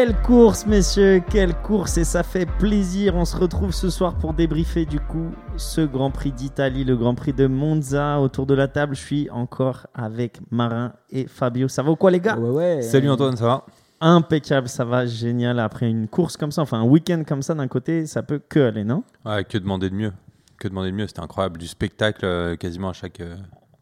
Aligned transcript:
Quelle 0.00 0.14
course, 0.22 0.64
messieurs, 0.64 1.20
quelle 1.28 1.54
course 1.60 1.98
et 1.98 2.04
ça 2.04 2.22
fait 2.22 2.46
plaisir. 2.46 3.16
On 3.16 3.24
se 3.24 3.36
retrouve 3.36 3.72
ce 3.72 3.90
soir 3.90 4.16
pour 4.16 4.32
débriefer 4.32 4.86
du 4.86 5.00
coup 5.00 5.32
ce 5.56 5.80
Grand 5.80 6.12
Prix 6.12 6.30
d'Italie, 6.30 6.84
le 6.84 6.96
Grand 6.96 7.16
Prix 7.16 7.32
de 7.32 7.48
Monza. 7.48 8.20
Autour 8.20 8.46
de 8.46 8.54
la 8.54 8.68
table, 8.68 8.94
je 8.94 9.00
suis 9.00 9.28
encore 9.30 9.88
avec 9.96 10.38
Marin 10.52 10.92
et 11.10 11.26
Fabio. 11.26 11.66
Ça 11.66 11.82
va 11.82 11.90
ou 11.90 11.96
quoi, 11.96 12.12
les 12.12 12.20
gars? 12.20 12.38
Ouais, 12.38 12.76
ouais. 12.76 12.82
Salut 12.82 13.10
Antoine, 13.10 13.36
ça 13.36 13.44
va? 13.44 13.66
Impeccable, 14.00 14.68
ça 14.68 14.84
va 14.84 15.04
génial. 15.04 15.58
Après 15.58 15.90
une 15.90 16.06
course 16.06 16.36
comme 16.36 16.52
ça, 16.52 16.62
enfin 16.62 16.78
un 16.78 16.86
week-end 16.86 17.24
comme 17.26 17.42
ça, 17.42 17.54
d'un 17.56 17.66
côté, 17.66 18.06
ça 18.06 18.22
peut 18.22 18.40
que 18.48 18.60
aller, 18.68 18.84
non? 18.84 19.02
Ouais, 19.26 19.42
que 19.42 19.58
demander 19.58 19.90
de 19.90 19.96
mieux? 19.96 20.12
Que 20.60 20.68
demander 20.68 20.92
de 20.92 20.96
mieux? 20.96 21.08
C'était 21.08 21.22
incroyable, 21.22 21.58
du 21.58 21.66
spectacle 21.66 22.24
euh, 22.24 22.54
quasiment 22.54 22.90
à 22.90 22.92
chaque. 22.92 23.18
euh, 23.18 23.34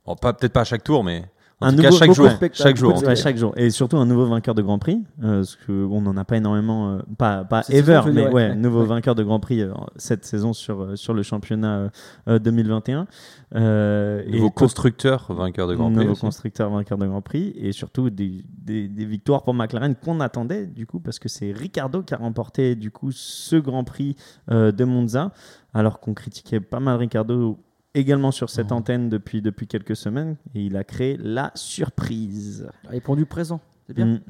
Bon, 0.06 0.16
pas 0.16 0.32
peut-être 0.32 0.54
pas 0.54 0.62
à 0.62 0.64
chaque 0.64 0.82
tour, 0.82 1.04
mais 1.04 1.26
en 1.60 1.68
Un 1.68 1.70
tout 1.70 1.76
cas 1.82 1.88
nouveau- 1.88 1.98
chaque 1.98 2.12
jour. 2.12 2.28
Chaque 2.52 2.76
jour. 2.76 3.02
ouais, 3.02 3.16
chaque 3.16 3.36
jour. 3.38 3.52
Et 3.56 3.70
surtout 3.70 3.96
un 3.96 4.04
nouveau 4.04 4.26
vainqueur 4.26 4.54
de 4.54 4.60
Grand 4.60 4.78
Prix, 4.78 5.02
euh, 5.22 5.36
parce 5.38 5.56
qu'on 5.56 6.02
n'en 6.02 6.16
a 6.18 6.24
pas 6.24 6.36
énormément, 6.36 6.90
euh, 6.90 6.98
pas, 7.16 7.46
ever, 7.70 8.02
mais 8.06 8.12
dire, 8.24 8.32
ouais, 8.34 8.54
nouveau 8.54 8.80
ouais. 8.82 8.86
vainqueur 8.86 9.14
de 9.14 9.22
Grand 9.22 9.40
Prix 9.40 9.62
euh, 9.62 9.72
cette 9.96 10.24
saison 10.26 10.52
sur, 10.52 10.98
sur 10.98 11.14
le 11.14 11.22
championnat 11.22 11.76
euh, 11.78 11.88
euh, 12.28 12.38
2021. 12.38 13.06
Euh, 13.54 14.22
Nouveau 14.28 14.48
et 14.48 14.50
constructeur 14.50 15.32
vainqueur 15.32 15.66
de 15.68 15.74
Grand 15.76 15.86
Prix. 15.90 15.96
nouveau 16.00 16.12
aussi. 16.12 16.20
constructeur 16.20 16.68
vainqueur 16.70 16.98
de 16.98 17.06
Grand 17.06 17.22
Prix 17.22 17.54
et 17.56 17.72
surtout 17.72 18.10
des, 18.10 18.44
des- 18.64 18.88
des 18.88 19.04
victoires 19.06 19.42
pour 19.44 19.54
McLaren 19.54 19.94
qu'on 19.94 20.20
attendait 20.20 20.66
du 20.66 20.84
coup 20.86 20.98
parce 21.00 21.18
que 21.18 21.28
c'est 21.28 21.52
Ricardo 21.52 22.02
qui 22.02 22.12
a 22.12 22.16
remporté 22.18 22.74
du 22.74 22.90
coup 22.90 23.12
ce 23.12 23.56
Grand 23.56 23.84
Prix 23.84 24.16
euh, 24.50 24.72
de 24.72 24.84
Monza 24.84 25.30
alors 25.72 26.00
qu'on 26.00 26.12
critiquait 26.12 26.58
pas 26.60 26.80
mal 26.80 26.96
Ricardo 26.98 27.56
également 27.98 28.30
sur 28.30 28.50
cette 28.50 28.70
Mhm. 28.70 28.76
antenne 28.76 29.08
depuis, 29.08 29.42
depuis 29.42 29.66
quelques 29.66 29.96
semaines 29.96 30.36
et 30.54 30.62
il 30.64 30.76
a 30.76 30.84
créé 30.84 31.16
la 31.20 31.50
surprise. 31.54 32.68
Répondu 32.88 33.26
présent. 33.26 33.60
C'est 33.86 33.94
bien. 33.94 34.06
Mm. 34.06 34.20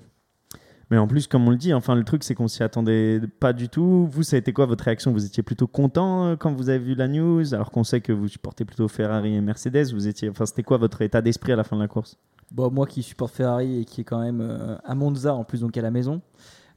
Mais 0.90 0.98
en 0.98 1.08
plus, 1.08 1.26
comme 1.26 1.48
on 1.48 1.50
le 1.50 1.56
dit, 1.56 1.74
enfin 1.74 1.96
le 1.96 2.04
truc 2.04 2.22
c'est 2.22 2.36
qu'on 2.36 2.46
s'y 2.46 2.62
attendait 2.62 3.20
pas 3.40 3.52
du 3.52 3.68
tout. 3.68 4.06
Vous, 4.10 4.22
ça 4.22 4.36
a 4.36 4.38
été 4.38 4.52
quoi 4.52 4.66
votre 4.66 4.84
réaction? 4.84 5.10
Vous 5.12 5.24
étiez 5.26 5.42
plutôt 5.42 5.66
content 5.66 6.26
euh, 6.26 6.36
quand 6.36 6.52
vous 6.52 6.68
avez 6.68 6.78
vu 6.78 6.94
la 6.94 7.08
news, 7.08 7.54
alors 7.54 7.72
qu'on 7.72 7.82
sait 7.82 8.00
que 8.00 8.12
vous 8.12 8.28
supportez 8.28 8.64
plutôt 8.64 8.86
Ferrari 8.86 9.34
et 9.34 9.40
Mercedes. 9.40 9.92
Vous 9.92 10.06
étiez, 10.06 10.28
enfin 10.30 10.46
c'était 10.46 10.62
quoi 10.62 10.76
votre 10.76 11.02
état 11.02 11.20
d'esprit 11.22 11.50
à 11.52 11.56
la 11.56 11.64
fin 11.64 11.74
de 11.76 11.82
la 11.82 11.88
course? 11.88 12.16
Bon, 12.52 12.70
moi 12.70 12.86
qui 12.86 13.02
supporte 13.02 13.34
Ferrari 13.34 13.80
et 13.80 13.84
qui 13.84 14.02
est 14.02 14.04
quand 14.04 14.20
même 14.20 14.40
euh, 14.40 14.76
à 14.84 14.94
Monza 14.94 15.34
en 15.34 15.42
plus, 15.42 15.60
donc 15.60 15.76
à 15.76 15.82
la 15.82 15.90
maison. 15.90 16.22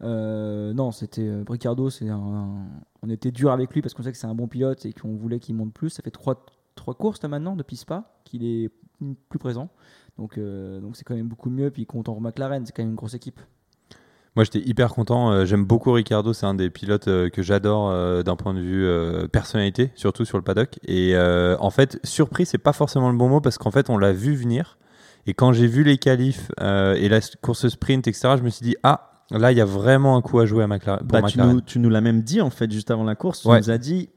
euh, 0.02 0.74
non, 0.74 0.92
c'était 0.92 1.28
euh, 1.28 1.44
Ricardo. 1.48 1.92
C'est 1.92 2.09
on 2.09 3.09
était 3.09 3.31
dur 3.31 3.52
avec 3.52 3.72
lui 3.76 3.81
parce 3.84 3.94
qu'on 3.94 4.02
sait 4.02 4.12
que 4.12 4.18
c'est 4.18 4.26
un 4.28 4.34
bon 4.34 4.48
pilote 4.48 4.86
et 4.88 4.94
qu'on 4.94 5.16
voulait 5.16 5.40
qu'il 5.40 5.53
monte 5.56 5.74
plus. 5.74 5.92
Ça 5.92 6.02
fait 6.02 6.09
trois, 6.09 6.44
trois 6.80 6.95
courses 6.95 7.22
là 7.22 7.30
maintenant 7.30 7.55
depuis 7.55 7.75
Spa 7.75 8.11
qu'il 8.25 8.44
est 8.44 8.72
plus 9.30 9.39
présent. 9.39 9.69
Donc 10.17 10.38
euh, 10.38 10.80
donc 10.81 10.95
c'est 10.97 11.03
quand 11.03 11.16
même 11.16 11.27
beaucoup 11.27 11.49
mieux. 11.49 11.69
Puis 11.72 11.85
content 11.85 12.13
pour 12.13 12.22
McLaren, 12.22 12.66
c'est 12.66 12.72
quand 12.75 12.81
même 12.83 12.89
une 12.91 12.95
grosse 12.95 13.13
équipe. 13.13 13.39
Moi 14.35 14.44
j'étais 14.44 14.59
hyper 14.59 14.94
content. 14.94 15.31
euh, 15.31 15.45
J'aime 15.45 15.66
beaucoup 15.66 15.91
Ricardo, 15.91 16.33
c'est 16.33 16.45
un 16.45 16.53
des 16.53 16.69
pilotes 16.69 17.07
euh, 17.07 17.30
que 17.30 17.41
j'adore 17.41 17.89
euh, 17.89 18.22
d'un 18.23 18.35
point 18.35 18.53
de 18.53 18.59
vue 18.59 18.85
euh, 18.85 19.27
personnalité, 19.27 19.91
surtout 19.95 20.25
sur 20.25 20.38
le 20.38 20.44
paddock. 20.44 20.80
Et 20.85 21.16
euh, 21.16 21.55
en 21.59 21.69
fait, 21.72 22.00
surpris, 22.03 22.45
c'est 22.45 22.57
pas 22.59 22.73
forcément 22.73 23.09
le 23.11 23.17
bon 23.17 23.27
mot 23.30 23.41
parce 23.41 23.57
qu'en 23.57 23.72
fait, 23.72 23.89
on 23.89 23.97
l'a 23.97 24.11
vu 24.13 24.35
venir. 24.35 24.77
Et 25.25 25.33
quand 25.33 25.52
j'ai 25.52 25.67
vu 25.67 25.83
les 25.83 25.97
qualifs 25.97 26.52
euh, 26.61 26.94
et 26.95 27.09
la 27.09 27.19
course 27.41 27.67
sprint, 27.67 28.07
etc., 28.07 28.35
je 28.38 28.44
me 28.44 28.50
suis 28.50 28.63
dit, 28.63 28.75
ah, 28.83 29.11
là, 29.31 29.52
il 29.52 29.57
y 29.57 29.61
a 29.61 29.66
vraiment 29.66 30.16
un 30.16 30.22
coup 30.22 30.39
à 30.39 30.45
jouer 30.45 30.63
à 30.63 30.67
McLaren. 30.67 31.05
Bah, 31.05 31.22
tu, 31.66 31.80
nous, 31.80 31.89
l'as 31.89 32.02
même 32.02 32.22
dit 32.22 32.39
en 32.41 32.50
fait 32.50 32.72
juste 32.72 32.91
avant 32.91 33.03
la 33.03 33.16
course. 33.16 33.41
Tu 33.41 33.47
Ouais. 33.47 33.59
nous 33.59 33.69
as 33.72 33.77
dit 33.77 34.09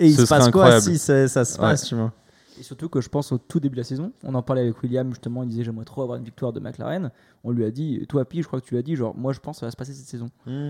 et 0.00 0.06
il 0.08 0.14
Ce 0.16 0.24
se 0.24 0.28
passe 0.28 0.48
quoi 0.50 0.64
incroyable. 0.64 0.82
si 0.82 0.98
ça, 0.98 1.28
ça 1.28 1.44
se 1.44 1.54
Ouais. 1.54 1.68
passe, 1.68 1.84
tu 1.86 1.94
vois 1.94 2.12
Et 2.58 2.62
surtout 2.62 2.88
que 2.88 3.00
je 3.00 3.08
pense 3.08 3.30
au 3.32 3.38
tout 3.38 3.60
début 3.60 3.76
de 3.76 3.80
la 3.80 3.84
saison, 3.84 4.10
on 4.24 4.34
en 4.34 4.42
parlait 4.42 4.62
avec 4.62 4.82
William 4.82 5.08
justement, 5.10 5.42
il 5.44 5.48
disait 5.48 5.62
j'aimerais 5.64 5.84
trop 5.84 6.02
avoir 6.02 6.18
une 6.18 6.24
victoire 6.24 6.52
de 6.52 6.60
McLaren. 6.60 7.10
On 7.42 7.52
lui 7.52 7.64
a 7.64 7.70
dit, 7.70 8.04
toi 8.06 8.24
Pi, 8.26 8.42
je 8.42 8.46
crois 8.46 8.60
que 8.60 8.66
tu 8.66 8.74
l'as 8.74 8.82
dit, 8.82 8.96
genre 8.96 9.14
moi 9.16 9.32
je 9.32 9.38
pense 9.40 9.56
que 9.56 9.60
ça 9.60 9.66
va 9.66 9.70
se 9.72 9.76
passer 9.76 9.92
cette 9.94 10.06
saison. 10.08 10.28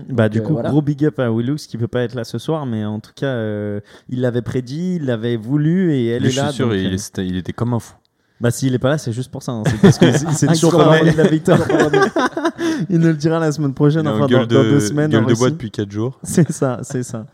Bah 0.09 0.29
du 0.29 0.39
euh, 0.39 0.41
coup 0.41 0.53
voilà. 0.53 0.69
gros 0.69 0.81
big 0.81 1.03
up 1.05 1.19
à 1.19 1.29
Willux 1.31 1.67
qui 1.67 1.77
peut 1.77 1.87
pas 1.89 2.01
être 2.03 2.13
là 2.13 2.23
ce 2.23 2.37
soir, 2.37 2.65
mais 2.65 2.85
en 2.85 2.99
tout 3.01 3.11
cas 3.15 3.27
euh, 3.27 3.81
il 4.07 4.21
l'avait 4.21 4.41
prédit, 4.41 4.95
il 4.95 5.05
l'avait 5.05 5.35
voulu 5.37 5.93
et 5.93 6.07
elle 6.07 6.25
est 6.25 6.29
je 6.29 6.37
là. 6.39 6.47
suis 6.47 6.55
sûr, 6.57 6.67
donc, 6.69 6.77
il, 6.77 6.93
euh, 6.93 6.95
était- 6.95 7.27
il 7.27 7.35
était 7.35 7.51
comme 7.53 7.73
un 7.73 7.79
fou. 7.79 7.95
Bah 8.39 8.49
s'il 8.51 8.73
est 8.73 8.79
pas 8.79 8.89
là, 8.89 8.97
c'est 8.97 9.11
juste 9.11 9.29
pour 9.29 9.43
ça. 9.43 9.51
hein. 9.51 9.63
C'est 9.65 9.81
parce 9.81 9.99
c'est 10.35 10.47
Ah, 10.49 10.53
toujours 10.53 10.71
de 10.79 11.17
la 11.17 11.27
victoire. 11.27 11.59
Il 12.89 12.97
nous 12.99 13.07
le 13.09 13.13
dira 13.15 13.37
la 13.39 13.51
semaine 13.51 13.73
prochaine, 13.73 14.01
Il 14.03 14.07
est 14.07 14.09
en 14.09 14.15
enfin 14.15 14.21
dans, 14.21 14.27
gueule 14.27 14.47
dans 14.47 14.63
de, 14.63 14.69
deux 14.69 14.79
semaines. 14.79 15.11
gueule 15.11 15.25
de 15.27 15.33
bois 15.35 15.49
depuis 15.51 15.69
4 15.69 15.91
jours. 15.91 16.19
C'est 16.23 16.51
ça, 16.51 16.79
c'est 16.83 17.03
ça. 17.03 17.25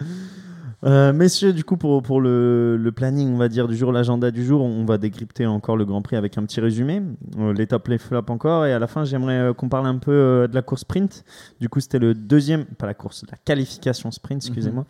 Euh, 0.84 1.12
messieurs, 1.12 1.54
du 1.54 1.64
coup, 1.64 1.76
pour, 1.76 2.04
pour 2.04 2.22
le, 2.22 2.78
le 2.78 2.92
planning, 2.92 3.34
on 3.34 3.38
va 3.38 3.50
dire, 3.50 3.68
du 3.68 3.76
jour, 3.76 3.92
l'agenda 3.92 4.30
du 4.30 4.46
jour, 4.46 4.62
on 4.62 4.86
va 4.86 5.00
décrypter 5.00 5.48
encore 5.48 5.76
le 5.76 5.86
Grand 5.86 6.04
Prix 6.04 6.16
avec 6.16 6.38
un 6.38 6.44
petit 6.44 6.62
résumé, 6.62 7.02
euh, 7.40 7.52
les 7.52 7.66
tops, 7.66 7.90
les 7.90 7.98
flops 7.98 8.30
encore, 8.30 8.66
et 8.66 8.74
à 8.74 8.80
la 8.80 8.86
fin, 8.86 9.04
j'aimerais 9.04 9.40
euh, 9.40 9.54
qu'on 9.54 9.70
parle 9.70 9.88
un 9.88 9.98
peu 9.98 10.12
euh, 10.12 10.48
de 10.48 10.54
la 10.54 10.62
course 10.62 10.82
sprint. 10.82 11.26
Du 11.60 11.68
coup, 11.68 11.80
c'était 11.80 11.98
le 12.00 12.14
deuxième, 12.14 12.66
pas 12.66 12.86
la 12.86 12.94
course, 12.94 13.26
la 13.32 13.38
qualification 13.38 14.12
sprint, 14.12 14.46
excusez-moi. 14.46 14.86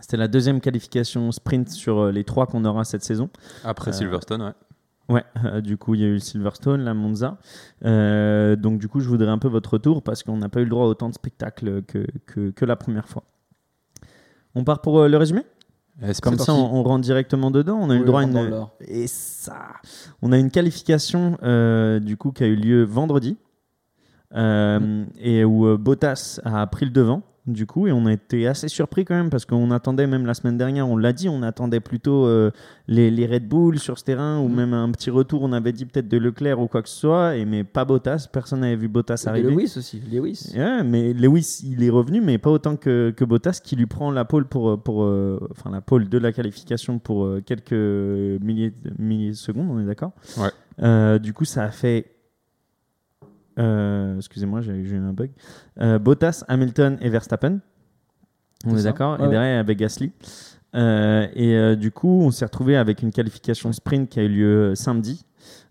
C'était 0.00 0.16
la 0.16 0.28
deuxième 0.28 0.60
qualification 0.60 1.32
sprint 1.32 1.70
sur 1.70 1.98
euh, 2.00 2.12
les 2.12 2.24
trois 2.24 2.46
qu'on 2.46 2.64
aura 2.64 2.84
cette 2.84 3.04
saison. 3.04 3.30
Après 3.64 3.92
Silverstone, 3.92 4.42
ouais. 4.42 4.52
Ouais, 5.08 5.24
euh, 5.44 5.60
du 5.60 5.76
coup, 5.76 5.94
il 5.94 6.00
y 6.00 6.04
a 6.04 6.08
eu 6.08 6.14
le 6.14 6.18
Silverstone, 6.18 6.82
la 6.82 6.94
Monza. 6.94 7.38
Euh, 7.84 8.56
donc, 8.56 8.78
du 8.78 8.88
coup, 8.88 9.00
je 9.00 9.08
voudrais 9.08 9.28
un 9.28 9.38
peu 9.38 9.48
votre 9.48 9.74
retour 9.74 10.02
parce 10.02 10.22
qu'on 10.22 10.38
n'a 10.38 10.48
pas 10.48 10.60
eu 10.60 10.64
le 10.64 10.70
droit 10.70 10.84
à 10.84 10.88
autant 10.88 11.08
de 11.08 11.14
spectacles 11.14 11.82
que, 11.82 12.06
que, 12.26 12.50
que 12.50 12.64
la 12.64 12.76
première 12.76 13.06
fois. 13.06 13.22
On 14.54 14.64
part 14.64 14.80
pour 14.80 15.00
euh, 15.00 15.08
le 15.08 15.16
résumé 15.16 15.42
c'est 16.02 16.20
Comme 16.20 16.36
parti. 16.36 16.46
ça, 16.50 16.54
on, 16.54 16.74
on 16.74 16.82
rentre 16.82 17.02
directement 17.02 17.52
dedans. 17.52 17.78
On 17.80 17.88
a 17.88 17.94
eu 17.94 18.00
le 18.00 18.04
droit 18.04 18.20
à 18.20 18.24
une. 18.24 18.66
Et 18.80 19.06
ça 19.06 19.68
On 20.22 20.32
a 20.32 20.38
une 20.38 20.50
qualification, 20.50 21.38
euh, 21.44 22.00
du 22.00 22.16
coup, 22.16 22.32
qui 22.32 22.42
a 22.42 22.46
eu 22.48 22.56
lieu 22.56 22.82
vendredi. 22.82 23.36
euh, 24.34 24.80
Mm. 24.80 25.06
Et 25.20 25.44
où 25.44 25.66
euh, 25.68 25.76
Bottas 25.76 26.40
a 26.44 26.66
pris 26.66 26.84
le 26.86 26.90
devant. 26.90 27.22
Du 27.46 27.66
coup, 27.66 27.86
et 27.86 27.92
on 27.92 28.06
a 28.06 28.12
été 28.14 28.46
assez 28.46 28.68
surpris 28.68 29.04
quand 29.04 29.14
même 29.14 29.28
parce 29.28 29.44
qu'on 29.44 29.70
attendait 29.70 30.06
même 30.06 30.24
la 30.24 30.32
semaine 30.32 30.56
dernière, 30.56 30.88
on 30.88 30.96
l'a 30.96 31.12
dit, 31.12 31.28
on 31.28 31.42
attendait 31.42 31.80
plutôt 31.80 32.24
euh, 32.24 32.50
les, 32.88 33.10
les 33.10 33.26
Red 33.26 33.46
Bull 33.46 33.78
sur 33.78 33.98
ce 33.98 34.04
terrain 34.04 34.38
ou 34.40 34.48
Mm. 34.48 34.54
même 34.54 34.72
un 34.72 34.90
petit 34.92 35.10
retour. 35.10 35.42
On 35.42 35.52
avait 35.52 35.72
dit 35.72 35.84
peut-être 35.84 36.08
de 36.08 36.16
Leclerc 36.16 36.58
ou 36.58 36.68
quoi 36.68 36.80
que 36.82 36.88
ce 36.88 36.96
soit, 36.96 37.36
et 37.36 37.44
mais 37.44 37.62
pas 37.62 37.84
Bottas. 37.84 38.28
Personne 38.32 38.60
n'avait 38.60 38.76
vu 38.76 38.88
Bottas 38.88 39.24
Et 39.26 39.28
arriver. 39.28 39.50
Lewis 39.50 39.74
aussi, 39.76 40.00
Lewis. 40.10 40.52
Ouais, 40.56 40.82
mais 40.84 41.12
Lewis, 41.12 41.60
il 41.64 41.82
est 41.82 41.90
revenu, 41.90 42.22
mais 42.22 42.38
pas 42.38 42.48
autant 42.50 42.76
que, 42.76 43.10
que 43.14 43.24
Bottas, 43.26 43.60
qui 43.62 43.76
lui 43.76 43.84
prend 43.86 44.10
la 44.10 44.24
pole 44.24 44.46
pour, 44.46 44.82
pour 44.82 45.04
euh, 45.04 45.38
enfin 45.50 45.70
la 45.70 45.82
pole 45.82 46.08
de 46.08 46.16
la 46.16 46.32
qualification 46.32 46.98
pour 46.98 47.26
euh, 47.26 47.42
quelques 47.44 47.72
milliers, 48.42 48.72
milliers 48.98 49.30
de 49.32 49.36
secondes, 49.36 49.68
on 49.70 49.80
est 49.80 49.84
d'accord? 49.86 50.12
Ouais. 50.38 51.18
Du 51.20 51.34
coup, 51.34 51.44
ça 51.44 51.64
a 51.64 51.70
fait. 51.70 52.06
Euh, 53.58 54.16
Excusez-moi, 54.16 54.60
j'ai 54.60 54.72
eu 54.72 54.96
un 54.96 55.12
bug. 55.12 55.30
Euh, 55.80 55.98
Bottas, 55.98 56.44
Hamilton 56.48 56.98
et 57.00 57.08
Verstappen. 57.08 57.60
On 58.66 58.76
est 58.76 58.84
d'accord? 58.84 59.18
Ouais, 59.20 59.26
Et 59.26 59.30
derrière, 59.30 59.60
avec 59.60 59.78
Gasly. 59.78 60.12
Euh, 60.74 61.28
et 61.34 61.76
du 61.76 61.90
coup, 61.90 62.22
on 62.22 62.30
s'est 62.30 62.44
retrouvé 62.44 62.76
avec 62.76 63.02
une 63.02 63.12
qualification 63.12 63.72
sprint 63.72 64.08
qui 64.08 64.20
a 64.20 64.22
eu 64.22 64.28
lieu 64.28 64.74
samedi, 64.74 65.24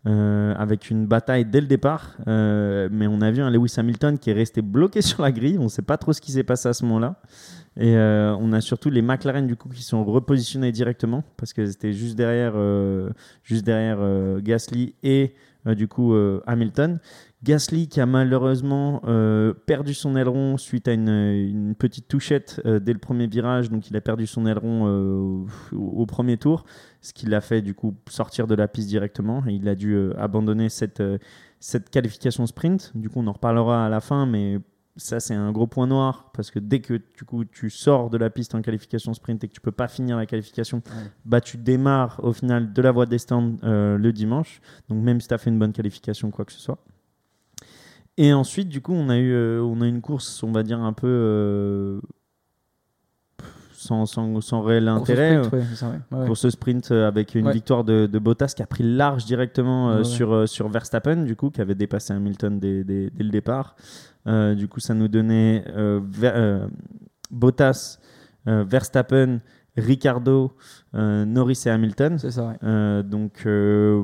avec 0.05 0.89
une 0.89 1.07
bataille 1.07 1.45
dès 1.45 1.59
le 1.59 1.67
départ. 1.67 2.16
Mais 2.27 3.07
on 3.07 3.19
a 3.21 3.31
vu 3.31 3.41
un 3.41 3.49
Lewis 3.49 3.73
Hamilton 3.77 4.17
qui 4.17 4.29
est 4.29 4.33
resté 4.33 4.61
bloqué 4.61 5.01
sur 5.03 5.23
la 5.23 5.31
grille. 5.31 5.57
On 5.57 5.63
ne 5.63 5.69
sait 5.69 5.81
pas 5.81 5.97
trop 5.97 6.13
ce 6.13 6.21
qui 6.21 6.31
s'est 6.31 6.44
passé 6.44 6.69
à 6.69 6.73
ce 6.73 6.85
moment-là. 6.85 7.19
Et 7.75 7.95
euh, 7.97 8.35
on 8.39 8.53
a 8.53 8.61
surtout 8.61 8.89
les 8.89 9.01
McLaren 9.01 9.47
du 9.47 9.55
coup 9.55 9.69
qui 9.69 9.81
sont 9.81 10.03
repositionnés 10.05 10.71
directement 10.71 11.23
parce 11.38 11.53
que 11.53 11.65
c'était 11.65 11.94
juste 11.94 12.15
derrière, 12.15 12.53
euh, 12.55 13.09
juste 13.44 13.65
derrière 13.65 13.97
euh, 14.00 14.39
Gasly 14.41 14.95
et 15.03 15.33
du 15.65 15.88
coup 15.88 16.13
Hamilton. 16.45 17.00
Gasly 17.43 17.87
qui 17.89 17.99
a 17.99 18.05
malheureusement 18.05 19.01
euh, 19.05 19.53
perdu 19.53 19.94
son 19.94 20.15
aileron 20.15 20.57
suite 20.57 20.88
à 20.88 20.94
une, 20.94 21.09
une 21.09 21.75
petite 21.75 22.07
touchette 22.07 22.62
euh, 22.65 22.79
dès 22.79 22.94
le 22.94 23.00
premier 23.00 23.27
virage, 23.27 23.69
donc 23.69 23.89
il 23.89 23.95
a 23.97 24.01
perdu 24.01 24.25
son 24.27 24.45
aileron 24.45 24.88
euh, 24.88 25.45
au, 25.73 25.77
au 25.77 26.06
premier 26.06 26.38
tour, 26.38 26.63
ce 27.01 27.12
qui 27.13 27.25
l'a 27.25 27.41
fait 27.41 27.62
du 27.62 27.73
coup 27.73 27.95
sortir 28.09 28.47
de 28.47 28.56
la 28.56 28.68
piste 28.69 28.88
directement 28.88 29.44
et 29.47 29.53
il 29.53 29.68
a 29.68 29.75
dû 29.75 30.12
abandonner 30.18 30.69
cette, 30.69 31.03
cette 31.59 31.89
qualification 31.89 32.45
sprint. 32.45 32.91
Du 32.95 33.09
coup 33.09 33.19
on 33.19 33.27
en 33.27 33.33
reparlera 33.33 33.85
à 33.85 33.89
la 33.89 34.00
fin, 34.00 34.25
mais 34.25 34.59
ça 34.95 35.19
c'est 35.19 35.33
un 35.33 35.51
gros 35.51 35.68
point 35.68 35.88
noir 35.88 36.29
parce 36.33 36.50
que 36.50 36.59
dès 36.59 36.79
que 36.79 36.94
du 36.94 37.25
coup, 37.25 37.44
tu 37.44 37.69
sors 37.69 38.09
de 38.09 38.18
la 38.18 38.29
piste 38.29 38.56
en 38.56 38.62
qualification 38.62 39.13
sprint 39.13 39.44
et 39.44 39.47
que 39.50 39.53
tu 39.53 39.59
peux 39.59 39.71
pas 39.71 39.89
finir 39.89 40.15
la 40.15 40.25
qualification, 40.25 40.77
Ouais. 40.85 41.09
bah 41.25 41.41
tu 41.41 41.57
démarres 41.57 42.21
au 42.23 42.31
final 42.31 42.71
de 42.71 42.81
la 42.81 42.91
voie 42.91 43.06
des 43.06 43.18
stands 43.18 43.56
le 43.63 44.12
dimanche. 44.12 44.62
Donc 44.88 45.03
même 45.03 45.19
si 45.19 45.27
tu 45.27 45.33
as 45.33 45.38
fait 45.38 45.50
une 45.50 45.59
bonne 45.59 45.73
qualification 45.73 46.31
quoi 46.31 46.45
que 46.45 46.53
ce 46.53 46.59
soit. 46.62 46.77
Et 48.18 48.31
ensuite, 48.33 48.69
du 48.69 48.81
coup, 48.81 48.94
on 48.94 49.10
a 49.10 49.18
eu, 49.18 49.31
euh, 49.33 49.62
on 49.63 49.81
a 49.81 49.88
une 49.88 50.01
course, 50.01 50.44
on 50.44 50.51
va 50.51 50.62
dire 50.63 50.80
un 50.80 50.94
peu 50.94 51.07
euh, 51.07 52.00
sans, 53.74 54.06
sans, 54.06 54.39
sans 54.39 54.62
réel 54.62 54.86
Course 54.86 55.10
intérêt. 55.10 55.44
sprint, 55.44 55.54
ouais, 55.54 55.75
ça, 55.75 55.89
ouais. 55.89 56.00
Ouais, 56.12 56.19
ouais. 56.19 56.25
Course 56.27 56.50
sprint 56.50 56.92
euh, 56.92 57.07
avec 57.07 57.36
une 57.36 57.45
victoire 57.54 57.83
de, 57.83 58.06
de 58.06 58.19
Bottas 58.19 58.54
qui 58.56 58.62
a 58.62 58.68
pris 58.68 58.83
large 58.83 59.25
directement 59.25 59.89
euh, 59.89 60.04
sur, 60.04 60.31
euh, 60.31 60.45
sur 60.45 60.69
Verstappen, 60.69 61.24
du 61.24 61.36
coup, 61.36 61.50
qui 61.50 61.60
avait 61.60 61.75
dépassé 61.75 62.13
Hamilton 62.13 62.60
dès, 62.60 62.83
dès- 62.83 63.10
dès 63.10 63.24
le 63.24 63.30
départ. 63.31 63.75
Euh, 64.27 64.54
du 64.56 64.68
coup, 64.68 64.80
ça 64.80 64.94
nous 64.94 65.07
donnait 65.09 65.66
euh, 65.75 66.00
Ver- 66.04 66.33
euh, 66.36 66.68
Bottas, 67.31 67.98
euh, 68.48 68.63
Verstappen, 68.63 69.39
Ricardo, 69.75 70.54
euh, 70.94 71.25
Norris 71.25 71.63
et 71.66 71.69
Hamilton. 71.69 72.19
C'est 72.19 72.31
ça, 72.31 72.45
ouais. 72.48 72.57
Euh, 72.63 73.01
donc, 73.04 73.42
euh, 73.48 74.04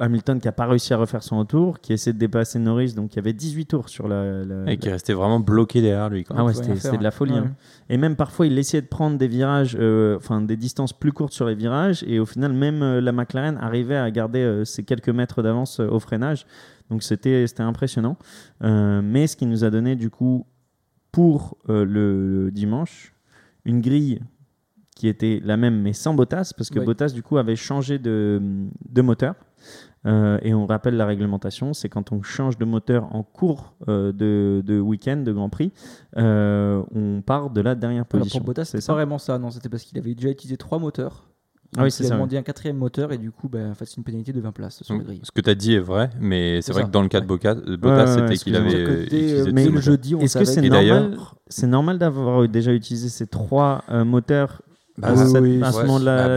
Hamilton 0.00 0.40
qui 0.40 0.46
n'a 0.48 0.52
pas 0.52 0.66
réussi 0.66 0.92
à 0.94 0.96
refaire 0.96 1.22
son 1.22 1.38
retour, 1.38 1.80
qui 1.80 1.92
essaie 1.92 2.12
de 2.12 2.18
dépasser 2.18 2.58
Norris, 2.58 2.94
donc 2.94 3.12
il 3.14 3.16
y 3.16 3.18
avait 3.18 3.32
18 3.32 3.66
tours 3.66 3.88
sur 3.88 4.08
la. 4.08 4.44
la- 4.44 4.70
Et 4.72 4.76
qui 4.76 4.88
restait 4.90 5.12
vraiment 5.12 5.40
bloqué 5.40 5.80
derrière 5.82 6.08
lui. 6.10 6.24
quoi. 6.24 6.36
Ah 6.38 6.44
ouais, 6.44 6.54
c'était 6.54 6.96
de 6.96 7.02
la 7.02 7.10
folie. 7.10 7.32
ouais. 7.32 7.38
hein. 7.38 7.54
Et 7.88 7.96
même 7.96 8.16
parfois, 8.16 8.46
il 8.46 8.58
essayait 8.58 8.82
de 8.82 8.86
prendre 8.86 9.18
des 9.18 9.28
virages, 9.28 9.76
euh, 9.78 10.16
enfin 10.16 10.40
des 10.40 10.56
distances 10.56 10.92
plus 10.92 11.12
courtes 11.12 11.32
sur 11.32 11.46
les 11.46 11.54
virages, 11.54 12.04
et 12.06 12.18
au 12.20 12.26
final, 12.26 12.52
même 12.52 12.82
euh, 12.82 13.00
la 13.00 13.12
McLaren 13.12 13.56
arrivait 13.58 13.96
à 13.96 14.10
garder 14.10 14.40
euh, 14.40 14.64
ses 14.64 14.82
quelques 14.84 15.08
mètres 15.10 15.42
d'avance 15.42 15.80
euh, 15.80 15.88
au 15.88 15.98
freinage. 16.00 16.46
Donc 16.90 17.02
c'était 17.02 17.46
c'était 17.46 17.62
impressionnant. 17.62 18.16
Euh, 18.64 19.00
mais 19.02 19.26
ce 19.26 19.36
qui 19.36 19.46
nous 19.46 19.64
a 19.64 19.70
donné 19.70 19.94
du 19.96 20.08
coup 20.10 20.46
pour 21.12 21.56
euh, 21.68 21.84
le, 21.84 22.44
le 22.44 22.50
dimanche 22.50 23.14
une 23.64 23.80
grille 23.80 24.20
qui 24.96 25.08
était 25.08 25.40
la 25.44 25.56
même 25.56 25.80
mais 25.82 25.92
sans 25.92 26.14
Bottas 26.14 26.52
parce 26.56 26.70
que 26.70 26.78
Oui. 26.80 26.86
Bottas 26.86 27.10
du 27.14 27.22
coup 27.22 27.38
avait 27.38 27.56
changé 27.56 27.98
de, 27.98 28.40
de 28.88 29.02
moteur. 29.02 29.34
Euh, 30.06 30.38
et 30.42 30.54
on 30.54 30.64
rappelle 30.66 30.96
la 30.96 31.06
réglementation, 31.06 31.74
c'est 31.74 31.88
quand 31.88 32.12
on 32.12 32.22
change 32.22 32.56
de 32.56 32.64
moteur 32.64 33.14
en 33.14 33.22
cours 33.22 33.74
euh, 33.88 34.12
de, 34.12 34.62
de 34.64 34.78
week-end, 34.80 35.16
de 35.18 35.32
Grand 35.32 35.48
Prix, 35.48 35.72
euh, 36.16 36.82
on 36.94 37.20
part 37.20 37.50
de 37.50 37.60
la 37.60 37.74
dernière 37.74 38.02
Alors, 38.10 38.22
position. 38.22 38.38
pour 38.38 38.46
Bottas, 38.46 38.66
c'est 38.66 38.86
pas 38.86 38.92
vraiment 38.92 39.18
ça. 39.18 39.38
Non, 39.38 39.50
c'était 39.50 39.68
parce 39.68 39.82
qu'il 39.82 39.98
avait 39.98 40.14
déjà 40.14 40.28
utilisé 40.30 40.56
trois 40.56 40.78
moteurs. 40.78 41.24
Ah 41.76 41.82
oui, 41.82 41.90
il 42.00 42.06
a 42.06 42.10
demandé 42.10 42.38
un 42.38 42.42
quatrième 42.42 42.78
moteur 42.78 43.12
et 43.12 43.18
du 43.18 43.30
coup, 43.30 43.46
bah, 43.50 43.74
c'est 43.74 43.98
une 43.98 44.02
pénalité 44.04 44.32
de 44.32 44.40
20 44.40 44.52
places 44.52 44.82
sur 44.82 44.94
la 44.96 45.02
grille. 45.04 45.20
ce 45.22 45.30
que 45.30 45.42
tu 45.42 45.50
as 45.50 45.54
dit 45.54 45.74
est 45.74 45.78
vrai, 45.80 46.08
mais 46.18 46.62
c'est 46.62 46.72
vrai 46.72 46.80
ça. 46.82 46.86
que 46.88 46.92
dans 46.92 47.02
le 47.02 47.08
cas 47.08 47.20
de 47.20 47.26
Bottas, 47.26 48.04
Ouais, 48.06 48.06
c'était 48.06 48.36
qu'il 48.38 48.56
avait 48.56 49.02
utilisé 49.04 49.52
mais 49.52 49.64
le 49.64 49.70
moteurs. 49.72 49.82
jeudi, 49.82 50.14
on 50.14 50.20
Est-ce 50.20 50.38
que 50.38 50.44
c'est 50.46 50.62
normal, 50.62 51.16
c'est 51.48 51.66
normal 51.66 51.98
d'avoir 51.98 52.48
déjà 52.48 52.72
utilisé 52.72 53.10
ces 53.10 53.26
trois 53.26 53.84
euh, 53.90 54.02
moteurs 54.06 54.62
Bah, 54.98 55.08
à, 55.08 55.12
oui, 55.14 55.28
cette- 55.30 55.42
oui, 55.42 55.62
à 55.62 55.72
ce 55.72 55.76
ouais. 55.78 55.84
moment 55.84 56.00
de 56.00 56.04
la 56.04 56.28
Bah, 56.28 56.36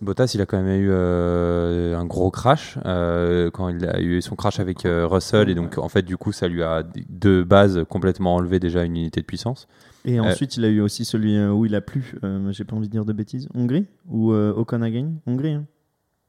Bottas, 0.00 0.32
il 0.34 0.40
a 0.40 0.46
quand 0.46 0.60
même 0.60 0.80
eu 0.80 0.88
euh, 0.90 1.96
un 1.96 2.04
gros 2.04 2.30
crash 2.30 2.76
euh, 2.84 3.50
quand 3.50 3.68
il 3.68 3.84
a 3.86 4.00
eu 4.00 4.20
son 4.20 4.34
crash 4.36 4.58
avec 4.60 4.84
euh, 4.84 5.06
Russell 5.06 5.48
et 5.48 5.54
donc 5.54 5.78
en 5.78 5.88
fait 5.88 6.02
du 6.02 6.16
coup 6.16 6.32
ça 6.32 6.48
lui 6.48 6.62
a 6.62 6.82
de 7.08 7.42
base 7.42 7.84
complètement 7.88 8.34
enlevé 8.34 8.58
déjà 8.58 8.84
une 8.84 8.96
unité 8.96 9.20
de 9.20 9.26
puissance. 9.26 9.68
Et 10.04 10.18
Euh, 10.18 10.22
ensuite, 10.24 10.56
il 10.56 10.64
a 10.64 10.68
eu 10.68 10.80
aussi 10.80 11.04
celui 11.04 11.38
où 11.44 11.66
il 11.66 11.74
a 11.74 11.80
plu, 11.82 12.14
euh, 12.24 12.50
j'ai 12.52 12.64
pas 12.64 12.74
envie 12.74 12.86
de 12.88 12.92
dire 12.92 13.04
de 13.04 13.12
bêtises, 13.12 13.48
Hongrie 13.54 13.86
Ou 14.08 14.32
euh, 14.32 14.52
Ocon 14.56 14.80
a 14.82 14.90
gagné 14.90 15.12
Hongrie, 15.26 15.52
hein 15.52 15.64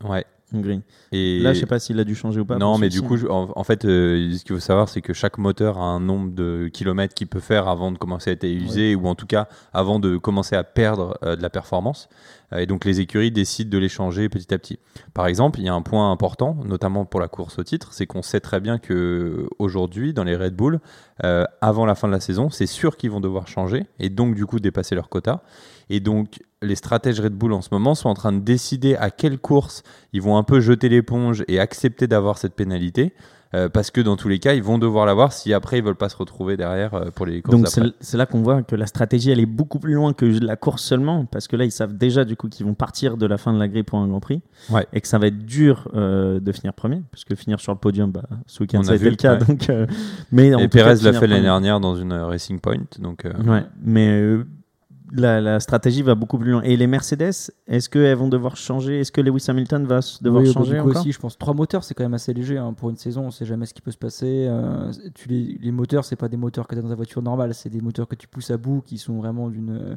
Ouais. 0.03 0.25
Hongrie. 0.53 0.81
Et 1.13 1.39
Là, 1.39 1.53
je 1.53 1.62
sais 1.62 1.65
pas 1.65 1.80
s'il 1.80 1.98
a 2.01 2.03
dû 2.03 2.13
changer 2.13 2.42
ou 2.42 2.45
pas. 2.45 2.57
non, 2.57 2.77
mais 2.77 2.89
du 2.89 3.01
coup, 3.01 3.15
je- 3.15 3.25
en, 3.27 3.53
en 3.56 3.63
fait, 3.63 3.86
euh, 3.86 4.33
ce 4.36 4.44
qu'il 4.44 4.53
faut 4.53 4.59
savoir, 4.59 4.89
c'est 4.89 5.00
que 5.01 5.13
chaque 5.13 5.38
moteur 5.38 5.77
a 5.77 5.86
un 5.86 6.01
nombre 6.01 6.33
de 6.33 6.68
kilomètres 6.68 7.13
qu'il 7.13 7.27
peut 7.27 7.39
faire 7.39 7.69
avant 7.69 7.89
de 7.94 7.98
commencer 7.98 8.31
à 8.31 8.33
être 8.33 8.44
usé, 8.44 8.94
ou 8.95 9.07
en 9.07 9.15
tout 9.15 9.25
cas 9.27 9.48
avant 9.71 9.98
de 10.00 10.18
commencer 10.18 10.57
à 10.57 10.65
perdre 10.65 11.18
euh, 11.24 11.38
de 11.38 11.42
la 11.42 11.50
performance. 11.50 12.09
Euh, 12.51 12.57
et 12.57 12.65
donc, 12.65 12.83
les 12.83 13.00
écuries 13.00 13.31
décident 13.31 13.69
de 13.69 13.77
les 13.77 13.88
changer 13.88 14.27
petit 14.27 14.53
à 14.53 14.57
petit. 14.59 14.77
Par 15.13 15.25
exemple, 15.27 15.57
il 15.62 15.65
y 15.65 15.69
a 15.69 15.74
un 15.74 15.81
point 15.81 16.12
important, 16.12 16.57
notamment 16.65 17.06
pour 17.06 17.21
la 17.21 17.30
course 17.30 17.57
au 17.57 17.63
titre, 17.63 17.94
c'est 17.94 18.06
qu'on 18.06 18.21
sait 18.21 18.42
très 18.42 18.59
bien 18.59 18.77
que 18.77 19.48
aujourd'hui, 19.57 20.12
dans 20.13 20.25
les 20.25 20.36
Red 20.36 20.53
Bull, 20.57 20.81
avant 21.62 21.86
la 21.86 21.95
fin 21.95 22.09
de 22.09 22.13
la 22.13 22.19
saison, 22.19 22.50
c'est 22.50 22.65
sûr 22.65 22.98
qu'ils 22.98 23.12
vont 23.12 23.21
devoir 23.21 23.48
changer 23.48 23.86
et 24.00 24.09
donc 24.09 24.36
du 24.36 24.45
coup 24.45 24.59
dépasser 24.59 24.95
leur 24.95 25.07
quota. 25.07 25.44
Et 25.89 26.00
donc, 26.01 26.39
les 26.61 26.75
stratèges 26.75 27.19
Red 27.19 27.33
Bull 27.33 27.53
en 27.53 27.61
ce 27.61 27.69
moment 27.71 27.95
sont 27.95 28.09
en 28.09 28.13
train 28.13 28.31
de 28.33 28.39
décider 28.39 28.95
à 28.95 29.09
quelle 29.09 29.39
course 29.39 29.83
ils 30.13 30.21
vont 30.21 30.37
un 30.37 30.43
peu 30.43 30.59
jeter 30.59 30.89
l'éponge 30.89 31.43
et 31.47 31.59
accepter 31.59 32.07
d'avoir 32.07 32.37
cette 32.37 32.53
pénalité. 32.53 33.13
euh, 33.53 33.67
parce 33.67 33.91
que 33.91 33.99
dans 33.99 34.15
tous 34.15 34.29
les 34.29 34.39
cas, 34.39 34.53
ils 34.53 34.63
vont 34.63 34.77
devoir 34.77 35.05
l'avoir 35.05 35.33
si 35.33 35.53
après 35.53 35.79
ils 35.79 35.83
veulent 35.83 35.95
pas 35.97 36.07
se 36.07 36.15
retrouver 36.15 36.55
derrière 36.55 36.93
euh, 36.93 37.09
pour 37.11 37.25
les 37.25 37.41
courses 37.41 37.75
Donc 37.75 37.91
c'est 37.99 38.15
là 38.17 38.25
qu'on 38.25 38.41
voit 38.43 38.61
que 38.63 38.75
la 38.77 38.85
stratégie 38.85 39.29
elle 39.31 39.41
est 39.41 39.45
beaucoup 39.45 39.77
plus 39.79 39.93
loin 39.93 40.13
que 40.13 40.25
la 40.25 40.55
course 40.55 40.83
seulement 40.83 41.25
parce 41.25 41.49
que 41.49 41.57
là 41.57 41.65
ils 41.65 41.71
savent 41.71 41.97
déjà 41.97 42.23
du 42.23 42.37
coup 42.37 42.47
qu'ils 42.47 42.65
vont 42.65 42.75
partir 42.75 43.17
de 43.17 43.25
la 43.25 43.37
fin 43.37 43.51
de 43.53 43.59
la 43.59 43.67
grille 43.67 43.83
pour 43.83 43.99
un 43.99 44.07
Grand 44.07 44.21
Prix 44.21 44.41
Ouais. 44.69 44.85
et 44.93 45.01
que 45.01 45.07
ça 45.07 45.17
va 45.17 45.27
être 45.27 45.39
dur 45.45 45.89
euh, 45.95 46.39
de 46.39 46.51
finir 46.53 46.73
premier 46.73 47.01
parce 47.11 47.25
que 47.25 47.35
finir 47.35 47.59
sur 47.59 47.73
le 47.73 47.77
podium 47.79 48.09
bah, 48.11 48.23
ce 48.45 48.61
week-end 48.63 48.83
ça 48.83 48.91
a 48.91 48.93
a 48.93 48.95
été 48.95 49.03
vu, 49.03 49.09
le 49.09 49.15
cas 49.17 49.33
ouais. 49.33 49.45
donc 49.45 49.69
mais 50.31 50.47
Et 50.47 50.67
de 50.69 51.03
l'a 51.03 51.11
fait 51.13 51.27
l'année 51.27 51.41
dernière 51.41 51.79
dans 51.81 51.95
une 51.95 52.13
Racing 52.13 52.59
Point. 52.61 52.85
Donc, 52.99 53.25
Ouais, 53.45 53.65
mais 53.83 54.37
la, 55.11 55.41
la 55.41 55.59
stratégie 55.59 56.01
va 56.01 56.15
beaucoup 56.15 56.37
plus 56.37 56.51
loin. 56.51 56.61
Et 56.63 56.77
les 56.77 56.87
Mercedes, 56.87 57.51
est-ce 57.67 57.89
qu'elles 57.89 58.15
vont 58.17 58.27
devoir 58.29 58.55
changer? 58.57 58.99
Est-ce 59.01 59.11
que 59.11 59.21
Lewis 59.21 59.45
Hamilton 59.47 59.85
va 59.85 59.99
devoir 60.21 60.41
Oui, 60.41 60.47
bah, 60.49 60.53
changer 60.53 60.75
du 60.75 60.81
coup 60.81 60.89
encore? 60.89 61.01
aussi, 61.01 61.11
je 61.11 61.19
pense 61.19 61.37
trois 61.37 61.53
moteurs, 61.53 61.83
c'est 61.83 61.93
quand 61.93 62.03
même 62.03 62.13
assez 62.13 62.33
léger 62.33 62.57
hein, 62.57 62.73
pour 62.73 62.89
une 62.89 62.97
saison. 62.97 63.25
On 63.25 63.31
sait 63.31 63.45
jamais 63.45 63.65
ce 63.65 63.73
qui 63.73 63.81
peut 63.81 63.91
se 63.91 63.97
passer. 63.97 64.47
Euh, 64.49 64.91
tu 65.13 65.27
les, 65.29 65.57
les 65.61 65.71
moteurs, 65.71 66.05
c'est 66.05 66.15
pas 66.15 66.27
des 66.29 66.37
moteurs 66.37 66.67
que 66.67 66.75
tu 66.75 66.79
as 66.79 66.81
dans 66.81 66.89
ta 66.89 66.95
voiture 66.95 67.21
normale, 67.21 67.53
c'est 67.53 67.69
des 67.69 67.81
moteurs 67.81 68.07
que 68.07 68.15
tu 68.15 68.27
pousses 68.27 68.51
à 68.51 68.57
bout, 68.57 68.81
qui 68.85 68.97
sont 68.97 69.17
vraiment 69.17 69.49
d'une 69.49 69.71
euh, 69.71 69.95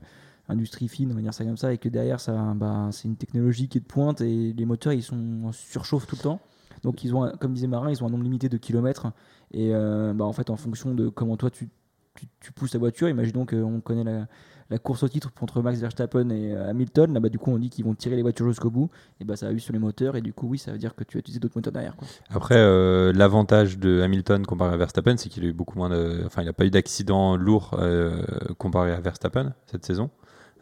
industrie 0.49 0.89
fine, 0.89 1.11
on 1.13 1.15
va 1.15 1.21
dire 1.23 1.33
ça 1.35 1.45
comme 1.45 1.57
ça, 1.57 1.73
et 1.73 1.79
que 1.79 1.89
derrière, 1.89 2.21
ça, 2.21 2.53
bah, 2.57 2.89
c'est 2.93 3.09
une 3.09 3.17
technologie 3.17 3.69
qui 3.69 3.79
est 3.79 3.81
de 3.83 3.87
pointe 3.87 4.21
et 4.21 4.53
les 4.57 4.67
moteurs, 4.67 4.93
ils 4.93 5.03
sont 5.03 5.43
en 5.45 5.53
surchauffe 5.53 6.07
tout 6.07 6.17
le 6.17 6.23
temps. 6.23 6.41
Donc, 6.83 7.03
ils 7.05 7.15
ont, 7.15 7.33
comme 7.41 7.55
disait 7.55 7.67
Marin, 7.67 7.91
ils 7.91 8.03
ont 8.03 8.09
un 8.09 8.11
nombre 8.11 8.25
limité 8.25 8.49
de 8.49 8.59
kilomètres. 8.59 9.07
Et 9.53 9.75
euh, 9.75 10.13
bah, 10.13 10.25
en 10.25 10.33
fait, 10.33 10.51
en 10.51 10.57
fonction 10.57 10.93
de 10.95 11.09
comment 11.09 11.37
toi 11.37 11.49
tu, 11.49 11.71
tu, 12.15 12.27
tu 12.41 12.53
pousses 12.53 12.75
la 12.75 12.81
voiture, 12.81 13.09
imaginons 13.09 13.47
qu'on 13.47 13.81
connaît 13.81 14.05
la, 14.05 14.27
la 14.71 14.79
course 14.79 15.03
au 15.03 15.09
titre 15.09 15.31
entre 15.41 15.61
Max 15.63 15.79
Verstappen 15.79 16.31
et 16.31 16.55
euh, 16.55 16.71
Hamilton. 16.71 17.13
Là, 17.15 17.21
bah, 17.21 17.29
du 17.29 17.39
coup, 17.39 17.51
on 17.51 17.59
dit 17.59 17.71
qu'ils 17.71 17.85
vont 17.85 17.95
tirer 17.95 18.17
les 18.17 18.23
voitures 18.23 18.49
jusqu'au 18.49 18.71
bout. 18.71 18.91
Et 19.21 19.25
bah, 19.25 19.37
ça 19.37 19.49
a 19.49 19.53
eu 19.53 19.61
sur 19.61 19.73
les 19.73 19.79
moteurs. 19.79 20.17
Et 20.17 20.21
du 20.21 20.33
coup, 20.33 20.49
oui, 20.49 20.59
ça 20.59 20.73
veut 20.73 20.79
dire 20.79 20.95
que 20.95 21.05
tu 21.05 21.19
as 21.19 21.21
utilisé 21.21 21.41
d'autres 21.41 21.57
moteurs 21.57 21.73
derrière. 21.73 21.97
Quoi. 21.97 22.09
Après, 22.31 22.57
euh, 22.57 23.13
l'avantage 23.13 23.79
de 23.79 24.01
Hamilton 24.03 24.47
comparé 24.47 24.73
à 24.75 24.77
Verstappen, 24.77 25.17
c'est 25.17 25.29
qu'il 25.29 25.45
a 25.45 25.49
eu 25.49 25.53
beaucoup 25.53 25.79
moins 25.79 25.91
de, 25.91 26.23
enfin, 26.27 26.43
il 26.43 26.47
n'a 26.47 26.53
pas 26.53 26.65
eu 26.65 26.71
d'accidents 26.71 27.37
lourds 27.37 27.77
euh, 27.79 28.23
comparé 28.59 28.93
à 28.93 29.01
Verstappen 29.01 29.53
cette 29.67 29.85
saison. 29.85 30.11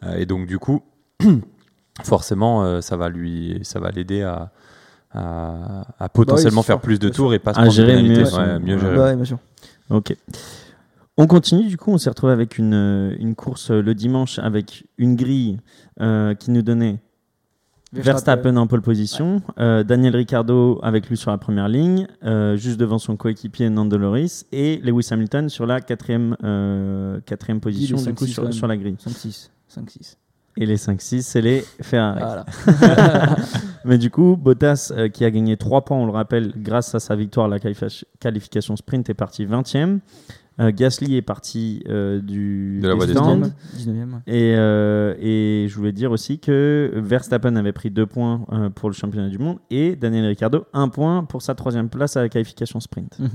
Euh, 0.03 0.15
et 0.17 0.25
donc, 0.25 0.47
du 0.47 0.59
coup, 0.59 0.83
forcément, 2.03 2.63
euh, 2.63 2.81
ça 2.81 2.97
va 2.97 3.09
lui, 3.09 3.59
ça 3.63 3.79
va 3.79 3.91
l'aider 3.91 4.21
à, 4.23 4.51
à, 5.11 5.85
à 5.99 6.09
potentiellement 6.09 6.63
faire 6.63 6.79
plus 6.79 6.99
de 6.99 7.09
tours 7.09 7.33
et 7.33 7.39
pas 7.39 7.53
se 7.53 7.59
prendre 7.59 7.69
de 7.69 7.75
gérer 7.75 8.01
mieux 8.01 8.23
Ouais, 8.33 8.59
mieux 8.59 8.77
gérer. 8.77 8.95
Bah 8.95 9.03
ouais, 9.05 9.15
bien 9.15 9.25
sûr. 9.25 9.37
Ok. 9.89 10.15
On 11.17 11.27
continue, 11.27 11.67
du 11.67 11.77
coup, 11.77 11.91
on 11.91 11.97
s'est 11.97 12.09
retrouvé 12.09 12.33
avec 12.33 12.57
une, 12.57 12.73
euh, 12.73 13.15
une 13.19 13.35
course 13.35 13.69
euh, 13.69 13.81
le 13.81 13.93
dimanche 13.93 14.39
avec 14.39 14.85
une 14.97 15.15
grille 15.15 15.59
euh, 16.01 16.33
qui 16.33 16.49
nous 16.51 16.61
donnait 16.63 16.99
Verstappen 17.91 18.57
en 18.57 18.65
pole 18.65 18.81
position, 18.81 19.43
euh, 19.59 19.83
Daniel 19.83 20.15
Ricciardo 20.15 20.79
avec 20.81 21.07
lui 21.07 21.15
sur 21.15 21.29
la 21.29 21.37
première 21.37 21.67
ligne, 21.69 22.07
euh, 22.23 22.57
juste 22.57 22.79
devant 22.79 22.97
son 22.97 23.15
coéquipier 23.17 23.69
Nando 23.69 23.99
Loris, 23.99 24.47
et 24.51 24.77
Lewis 24.83 25.09
Hamilton 25.11 25.47
sur 25.49 25.67
la 25.67 25.79
quatrième, 25.79 26.35
quatrième 27.27 27.59
position 27.59 27.97
les 27.97 28.03
du 28.05 28.13
coup 28.15 28.25
5-6 28.25 28.35
quand 28.35 28.51
sur, 28.51 28.65
la 28.65 28.77
grille. 28.77 28.95
5-6. 28.99 29.49
5-6. 29.71 30.15
Et 30.57 30.65
les 30.65 30.77
5-6, 30.77 31.21
c'est 31.21 31.41
les 31.41 31.63
Ferrari. 31.81 32.19
Voilà. 32.19 32.45
Mais 33.85 33.97
du 33.99 34.09
coup, 34.09 34.37
Bottas, 34.37 34.91
euh, 34.95 35.09
qui 35.09 35.25
a 35.25 35.31
gagné 35.31 35.57
3 35.57 35.81
points, 35.85 35.97
on 35.97 36.05
le 36.05 36.11
rappelle, 36.11 36.53
grâce 36.57 36.93
à 36.95 36.99
sa 36.99 37.15
victoire 37.15 37.47
à 37.47 37.49
la 37.49 37.59
qualifi- 37.59 38.05
qualification 38.19 38.75
sprint, 38.75 39.09
est 39.09 39.13
parti 39.15 39.45
20e. 39.45 39.99
Euh, 40.59 40.71
Gasly 40.71 41.15
est 41.15 41.21
parti 41.23 41.83
euh, 41.89 42.21
du 42.21 42.79
De 42.81 42.87
la 42.87 42.93
des 42.93 42.97
voie 42.97 43.05
des 43.07 43.13
stands. 43.13 43.41
19e. 43.75 44.19
Et, 44.27 44.53
euh, 44.55 45.15
et 45.19 45.65
je 45.67 45.75
voulais 45.75 45.91
dire 45.91 46.11
aussi 46.11 46.37
que 46.39 46.91
Verstappen 46.95 47.55
avait 47.55 47.71
pris 47.71 47.89
2 47.89 48.05
points 48.05 48.45
euh, 48.51 48.69
pour 48.69 48.89
le 48.89 48.93
championnat 48.93 49.29
du 49.29 49.39
monde 49.39 49.57
et 49.71 49.95
Daniel 49.95 50.25
Ricciardo 50.27 50.65
1 50.73 50.89
point 50.89 51.23
pour 51.23 51.41
sa 51.41 51.55
troisième 51.55 51.89
place 51.89 52.17
à 52.17 52.21
la 52.21 52.29
qualification 52.29 52.79
sprint. 52.79 53.17
Mhm. 53.19 53.29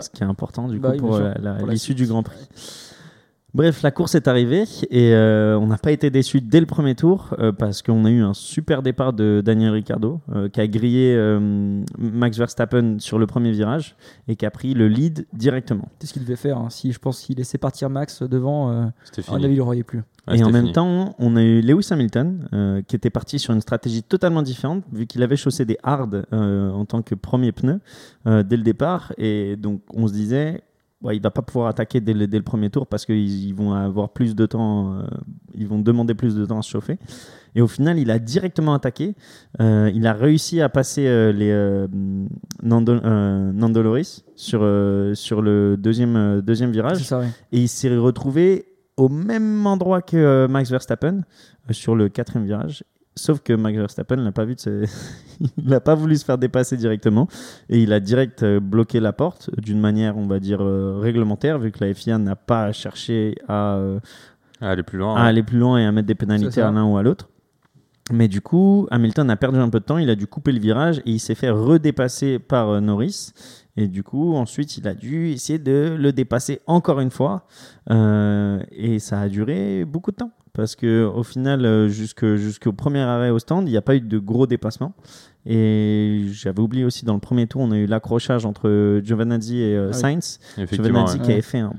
Ce 0.00 0.08
qui 0.08 0.22
est 0.22 0.26
important 0.26 0.68
du 0.68 0.78
Bah 0.78 0.96
coup 0.96 1.10
oui, 1.14 1.20
pour 1.58 1.66
l'issue 1.68 1.94
du 1.94 2.06
Grand 2.06 2.22
Prix. 2.22 2.48
Bref, 3.54 3.82
la 3.82 3.90
course 3.90 4.14
est 4.14 4.28
arrivée 4.28 4.64
et 4.90 5.12
euh, 5.12 5.58
on 5.58 5.66
n'a 5.66 5.76
pas 5.76 5.92
été 5.92 6.08
déçu 6.08 6.40
dès 6.40 6.58
le 6.58 6.64
premier 6.64 6.94
tour 6.94 7.34
euh, 7.38 7.52
parce 7.52 7.82
qu'on 7.82 8.06
a 8.06 8.10
eu 8.10 8.22
un 8.22 8.32
super 8.32 8.80
départ 8.82 9.12
de 9.12 9.42
Daniel 9.44 9.72
Ricciardo 9.72 10.22
euh, 10.34 10.48
qui 10.48 10.58
a 10.62 10.66
grillé 10.66 11.14
euh, 11.14 11.82
Max 11.98 12.38
Verstappen 12.38 12.96
sur 12.98 13.18
le 13.18 13.26
premier 13.26 13.50
virage 13.52 13.94
et 14.26 14.36
qui 14.36 14.46
a 14.46 14.50
pris 14.50 14.72
le 14.72 14.88
lead 14.88 15.26
directement. 15.34 15.90
C'est 16.00 16.06
ce 16.06 16.12
qu'il 16.14 16.22
devait 16.22 16.36
faire. 16.36 16.56
hein. 16.56 16.70
Si 16.70 16.92
je 16.92 16.98
pense 16.98 17.20
qu'il 17.20 17.36
laissait 17.36 17.58
partir 17.58 17.90
Max 17.90 18.22
devant, 18.22 18.70
euh, 18.70 18.84
à 19.28 19.32
mon 19.32 19.44
avis, 19.44 19.52
il 19.52 19.56
le 19.58 19.62
voyait 19.62 19.82
plus. 19.82 20.00
Ouais, 20.28 20.38
et 20.38 20.44
en 20.44 20.50
même 20.50 20.62
fini. 20.62 20.72
temps, 20.72 21.14
on 21.18 21.36
a 21.36 21.42
eu 21.42 21.60
Lewis 21.60 21.88
Hamilton 21.90 22.48
euh, 22.54 22.80
qui 22.80 22.96
était 22.96 23.10
parti 23.10 23.38
sur 23.38 23.52
une 23.52 23.60
stratégie 23.60 24.02
totalement 24.02 24.40
différente 24.40 24.82
vu 24.92 25.06
qu'il 25.06 25.22
avait 25.22 25.36
chaussé 25.36 25.66
des 25.66 25.76
hard 25.82 26.24
euh, 26.32 26.70
en 26.70 26.86
tant 26.86 27.02
que 27.02 27.14
premier 27.14 27.52
pneu 27.52 27.80
euh, 28.26 28.42
dès 28.42 28.56
le 28.56 28.62
départ 28.62 29.12
et 29.18 29.56
donc 29.56 29.82
on 29.92 30.06
se 30.06 30.12
disait 30.12 30.62
ouais, 31.02 31.16
il 31.16 31.22
va 31.22 31.30
pas 31.30 31.42
pouvoir 31.42 31.68
attaquer 31.68 32.00
dès 32.00 32.14
le, 32.14 32.26
dès 32.26 32.38
le 32.38 32.44
premier 32.44 32.70
tour 32.70 32.86
parce 32.86 33.04
qu'ils 33.04 33.46
ils 33.46 33.54
vont 33.54 33.72
avoir 33.72 34.10
plus 34.10 34.34
de 34.34 34.46
temps, 34.46 34.94
euh, 34.94 35.02
ils 35.54 35.66
vont 35.66 35.78
demander 35.78 36.14
plus 36.14 36.34
de 36.34 36.44
temps 36.46 36.58
à 36.58 36.62
se 36.62 36.70
chauffer. 36.70 36.98
Et 37.54 37.60
au 37.60 37.66
final, 37.66 37.98
il 37.98 38.10
a 38.10 38.18
directement 38.18 38.74
attaqué. 38.74 39.14
Euh, 39.60 39.90
il 39.94 40.06
a 40.06 40.14
réussi 40.14 40.60
à 40.60 40.68
passer 40.68 41.06
euh, 41.06 41.32
les 41.32 41.52
Nando, 42.62 42.92
euh, 42.92 43.52
Nando 43.52 43.82
Loris 43.82 44.24
sur, 44.36 44.60
sur 45.14 45.42
le 45.42 45.76
deuxième, 45.76 46.40
deuxième 46.40 46.72
virage 46.72 46.98
C'est 46.98 47.04
ça, 47.04 47.20
ouais. 47.20 47.28
et 47.52 47.58
il 47.58 47.68
s'est 47.68 47.94
retrouvé 47.96 48.66
au 48.96 49.08
même 49.08 49.66
endroit 49.66 50.02
que 50.02 50.46
Max 50.48 50.70
Verstappen 50.70 51.22
sur 51.70 51.94
le 51.94 52.08
quatrième 52.08 52.46
virage. 52.46 52.84
Sauf 53.14 53.40
que 53.40 53.52
Max 53.52 53.76
Verstappen 53.76 54.16
l'a 54.16 54.32
pas 54.32 54.44
vu, 54.46 54.54
de 54.54 54.60
ses- 54.60 54.84
il 55.58 55.68
n'a 55.68 55.80
pas 55.80 55.94
voulu 55.94 56.16
se 56.16 56.24
faire 56.24 56.38
dépasser 56.38 56.76
directement 56.78 57.28
et 57.68 57.82
il 57.82 57.92
a 57.92 58.00
direct 58.00 58.42
euh, 58.42 58.58
bloqué 58.58 59.00
la 59.00 59.12
porte 59.12 59.50
d'une 59.60 59.80
manière, 59.80 60.16
on 60.16 60.26
va 60.26 60.40
dire 60.40 60.62
euh, 60.62 60.98
réglementaire, 60.98 61.58
vu 61.58 61.70
que 61.72 61.84
la 61.84 61.92
FIA 61.92 62.16
n'a 62.18 62.36
pas 62.36 62.72
cherché 62.72 63.34
à, 63.48 63.74
euh, 63.74 64.00
aller 64.62 64.82
plus 64.82 64.98
loin. 64.98 65.14
à 65.16 65.24
aller 65.24 65.42
plus 65.42 65.58
loin 65.58 65.78
et 65.78 65.84
à 65.84 65.92
mettre 65.92 66.06
des 66.08 66.14
pénalités 66.14 66.60
à 66.62 66.70
l'un 66.70 66.84
ou 66.84 66.96
à 66.96 67.02
l'autre. 67.02 67.28
Mais 68.10 68.28
du 68.28 68.40
coup, 68.40 68.88
Hamilton 68.90 69.30
a 69.30 69.36
perdu 69.36 69.58
un 69.58 69.68
peu 69.68 69.78
de 69.80 69.84
temps, 69.84 69.98
il 69.98 70.10
a 70.10 70.14
dû 70.16 70.26
couper 70.26 70.52
le 70.52 70.58
virage 70.58 70.98
et 71.00 71.10
il 71.12 71.20
s'est 71.20 71.34
fait 71.36 71.50
redépasser 71.50 72.38
par 72.38 72.70
euh, 72.70 72.80
Norris. 72.80 73.32
Et 73.76 73.88
du 73.88 74.02
coup, 74.02 74.34
ensuite, 74.34 74.76
il 74.76 74.86
a 74.88 74.94
dû 74.94 75.28
essayer 75.30 75.58
de 75.58 75.96
le 75.98 76.12
dépasser 76.12 76.60
encore 76.66 77.00
une 77.00 77.10
fois. 77.10 77.46
Euh, 77.90 78.58
et 78.70 78.98
ça 78.98 79.20
a 79.20 79.28
duré 79.28 79.84
beaucoup 79.84 80.10
de 80.10 80.16
temps. 80.16 80.30
Parce 80.54 80.76
que 80.76 81.04
au 81.04 81.22
final, 81.22 81.64
euh, 81.64 81.88
jusque- 81.88 82.34
jusqu'au 82.36 82.72
premier 82.72 83.00
arrêt 83.00 83.30
au 83.30 83.38
stand, 83.38 83.66
il 83.68 83.70
n'y 83.72 83.76
a 83.78 83.82
pas 83.82 83.96
eu 83.96 84.00
de 84.00 84.18
gros 84.18 84.46
dépassements. 84.46 84.92
Et 85.46 86.26
j'avais 86.30 86.60
oublié 86.60 86.84
aussi, 86.84 87.04
dans 87.04 87.14
le 87.14 87.20
premier 87.20 87.46
tour, 87.46 87.62
on 87.62 87.70
a 87.72 87.76
eu 87.78 87.86
l'accrochage 87.86 88.44
entre 88.44 89.00
Giovanazzi 89.02 89.58
et 89.60 89.76
euh, 89.76 89.86
Ah 89.92 89.96
oui. 89.96 90.00
Sainz. 90.00 90.38
Effectivement. 90.58 90.84
Giovanazzi 91.06 91.18
ouais. 91.18 91.24
qui 91.24 91.32
avait 91.32 91.42
fait 91.42 91.58
un 91.60 91.72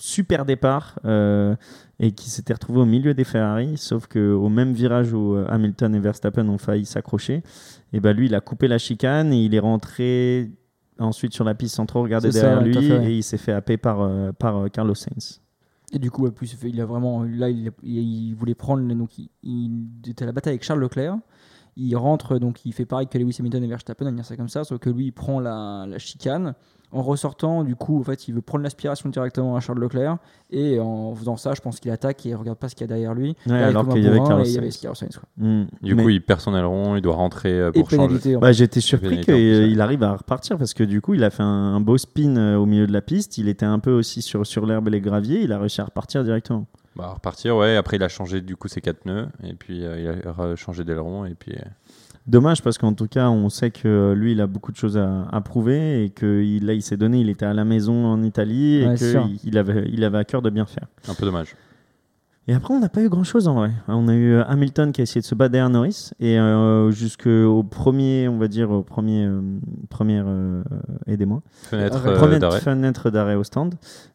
super 0.00 0.46
départ 0.46 0.98
euh, 1.04 1.54
et 1.98 2.12
qui 2.12 2.30
s'était 2.30 2.54
retrouvé 2.54 2.80
au 2.80 2.86
milieu 2.86 3.12
des 3.12 3.24
Ferrari, 3.24 3.76
sauf 3.76 4.06
qu'au 4.06 4.48
même 4.48 4.72
virage 4.72 5.12
où 5.12 5.36
Hamilton 5.48 5.94
et 5.94 6.00
Verstappen 6.00 6.48
ont 6.48 6.56
failli 6.56 6.86
s'accrocher, 6.86 7.42
et 7.92 8.00
ben 8.00 8.16
lui 8.16 8.26
il 8.26 8.34
a 8.34 8.40
coupé 8.40 8.66
la 8.66 8.78
chicane 8.78 9.30
et 9.34 9.44
il 9.44 9.54
est 9.54 9.58
rentré 9.60 10.50
ensuite 10.98 11.34
sur 11.34 11.44
la 11.44 11.54
piste 11.54 11.74
sans 11.74 11.84
trop 11.84 12.02
regarder 12.02 12.32
ça, 12.32 12.40
derrière 12.40 12.62
lui 12.62 12.72
fait, 12.88 12.98
ouais. 12.98 13.12
et 13.12 13.16
il 13.18 13.22
s'est 13.22 13.36
fait 13.36 13.52
happer 13.52 13.76
par, 13.76 14.00
euh, 14.00 14.32
par 14.32 14.70
Carlos 14.72 14.94
Sainz. 14.94 15.42
Et 15.92 15.98
du 15.98 16.10
coup, 16.10 16.22
ouais, 16.22 16.30
plus, 16.30 16.56
il 16.64 16.80
a 16.80 16.86
vraiment. 16.86 17.24
Là, 17.24 17.48
il, 17.50 17.72
il 17.82 18.34
voulait 18.34 18.54
prendre. 18.54 18.86
Donc, 18.94 19.18
il, 19.18 19.28
il 19.42 19.88
était 20.06 20.22
à 20.22 20.26
la 20.26 20.32
bataille 20.32 20.52
avec 20.52 20.64
Charles 20.64 20.80
Leclerc. 20.80 21.18
Il 21.76 21.96
rentre, 21.96 22.38
donc 22.38 22.66
il 22.66 22.72
fait 22.72 22.84
pareil 22.84 23.06
que 23.06 23.16
Lewis 23.16 23.36
Hamilton 23.38 23.62
et 23.62 23.66
Verstappen, 23.68 24.06
on 24.06 24.10
va 24.10 24.16
dire 24.16 24.24
ça 24.26 24.36
comme 24.36 24.48
ça, 24.48 24.64
sauf 24.64 24.78
que 24.80 24.90
lui, 24.90 25.06
il 25.06 25.12
prend 25.12 25.40
la, 25.40 25.86
la 25.88 25.98
chicane. 25.98 26.54
En 26.92 27.02
ressortant, 27.02 27.62
du 27.62 27.76
coup, 27.76 28.00
en 28.00 28.02
fait, 28.02 28.26
il 28.26 28.34
veut 28.34 28.40
prendre 28.40 28.64
l'aspiration 28.64 29.08
directement 29.10 29.54
à 29.54 29.60
Charles 29.60 29.78
Leclerc. 29.78 30.16
Et 30.50 30.80
en 30.80 31.14
faisant 31.14 31.36
ça, 31.36 31.54
je 31.54 31.60
pense 31.60 31.78
qu'il 31.78 31.90
attaque 31.92 32.26
et 32.26 32.30
il 32.30 32.34
regarde 32.34 32.58
pas 32.58 32.68
ce 32.68 32.74
qu'il 32.74 32.82
y 32.82 32.84
a 32.84 32.88
derrière 32.88 33.14
lui. 33.14 33.36
Ouais, 33.46 33.52
Là, 33.52 33.58
il 33.60 33.62
alors 33.68 33.88
qu'il 33.88 34.02
y 34.02 34.06
avait 34.08 34.16
bourrin 34.16 34.28
Carlos 34.28 34.44
et 34.44 34.48
il 34.48 34.54
y 34.54 34.58
avait 34.58 34.70
Sainz. 34.72 34.80
Carlos 34.82 34.94
Sainz, 34.96 35.16
quoi. 35.18 35.28
Mm. 35.36 35.66
Du 35.82 35.94
Mais- 35.94 36.02
coup, 36.02 36.08
il 36.08 36.20
perd 36.20 36.40
son 36.40 36.54
aileron, 36.56 36.96
il 36.96 37.02
doit 37.02 37.14
rentrer 37.14 37.52
euh, 37.52 37.70
Et 37.74 37.80
pour 37.80 37.90
changer. 37.90 38.18
j'étais 38.52 38.80
surpris 38.80 39.20
qu'il 39.20 39.80
arrive 39.80 40.02
à 40.02 40.16
repartir 40.16 40.58
parce 40.58 40.74
que 40.74 40.82
du 40.82 41.00
coup, 41.00 41.14
il 41.14 41.22
a 41.22 41.30
fait 41.30 41.44
un, 41.44 41.46
un 41.76 41.80
beau 41.80 41.96
spin 41.96 42.36
euh, 42.36 42.56
au 42.56 42.66
milieu 42.66 42.88
de 42.88 42.92
la 42.92 43.02
piste. 43.02 43.38
Il 43.38 43.46
était 43.48 43.66
un 43.66 43.78
peu 43.78 43.92
aussi 43.92 44.20
sur, 44.20 44.44
sur 44.44 44.66
l'herbe 44.66 44.88
et 44.88 44.90
les 44.90 45.00
graviers. 45.00 45.42
Il 45.42 45.52
a 45.52 45.58
réussi 45.60 45.80
à 45.80 45.84
repartir 45.84 46.24
directement. 46.24 46.66
Bah, 47.00 47.12
repartir, 47.14 47.56
ouais. 47.56 47.76
Après, 47.76 47.96
il 47.96 48.02
a 48.02 48.08
changé 48.08 48.40
du 48.40 48.56
coup 48.56 48.68
ses 48.68 48.80
quatre 48.80 49.00
pneus 49.00 49.26
et 49.42 49.54
puis 49.54 49.84
euh, 49.84 50.20
il 50.22 50.28
a 50.28 50.56
changé 50.56 50.84
d'aileron 50.84 51.24
et 51.24 51.34
puis. 51.34 51.52
euh, 51.52 51.62
Dommage 52.26 52.62
parce 52.62 52.76
qu'en 52.78 52.92
tout 52.92 53.08
cas, 53.08 53.28
on 53.30 53.48
sait 53.48 53.70
que 53.70 54.12
lui, 54.16 54.32
il 54.32 54.40
a 54.40 54.46
beaucoup 54.46 54.70
de 54.72 54.76
choses 54.76 54.96
à, 54.98 55.26
à 55.32 55.40
prouver 55.40 56.04
et 56.04 56.10
que 56.10 56.42
il, 56.42 56.66
là, 56.66 56.74
il 56.74 56.82
s'est 56.82 56.98
donné. 56.98 57.20
Il 57.20 57.30
était 57.30 57.46
à 57.46 57.54
la 57.54 57.64
maison 57.64 58.04
en 58.06 58.22
Italie 58.22 58.82
et 58.82 58.88
Ouais, 58.88 58.94
qu'il 58.96 59.38
il 59.42 59.58
avait, 59.58 59.88
il 59.90 60.04
avait 60.04 60.18
à 60.18 60.24
cœur 60.24 60.42
de 60.42 60.50
bien 60.50 60.66
faire. 60.66 60.86
un 61.08 61.14
peu 61.14 61.24
dommage. 61.24 61.56
Et 62.46 62.54
après, 62.54 62.74
on 62.74 62.80
n'a 62.80 62.88
pas 62.88 63.02
eu 63.02 63.08
grand 63.08 63.22
chose 63.24 63.48
en 63.48 63.54
vrai. 63.54 63.70
On 63.86 64.08
a 64.08 64.14
eu 64.14 64.32
euh, 64.34 64.44
Hamilton 64.46 64.92
qui 64.92 65.00
a 65.00 65.04
essayé 65.04 65.20
de 65.20 65.26
se 65.26 65.34
battre 65.34 65.52
derrière 65.52 65.70
Norris 65.70 66.10
et 66.20 66.38
euh, 66.38 66.90
jusqu'au 66.90 67.62
premier, 67.62 68.28
on 68.28 68.38
va 68.38 68.48
dire, 68.48 68.70
au 68.70 68.82
premier, 68.82 69.24
euh, 69.24 69.40
première, 69.88 70.24
euh, 70.26 70.62
aidez-moi, 71.06 71.42
Fenêtre 71.70 72.02
première 72.14 72.38
d'arrêt. 72.40 72.60
fenêtre 72.60 73.10
d'arrêt 73.10 73.34
au 73.36 73.44
stand. 73.44 73.74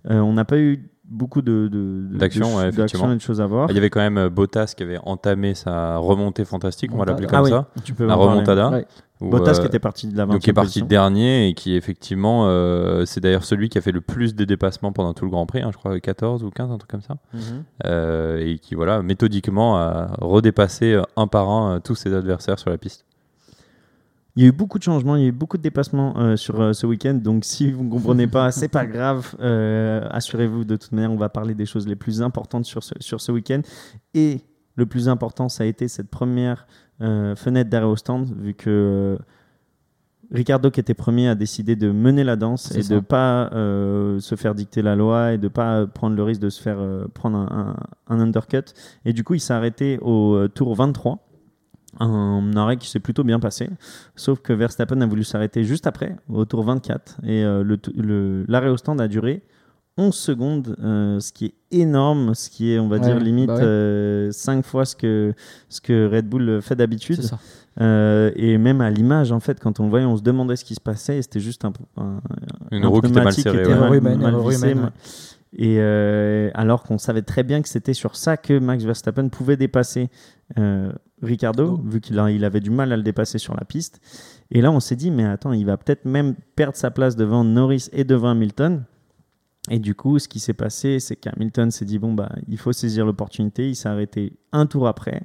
Euh, 0.10 0.20
on 0.20 0.34
n'a 0.34 0.44
pas 0.46 0.58
eu 0.60 0.90
beaucoup 1.08 1.42
de, 1.42 1.68
de- 1.68 2.08
de- 2.12 2.18
D'action, 2.18 2.46
de 2.48 2.52
ch- 2.52 3.02
ouais, 3.02 3.12
et 3.12 3.16
de 3.16 3.22
choses 3.22 3.40
à 3.42 3.46
voir. 3.46 3.66
Ah, 3.70 3.72
Il 3.72 3.76
y 3.76 3.78
avait 3.78 3.90
quand 3.90 4.00
même 4.00 4.18
euh, 4.18 4.30
Bottas 4.30 4.74
qui 4.76 4.84
avait 4.84 5.00
entamé 5.04 5.54
sa 5.54 5.98
remontée 5.98 6.46
fantastique, 6.46 6.92
on 6.94 6.98
va 6.98 7.06
l'appeler 7.06 7.28
comme 7.28 7.40
Ah 7.40 7.44
oui, 7.44 7.50
ça. 7.50 7.68
tu 7.84 7.94
peux 7.94 8.06
La 8.08 8.16
remontada. 8.16 8.70
Ouais. 8.70 8.86
où, 9.22 9.30
Bottas 9.30 9.52
euh, 9.58 9.62
qui 9.62 9.68
était 9.68 9.80
parti 9.80 10.08
de 10.08 10.18
la 10.18 10.26
20 10.26 10.34
donc 10.34 10.42
qui 10.42 10.50
est 10.50 10.54
parti 10.54 10.82
dernier 10.84 11.48
et 11.48 11.54
qui 11.54 11.76
effectivement 11.76 12.48
euh, 12.48 13.06
c'est 13.06 13.22
d'ailleurs 13.22 13.46
celui 13.46 13.70
qui 13.70 13.78
a 13.78 13.82
fait 13.82 13.92
le 13.94 14.02
plus 14.02 14.36
de 14.36 14.44
dépassements 14.46 14.92
pendant 14.92 15.14
tout 15.14 15.26
le 15.26 15.32
Grand 15.32 15.46
Prix, 15.46 15.62
hein, 15.62 15.70
je 15.72 15.78
crois 15.78 15.98
14 16.00 16.44
ou 16.44 16.50
15 16.50 16.72
un 16.72 16.78
truc 16.78 16.90
comme 16.92 17.02
ça, 17.02 17.16
Euh, 17.86 18.38
et 18.40 18.58
qui 18.60 18.76
voilà 18.76 19.02
méthodiquement 19.02 19.78
a 19.78 20.16
redépassé 20.20 21.00
un 21.18 21.28
par 21.28 21.50
un 21.50 21.80
tous 21.80 21.96
ses 21.96 22.14
adversaires 22.14 22.60
sur 22.60 22.70
la 22.70 22.78
piste. 22.78 23.06
Il 24.36 24.44
y 24.44 24.46
a 24.46 24.50
eu 24.50 24.52
beaucoup 24.52 24.78
de 24.78 24.84
changements, 24.84 25.16
il 25.16 25.22
y 25.22 25.26
a 25.26 25.30
eu 25.30 25.32
beaucoup 25.32 25.58
de 25.58 25.62
dépassements 25.64 26.18
euh, 26.18 26.36
sur 26.36 26.60
euh, 26.60 26.74
ce 26.74 26.86
week-end. 26.86 27.14
Donc, 27.14 27.46
si 27.46 27.72
vous 27.72 27.84
ne 27.86 27.90
comprenez 27.90 28.28
pas, 28.28 28.52
c'est 28.52 28.68
pas 28.68 28.86
grave. 28.86 29.34
Euh, 29.40 30.06
Assurez-vous, 30.12 30.66
de 30.66 30.76
toute 30.76 30.92
manière, 30.92 31.12
on 31.12 31.16
va 31.16 31.30
parler 31.30 31.54
des 31.54 31.66
choses 31.66 31.88
les 31.88 31.96
plus 31.96 32.22
importantes 32.22 32.66
sur 32.66 32.84
ce, 32.84 32.94
sur 33.00 33.22
ce 33.22 33.32
week-end. 33.32 33.62
Et 34.14 34.42
le 34.76 34.86
plus 34.86 35.08
important, 35.08 35.48
ça 35.48 35.64
a 35.64 35.68
été 35.68 35.88
cette 35.88 36.10
première 36.10 36.68
fenêtre 37.00 37.70
d'arrêt 37.70 37.86
au 37.88 37.96
stand, 37.98 38.26
vu 38.38 38.54
que 38.54 39.18
Ricardo, 40.32 40.72
qui 40.72 40.80
était 40.80 40.94
premier, 40.96 41.28
a 41.30 41.36
décidé 41.36 41.76
de 41.76 41.92
mener 41.92 42.24
la 42.24 42.36
danse 42.36 42.72
et 42.76 42.82
ça. 42.82 42.90
de 42.90 42.96
ne 42.96 43.00
pas 43.02 43.50
euh, 43.54 44.20
se 44.20 44.36
faire 44.36 44.56
dicter 44.56 44.82
la 44.82 44.96
loi 44.96 45.34
et 45.34 45.38
de 45.38 45.44
ne 45.44 45.50
pas 45.50 45.86
prendre 45.88 46.16
le 46.16 46.24
risque 46.24 46.42
de 46.42 46.50
se 46.50 46.62
faire 46.62 46.78
euh, 46.80 47.06
prendre 47.14 47.38
un, 47.38 47.76
un- 48.10 48.16
un 48.16 48.20
undercut. 48.20 48.64
Et 49.06 49.14
du 49.14 49.24
coup, 49.24 49.36
il 49.36 49.40
s'est 49.40 49.54
arrêté 49.54 50.00
au 50.02 50.48
tour 50.48 50.74
23. 50.76 51.25
Un 52.00 52.52
arrêt 52.56 52.78
qui 52.78 52.90
s'est 52.90 53.00
plutôt 53.00 53.24
bien 53.24 53.40
passé. 53.40 53.70
Sauf 54.16 54.40
que 54.42 54.52
Verstappen 54.54 55.00
a 55.02 55.06
voulu 55.06 55.24
s'arrêter 55.24 55.64
juste 55.64 55.88
après, 55.88 56.16
au 56.30 56.46
tour 56.46 56.64
24. 56.64 57.18
Et 57.24 57.44
euh, 57.44 57.64
le 57.64 57.78
t- 57.78 57.92
le- 57.96 58.46
l'arrêt 58.48 58.70
au 58.70 58.78
stand 58.78 59.00
a 59.00 59.08
duré 59.08 59.44
11 59.98 60.14
secondes, 60.14 60.76
euh, 60.84 61.22
ce 61.22 61.32
qui 61.32 61.46
est 61.46 61.54
énorme, 61.72 62.36
ce 62.36 62.50
qui 62.50 62.74
est, 62.74 62.80
on 62.80 62.90
va 62.90 62.98
Ouais, 62.98 63.02
dire, 63.02 63.18
limite 63.18 63.48
bah 63.48 63.56
ouais. 63.56 64.28
5 64.32 64.66
fois 64.66 64.84
ce 64.84 64.94
que, 64.96 65.34
ce 65.70 65.80
que 65.80 66.10
Red 66.14 66.28
Bull 66.28 66.62
fait 66.62 66.76
d'habitude. 66.76 67.22
Euh, 67.82 68.32
et 68.36 68.58
même 68.58 68.82
à 68.82 68.90
l'image, 68.90 69.32
en 69.32 69.40
fait, 69.40 69.60
quand 69.60 69.80
on 69.80 69.84
le 69.84 69.90
voyait, 69.90 70.06
on 70.06 70.18
se 70.18 70.22
demandait 70.22 70.56
ce 70.58 70.66
qui 70.66 70.76
se 70.76 70.82
passait. 70.82 71.18
et 71.18 71.22
C'était 71.22 71.40
juste 71.40 71.64
un, 71.64 71.72
un, 71.98 72.20
Une 72.72 72.84
un 72.84 72.88
roue 72.90 73.00
qui 73.02 73.08
était 73.08 73.24
mal 73.24 73.34
serrée. 73.34 73.66
ouais. 73.90 74.02
Mal- 74.02 74.18
mal- 74.18 74.36
Et 75.58 75.78
euh, 75.80 76.50
alors 76.54 76.84
qu'on 76.84 76.98
savait 76.98 77.22
très 77.22 77.44
bien 77.44 77.62
que 77.62 77.70
c'était 77.70 77.94
sur 77.94 78.16
ça 78.18 78.36
que 78.36 78.60
Max 78.60 78.84
Verstappen 78.84 79.30
pouvait 79.30 79.56
dépasser 79.58 80.10
euh, 80.60 80.92
Ricardo, 81.22 81.78
vu 81.86 82.02
qu'il 82.02 82.20
a- 82.20 82.30
il 82.30 82.44
avait 82.44 82.60
du 82.60 82.70
mal 82.72 82.92
à 82.92 82.98
le 82.98 83.04
dépasser 83.04 83.38
sur 83.38 83.56
la 83.56 83.64
piste. 83.64 84.02
Et 84.52 84.62
là, 84.62 84.70
on 84.72 84.80
s'est 84.82 84.98
dit, 84.98 85.12
mais 85.12 85.24
attends, 85.26 85.54
il 85.54 85.66
va 85.66 85.78
peut-être 85.78 86.04
même 86.06 86.36
perdre 86.56 86.76
sa 86.76 86.92
place 86.92 87.16
devant 87.16 87.44
Norris 87.46 87.88
et 87.94 88.04
devant 88.04 88.30
Hamilton. 88.30 88.84
Et 89.72 89.80
du 89.80 89.96
coup, 89.96 90.20
ce 90.20 90.28
qui 90.28 90.40
s'est 90.40 90.54
passé, 90.54 91.00
c'est 91.00 91.16
qu'Hamilton 91.16 91.72
s'est 91.72 91.86
dit, 91.86 91.98
bon, 92.00 92.14
bah, 92.14 92.30
il 92.48 92.58
faut 92.58 92.74
saisir 92.74 93.06
l'opportunité. 93.06 93.70
Il 93.70 93.76
s'est 93.76 93.90
arrêté 93.90 94.34
un 94.52 94.66
tour 94.68 94.88
après. 94.88 95.24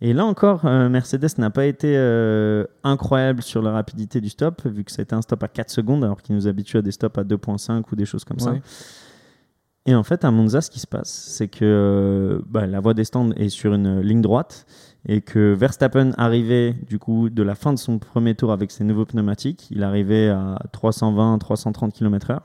Et 0.00 0.12
là 0.14 0.24
encore, 0.24 0.64
euh, 0.66 0.88
Mercedes 0.88 1.28
n'a 1.38 1.50
pas 1.50 1.66
été 1.66 1.94
euh, 1.96 2.64
incroyable 2.84 3.42
sur 3.42 3.60
la 3.60 3.72
rapidité 3.72 4.20
du 4.20 4.28
stop, 4.28 4.62
vu 4.66 4.84
que 4.84 4.92
c'était 4.92 5.14
un 5.14 5.22
stop 5.22 5.42
à 5.42 5.48
4 5.48 5.70
secondes, 5.70 6.04
alors 6.04 6.22
qu'il 6.22 6.34
nous 6.34 6.46
habitue 6.46 6.76
à 6.78 6.82
des 6.82 6.92
stops 6.92 7.18
à 7.18 7.24
2.5 7.24 7.82
ou 7.92 7.96
des 7.96 8.04
choses 8.06 8.24
comme 8.24 8.38
ça. 8.38 8.52
Et 9.86 9.94
en 9.94 10.02
fait, 10.02 10.24
à 10.24 10.30
Monza, 10.30 10.60
ce 10.62 10.70
qui 10.70 10.80
se 10.80 10.86
passe, 10.86 11.10
c'est 11.10 11.48
que 11.48 11.58
euh, 11.62 12.38
bah, 12.48 12.66
la 12.66 12.80
voie 12.80 12.94
des 12.94 13.04
stands 13.04 13.30
est 13.32 13.50
sur 13.50 13.74
une 13.74 14.00
ligne 14.00 14.22
droite 14.22 14.64
et 15.06 15.20
que 15.20 15.52
Verstappen 15.52 16.12
arrivait 16.16 16.74
du 16.88 16.98
coup 16.98 17.28
de 17.28 17.42
la 17.42 17.54
fin 17.54 17.72
de 17.74 17.78
son 17.78 17.98
premier 17.98 18.34
tour 18.34 18.50
avec 18.50 18.70
ses 18.70 18.82
nouveaux 18.84 19.04
pneumatiques. 19.04 19.68
Il 19.70 19.82
arrivait 19.82 20.30
à 20.30 20.58
320-330 20.72 21.92
km/h 21.92 22.38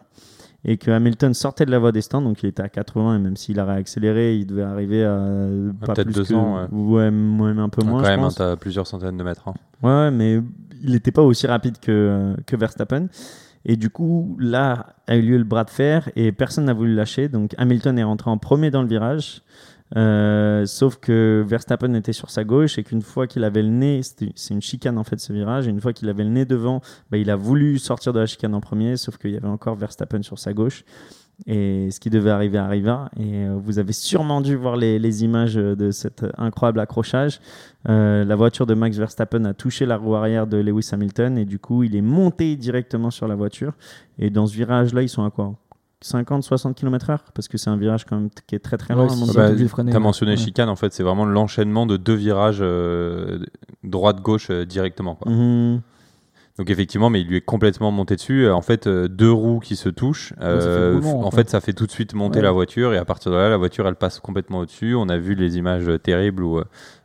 et 0.65 0.75
que 0.75 0.91
Hamilton 0.91 1.33
sortait 1.33 1.65
de 1.65 1.71
la 1.71 1.79
voie 1.79 1.93
des 1.93 2.01
stands, 2.01 2.21
donc 2.21 2.43
il 2.43 2.47
était 2.47 2.61
à 2.61 2.67
80 2.67 3.15
et 3.15 3.19
même 3.19 3.37
s'il 3.37 3.57
a 3.61 3.65
réaccéléré, 3.65 4.35
il 4.35 4.45
devait 4.45 4.63
arriver 4.63 5.05
à 5.05 5.47
pas 5.79 5.93
peut-être 5.93 6.07
plus 6.07 6.15
200, 6.15 6.67
que, 6.69 6.75
ouais, 6.75 7.09
même 7.09 7.59
un 7.59 7.69
peu 7.69 7.81
Ah, 7.85 7.87
moins. 7.89 8.01
quand 8.01 8.05
je 8.07 8.11
même, 8.17 8.29
hein, 8.51 8.57
plusieurs 8.59 8.85
centaines 8.85 9.15
de 9.15 9.23
mètres. 9.23 9.47
hein. 9.47 9.53
Ouais, 9.81 9.89
ouais, 9.89 10.11
mais 10.11 10.41
il 10.83 10.91
n'était 10.91 11.13
pas 11.13 11.21
aussi 11.21 11.47
rapide 11.47 11.77
que, 11.79 12.35
que 12.45 12.57
Verstappen. 12.57 13.07
Et 13.65 13.75
du 13.75 13.89
coup, 13.89 14.37
là 14.39 14.95
a 15.07 15.17
eu 15.17 15.21
lieu 15.21 15.37
le 15.37 15.43
bras 15.43 15.63
de 15.63 15.69
fer 15.69 16.09
et 16.15 16.31
personne 16.31 16.65
n'a 16.65 16.73
voulu 16.73 16.95
lâcher. 16.95 17.29
Donc 17.29 17.53
Hamilton 17.57 17.97
est 17.99 18.03
rentré 18.03 18.29
en 18.29 18.37
premier 18.37 18.71
dans 18.71 18.81
le 18.81 18.87
virage. 18.87 19.43
Euh, 19.97 20.65
sauf 20.67 20.97
que 20.97 21.43
Verstappen 21.47 21.93
était 21.95 22.13
sur 22.13 22.29
sa 22.29 22.43
gauche 22.43 22.77
et 22.77 22.83
qu'une 22.83 23.01
fois 23.01 23.27
qu'il 23.27 23.43
avait 23.43 23.63
le 23.63 23.69
nez, 23.69 24.01
c'est 24.03 24.53
une 24.53 24.61
chicane 24.61 24.97
en 24.97 25.03
fait 25.03 25.19
ce 25.19 25.33
virage, 25.33 25.67
et 25.67 25.71
une 25.71 25.81
fois 25.81 25.93
qu'il 25.93 26.09
avait 26.09 26.23
le 26.23 26.29
nez 26.29 26.45
devant, 26.45 26.81
bah, 27.09 27.17
il 27.17 27.29
a 27.31 27.35
voulu 27.35 27.79
sortir 27.79 28.13
de 28.13 28.19
la 28.19 28.27
chicane 28.27 28.53
en 28.53 28.61
premier, 28.61 28.97
sauf 28.97 29.17
qu'il 29.17 29.31
y 29.31 29.37
avait 29.37 29.47
encore 29.47 29.75
Verstappen 29.75 30.21
sur 30.21 30.37
sa 30.37 30.53
gauche. 30.53 30.83
Et 31.47 31.89
ce 31.91 31.99
qui 31.99 32.09
devait 32.09 32.29
arriver 32.29 32.57
arriva. 32.57 33.09
Et 33.17 33.45
euh, 33.45 33.57
vous 33.57 33.79
avez 33.79 33.93
sûrement 33.93 34.41
dû 34.41 34.55
voir 34.55 34.75
les, 34.75 34.99
les 34.99 35.23
images 35.23 35.55
de 35.55 35.91
cet 35.91 36.25
incroyable 36.37 36.79
accrochage. 36.79 37.39
Euh, 37.87 38.25
la 38.25 38.35
voiture 38.35 38.65
de 38.65 38.73
Max 38.73 38.97
Verstappen 38.97 39.45
a 39.45 39.53
touché 39.53 39.85
la 39.85 39.97
roue 39.97 40.15
arrière 40.15 40.47
de 40.47 40.57
Lewis 40.57 40.89
Hamilton 40.91 41.37
et 41.37 41.45
du 41.45 41.57
coup, 41.57 41.83
il 41.83 41.95
est 41.95 42.01
monté 42.01 42.55
directement 42.57 43.09
sur 43.09 43.27
la 43.27 43.35
voiture. 43.35 43.73
Et 44.19 44.29
dans 44.29 44.47
ce 44.47 44.53
virage-là, 44.55 45.01
ils 45.01 45.09
sont 45.09 45.23
à 45.23 45.29
quoi? 45.31 45.53
50-60 46.03 46.75
km/h 46.75 47.17
Parce 47.33 47.47
que 47.49 47.57
c'est 47.57 47.69
un 47.69 47.75
virage 47.77 48.05
quand 48.05 48.15
même 48.17 48.29
qui 48.47 48.55
est 48.55 48.59
très 48.59 48.77
très 48.77 48.93
Ouais, 48.93 49.09
si, 49.09 49.21
avis. 49.37 49.65
Bah, 49.65 49.69
T'as 49.75 49.83
ouais. 49.83 49.99
mentionné 49.99 50.31
Ouais. 50.31 50.37
chicane, 50.37 50.69
en 50.69 50.75
fait, 50.77 50.93
c'est 50.93 51.03
vraiment 51.03 51.25
l'enchaînement 51.25 51.85
de 51.85 51.97
deux 51.97 52.13
virages 52.13 52.59
euh, 52.61 53.39
droite-gauche 53.83 54.47
euh, 54.49 54.65
directement. 54.65 55.15
quoi. 55.15 55.31
Mhm. 55.31 55.81
Donc 56.59 56.69
effectivement, 56.69 57.09
mais 57.09 57.21
il 57.21 57.27
lui 57.27 57.37
est 57.37 57.41
complètement 57.41 57.89
monté 57.89 58.17
dessus. 58.17 58.45
Euh, 58.45 58.53
En 58.53 58.61
fait, 58.61 58.85
euh, 58.85 59.07
deux 59.07 59.31
roues 59.31 59.59
qui 59.61 59.77
se 59.77 59.87
touchent. 59.87 60.33
fait 60.37 60.43
euh, 60.43 61.01
en 61.01 61.23
en 61.23 61.31
fait. 61.31 61.37
fait. 61.37 61.49
ça 61.49 61.61
fait 61.61 61.71
tout 61.71 61.85
de 61.87 61.91
suite 61.91 62.13
monter 62.13 62.39
Ouais. 62.39 62.43
la 62.43 62.51
voiture 62.51 62.93
et 62.93 62.97
à 62.97 63.05
partir 63.05 63.31
de 63.31 63.37
là, 63.37 63.47
la 63.47 63.55
voiture, 63.55 63.87
elle 63.87 63.95
passe 63.95 64.19
complètement 64.19 64.59
au-dessus. 64.59 64.93
On 64.93 65.07
a 65.07 65.17
vu 65.17 65.35
les 65.35 65.57
images 65.57 65.89
terribles 66.03 66.43
où 66.43 66.59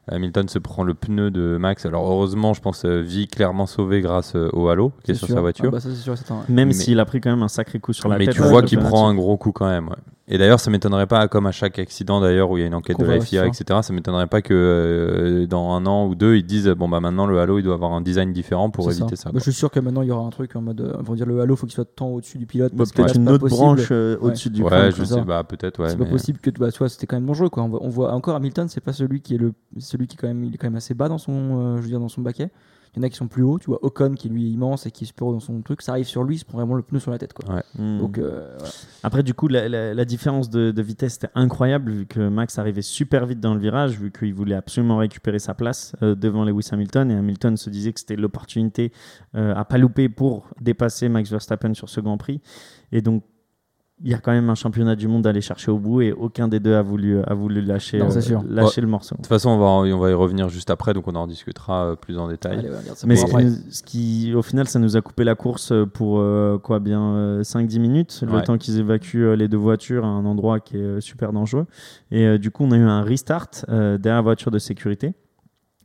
Hamilton 0.09 0.49
se 0.49 0.59
prend 0.59 0.83
le 0.83 0.95
pneu 0.95 1.31
de 1.31 1.57
Max. 1.59 1.87
Alors 1.87 2.07
heureusement, 2.11 2.53
je 2.55 2.61
pense, 2.61 2.85
euh, 2.85 3.01
vie 3.01 3.27
clairement 3.29 3.67
sauvée 3.67 4.01
grâce 4.01 4.35
euh, 4.37 4.49
au 4.53 4.69
halo 4.69 4.93
qui 5.03 5.13
est, 5.13 5.15
sur 5.15 5.27
sûr. 5.27 5.37
sa 5.37 5.41
voiture. 5.41 5.65
Ah 5.69 5.71
bah, 5.71 5.81
ça, 5.81 5.89
c'est 5.91 5.97
sûr, 5.97 6.17
c'est 6.19 6.31
un- 6.31 6.45
Même 6.49 6.69
Mais- 6.69 6.75
s'il 6.75 7.01
a 7.01 7.05
pris 7.05 7.21
quand 7.21 7.31
même 7.31 7.43
un 7.43 7.49
sacré 7.49 7.79
coup 7.81 7.93
sur 7.93 8.09
la 8.09 8.19
mais 8.19 8.27
tête. 8.27 8.35
tu 8.35 8.43
ouais, 8.43 8.49
vois 8.49 8.63
qu'il 8.63 8.79
prend 8.79 9.09
un 9.09 9.15
gros 9.15 9.37
coup 9.37 9.53
quand 9.53 9.69
même. 9.69 9.89
ouais. 9.89 9.97
Et 10.27 10.39
d'ailleurs, 10.39 10.59
ça 10.59 10.71
m'étonnerait 10.71 11.07
pas, 11.07 11.29
comme 11.29 11.47
à 11.47 11.53
chaque 11.53 11.79
accident 11.79 12.19
d'ailleurs 12.19 12.51
où 12.51 12.57
il 12.57 12.63
y 12.63 12.65
a 12.65 12.67
une 12.67 12.75
enquête 12.75 12.99
de 12.99 13.05
la 13.05 13.21
FIA, 13.21 13.47
etc. 13.47 13.81
Ça 13.83 13.93
m'étonnerait 13.93 14.27
pas 14.27 14.41
que 14.41 14.55
euh, 14.55 15.47
dans 15.47 15.73
un 15.75 15.85
an 15.85 16.07
ou 16.07 16.15
deux, 16.15 16.37
ils 16.37 16.47
disent 16.47 16.69
bon 16.69 16.89
bah 16.89 16.99
maintenant 17.01 17.27
le 17.27 17.39
Halo 17.41 17.59
il 17.59 17.63
doit 17.63 17.75
avoir 17.75 17.93
un 17.93 18.01
design 18.01 18.33
différent 18.33 18.71
pour 18.71 18.91
éviter 18.91 19.17
ça. 19.17 19.29
Bah, 19.31 19.35
je 19.39 19.43
suis 19.43 19.53
sûr 19.53 19.71
que 19.71 19.81
maintenant 19.81 20.01
il 20.01 20.09
y 20.09 20.11
aura 20.11 20.25
un 20.27 20.31
truc 20.31 20.57
en 20.57 20.63
mode. 20.63 20.81
euh, 20.81 20.97
Ils 20.99 21.05
vont 21.05 21.15
dire 21.15 21.27
le 21.27 21.41
halo, 21.43 21.57
faut 21.57 21.67
qu'il 21.67 21.75
soit 21.75 21.85
tant 21.85 22.09
au-dessus 22.09 22.39
du 22.39 22.47
pilote. 22.47 22.73
Bah, 22.73 22.79
Parce 22.79 22.93
que 22.93 23.03
Peut-être 23.03 23.17
une 23.17 23.29
autre 23.29 23.49
branche 23.49 23.89
euh, 23.91 24.17
Ouais. 24.17 24.29
au-dessus 24.29 24.49
du 24.49 24.63
Ouais, 24.63 24.91
je 24.97 25.05
sais, 25.05 25.21
bah 25.21 25.45
peut-être, 25.45 25.83
ouais. 25.83 25.91
c'est 25.91 25.99
mais- 25.99 26.07
pas 26.07 26.11
possible 26.13 26.39
que 26.39 26.49
bah, 26.51 26.71
tu 26.73 26.79
vois, 26.79 26.89
c'était 26.89 27.07
quand 27.07 27.17
même 27.17 27.27
dangereux 27.27 27.51
quoi. 27.51 27.63
On 27.65 27.69
voit, 27.69 27.83
on 27.83 27.89
voit 27.91 28.13
encore 28.13 28.35
Hamilton, 28.37 28.67
c'est 28.71 28.81
pas 28.83 28.95
celui 28.95 29.21
qui 29.21 29.35
est 29.35 29.39
le 29.39 29.53
celui 29.97 30.07
qui 30.07 30.17
est 30.17 30.21
quand 30.21 30.29
même 30.29 30.45
il 30.45 30.55
est 30.55 30.59
quand 30.59 30.67
même 30.67 30.77
assez 30.77 30.95
bas 30.95 31.09
dans 31.09 31.19
son 31.19 31.33
euh, 31.33 31.77
je 31.77 31.83
veux 31.83 31.89
dire 31.89 32.01
dans 32.01 32.09
son 32.09 32.21
baquet. 32.23 32.51
Il 32.97 32.99
y 32.99 33.01
en 33.01 33.03
a 33.03 33.09
qui 33.11 33.17
sont 33.17 33.27
plus 33.27 33.43
hauts, 33.43 33.59
tu 33.59 33.67
vois 33.67 33.81
Ocon 33.85 34.15
qui 34.15 34.29
lui 34.29 34.47
est 34.47 34.51
immense 34.51 34.87
et 34.87 34.93
qui 34.93 35.03
est 35.03 35.07
super 35.09 35.27
haut 35.27 35.33
dans 35.33 35.41
son 35.41 35.61
truc, 35.63 35.83
ça 35.83 35.91
arrive 35.91 36.07
sur 36.07 36.23
lui, 36.23 36.37
il 36.37 36.39
se 36.39 36.45
prend 36.45 36.59
vraiment 36.59 36.77
le 36.77 36.83
pneu 36.85 37.01
sur 37.01 37.11
la 37.11 37.19
tête 37.19 37.33
quoi. 37.33 37.61
Hmm. 37.77 37.99
Donc 37.99 38.19
euh, 38.19 38.55
voilà. 38.57 38.73
Après, 39.03 39.25
du 39.25 39.35
coup, 39.35 39.49
la, 39.49 39.69
la- 39.69 39.95
la 39.95 40.05
différence 40.05 40.49
de, 40.49 40.71
de 40.71 40.83
vitesse 40.83 41.17
était 41.17 41.31
incroyable 41.35 41.91
vu 41.91 42.07
que 42.07 42.29
Max 42.29 42.57
arrivait 42.57 42.83
super 42.83 43.27
vite 43.27 43.41
dans 43.41 43.53
le 43.55 43.59
virage, 43.59 43.99
vu 43.99 44.13
qu'il 44.13 44.33
voulait 44.33 44.55
absolument 44.55 44.99
récupérer 44.99 45.41
sa 45.41 45.55
place 45.55 45.97
euh, 46.03 46.15
devant 46.15 46.45
Lewis 46.45 46.69
Hamilton. 46.71 47.11
Et 47.11 47.15
Hamilton 47.17 47.57
se 47.57 47.69
disait 47.69 47.93
que 47.93 47.99
c'était 47.99 48.15
l'opportunité 48.15 48.93
euh, 49.35 49.57
à 49.57 49.65
pas 49.65 49.77
louper 49.79 50.09
pour 50.09 50.49
dépasser 50.61 51.09
Max 51.09 51.29
Verstappen 51.33 51.75
sur 51.75 51.89
ce 51.89 52.01
Grand 52.01 52.17
Prix. 52.17 52.41
Et 52.93 53.03
donc, 53.03 53.25
il 54.03 54.11
y 54.11 54.15
a 54.15 54.19
quand 54.19 54.33
même 54.33 54.51
un 54.51 54.55
championnat 54.57 54.97
du 54.97 55.07
monde 55.07 55.25
à 55.27 55.31
aller 55.31 55.41
chercher 55.41 55.71
au 55.71 55.79
bout 55.79 56.01
et 56.03 56.13
aucun 56.13 56.49
des 56.49 56.59
deux 56.59 56.75
a 56.75 56.83
voulu, 56.83 57.23
a 57.23 57.33
voulu 57.33 57.61
lâcher, 57.63 57.99
Non, 57.99 58.15
euh, 58.15 58.21
sûr. 58.21 58.43
lâcher 58.49 58.81
le 58.81 58.89
morceau. 58.89 59.15
De 59.15 59.19
toute 59.19 59.29
façon, 59.29 59.51
on 59.51 59.59
va, 59.59 59.67
on 59.67 59.99
va 59.99 60.11
y 60.11 60.15
revenir 60.15 60.49
juste 60.49 60.69
après, 60.69 60.93
donc 60.95 61.07
on 61.07 61.15
en 61.15 61.27
discutera 61.29 61.85
euh, 61.93 61.95
plus 61.97 62.19
en 62.19 62.27
détail. 62.29 62.59
Allez, 62.59 62.71
Mais 63.07 63.15
ce 63.17 63.25
qui, 63.25 63.31
après. 63.31 63.45
nous- 63.45 63.57
ce 63.71 63.83
qui, 63.85 64.33
au 64.35 64.43
final, 64.43 64.67
ça 64.67 64.81
nous 64.81 64.97
a 64.97 65.01
coupé 65.01 65.23
la 65.23 65.37
course 65.37 65.73
pour 65.95 66.19
euh, 66.19 66.59
quoi 66.59 66.81
bien 66.81 67.03
euh, 67.15 67.43
5-10 67.43 67.79
minutes, 67.79 68.25
le 68.27 68.33
Ouais. 68.35 68.43
temps 68.43 68.59
qu'ils 68.59 68.79
évacuent 68.81 69.27
euh, 69.29 69.37
les 69.37 69.47
deux 69.47 69.57
voitures 69.59 70.05
à 70.05 70.09
un 70.09 70.25
endroit 70.27 70.59
qui 70.59 70.77
est 70.77 70.81
euh, 70.81 71.01
super 71.01 71.33
dangereux. 71.33 71.67
Et 72.11 72.27
euh, 72.27 72.37
du 72.39 72.51
coup, 72.51 72.65
on 72.65 72.73
a 72.73 72.77
eu 72.77 72.83
un 72.83 73.03
restart 73.03 73.49
euh, 73.69 73.97
derrière 73.97 74.17
la 74.19 74.23
voiture 74.23 74.51
de 74.51 74.59
sécurité. 74.59 75.15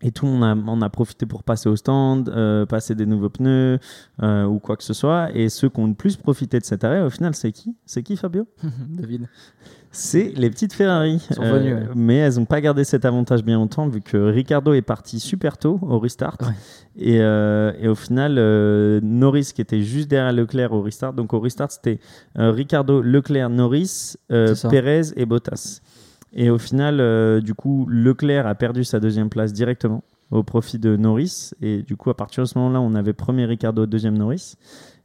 Et 0.02 0.12
tout 0.12 0.26
le 0.26 0.32
monde 0.32 0.44
a, 0.44 0.72
en 0.72 0.82
a 0.82 0.90
profité 0.90 1.26
pour 1.26 1.44
passer 1.44 1.68
au 1.68 1.76
stand, 1.76 2.30
euh, 2.30 2.66
passer 2.66 2.96
des 2.96 3.06
nouveaux 3.06 3.30
pneus 3.30 3.80
euh, 4.24 4.46
ou 4.46 4.60
quoi 4.60 4.78
que 4.78 4.84
ce 4.84 4.94
soit. 4.94 5.30
Et 5.36 5.50
ceux 5.50 5.70
qui 5.70 5.80
ont 5.80 5.88
le 5.88 5.94
plus 5.94 6.16
profité 6.16 6.60
de 6.60 6.66
cet 6.66 6.84
arrêt, 6.84 7.02
au 7.02 7.10
final, 7.10 7.36
c'est 7.36 7.52
qui? 7.52 7.76
C'est 7.86 8.02
qui, 8.02 8.16
Fabio? 8.16 8.48
David. 8.90 9.28
c'est 9.92 10.32
les 10.36 10.50
petites 10.50 10.72
Ferrari. 10.72 11.20
Sont 11.32 11.42
ouais. 11.42 11.84
Mais 11.96 12.16
elles 12.16 12.36
n'ont 12.36 12.46
pas 12.46 12.62
gardé 12.62 12.86
cet 12.86 13.04
avantage 13.04 13.44
bien 13.44 13.58
longtemps 13.58 13.88
vu 13.88 14.00
que 14.00 14.18
Ricardo 14.18 14.74
est 14.74 14.82
parti 14.82 15.20
super 15.20 15.58
tôt 15.58 15.80
au 15.82 16.00
restart. 16.00 16.38
Ouais. 16.42 16.54
Et, 16.98 17.20
euh, 17.22 17.74
et 17.80 17.88
au 17.88 17.96
final, 17.96 18.36
euh, 18.38 19.00
Norris 19.04 19.52
qui 19.54 19.62
était 19.62 19.82
juste 19.82 20.10
derrière 20.10 20.32
Leclerc 20.32 20.72
au 20.72 20.82
restart. 20.82 21.14
Donc 21.14 21.34
au 21.34 21.40
restart, 21.40 21.72
c'était 21.72 22.00
euh, 22.38 22.52
Ricardo, 22.52 23.02
Leclerc, 23.02 23.50
Norris, 23.50 24.16
euh. 24.32 24.56
Perez 24.70 25.12
et 25.18 25.26
Bottas. 25.26 25.82
Et 26.34 26.50
au 26.50 26.58
final, 26.58 27.00
euh, 27.00 27.42
du 27.42 27.54
coup, 27.54 27.86
Leclerc 27.90 28.46
a 28.48 28.56
perdu 28.56 28.84
sa 28.84 29.00
deuxième 29.00 29.30
place 29.30 29.54
directement 29.54 30.04
au 30.32 30.44
profit 30.44 30.78
de 30.78 30.96
Norris. 30.96 31.52
Et 31.62 31.82
du 31.82 31.96
coup, 31.96 32.10
à 32.10 32.16
partir 32.18 32.44
de 32.44 32.48
ce 32.48 32.58
moment-là, 32.60 32.82
on 32.82 32.94
avait 32.94 33.14
premier 33.14 33.46
Ricardo, 33.46 33.86
deuxième 33.86 34.18
Norris. 34.18 34.56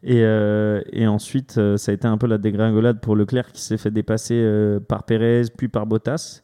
Et, 0.02 0.20
euh, 0.22 0.82
et 0.92 1.06
ensuite, 1.06 1.56
euh, 1.56 1.78
ça 1.78 1.92
a 1.92 1.94
été 1.94 2.06
un 2.06 2.18
peu 2.18 2.26
la 2.26 2.36
dégringolade 2.36 3.00
pour 3.00 3.16
Leclerc 3.16 3.52
qui 3.52 3.62
s'est 3.62 3.78
fait 3.78 3.90
dépasser 3.90 4.34
euh, 4.36 4.80
par 4.80 5.04
Perez, 5.04 5.44
puis 5.56 5.68
par 5.68 5.86
Bottas. 5.86 6.42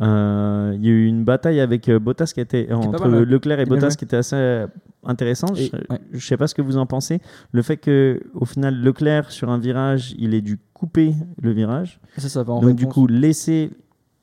Il 0.00 0.04
y 0.04 0.88
a 0.88 0.90
eu 0.90 1.06
une 1.06 1.24
bataille 1.24 1.60
avec 1.60 1.88
Bottas 1.88 2.32
qui 2.34 2.40
était 2.40 2.70
entre 2.72 3.08
mal. 3.08 3.22
Leclerc 3.22 3.60
et 3.60 3.64
Bottas 3.64 3.94
qui 3.96 4.04
était 4.04 4.16
assez 4.16 4.66
intéressante. 5.04 5.56
Et- 5.56 5.70
je, 5.72 5.76
ouais. 5.76 6.00
je 6.12 6.26
sais 6.26 6.36
pas 6.36 6.48
ce 6.48 6.54
que 6.54 6.60
vous 6.62 6.76
en 6.76 6.84
pensez. 6.84 7.20
Le 7.52 7.62
fait 7.62 7.78
que 7.78 8.20
au 8.34 8.44
final 8.44 8.74
Leclerc 8.78 9.30
sur 9.30 9.48
un 9.48 9.58
virage, 9.58 10.14
il 10.18 10.34
ait 10.34 10.42
dû 10.42 10.58
couper 10.74 11.14
le 11.40 11.50
virage. 11.52 11.98
Ça, 12.18 12.28
ça 12.28 12.42
va 12.42 12.54
en 12.54 12.60
donc 12.60 12.76
du 12.76 12.86
coup 12.86 13.06
laisser 13.06 13.70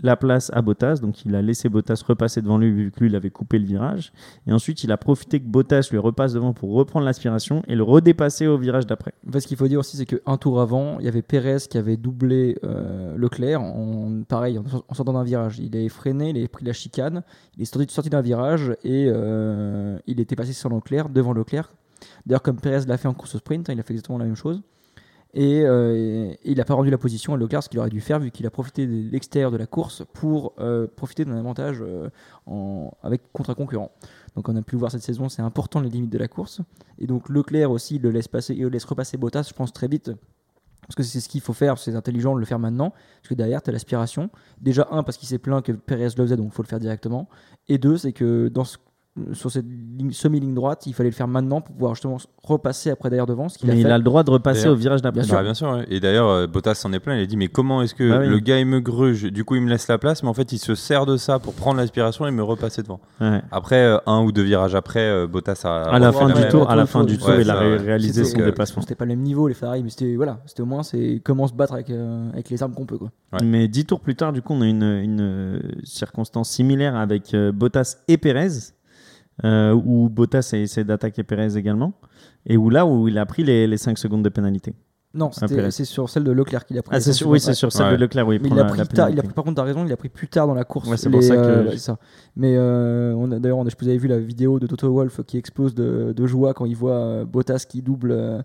la 0.04 0.16
place 0.16 0.52
à 0.54 0.62
Bottas. 0.62 0.98
Donc 1.02 1.26
il 1.26 1.34
a 1.34 1.42
laissé 1.42 1.70
Bottas 1.70 2.04
repasser 2.06 2.42
devant 2.42 2.58
lui 2.58 2.72
vu 2.72 2.92
que 2.92 3.00
lui 3.00 3.10
il 3.10 3.16
avait 3.16 3.32
coupé 3.32 3.58
le 3.58 3.66
virage. 3.66 4.14
Et 4.46 4.54
ensuite 4.54 4.84
il 4.84 4.92
a 4.92 4.98
profité 4.98 5.40
que 5.40 5.48
Bottas 5.48 5.88
lui 5.92 5.98
repasse 5.98 6.34
devant 6.34 6.54
pour 6.54 6.74
reprendre 6.74 7.06
l'aspiration 7.06 7.64
et 7.68 7.76
le 7.76 7.84
redépasser 7.84 8.46
au 8.46 8.58
virage 8.58 8.86
d'après. 8.86 9.14
Ce 9.34 9.48
qu'il 9.48 9.58
faut 9.58 9.68
dire 9.68 9.80
aussi, 9.80 9.98
c'est 9.98 10.06
qu'un 10.06 10.38
tour 10.38 10.62
avant, 10.62 11.00
il 11.00 11.06
y 11.06 11.08
avait 11.08 11.22
Pérez 11.22 11.58
qui 11.70 11.78
avait 11.78 11.98
doublé 11.98 12.58
euh, 12.64 13.16
Leclerc, 13.18 13.62
en, 13.62 14.22
pareil, 14.28 14.60
en, 14.60 14.94
sortant 14.94 15.14
d'un 15.14 15.24
virage. 15.24 15.60
Il 15.60 15.76
est 15.76 15.90
freiné, 15.90 16.30
il 16.30 16.44
a 16.44 16.48
pris 16.48 16.66
la 16.66 16.74
chicane, 16.74 17.24
il 17.58 17.64
est 17.64 17.66
sorti, 17.66 17.92
sorti 17.94 18.10
d'un 18.10 18.22
virage 18.22 18.76
et 18.84 19.08
euh, 19.08 19.98
il 20.06 20.20
était 20.20 20.36
passé 20.36 20.54
sur 20.54 20.70
Leclerc, 20.70 21.10
devant 21.10 21.34
Leclerc. 21.34 21.72
D'ailleurs, 22.26 22.42
comme 22.42 22.60
Pérez 22.60 22.86
l'a 22.88 22.98
fait 22.98 23.08
en 23.08 23.14
course 23.14 23.36
au 23.36 23.38
sprint, 23.38 23.70
hein, 23.70 23.74
il 23.74 23.80
a 23.80 23.84
fait 23.84 23.94
exactement 23.94 24.18
la 24.18 24.26
même 24.26 24.36
chose. 24.36 24.62
Et, 25.36 25.64
euh, 25.66 26.32
il 26.44 26.58
n'a 26.58 26.66
pas 26.66 26.76
rendu 26.76 26.92
la 26.92 26.98
position 27.00 27.34
à 27.34 27.38
Leclerc, 27.38 27.64
ce 27.64 27.70
qu'il 27.70 27.80
aurait 27.80 27.90
dû 27.90 28.02
faire, 28.02 28.20
vu 28.20 28.30
qu'il 28.30 28.46
a 28.46 28.52
profité 28.52 28.86
de 28.86 29.10
l'extérieur 29.10 29.50
de 29.50 29.58
la 29.58 29.66
course 29.66 30.04
pour 30.14 30.54
euh, 30.60 30.86
profiter 30.96 31.26
d'un 31.26 31.38
avantage 31.38 31.82
euh, 31.82 32.10
avec, 33.02 33.32
contre 33.34 33.50
un 33.50 33.56
concurrent. 33.56 33.92
Donc 34.36 34.48
on 34.50 34.56
a 34.56 34.62
pu 34.62 34.76
voir 34.76 34.92
cette 34.92 35.02
saison, 35.02 35.30
c'est 35.30 35.42
important 35.42 35.80
les 35.82 35.90
limites 35.90 36.12
de 36.12 36.18
la 36.20 36.28
course. 36.28 36.62
Et 37.00 37.08
donc 37.08 37.30
Leclerc 37.30 37.72
aussi, 37.72 37.98
le 37.98 38.12
laisse, 38.12 38.28
passer, 38.28 38.54
il 38.56 38.68
laisse 38.68 38.86
repasser 38.86 39.18
Bottas, 39.18 39.48
je 39.50 39.54
pense, 39.54 39.74
très 39.74 39.88
vite. 39.88 40.12
Parce 40.82 40.96
que 40.96 41.04
c'est 41.04 41.22
ce 41.22 41.30
qu'il 41.30 41.40
faut 41.42 41.54
faire, 41.54 41.78
c'est 41.78 41.96
intelligent 41.96 42.36
de 42.36 42.40
le 42.40 42.46
faire 42.46 42.60
maintenant. 42.60 42.90
Parce 42.92 43.30
que 43.30 43.34
derrière, 43.36 43.62
tu 43.64 43.70
as 43.70 43.74
l'aspiration. 43.74 44.30
Déjà, 44.62 44.88
un, 44.92 45.02
parce 45.02 45.18
qu'il 45.18 45.30
s'est 45.30 45.38
plaint 45.40 45.64
que 45.64 45.72
Perez 45.72 46.04
le 46.04 46.10
faisait, 46.26 46.36
donc 46.36 46.48
il 46.48 46.52
faut 46.54 46.62
le 46.62 46.68
faire 46.68 46.80
directement. 46.80 47.30
Et 47.70 47.78
deux, 47.78 47.98
c'est 47.98 48.12
que 48.12 48.50
dans 48.50 48.66
ce- 48.66 48.78
sur 49.34 49.52
cette 49.52 49.66
ligne- 49.68 50.12
semi-ligne 50.12 50.56
droite, 50.56 50.88
il 50.88 50.94
fallait 50.94 51.10
le 51.12 51.16
faire 51.16 51.28
maintenant 51.28 51.62
pour 51.62 51.76
pouvoir 51.76 51.94
justement 51.94 52.18
repasser 52.44 52.90
après 52.90 53.12
derrière 53.12 53.28
devant. 53.28 53.48
Ce 53.48 53.60
qu'il 53.60 53.70
a 53.70 53.74
Mais 53.74 53.80
il 53.80 53.86
fait. 53.86 53.92
a 53.92 53.98
le 54.00 54.04
droit 54.04 54.24
de 54.24 54.32
repasser 54.32 54.62
D'ailleurs, 54.62 54.74
au 54.74 54.76
virage 54.78 55.02
d'après. 55.04 55.22
bien 55.22 55.28
sûr. 55.28 55.36
Bah, 55.36 55.44
bien 55.44 55.54
sûr, 55.54 55.70
ouais. 55.70 55.86
Et 55.90 56.00
d'ailleurs, 56.00 56.28
euh, 56.30 56.48
Bottas 56.48 56.74
s'en 56.74 56.92
est 56.94 57.00
plein. 57.00 57.16
Il 57.18 57.22
a 57.22 57.26
dit 57.28 57.38
Mais 57.38 57.48
comment 57.48 57.84
est-ce 57.84 57.94
que 57.94 58.10
Bah 58.10 58.20
oui. 58.22 58.28
le 58.28 58.40
gars 58.40 58.58
il 58.60 58.66
me 58.66 58.80
gruge 58.82 59.32
Du 59.32 59.46
coup, 59.46 59.54
il 59.56 59.62
me 59.62 59.70
laisse 59.70 59.88
la 59.88 60.00
place, 60.00 60.24
mais 60.24 60.30
en 60.30 60.34
fait, 60.34 60.52
il 60.52 60.58
se 60.58 60.74
sert 60.74 61.06
de 61.06 61.18
ça 61.18 61.38
pour 61.38 61.54
prendre 61.54 61.78
l'aspiration 61.78 62.26
et 62.26 62.32
me 62.32 62.42
repasser 62.42 62.82
devant. 62.82 63.00
Ouais. 63.22 63.42
Après, 63.52 63.84
euh, 63.84 63.98
un 64.08 64.24
ou 64.24 64.32
deux 64.32 64.42
virages 64.42 64.74
après, 64.74 65.02
euh, 65.08 65.28
Bottas 65.28 65.62
a. 65.64 65.84
À 65.84 66.00
la 66.00 66.12
fin 66.12 66.28
du 66.30 66.48
tour, 66.50 66.70
à 66.70 66.76
la 66.76 66.88
fin 66.88 67.04
du 67.04 67.18
tour, 67.20 67.36
il 67.36 67.50
a 67.52 67.60
réalisé 67.60 68.24
son 68.26 68.40
déplacement. 68.40 68.82
C'était 68.82 68.96
pas 68.96 69.06
le 69.06 69.10
même 69.10 69.22
niveau, 69.22 69.48
les 69.48 69.54
Ferrari, 69.54 69.84
mais 69.84 69.92
c'était 69.92 70.16
voilà, 70.16 70.40
c'était 70.48 70.62
au 70.64 70.66
moins 70.66 70.82
c'est 70.82 71.22
comment 71.24 71.46
se 71.48 71.54
battre 71.54 71.74
avec, 71.74 71.92
euh, 71.92 72.32
avec 72.34 72.50
les 72.50 72.64
armes 72.64 72.74
qu'on 72.74 72.86
peut. 72.88 72.98
Quoi. 72.98 73.12
Ouais. 73.34 73.46
Mais 73.46 73.68
dix 73.68 73.86
tours 73.86 74.00
plus 74.00 74.16
tard, 74.16 74.34
du 74.34 74.42
coup, 74.42 74.54
on 74.54 74.62
a 74.62 74.66
une, 74.68 74.82
une 74.84 75.62
circonstance 75.84 76.50
similaire 76.50 76.96
avec 76.96 77.34
euh, 77.36 77.52
Bottas 77.52 77.98
et 78.08 78.18
Perez, 78.18 78.50
euh, 79.44 79.74
où 79.74 80.10
Bottas 80.10 80.52
a 80.54 80.58
essayé 80.58 80.84
d'attaquer 80.84 81.24
Perez 81.24 81.58
également, 81.58 81.94
et 82.46 82.58
où 82.58 82.70
là 82.70 82.86
où 82.86 83.08
il 83.08 83.18
a 83.18 83.26
pris 83.26 83.44
les, 83.44 83.68
les 83.68 83.78
5 83.78 83.98
secondes 83.98 84.24
de 84.24 84.30
pénalité. 84.30 84.74
Non, 85.16 85.30
c'est 85.32 85.86
sur 85.86 86.10
celle 86.10 86.24
de 86.24 86.32
Leclerc 86.32 86.66
qu'il 86.66 86.76
a 86.80 86.82
pris. 86.82 86.96
Ah, 86.96 87.00
sur, 87.00 87.28
oui, 87.28 87.40
c'est 87.40 87.54
sur 87.54 87.72
celle 87.72 87.86
Ouais. 87.86 87.92
de 87.92 87.98
Leclerc, 87.98 88.28
oui. 88.28 88.40
Mais 88.42 88.50
il 88.50 88.58
a 88.60 88.64
pris 88.66 88.80
la 88.80 88.86
tard, 88.88 89.12
il 89.12 89.20
a 89.20 89.22
pris, 89.22 89.32
par 89.32 89.44
contre, 89.44 89.58
t'as 89.58 89.64
raison, 89.64 89.86
il 89.86 89.92
a 89.92 89.96
pris 89.96 90.10
plus 90.10 90.28
tard 90.28 90.48
dans 90.48 90.56
la 90.56 90.64
course. 90.64 90.90
Ouais, 90.90 90.98
c'est 90.98 91.12
pour 91.12 91.22
ça 91.22 91.36
que 91.36 91.42
euh, 91.42 91.66
je- 91.66 91.72
c'est 91.74 91.78
ça. 91.78 92.00
Mais 92.36 92.56
euh, 92.58 93.14
on 93.16 93.32
a- 93.32 93.38
d'ailleurs, 93.38 93.64
je 93.70 93.76
vous 93.80 93.88
avais 93.88 94.00
vu 94.00 94.08
la 94.08 94.18
vidéo 94.18 94.58
de 94.58 94.66
Toto 94.66 94.92
Wolff 94.92 95.22
qui 95.28 95.38
explose 95.38 95.76
de, 95.76 96.14
de 96.18 96.26
joie 96.26 96.56
quand 96.56 96.66
il 96.66 96.76
voit 96.76 96.94
euh, 96.98 97.26
Bottas 97.26 97.66
qui 97.70 97.84
double, 97.84 98.10
euh, 98.12 98.42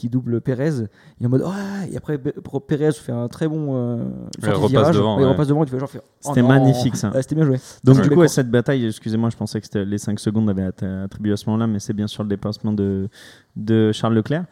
qui 0.00 0.08
double 0.08 0.40
Perez. 0.40 0.86
Il 1.18 1.24
est 1.24 1.26
en 1.26 1.28
mode 1.28 1.42
ouais, 1.42 1.90
et 1.92 1.96
après 1.96 2.18
Perez 2.18 2.92
fait 2.92 3.12
un 3.12 3.28
très 3.28 3.46
bon 3.48 3.76
euh, 3.76 4.04
Il 4.42 4.48
repasse 4.50 4.70
virage. 4.70 4.94
devant, 4.96 5.16
Ouais, 5.16 5.22
il 5.22 5.24
ouais. 5.26 5.30
repasse 5.32 5.48
devant, 5.48 5.62
il 5.64 5.68
fait 5.70 5.78
genre 5.78 5.90
oh 5.94 5.98
C'était 6.20 6.42
non. 6.42 6.48
magnifique, 6.48 6.96
ça. 6.96 7.10
Ouais, 7.10 7.22
C'était 7.22 7.34
bien 7.34 7.44
joué. 7.44 7.56
Donc 7.84 8.00
du 8.00 8.08
coup, 8.10 8.22
à 8.22 8.28
cette 8.28 8.50
bataille, 8.50 8.86
excusez-moi, 8.86 9.30
je 9.30 9.36
pensais 9.36 9.60
que 9.60 9.66
c'était 9.66 9.84
les 9.84 9.98
5 9.98 10.18
secondes 10.18 10.48
avaient 10.48 10.68
été 10.68 10.86
attribuées 10.86 11.32
à 11.32 11.36
ce 11.36 11.46
moment-là, 11.46 11.66
mais 11.66 11.78
c'est 11.78 11.92
bien 11.92 12.06
sûr 12.06 12.22
le 12.22 12.28
dépassement 12.28 12.72
de, 12.72 13.08
de 13.56 13.92
Charles 13.92 14.14
Leclerc. 14.14 14.44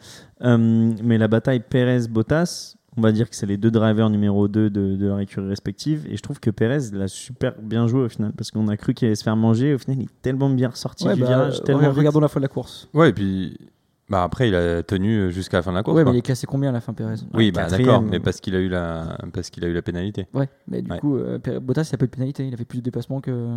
Euh, 0.43 0.91
mais 1.03 1.17
la 1.17 1.27
bataille 1.27 1.59
Pérez-Bottas, 1.59 2.75
on 2.97 3.01
va 3.01 3.11
dire 3.11 3.29
que 3.29 3.35
c'est 3.35 3.45
les 3.45 3.57
deux 3.57 3.71
drivers 3.71 4.09
numéro 4.09 4.47
2 4.47 4.69
de, 4.69 4.95
de 4.95 5.05
leur 5.07 5.19
écurie 5.19 5.47
respective. 5.47 6.05
Et 6.09 6.17
je 6.17 6.21
trouve 6.21 6.39
que 6.39 6.49
Pérez 6.49 6.79
l'a 6.93 7.07
super 7.07 7.53
bien 7.61 7.87
joué 7.87 8.01
au 8.03 8.09
final, 8.09 8.31
parce 8.37 8.51
qu'on 8.51 8.67
a 8.67 8.77
cru 8.77 8.93
qu'il 8.93 9.05
allait 9.07 9.15
se 9.15 9.23
faire 9.23 9.35
manger. 9.35 9.73
Au 9.73 9.77
final, 9.77 9.97
il 9.99 10.03
est 10.05 10.21
tellement 10.21 10.49
bien 10.49 10.69
ressorti 10.69 11.07
Ouais, 11.07 11.15
du 11.15 11.21
bah, 11.21 11.27
virage, 11.27 11.53
vite. 11.55 11.69
regardons 11.95 12.19
la 12.19 12.27
fin 12.27 12.39
de 12.39 12.45
la 12.45 12.49
course. 12.49 12.87
Ouais, 12.93 13.09
et 13.09 13.13
puis. 13.13 13.57
Bah 14.09 14.23
après, 14.23 14.47
il 14.49 14.55
a 14.55 14.81
tenu 14.83 15.31
jusqu'à 15.31 15.57
la 15.57 15.63
fin 15.63 15.71
de 15.71 15.75
la 15.77 15.83
course. 15.83 15.95
Quoi. 15.95 16.03
mais 16.05 16.11
il 16.11 16.17
est 16.19 16.21
classé 16.23 16.47
combien 16.47 16.69
à 16.69 16.73
la 16.73 16.81
fin, 16.81 16.93
Perez 16.93 17.15
Oui, 17.33 17.51
Ah, 17.55 17.61
bah 17.69 17.77
d'accord, 17.77 18.01
mais 18.01 18.19
parce 18.19 18.39
qu'il 18.41 18.55
a 18.55 18.59
eu 18.59 18.67
la, 18.69 19.17
parce 19.33 19.49
qu'il 19.49 19.63
a 19.63 19.67
eu 19.67 19.73
la 19.73 19.81
pénalité. 19.81 20.27
Ouais, 20.33 20.49
mais 20.67 20.81
du 20.81 20.91
Ouais. 20.91 20.99
coup, 20.99 21.15
euh, 21.17 21.37
Pérez- 21.37 21.59
Bottas, 21.59 21.87
il 21.91 21.95
a 21.95 21.97
peu 21.97 22.07
de 22.07 22.11
pénalité. 22.11 22.47
Il 22.47 22.53
a 22.53 22.57
fait 22.57 22.65
plus 22.65 22.79
de 22.79 22.83
déplacements 22.83 23.21
que 23.21 23.47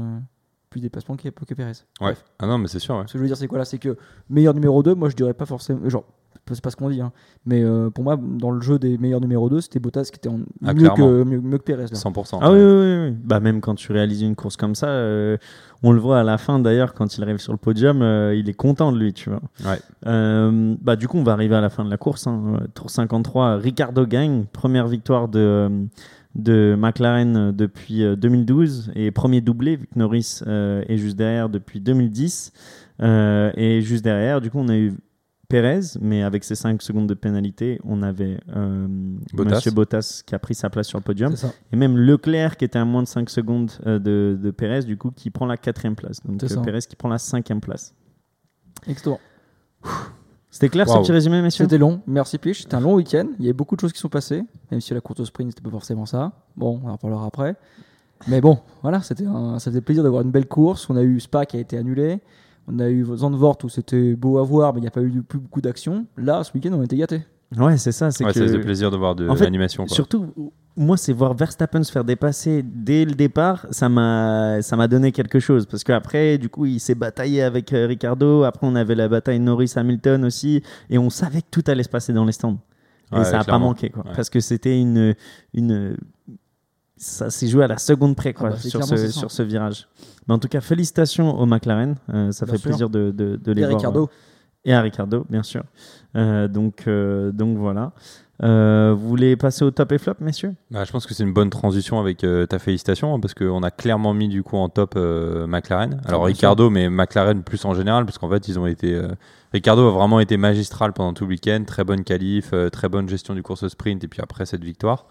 plus 0.68 0.80
de 0.80 0.86
déplacements 0.86 1.16
que, 1.16 1.28
que 1.28 1.54
Perez. 1.54 1.68
Ouais. 1.68 1.74
Bref. 2.12 2.24
Ah 2.38 2.46
non, 2.46 2.58
mais 2.58 2.68
c'est 2.68 2.78
sûr. 2.78 2.96
Ouais. 2.96 3.04
Ce 3.06 3.12
que 3.12 3.18
je 3.18 3.22
veux 3.22 3.28
dire, 3.28 3.36
c'est 3.36 3.46
quoi 3.48 3.58
là 3.58 3.64
C'est 3.64 3.78
que 3.78 3.96
meilleur 4.30 4.54
numéro 4.54 4.82
2, 4.82 4.94
moi 4.94 5.08
je 5.08 5.16
dirais 5.16 5.34
pas 5.34 5.46
forcément. 5.46 5.88
Genre, 5.88 6.04
c'est 6.50 6.60
pas 6.62 6.70
ce 6.70 6.76
qu'on 6.76 6.90
dit, 6.90 7.00
hein, 7.00 7.12
mais 7.46 7.62
euh, 7.62 7.88
pour 7.90 8.04
moi, 8.04 8.16
dans 8.20 8.50
le 8.50 8.60
jeu 8.60 8.78
des 8.78 8.98
meilleurs 8.98 9.20
numéro 9.20 9.48
2, 9.48 9.60
c'était 9.60 9.78
Bottas 9.78 10.10
qui 10.12 10.16
était 10.18 10.28
en- 10.28 10.40
Ah, 10.64 10.74
mieux, 10.74 10.88
que, 10.90 11.22
mieux, 11.24 11.40
mieux 11.40 11.58
que 11.58 11.62
Perez. 11.62 11.82
Là. 11.84 11.94
100%. 11.96 12.38
Ah 12.42 12.52
oui, 12.52 12.58
oui, 12.58 13.06
oui. 13.10 13.16
Bah, 13.24 13.40
même 13.40 13.60
quand 13.60 13.74
tu 13.74 13.92
réalises 13.92 14.22
une 14.22 14.34
course 14.36 14.56
comme 14.56 14.74
ça, 14.74 14.88
euh, 14.88 15.36
on 15.82 15.92
le 15.92 16.00
voit 16.00 16.18
à 16.20 16.24
la 16.24 16.38
fin 16.38 16.58
d'ailleurs, 16.58 16.94
quand 16.94 17.16
il 17.16 17.22
arrive 17.22 17.38
sur 17.38 17.52
le 17.52 17.58
podium, 17.58 18.02
euh, 18.02 18.34
il 18.34 18.48
est 18.48 18.54
content 18.54 18.92
de 18.92 18.98
lui, 18.98 19.12
tu 19.12 19.30
vois. 19.30 19.40
Ouais. 19.64 19.78
Euh, 20.06 20.74
bah, 20.82 20.96
du 20.96 21.08
coup, 21.08 21.16
on 21.18 21.22
va 21.24 21.32
arriver 21.32 21.54
à 21.54 21.60
la 21.60 21.70
fin 21.70 21.84
de 21.84 21.90
la 21.90 21.96
course. 21.96 22.26
hein. 22.26 22.60
Tour 22.74 22.90
53, 22.90 23.56
Ricardo 23.56 24.06
gagne. 24.06 24.44
Première 24.52 24.88
victoire 24.88 25.28
de, 25.28 25.70
de 26.34 26.74
McLaren 26.78 27.52
depuis 27.52 28.02
euh, 28.04 28.16
2012 28.16 28.92
et 28.94 29.10
premier 29.10 29.40
doublé, 29.40 29.76
vu 29.76 29.86
que 29.86 29.98
Norris 29.98 30.40
euh, 30.46 30.82
est 30.88 30.96
juste 30.96 31.16
derrière 31.16 31.48
depuis 31.48 31.80
2010. 31.80 32.52
Euh, 33.00 33.50
et 33.56 33.80
juste 33.80 34.04
derrière, 34.04 34.40
du 34.40 34.50
coup, 34.50 34.58
on 34.58 34.68
a 34.68 34.76
eu 34.76 34.92
Pérez, 35.52 35.80
mais 36.00 36.22
avec 36.22 36.44
ses 36.44 36.54
5 36.54 36.80
secondes 36.80 37.06
de 37.06 37.14
pénalité, 37.14 37.78
on 37.84 38.02
avait 38.02 38.38
euh, 38.56 38.86
Bottas. 39.34 39.56
Monsieur 39.56 39.70
Bottas 39.70 40.22
qui 40.26 40.34
a 40.34 40.38
pris 40.38 40.54
sa 40.54 40.70
place 40.70 40.86
sur 40.88 40.98
le 40.98 41.04
podium. 41.04 41.34
Et 41.72 41.76
même 41.76 41.96
Leclerc 41.96 42.56
qui 42.56 42.64
était 42.64 42.78
à 42.78 42.84
moins 42.86 43.02
de 43.02 43.08
5 43.08 43.28
secondes 43.28 43.70
euh, 43.86 43.98
de, 43.98 44.38
de 44.42 44.50
Pérez, 44.50 44.84
du 44.84 44.96
coup, 44.96 45.10
qui 45.10 45.28
prend 45.30 45.44
la 45.46 45.56
quatrième 45.58 45.94
place. 45.94 46.20
Donc 46.24 46.40
C'est 46.40 46.56
euh. 46.56 46.62
Pérez 46.62 46.80
qui 46.80 46.96
prend 46.96 47.08
la 47.10 47.18
cinquième 47.18 47.60
place. 47.60 47.94
Exactement. 48.86 49.20
C'était 50.50 50.68
clair 50.68 50.86
ce 50.88 50.92
Waouh. 50.94 51.02
petit 51.02 51.12
résumé, 51.12 51.40
messieurs? 51.42 51.64
C'était 51.64 51.78
long, 51.78 52.00
merci 52.06 52.38
Piche. 52.38 52.62
C'était 52.62 52.74
un 52.74 52.80
long 52.80 52.94
week-end. 52.94 53.26
Il 53.38 53.44
y 53.44 53.48
avait 53.48 53.52
beaucoup 53.54 53.74
de 53.76 53.80
choses 53.80 53.92
qui 53.92 53.98
sont 54.00 54.08
passées, 54.08 54.42
même 54.70 54.80
si 54.80 54.92
la 54.94 55.00
course 55.00 55.20
au 55.20 55.24
sprint, 55.24 55.50
c'était 55.50 55.62
pas 55.62 55.70
forcément 55.70 56.06
ça. 56.06 56.32
Bon, 56.56 56.80
on 56.84 56.88
en 56.88 56.92
reparlera 56.92 57.26
après. 57.26 57.56
Mais 58.28 58.40
bon, 58.40 58.58
voilà, 58.82 59.02
c'était 59.02 59.26
un- 59.26 59.58
ça 59.58 59.70
faisait 59.70 59.80
plaisir 59.80 60.02
d'avoir 60.02 60.22
une 60.22 60.30
belle 60.30 60.46
course. 60.46 60.88
On 60.90 60.96
a 60.96 61.02
eu 61.02 61.20
Spa 61.20 61.46
qui 61.46 61.56
a 61.56 61.60
été 61.60 61.76
annulé. 61.78 62.20
On 62.68 62.78
a 62.78 62.88
eu 62.88 63.04
Zandvoort 63.16 63.58
où 63.64 63.68
c'était 63.68 64.14
beau 64.14 64.38
à 64.38 64.42
voir, 64.44 64.72
mais 64.72 64.78
il 64.80 64.82
n'y 64.82 64.88
a 64.88 64.92
pas 64.92 65.02
eu 65.02 65.22
plus 65.22 65.38
beaucoup 65.38 65.60
d'action. 65.60 66.06
Là, 66.16 66.42
ce 66.44 66.52
week-end, 66.54 66.70
on 66.74 66.82
était 66.82 66.96
gâtés. 66.96 67.22
Ouais, 67.58 67.76
c'est 67.76 67.92
ça. 67.92 68.10
C'est 68.10 68.24
Ouais, 68.24 68.32
que... 68.32 68.38
ça 68.38 68.46
faisait 68.46 68.60
plaisir 68.60 68.90
de 68.90 68.96
voir 68.96 69.14
de 69.14 69.28
En 69.28 69.34
fait, 69.36 69.44
l'animation. 69.44 69.84
quoi. 69.84 69.94
Surtout, 69.94 70.32
moi, 70.74 70.96
c'est 70.96 71.12
voir 71.12 71.34
Verstappen 71.34 71.82
se 71.82 71.92
faire 71.92 72.04
dépasser 72.04 72.62
dès 72.64 73.04
le 73.04 73.12
départ, 73.12 73.66
ça 73.70 73.88
m'a, 73.90 74.62
ça 74.62 74.74
m'a 74.76 74.88
donné 74.88 75.12
quelque 75.12 75.38
chose. 75.38 75.66
Parce 75.66 75.84
qu'après, 75.84 76.38
du 76.38 76.48
coup, 76.48 76.64
il 76.64 76.80
s'est 76.80 76.94
bataillé 76.94 77.42
avec 77.42 77.72
euh, 77.74 77.86
Ricardo. 77.86 78.44
Après, 78.44 78.66
on 78.66 78.74
avait 78.74 78.94
la 78.94 79.08
bataille 79.08 79.38
Norris-Hamilton 79.40 80.24
aussi. 80.24 80.62
Et 80.88 80.96
on 80.98 81.10
savait 81.10 81.42
que 81.42 81.48
tout 81.50 81.64
allait 81.66 81.82
se 81.82 81.90
passer 81.90 82.12
dans 82.14 82.24
les 82.24 82.32
stands. 82.32 82.58
Et 83.12 83.16
Ouais, 83.16 83.24
ça 83.24 83.38
n'a 83.38 83.44
pas 83.44 83.58
manqué, 83.58 83.90
quoi. 83.90 84.04
Ouais. 84.06 84.12
Parce 84.16 84.30
que 84.30 84.40
c'était 84.40 84.80
une, 84.80 85.14
une. 85.52 85.96
Ça 87.04 87.30
s'est 87.30 87.48
joué 87.48 87.64
à 87.64 87.66
la 87.66 87.78
seconde 87.78 88.14
près, 88.14 88.32
quoi, 88.32 88.50
Ah 88.52 88.52
bah, 88.52 88.58
sur, 88.58 88.84
ce, 88.84 89.08
sur 89.28 89.44
virage. 89.44 89.88
Mais 90.28 90.34
en 90.34 90.38
tout 90.38 90.46
cas, 90.46 90.60
félicitations 90.60 91.36
au 91.36 91.46
McLaren. 91.46 91.96
Euh, 92.14 92.30
ça 92.30 92.46
Bien 92.46 92.52
fait 92.54 92.58
sûr. 92.60 92.68
plaisir 92.70 92.90
de, 92.90 93.10
de, 93.10 93.34
de 93.42 93.52
les 93.52 93.62
Et 93.62 93.64
voir. 93.64 93.76
Ricardo, 93.76 94.10
Et 94.64 94.72
à 94.72 94.80
Ricardo, 94.80 95.26
bien 95.28 95.42
sûr. 95.42 95.64
Euh, 96.14 96.46
donc, 96.46 96.84
euh, 96.86 97.32
donc 97.32 97.58
voilà. 97.58 97.90
Euh, 98.44 98.94
vous 98.96 99.08
voulez 99.08 99.36
passer 99.36 99.64
au 99.64 99.70
top 99.72 99.90
et 99.92 99.98
flop, 99.98 100.14
messieurs? 100.20 100.54
Bah, 100.70 100.84
je 100.84 100.92
pense 100.92 101.06
que 101.06 101.14
c'est 101.14 101.24
une 101.24 101.32
bonne 101.32 101.50
transition 101.50 101.98
avec 101.98 102.22
euh, 102.24 102.46
ta 102.46 102.58
félicitation 102.60 103.14
hein, 103.14 103.20
parce 103.20 103.34
qu'on 103.34 103.62
a 103.64 103.70
clairement 103.72 104.14
mis 104.14 104.28
du 104.28 104.42
coup 104.44 104.56
en 104.56 104.68
top 104.68 104.94
euh, 104.96 105.46
McLaren. 105.48 106.00
Alors 106.06 106.20
bien 106.22 106.34
Ricardo, 106.34 106.70
mais 106.70 106.88
McLaren 106.88 107.42
plus 107.42 107.64
en 107.64 107.74
général 107.74 108.04
parce 108.04 108.18
qu'en 108.18 108.28
fait 108.30 108.46
ils 108.48 108.58
ont 108.58 108.66
été. 108.66 108.94
euh, 108.94 109.08
Ricardo 109.52 109.86
a 109.86 109.90
vraiment 109.92 110.18
été 110.18 110.36
magistral 110.36 110.92
pendant 110.92 111.12
tout 111.14 111.24
le 111.24 111.30
week-end, 111.30 111.62
très 111.66 111.84
bonne 111.84 112.02
qualif, 112.04 112.50
euh, 112.52 112.68
très 112.68 112.88
bonne 112.88 113.08
gestion 113.08 113.34
du 113.34 113.42
course 113.42 113.62
au 113.64 113.68
sprint 113.68 114.02
et 114.02 114.08
puis 114.08 114.20
après 114.22 114.44
cette 114.46 114.64
victoire. 114.64 115.06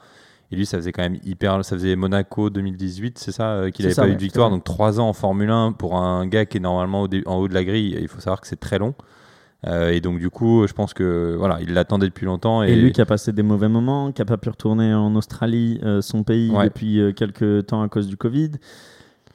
Et 0.52 0.56
lui, 0.58 0.66
ça 0.66 0.78
faisait 0.78 0.92
quand 0.92 1.02
même 1.04 1.18
hyper. 1.24 1.64
Ça 1.64 1.76
faisait 1.78 1.96
Monaco 1.96 2.50
2018, 2.50 3.18
c'est 3.20 3.32
ça, 3.32 3.52
euh, 3.52 3.70
qu'il 3.72 3.86
n'avait 3.86 3.96
pas 3.96 4.08
eu 4.10 4.16
de 4.16 4.20
victoire. 4.22 4.50
Donc 4.50 4.64
trois 4.64 5.00
ans 5.00 5.08
en 5.10 5.14
Formule 5.14 5.50
1 5.50 5.72
pour 5.72 5.96
un 5.96 6.28
gars 6.28 6.46
qui 6.46 6.58
est 6.58 6.62
normalement 6.62 7.04
au 7.04 7.08
dé- 7.08 7.24
en 7.26 7.38
haut 7.38 7.48
de 7.48 7.54
la 7.54 7.64
grille. 7.64 7.98
Il 8.02 8.08
faut 8.08 8.20
savoir 8.20 8.42
que 8.42 8.48
c'est 8.48 8.60
très 8.60 8.78
long. 8.78 8.94
Euh, 9.68 9.92
et 9.92 10.02
donc 10.02 10.18
du 10.20 10.30
coup, 10.30 10.66
je 10.68 10.74
pense 10.74 10.94
que 10.94 11.36
voilà, 11.38 11.60
il 11.62 11.74
l'attendait 11.74 12.08
depuis 12.08 12.26
longtemps. 12.26 12.64
Et, 12.64 12.76
lui 12.76 12.92
qui 12.92 13.00
a 13.00 13.06
passé 13.06 13.32
des 13.32 13.44
mauvais 13.44 13.70
moments, 13.70 14.12
qui 14.12 14.20
n'a 14.22 14.26
pas 14.26 14.38
pu 14.38 14.50
retourner 14.50 14.94
en 14.94 15.16
Australie, 15.16 15.80
euh, 15.84 16.02
son 16.02 16.24
pays, 16.24 16.50
Ouais. 16.50 16.66
depuis 16.66 17.00
quelques 17.16 17.68
temps 17.68 17.82
à 17.84 17.88
cause 17.88 18.08
du 18.08 18.18
Covid, 18.18 18.52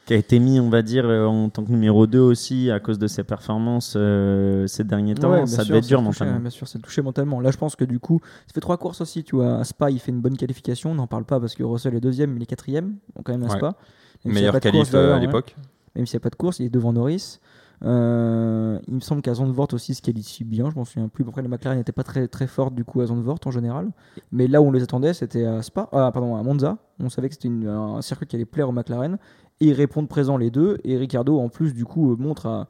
qui 0.07 0.15
a 0.15 0.17
été 0.17 0.39
mis, 0.39 0.61
on 0.61 0.71
va 0.71 0.83
dire, 0.83 1.05
euh, 1.05 1.27
en 1.27 1.49
tant 1.51 1.65
que 1.65 1.71
numéro 1.71 2.07
2 2.07 2.21
aussi 2.21 2.71
à 2.71 2.79
cause 2.79 2.99
de 2.99 3.09
ses 3.09 3.25
performances 3.25 3.95
euh, 3.97 4.67
ces 4.69 4.85
derniers 4.85 5.15
temps. 5.15 5.31
Ouais, 5.31 5.47
ça 5.47 5.57
sûr, 5.57 5.67
devait 5.67 5.79
être 5.79 5.89
dur 5.89 6.01
mentalement. 6.01 6.39
Bien 6.39 6.51
sûr, 6.51 6.69
c'est 6.69 6.79
touché 6.79 7.03
mentalement. 7.03 7.41
Là, 7.41 7.51
je 7.51 7.57
pense 7.59 7.75
que 7.75 7.85
du 7.85 7.99
coup, 7.99 8.21
ça 8.47 8.55
fait 8.55 8.61
trois 8.61 8.79
courses 8.79 9.01
aussi. 9.01 9.25
Tu 9.25 9.35
vois, 9.35 9.59
à 9.59 9.65
Spa, 9.65 9.91
il 9.91 9.99
fait 9.99 10.13
une 10.13 10.21
bonne 10.21 10.37
qualification. 10.37 10.93
On 10.93 10.95
n'en 10.95 11.09
parle 11.09 11.25
pas 11.25 11.41
parce 11.41 11.55
que 11.57 11.65
Russell 11.65 11.95
est 11.97 12.01
deuxième, 12.01 12.31
mais 12.31 12.37
il 12.39 12.43
est 12.45 12.47
quatrième. 12.47 12.97
Donc, 13.17 13.27
quand 13.27 13.33
même, 13.33 13.43
à 13.43 13.53
Ouais. 13.53 13.59
Spa. 13.59 13.69
A 13.69 14.29
Meilleur 14.29 14.53
pas 14.53 14.61
de 14.61 14.65
qualif 14.71 14.95
à 14.95 15.19
l'époque. 15.19 15.57
Même 15.97 16.07
s'il 16.07 16.17
n'y 16.17 16.23
a 16.23 16.25
pas 16.25 16.31
de 16.31 16.37
course, 16.37 16.61
il 16.61 16.67
est 16.67 16.71
devant 16.71 16.93
Norris. 16.93 17.41
Euh, 17.85 18.79
il 18.89 18.95
me 18.95 19.01
semble 19.01 19.21
qu'à 19.23 19.35
Zandvoort 19.35 19.69
aussi 19.73 19.95
se 19.95 20.01
qualifie 20.03 20.45
bien. 20.45 20.71
Je 20.71 20.77
m'en 20.77 20.85
souviens 20.85 21.09
plus. 21.09 21.25
Après, 21.29 21.43
la 21.43 21.49
McLaren 21.49 21.79
n'était 21.79 21.93
pas 21.93 22.05
très, 22.05 22.27
très 22.29 22.47
forte 22.47 22.75
du 22.75 22.85
coup 22.85 23.01
à 23.01 23.07
Zandvoort 23.07 23.39
en 23.45 23.51
général. 23.51 23.91
Mais 24.33 24.47
là 24.47 24.63
où 24.63 24.67
on 24.67 24.73
les 24.73 24.83
attendait, 24.83 25.13
c'était 25.13 25.45
à 25.45 25.63
Spa, 25.63 25.89
ah, 25.93 26.11
pardon, 26.13 26.37
à 26.37 26.43
Monza. 26.43 26.79
On 27.01 27.09
savait 27.11 27.29
que 27.29 27.35
c'était 27.35 27.49
un 27.67 28.01
circuit 28.01 28.27
qui 28.27 28.37
allait 28.37 28.47
plaire 28.47 28.69
aux 28.69 28.73
McLaren. 28.73 29.19
Et 29.61 29.67
ils 29.69 29.73
répondent 29.73 30.09
présents 30.09 30.37
les 30.37 30.51
deux. 30.51 30.79
Et 30.85 30.97
Ricardo, 30.97 31.39
en 31.39 31.49
plus, 31.49 31.73
du 31.75 31.85
coup, 31.85 32.13
euh, 32.13 32.17
montre 32.19 32.47
à. 32.47 32.69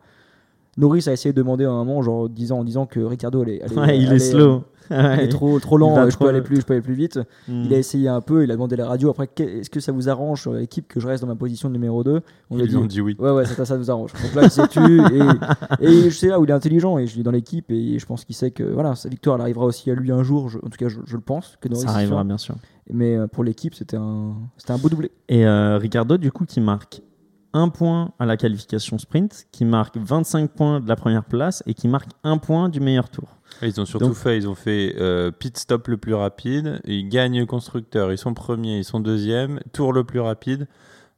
Norris 0.78 1.04
a 1.08 1.12
essayé 1.12 1.32
de 1.32 1.36
demander 1.38 1.64
à 1.64 1.70
un 1.70 1.84
moment, 1.84 2.02
genre 2.02 2.28
disant, 2.28 2.58
en 2.58 2.64
disant 2.64 2.84
que 2.84 3.00
Ricardo 3.00 3.40
allait. 3.42 3.62
allait- 3.62 3.78
Ouais, 3.78 3.98
il 3.98 4.06
allait, 4.08 4.16
est 4.16 4.18
slow. 4.18 4.62
euh, 4.92 5.14
il 5.16 5.20
est 5.24 5.28
trop, 5.28 5.58
trop 5.58 5.78
lent, 5.78 5.96
euh, 5.96 6.04
je, 6.10 6.10
trop- 6.16 6.24
peux 6.26 6.30
aller 6.30 6.42
plus, 6.42 6.60
je 6.60 6.66
peux 6.66 6.74
aller 6.74 6.82
plus 6.82 6.92
vite. 6.92 7.16
Mm. 7.48 7.62
Il 7.64 7.72
a 7.74 7.78
essayé 7.78 8.08
un 8.08 8.20
peu, 8.20 8.44
il 8.44 8.50
a 8.50 8.54
demandé 8.54 8.74
à 8.74 8.76
la 8.76 8.86
radio. 8.88 9.08
Après, 9.08 9.26
est-ce 9.38 9.70
que 9.70 9.80
ça 9.80 9.90
vous 9.90 10.10
arrange 10.10 10.42
sur 10.42 10.52
l'équipe 10.52 10.86
que 10.86 11.00
je 11.00 11.08
reste 11.08 11.22
dans 11.22 11.28
ma 11.28 11.34
position 11.34 11.68
de 11.70 11.72
numéro 11.72 12.04
2 12.04 12.20
On 12.50 12.56
lui 12.56 12.62
a 12.62 12.64
Ils 12.66 12.68
dit 12.68 12.74
lui 12.76 12.82
ont 12.82 12.86
dit 12.86 13.00
oui. 13.00 13.16
Ouais, 13.18 13.30
ouais, 13.30 13.46
ça, 13.46 13.64
ça 13.64 13.78
nous 13.78 13.90
arrange. 13.90 14.12
Donc 14.22 14.34
là, 14.34 14.42
il 14.44 14.50
s'est 14.50 14.68
tu. 14.68 15.00
Et, 15.80 15.86
et 15.86 16.10
je 16.10 16.16
sais 16.16 16.28
là 16.28 16.38
où 16.38 16.44
il 16.44 16.50
est 16.50 16.52
intelligent 16.52 16.98
et 16.98 17.06
je 17.06 17.16
l'ai 17.16 17.22
dans 17.22 17.30
l'équipe 17.30 17.70
et 17.70 17.98
je 17.98 18.04
pense 18.06 18.26
qu'il 18.26 18.36
sait 18.36 18.50
que 18.50 18.62
voilà, 18.62 18.94
sa 18.96 19.08
victoire 19.08 19.36
elle 19.36 19.42
arrivera 19.42 19.64
aussi 19.64 19.90
à 19.90 19.94
lui 19.94 20.12
un 20.12 20.22
jour. 20.22 20.50
je- 20.50 20.58
en 20.58 20.68
tout 20.68 20.76
cas, 20.78 20.88
je, 20.88 20.98
je 21.06 21.16
le 21.16 21.22
pense. 21.22 21.56
Que 21.62 21.68
Norris 21.70 21.84
Ça 21.86 21.90
arrivera, 21.94 22.18
sûr. 22.18 22.24
bien 22.26 22.38
sûr. 22.38 22.54
Mais 22.90 23.16
euh, 23.16 23.26
pour 23.26 23.44
l'équipe, 23.44 23.74
c'était 23.74 23.96
un, 23.96 24.34
c'était 24.56 24.72
un 24.72 24.78
beau 24.78 24.88
doublé. 24.88 25.10
Et 25.28 25.46
euh, 25.46 25.78
Ricardo, 25.78 26.16
du 26.16 26.30
coup, 26.30 26.44
qui 26.44 26.60
marque 26.60 27.02
un 27.52 27.68
point 27.68 28.12
à 28.18 28.26
la 28.26 28.36
qualification 28.36 28.98
sprint, 28.98 29.46
qui 29.50 29.64
marque 29.64 29.96
25 29.96 30.50
points 30.50 30.80
de 30.80 30.88
la 30.88 30.96
première 30.96 31.24
place 31.24 31.62
et 31.66 31.74
qui 31.74 31.88
marque 31.88 32.10
un 32.22 32.36
point 32.38 32.68
du 32.68 32.80
meilleur 32.80 33.08
tour. 33.08 33.28
Ils 33.62 33.80
ont 33.80 33.86
surtout 33.86 34.08
Donc- 34.08 34.14
fait, 34.16 34.36
ils 34.36 34.46
ont 34.48 34.54
fait 34.54 34.94
euh, 34.98 35.30
pit 35.30 35.56
stop 35.56 35.88
le 35.88 35.96
plus 35.96 36.12
rapide, 36.14 36.80
ils 36.84 37.08
gagnent 37.08 37.46
constructeur, 37.46 38.12
ils 38.12 38.18
sont 38.18 38.34
premiers, 38.34 38.78
ils 38.78 38.84
sont 38.84 39.00
deuxièmes, 39.00 39.60
tour 39.72 39.92
le 39.94 40.04
plus 40.04 40.20
rapide. 40.20 40.68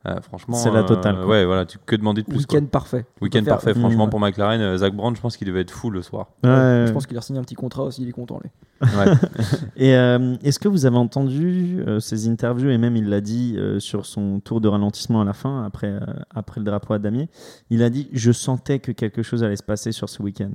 Euh, 0.07 0.21
franchement, 0.21 0.55
C'est 0.57 0.71
la 0.71 0.85
totale, 0.85 1.17
euh, 1.17 1.27
ouais, 1.27 1.45
voilà, 1.45 1.67
tu, 1.67 1.77
que 1.85 1.97
demander 1.97 2.23
de 2.23 2.27
plus. 2.29 2.47
quoi. 2.47 2.57
Week-end 2.59 2.67
parfait. 2.71 3.05
Week-end 3.21 3.43
faire- 3.43 3.55
parfait, 3.55 3.75
franchement, 3.75 4.07
Mm. 4.07 4.11
pour 4.11 4.21
McLaren. 4.21 4.61
Euh, 4.61 4.77
Zach 4.77 4.95
Brown, 4.95 5.15
je 5.17 5.21
pense 5.21 5.37
qu'il 5.37 5.47
devait 5.49 5.63
être 5.63 5.73
fou 5.73 5.91
le 5.91 6.03
soir. 6.03 6.29
Ouais. 6.45 6.85
Je 6.87 6.93
pense 6.93 7.07
qu'il 7.07 7.19
a 7.19 7.21
signé 7.21 7.41
un 7.41 7.43
petit 7.43 7.57
contrat 7.57 7.83
aussi, 7.83 8.03
il 8.03 8.09
est 8.09 8.13
content. 8.13 8.41
Lui. 8.43 8.51
Ouais. 8.81 8.89
Et 9.77 9.97
euh, 9.97 10.37
est-ce 10.45 10.61
que 10.61 10.69
vous 10.69 10.87
avez 10.87 10.97
entendu 10.97 11.81
euh, 11.85 11.99
ces 11.99 12.29
interviews 12.29 12.71
et 12.71 12.79
même 12.79 12.97
il 12.97 13.09
l'a 13.09 13.21
dit 13.21 13.57
euh, 13.59 13.81
sur 13.81 14.07
son 14.07 14.39
tour 14.39 14.61
de 14.61 14.69
ralentissement 14.69 15.21
à 15.21 15.25
la 15.25 15.33
fin, 15.33 15.65
après, 15.65 15.89
euh, 15.89 16.01
après 16.33 16.61
le 16.61 16.65
drapeau 16.65 16.95
à 16.95 17.01
damier, 17.01 17.29
il 17.71 17.83
a 17.83 17.91
dit 17.91 18.09
je 18.13 18.31
sentais 18.31 18.79
que 18.79 18.93
quelque 18.93 19.25
chose 19.25 19.43
allait 19.43 19.57
se 19.57 19.65
passer 19.65 19.91
sur 19.91 20.09
ce 20.09 20.23
week-end. 20.23 20.51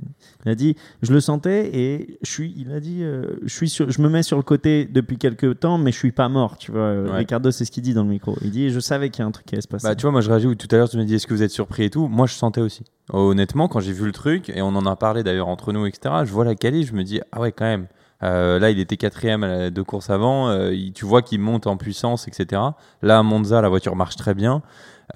Il 0.46 0.50
a 0.50 0.54
dit 0.54 0.74
je 1.02 1.12
le 1.12 1.20
sentais 1.20 1.70
et 1.76 2.18
je 2.22 2.30
suis, 2.30 2.54
il 2.56 2.72
a 2.72 2.80
dit 2.80 3.02
euh, 3.02 3.36
je 3.44 3.54
suis 3.54 3.68
sur, 3.68 3.90
je 3.90 4.00
me 4.00 4.08
mets 4.08 4.22
sur 4.22 4.38
le 4.38 4.42
côté 4.42 4.86
depuis 4.86 5.18
quelques 5.18 5.60
temps 5.60 5.76
mais 5.76 5.92
je 5.92 5.98
suis 5.98 6.12
pas 6.12 6.30
mort, 6.30 6.56
tu 6.56 6.72
vois. 6.72 6.94
Ouais. 7.02 7.10
Ricardo 7.18 7.50
c'est 7.50 7.66
ce 7.66 7.70
qu'il 7.70 7.82
dit 7.82 7.92
dans 7.92 8.04
le 8.04 8.08
micro. 8.10 8.36
Il 8.40 8.50
dit 8.52 8.70
je 8.70 8.80
savais 8.80 9.10
qu'il 9.10 9.20
y 9.20 9.24
a 9.24 9.28
un 9.28 9.32
truc 9.34 9.46
qui 9.46 9.60
se. 9.60 9.68
Bah, 9.82 9.94
tu 9.94 10.02
vois, 10.02 10.10
moi 10.10 10.20
je 10.20 10.30
réagis 10.30 10.46
où 10.46 10.54
tout 10.54 10.68
à 10.70 10.76
l'heure 10.76 10.88
tu 10.88 10.96
me 10.96 11.04
dis 11.04 11.14
est-ce 11.14 11.26
que 11.26 11.34
vous 11.34 11.42
êtes 11.42 11.50
surpris 11.50 11.84
et 11.84 11.90
tout? 11.90 12.08
Moi 12.08 12.26
je 12.26 12.34
sentais 12.34 12.60
aussi. 12.60 12.84
Honnêtement, 13.12 13.68
quand 13.68 13.80
j'ai 13.80 13.92
vu 13.92 14.06
le 14.06 14.12
truc, 14.12 14.48
et 14.48 14.62
on 14.62 14.68
en 14.68 14.86
a 14.86 14.96
parlé 14.96 15.22
d'ailleurs 15.22 15.48
entre 15.48 15.72
nous, 15.72 15.86
etc., 15.86 16.14
je 16.24 16.32
vois 16.32 16.44
la 16.44 16.54
qualif, 16.54 16.88
je 16.88 16.94
me 16.94 17.04
dis 17.04 17.20
ah 17.32 17.40
ouais, 17.40 17.52
quand 17.52 17.64
même. 17.66 17.86
Euh, 18.22 18.58
là, 18.58 18.70
il 18.70 18.78
était 18.78 18.96
quatrième 18.96 19.44
à 19.44 19.48
la 19.48 19.70
deux 19.70 19.84
courses 19.84 20.08
avant. 20.08 20.48
euh, 20.48 20.74
tu 20.94 21.04
vois 21.04 21.20
qu'il 21.20 21.40
monte 21.40 21.66
en 21.66 21.76
puissance, 21.76 22.26
etc. 22.26 22.62
Là, 23.02 23.18
à 23.18 23.22
Monza, 23.22 23.60
la 23.60 23.68
voiture 23.68 23.96
marche 23.96 24.16
très 24.16 24.34
bien. 24.34 24.62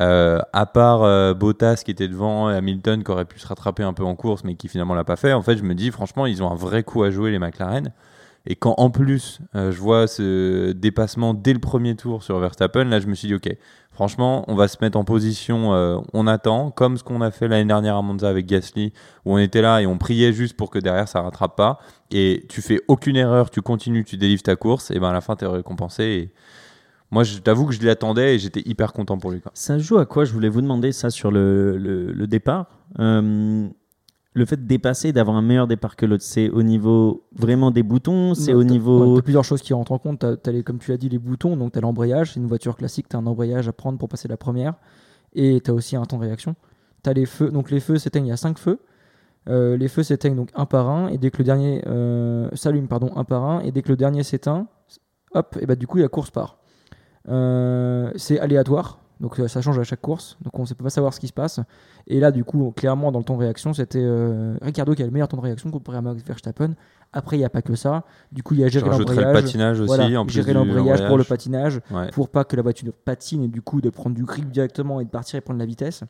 Euh, 0.01 0.41
à 0.53 0.67
part 0.67 1.35
Bottas 1.35 1.83
qui 1.85 1.91
était 1.91 2.09
devant, 2.09 2.49
Hamilton 2.49 3.03
qui 3.03 3.11
aurait 3.11 3.25
pu 3.25 3.39
se 3.39 3.47
rattraper 3.47 3.83
un 3.83 3.95
peu 3.95 4.05
en 4.05 4.15
course, 4.15 4.45
mais 4.45 4.55
qui 4.55 4.69
finalement 4.69 4.95
l'a 4.95 5.05
pas 5.05 5.17
fait. 5.17 5.33
En 5.33 5.43
fait, 5.43 5.57
je 5.57 5.63
me 5.63 5.75
dis 5.75 5.91
franchement, 5.91 6.27
ils 6.27 6.43
ont 6.43 6.51
un 6.51 6.57
vrai 6.57 6.83
coup 6.83 7.03
à 7.03 7.11
jouer 7.11 7.31
les 7.31 7.39
McLaren. 7.39 7.93
Et 8.47 8.57
quand 8.57 8.75
en 8.79 8.91
plus 8.91 9.41
euh, 9.55 9.73
je 9.73 9.79
vois 9.79 10.07
ce 10.07 10.73
dépassement 10.73 11.35
dès 11.35 11.53
le 11.53 11.59
premier 11.59 11.97
tour 11.97 12.23
sur 12.23 12.39
Verstappen, 12.39 12.85
là 12.85 13.01
je 13.01 13.07
me 13.07 13.15
suis 13.15 13.29
dit 13.29 13.35
ok, 13.35 13.49
franchement 13.91 14.45
on 14.49 14.55
va 14.55 14.69
se 14.69 14.77
mettre 14.81 14.97
en 14.97 15.05
position, 15.05 15.75
euh, 15.75 15.99
on 16.15 16.27
attend, 16.27 16.71
comme 16.71 16.97
ce 16.97 17.05
qu'on 17.05 17.21
a 17.21 17.31
fait 17.31 17.49
l'année 17.49 17.67
dernière 17.67 17.97
à 17.97 18.03
Monza 18.03 18.29
avec 18.29 18.47
Gasly, 18.47 18.93
où 19.25 19.35
on 19.35 19.39
était 19.39 19.63
là 19.63 19.83
et 19.83 19.87
on 19.87 19.99
priait 19.99 20.33
juste 20.33 20.57
pour 20.57 20.71
que 20.71 20.79
derrière 20.79 21.09
ça 21.09 21.21
rattrape 21.21 21.57
pas. 21.57 21.79
Et 22.11 22.47
tu 22.49 22.63
fais 22.63 22.81
aucune 22.89 23.17
erreur, 23.17 23.51
tu 23.51 23.61
continues, 23.61 24.05
tu 24.05 24.17
délivres 24.17 24.43
ta 24.43 24.57
course, 24.57 24.91
et 24.91 24.99
ben 24.99 25.11
à 25.11 25.13
la 25.13 25.21
fin 25.21 25.37
tu 25.37 25.45
es 25.45 25.49
récompensé. 25.49 26.33
Moi 27.11 27.25
je 27.25 27.39
t'avoue 27.39 27.67
que 27.67 27.73
je 27.73 27.85
l'attendais 27.85 28.37
et 28.37 28.39
j'étais 28.39 28.63
hyper 28.65 28.93
content 28.93 29.19
pour 29.19 29.31
lui. 29.31 29.43
Ça 29.53 29.79
joue 29.79 29.99
à 29.99 30.07
quoi? 30.07 30.25
Je 30.25 30.33
voulais 30.33 30.49
vous 30.49 30.61
demander 30.63 30.93
ça 30.93 31.11
sur 31.11 31.31
le 31.31 32.27
départ. 32.27 32.67
Euh, 32.99 33.69
le 34.39 34.47
fait 34.47 34.57
de 34.57 34.67
dépasser, 34.67 35.13
d'avoir 35.13 35.37
un 35.37 35.43
meilleur 35.43 35.67
départ 35.67 35.97
que 35.97 36.07
l'autre, 36.07 36.23
c'est 36.23 36.49
au 36.49 36.63
niveau 36.63 37.25
vraiment 37.37 37.71
des 37.71 37.83
boutons, 37.83 38.35
c'est 38.35 38.55
au 38.55 38.59
ouais, 38.59 38.65
niveau. 38.65 39.17
t'as 39.17 39.23
plusieurs 39.23 39.45
choses 39.45 39.61
qui 39.61 39.75
rentrent 39.75 39.93
en 39.93 39.99
compte. 39.99 40.25
Les, 40.47 40.63
comme 40.63 40.79
tu 40.79 40.91
l'as 40.91 40.97
dit, 40.97 41.09
les 41.09 41.19
boutons. 41.19 41.57
Donc, 41.57 41.73
tu 41.73 41.79
as 41.79 41.83
l'embrayage. 41.83 42.33
C'est 42.33 42.41
une 42.41 42.47
voiture 42.47 42.77
classique. 42.77 43.09
Tu 43.09 43.17
as 43.17 43.19
un 43.19 43.27
embrayage 43.27 43.69
à 43.69 43.73
prendre 43.73 43.99
pour 43.99 44.09
passer 44.09 44.29
la 44.29 44.37
première. 44.37 44.75
Et 45.35 45.61
tu 45.61 45.71
as 45.71 45.75
aussi 45.75 45.97
un 45.97 46.05
temps 46.05 46.19
de 46.19 46.23
réaction. 46.23 46.55
Tu 47.03 47.11
as 47.11 47.13
les 47.13 47.27
feux. 47.27 47.51
Donc, 47.51 47.71
les 47.71 47.81
feux 47.81 47.99
s'éteignent. 47.99 48.27
Il 48.27 48.31
y 48.31 48.33
a 48.33 48.37
5 48.37 48.59
feux. 48.59 48.79
Euh, 49.49 49.77
les 49.77 49.89
feux 49.89 50.03
s'éteignent 50.03 50.37
donc 50.37 50.51
un 50.55 50.67
par 50.67 50.89
un. 50.89 51.09
Et 51.09 51.19
dès 51.19 51.31
que 51.31 51.39
le 51.39 51.45
dernier 51.45 51.83
euh, 51.87 52.49
s'allume, 52.55 52.89
pardon, 52.89 53.11
un 53.17 53.25
par 53.25 53.45
un. 53.45 53.61
Et 53.61 53.73
dès 53.73 53.83
que 53.83 53.89
le 53.89 53.97
dernier 53.97 54.23
s'éteint, 54.23 54.69
hop, 55.35 55.59
et 55.61 55.67
bah, 55.67 55.75
du 55.75 55.87
coup, 55.87 55.99
la 55.99 56.09
course 56.09 56.31
part. 56.31 56.59
Euh, 57.29 58.13
c'est 58.17 58.39
aléatoire. 58.39 59.01
Donc, 59.21 59.41
euh, 59.41 59.49
ça 59.49 59.61
change 59.61 59.79
à 59.79 59.83
chaque 59.85 60.01
course. 60.01 60.37
Donc, 60.43 60.57
on 60.59 60.63
ne 60.63 60.69
peut 60.69 60.85
pas 60.85 60.91
savoir 60.91 61.13
ce 61.13 61.19
qui 61.21 61.27
se 61.27 61.33
passe. 61.33 61.59
Et 62.07 62.21
là, 62.21 62.31
du 62.31 62.45
coup, 62.45 62.73
clairement, 62.77 63.11
dans 63.11 63.19
le 63.19 63.25
temps 63.25 63.35
de 63.37 63.41
réaction, 63.41 63.73
c'était 63.75 63.99
euh, 64.01 64.57
Ricardo 64.63 64.95
qui 64.95 65.03
a 65.03 65.07
le 65.07 65.11
meilleur 65.11 65.27
temps 65.29 65.37
de 65.37 65.43
réaction 65.43 65.71
comparé 65.71 65.99
à 65.99 66.03
Max 66.03 66.23
Verstappen. 66.25 66.75
Après, 67.13 67.37
il 67.37 67.41
n'y 67.41 67.45
a 67.45 67.51
pas 67.51 67.63
que 67.63 67.75
ça. 67.75 68.05
Du 68.31 68.43
coup, 68.43 68.55
il 68.55 68.61
y 68.61 68.65
a 68.65 68.69
gérer 68.69 68.89
rajouterais 68.89 69.17
le 69.17 69.23
l'embrayage. 69.23 69.45
patinage 69.45 69.81
aussi, 69.81 69.87
Voilà, 69.87 70.21
en 70.21 70.25
plus 70.25 70.35
gérer 70.35 70.53
l'embrayage 70.53 71.07
pour 71.07 71.19
le 71.19 71.25
patinage, 71.25 71.81
Ouais. 71.91 72.11
pour 72.13 72.29
pas 72.29 72.45
que 72.45 72.55
la 72.55 72.63
voiture 72.63 72.93
patine 73.05 73.43
et 73.45 73.49
du 73.49 73.61
coup 73.63 73.81
de 73.81 73.91
prendre 73.91 74.15
du 74.15 74.25
grip 74.25 74.51
directement 74.51 75.01
et 75.01 75.05
de 75.05 75.11
partir 75.11 75.37
et 75.37 75.41
prendre 75.41 75.59
la 75.59 75.67
vitesse. 75.67 76.05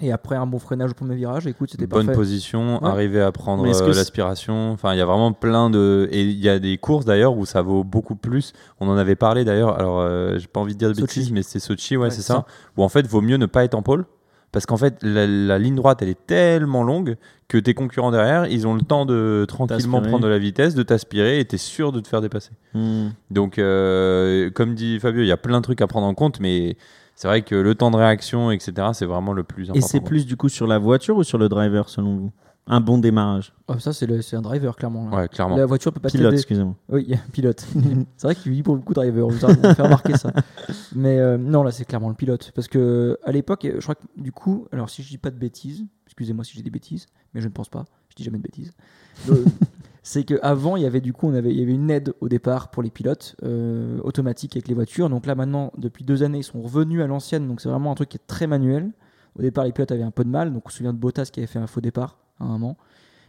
Et 0.00 0.12
après 0.12 0.36
un 0.36 0.46
bon 0.46 0.58
freinage 0.58 0.90
au 0.90 0.94
premier 0.94 1.14
virage, 1.14 1.46
écoute, 1.46 1.70
c'était 1.70 1.86
Bonne 1.86 2.04
parfait. 2.06 2.18
position, 2.18 2.82
Ouais. 2.82 2.88
arriver 2.88 3.22
à 3.22 3.32
prendre 3.32 3.64
euh, 3.64 3.92
l'aspiration. 3.94 4.72
Enfin, 4.72 4.92
il 4.92 4.98
y 4.98 5.00
a 5.00 5.06
vraiment 5.06 5.32
plein 5.32 5.70
de. 5.70 6.06
Et 6.12 6.22
il 6.22 6.38
y 6.38 6.50
a 6.50 6.58
des 6.58 6.76
courses 6.76 7.06
d'ailleurs 7.06 7.34
où 7.36 7.46
ça 7.46 7.62
vaut 7.62 7.82
beaucoup 7.82 8.14
plus. 8.14 8.52
On 8.78 8.88
en 8.88 8.96
avait 8.98 9.16
parlé 9.16 9.44
d'ailleurs. 9.44 9.78
Alors, 9.78 10.00
euh, 10.00 10.36
j'ai 10.38 10.48
pas 10.48 10.60
envie 10.60 10.74
de 10.74 10.78
dire 10.78 10.90
de 10.90 10.94
Sochi. 10.94 11.02
bêtises, 11.20 11.32
mais 11.32 11.42
c'est 11.42 11.60
Sochi, 11.60 11.96
ouais, 11.96 12.04
Ouais, 12.04 12.10
c'est 12.10 12.20
ça. 12.22 12.44
Où 12.76 12.82
en 12.82 12.88
fait, 12.90 13.06
vaut 13.06 13.22
mieux 13.22 13.38
ne 13.38 13.46
pas 13.46 13.64
être 13.64 13.74
en 13.74 13.80
pôle. 13.82 14.04
Parce 14.52 14.64
qu'en 14.64 14.76
fait, 14.76 14.98
la, 15.02 15.26
la 15.26 15.58
ligne 15.58 15.74
droite, 15.74 16.00
elle 16.02 16.08
est 16.08 16.26
tellement 16.26 16.82
longue 16.82 17.16
que 17.48 17.58
tes 17.58 17.74
concurrents 17.74 18.10
derrière, 18.10 18.46
ils 18.46 18.66
ont 18.66 18.74
le 18.74 18.80
temps 18.80 19.04
de 19.04 19.44
tranquillement 19.48 20.00
prendre 20.00 20.20
de 20.20 20.28
la 20.28 20.38
vitesse, 20.38 20.74
de 20.74 20.82
t'aspirer 20.82 21.40
et 21.40 21.44
t'es 21.44 21.58
sûr 21.58 21.92
de 21.92 22.00
te 22.00 22.08
faire 22.08 22.20
dépasser. 22.20 22.52
Hmm. 22.72 23.08
Donc, 23.30 23.58
euh, 23.58 24.50
comme 24.50 24.74
dit 24.74 24.98
Fabio, 24.98 25.22
il 25.22 25.26
y 25.26 25.32
a 25.32 25.36
plein 25.36 25.58
de 25.58 25.62
trucs 25.62 25.80
à 25.82 25.86
prendre 25.86 26.06
en 26.06 26.14
compte, 26.14 26.40
mais 26.40 26.76
c'est 27.16 27.28
vrai 27.28 27.42
que 27.42 27.54
le 27.54 27.74
temps 27.74 27.90
de 27.90 27.96
réaction, 27.96 28.50
etc., 28.50 28.88
c'est 28.92 29.06
vraiment 29.06 29.32
le 29.32 29.42
plus 29.42 29.70
important. 29.70 29.78
Et 29.78 29.80
c'est 29.80 30.00
plus 30.00 30.26
du 30.26 30.36
coup 30.36 30.50
sur 30.50 30.66
la 30.66 30.78
voiture 30.78 31.16
ou 31.16 31.24
sur 31.24 31.38
le 31.38 31.48
driver 31.48 31.88
selon 31.88 32.16
vous? 32.16 32.32
Un 32.68 32.80
bon 32.80 32.98
démarrage. 32.98 33.54
Ah, 33.68 33.78
ça, 33.78 33.92
c'est 33.92 34.34
un 34.34 34.42
driver, 34.42 34.74
clairement. 34.76 35.08
là. 35.08 35.16
Ouais, 35.16 35.28
clairement. 35.28 35.56
La 35.56 35.66
voiture 35.66 35.92
peut 35.92 36.00
pas 36.00 36.10
Pilote, 36.10 36.34
excusez-moi. 36.34 36.74
Oui, 36.88 37.14
pilote. 37.32 37.64
c'est 38.16 38.26
vrai 38.26 38.34
qu'il 38.34 38.52
vit 38.52 38.62
pour 38.62 38.76
beaucoup 38.76 38.92
de 38.92 39.00
drivers. 39.00 39.24
On 39.26 39.30
vous 39.30 39.44
a 39.44 39.48
on 39.50 39.74
fait 39.74 39.82
remarquer 39.82 40.16
ça. 40.16 40.32
Mais 40.94 41.18
euh, 41.18 41.38
non, 41.38 41.62
là, 41.62 41.70
c'est 41.70 41.84
clairement 41.84 42.08
le 42.08 42.16
pilote. 42.16 42.50
Parce 42.54 42.66
que 42.68 43.18
à 43.24 43.30
l'époque, 43.32 43.66
je 43.72 43.80
crois 43.80 43.94
que 43.94 44.04
du 44.16 44.32
coup, 44.32 44.66
alors 44.72 44.90
si 44.90 45.02
je 45.02 45.08
dis 45.08 45.18
pas 45.18 45.30
de 45.30 45.38
bêtises, 45.38 45.84
excusez-moi 46.06 46.44
si 46.44 46.54
j'ai 46.56 46.62
des 46.62 46.70
bêtises, 46.70 47.06
mais 47.34 47.40
je 47.40 47.46
ne 47.46 47.52
pense 47.52 47.68
pas. 47.68 47.84
Je 48.10 48.16
dis 48.16 48.24
jamais 48.24 48.38
de 48.38 48.42
bêtises. 48.42 48.72
c'est 50.08 50.22
qu'avant, 50.22 50.76
il 50.76 50.84
y 50.84 50.86
avait 50.86 51.00
du 51.00 51.12
coup, 51.12 51.26
on 51.26 51.34
avait, 51.34 51.50
il 51.50 51.58
y 51.58 51.62
avait 51.64 51.74
une 51.74 51.90
aide 51.90 52.14
au 52.20 52.28
départ 52.28 52.70
pour 52.70 52.80
les 52.80 52.90
pilotes 52.90 53.34
euh, 53.42 53.98
automatique 54.04 54.54
avec 54.54 54.68
les 54.68 54.74
voitures. 54.74 55.10
Donc 55.10 55.26
là, 55.26 55.34
maintenant, 55.34 55.72
depuis 55.78 56.04
deux 56.04 56.22
années, 56.22 56.38
ils 56.38 56.44
sont 56.44 56.62
revenus 56.62 57.02
à 57.02 57.08
l'ancienne. 57.08 57.48
Donc 57.48 57.60
c'est 57.60 57.68
vraiment 57.68 57.90
un 57.90 57.96
truc 57.96 58.10
qui 58.10 58.16
est 58.16 58.26
très 58.28 58.46
manuel. 58.46 58.92
Au 59.36 59.42
départ, 59.42 59.64
les 59.64 59.72
pilotes 59.72 59.90
avaient 59.90 60.04
un 60.04 60.12
peu 60.12 60.22
de 60.22 60.28
mal. 60.28 60.52
Donc 60.52 60.62
on 60.64 60.68
se 60.68 60.76
souvient 60.76 60.92
de 60.92 60.98
Bottas 60.98 61.28
qui 61.32 61.40
avait 61.40 61.48
fait 61.48 61.58
un 61.58 61.66
faux 61.66 61.80
départ 61.80 62.18
à 62.38 62.44
un 62.44 62.46
moment. 62.50 62.76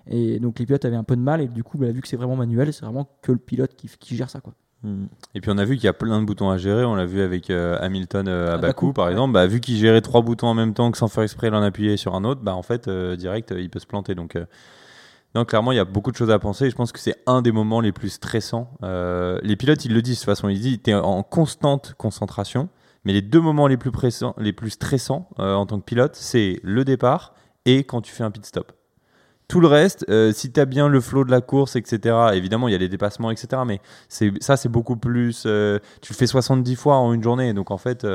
Et 0.06 0.40
donc 0.40 0.60
les 0.60 0.68
pilotes 0.68 0.86
avaient 0.86 0.96
un 0.96 1.04
peu 1.04 1.16
de 1.16 1.22
mal. 1.22 1.42
Et 1.42 1.48
du 1.48 1.64
coup, 1.64 1.80
bah, 1.80 1.90
vu 1.90 2.00
que 2.00 2.08
c'est 2.08 2.16
vraiment 2.16 2.36
manuel, 2.36 2.72
c'est 2.72 2.86
vraiment 2.86 3.10
que 3.24 3.32
le 3.32 3.40
pilote 3.40 3.74
qui, 3.76 3.90
qui 4.00 4.16
gère 4.16 4.30
ça. 4.30 4.40
Quoi. 4.40 4.54
Hmm. 4.84 5.06
Et 5.34 5.42
puis 5.42 5.50
on 5.50 5.58
a 5.58 5.66
vu 5.66 5.78
qu'il 5.78 5.86
y 5.86 5.90
a 5.90 5.94
plein 5.94 6.22
de 6.22 6.28
boutons 6.28 6.52
à 6.52 6.60
gérer. 6.60 6.86
On 6.86 6.94
l'a 6.94 7.08
vu 7.08 7.22
avec 7.22 7.50
euh, 7.50 7.80
Hamilton 7.82 8.28
euh, 8.28 8.52
à 8.52 8.54
À 8.54 8.58
Bakou, 8.58 8.68
Bakou, 8.68 8.94
par 8.94 9.10
exemple. 9.10 9.34
Bah, 9.34 9.48
vu 9.48 9.62
qu'il 9.62 9.78
gérait 9.78 10.02
trois 10.02 10.22
boutons 10.22 10.46
en 10.46 10.54
même 10.54 10.76
temps 10.76 10.92
que 10.92 11.00
sans 11.00 11.08
faire 11.08 11.24
exprès, 11.24 11.48
il 11.48 11.56
en 11.56 11.64
appuyait 11.64 11.98
sur 11.98 12.14
un 12.14 12.24
autre, 12.24 12.42
bah, 12.42 12.54
en 12.54 12.62
fait, 12.62 12.88
euh, 12.88 13.16
direct, 13.16 13.52
il 13.58 13.72
peut 13.72 13.80
se 13.80 13.88
planter. 13.88 14.14
Donc, 14.14 14.38
non, 15.38 15.46
clairement, 15.46 15.72
il 15.72 15.76
y 15.76 15.80
a 15.80 15.86
beaucoup 15.86 16.12
de 16.12 16.18
choses 16.18 16.32
à 16.32 16.40
penser. 16.40 16.66
Et 16.66 16.70
je 16.72 16.76
pense 16.76 16.92
que 16.92 16.98
c'est 16.98 17.16
un 17.28 17.44
des 17.44 17.52
moments 17.52 17.80
les 17.80 17.92
plus 17.92 18.10
stressants. 18.10 18.72
Euh, 18.82 19.40
les 19.44 19.56
pilotes, 19.56 19.86
ils 19.86 19.94
le 19.94 20.02
disent 20.02 20.16
de 20.16 20.22
toute 20.22 20.26
façon. 20.26 20.50
Ils 20.50 20.60
disent 20.60 20.80
tu 20.84 20.90
es 20.90 20.96
en 20.96 21.22
constante 21.22 21.94
concentration. 21.96 22.70
Mais 23.06 23.14
les 23.14 23.22
deux 23.22 23.40
moments 23.40 23.68
les 23.68 23.78
plus, 23.78 23.92
pressants, 23.92 24.34
les 24.40 24.52
plus 24.52 24.72
stressants 24.72 25.30
euh, 25.38 25.54
en 25.54 25.68
tant 25.68 25.80
que 25.80 25.86
pilote, 25.86 26.16
c'est 26.16 26.60
le 26.64 26.84
départ 26.84 27.36
et 27.66 27.84
quand 27.84 28.02
tu 28.02 28.12
fais 28.12 28.24
un 28.24 28.32
pit 28.32 28.44
stop. 28.44 28.72
Tout 29.48 29.60
le 29.60 29.68
reste, 29.68 30.06
euh, 30.10 30.34
si 30.34 30.52
tu 30.52 30.60
as 30.60 30.66
bien 30.66 30.90
le 30.90 31.00
flow 31.00 31.24
de 31.24 31.30
la 31.30 31.40
course, 31.40 31.76
etc., 31.76 32.16
évidemment, 32.34 32.68
il 32.68 32.72
y 32.72 32.76
a 32.76 32.80
les 32.80 32.90
dépassements, 32.90 33.30
etc., 33.30 33.62
mais 33.66 33.80
ça, 34.10 34.58
c'est 34.58 34.70
beaucoup 34.70 34.98
plus. 34.98 35.44
tu 35.44 35.48
le 35.48 36.16
fais 36.16 36.28
70 36.28 36.76
fois 36.76 36.98
en 36.98 37.14
une 37.14 37.22
journée, 37.22 37.54
donc 37.54 37.70
en 37.70 37.78
fait, 37.78 38.06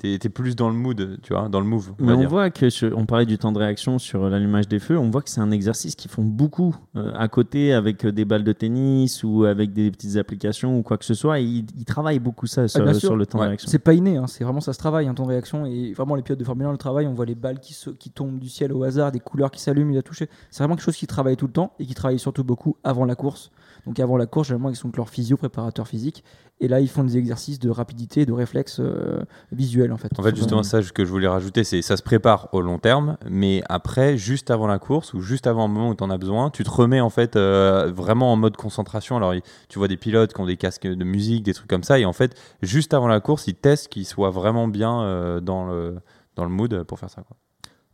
t'es 0.00 0.14
es 0.14 0.28
plus 0.30 0.56
dans 0.56 0.68
le 0.70 0.74
mood, 0.74 1.18
tu 1.22 1.34
vois, 1.34 1.48
dans 1.48 1.60
le 1.60 1.66
move. 1.66 1.92
On 2.00 2.06
Mais 2.06 2.12
on 2.12 2.18
dire. 2.20 2.28
voit 2.30 2.48
que, 2.50 2.94
on 2.94 3.04
parlait 3.04 3.26
du 3.26 3.36
temps 3.36 3.52
de 3.52 3.58
réaction 3.58 3.98
sur 3.98 4.28
l'allumage 4.30 4.66
des 4.66 4.78
feux, 4.78 4.98
on 4.98 5.10
voit 5.10 5.20
que 5.20 5.28
c'est 5.28 5.40
un 5.42 5.50
exercice 5.50 5.94
qu'ils 5.94 6.10
font 6.10 6.24
beaucoup 6.24 6.74
euh, 6.96 7.12
à 7.14 7.28
côté 7.28 7.72
avec 7.74 8.04
euh, 8.06 8.12
des 8.12 8.24
balles 8.24 8.44
de 8.44 8.52
tennis 8.52 9.22
ou 9.24 9.44
avec 9.44 9.72
des 9.74 9.90
petites 9.90 10.16
applications 10.16 10.78
ou 10.78 10.82
quoi 10.82 10.96
que 10.96 11.04
ce 11.04 11.14
soit. 11.14 11.40
Et 11.40 11.44
ils, 11.44 11.66
ils 11.78 11.84
travaillent 11.84 12.18
beaucoup 12.18 12.46
ça 12.46 12.66
sur, 12.66 12.86
Ah, 12.88 12.94
sur 12.94 13.14
le 13.16 13.26
temps 13.26 13.38
Ouais. 13.38 13.44
de 13.44 13.48
réaction. 13.50 13.68
C'est 13.70 13.78
pas 13.78 13.92
inné, 13.94 14.16
hein, 14.16 14.26
c'est 14.26 14.42
vraiment 14.44 14.60
ça 14.60 14.72
se 14.72 14.78
travaille, 14.78 15.06
un 15.06 15.14
temps 15.14 15.24
de 15.24 15.28
réaction. 15.28 15.66
Et 15.66 15.92
vraiment, 15.92 16.14
les 16.14 16.22
pilotes 16.22 16.40
de 16.40 16.44
Formule 16.44 16.66
1 16.66 16.72
le 16.72 16.78
travaillent. 16.78 17.06
On 17.06 17.14
voit 17.14 17.26
les 17.26 17.34
balles 17.34 17.60
qui, 17.60 17.74
se- 17.74 17.90
qui 17.90 18.10
tombent 18.10 18.38
du 18.38 18.48
ciel 18.48 18.72
au 18.72 18.82
hasard, 18.84 19.12
des 19.12 19.20
couleurs 19.20 19.50
qui 19.50 19.60
s'allument, 19.60 19.90
il 19.92 19.98
a 19.98 20.02
touché. 20.02 20.28
C'est 20.50 20.62
vraiment 20.62 20.76
quelque 20.76 20.84
chose 20.84 20.96
qui 20.96 21.06
travaille 21.06 21.36
tout 21.36 21.46
le 21.46 21.52
temps 21.52 21.72
et 21.78 21.84
qui 21.86 21.94
travaille 21.94 22.18
surtout 22.18 22.42
beaucoup 22.44 22.76
avant 22.84 23.04
la 23.04 23.14
course. 23.14 23.50
Donc 23.86 23.98
avant 24.00 24.16
la 24.16 24.26
course, 24.26 24.48
généralement, 24.48 24.70
ils 24.70 24.76
sont 24.76 24.88
avec 24.88 24.96
leur 24.98 25.08
physio, 25.08 25.36
préparateur 25.36 25.88
physique. 25.88 26.22
Et 26.62 26.68
là, 26.68 26.80
ils 26.80 26.88
font 26.88 27.02
des 27.04 27.16
exercices 27.16 27.58
de 27.58 27.70
rapidité, 27.70 28.26
de 28.26 28.32
réflexe 28.32 28.76
euh, 28.80 29.22
visuel, 29.50 29.89
en 29.92 29.96
fait. 29.96 30.10
En 30.18 30.22
fait, 30.22 30.34
justement, 30.36 30.62
ça 30.62 30.80
que 30.82 31.04
je 31.04 31.10
voulais 31.10 31.28
rajouter, 31.28 31.64
c'est 31.64 31.82
ça 31.82 31.96
se 31.96 32.02
prépare 32.02 32.48
au 32.52 32.60
long 32.60 32.78
terme, 32.78 33.16
mais 33.28 33.62
après, 33.68 34.16
juste 34.16 34.50
avant 34.50 34.66
la 34.66 34.78
course 34.78 35.14
ou 35.14 35.20
juste 35.20 35.46
avant 35.46 35.64
un 35.64 35.68
moment 35.68 35.90
où 35.90 35.94
tu 35.94 36.04
en 36.04 36.10
as 36.10 36.18
besoin, 36.18 36.50
tu 36.50 36.64
te 36.64 36.70
remets 36.70 37.00
en 37.00 37.10
fait 37.10 37.36
euh, 37.36 37.90
vraiment 37.94 38.32
en 38.32 38.36
mode 38.36 38.56
concentration. 38.56 39.16
Alors, 39.16 39.34
tu 39.68 39.78
vois 39.78 39.88
des 39.88 39.96
pilotes 39.96 40.32
qui 40.32 40.40
ont 40.40 40.46
des 40.46 40.56
casques 40.56 40.86
de 40.86 41.04
musique, 41.04 41.42
des 41.42 41.54
trucs 41.54 41.68
comme 41.68 41.84
ça, 41.84 41.98
et 41.98 42.04
en 42.04 42.12
fait, 42.12 42.34
juste 42.62 42.94
avant 42.94 43.08
la 43.08 43.20
course, 43.20 43.46
ils 43.46 43.54
testent 43.54 43.88
qu'ils 43.88 44.06
soient 44.06 44.30
vraiment 44.30 44.68
bien 44.68 45.02
euh, 45.02 45.40
dans 45.40 45.66
le 45.66 45.96
dans 46.36 46.44
le 46.44 46.50
mood 46.50 46.84
pour 46.84 46.98
faire 46.98 47.10
ça. 47.10 47.22
Quoi. 47.22 47.36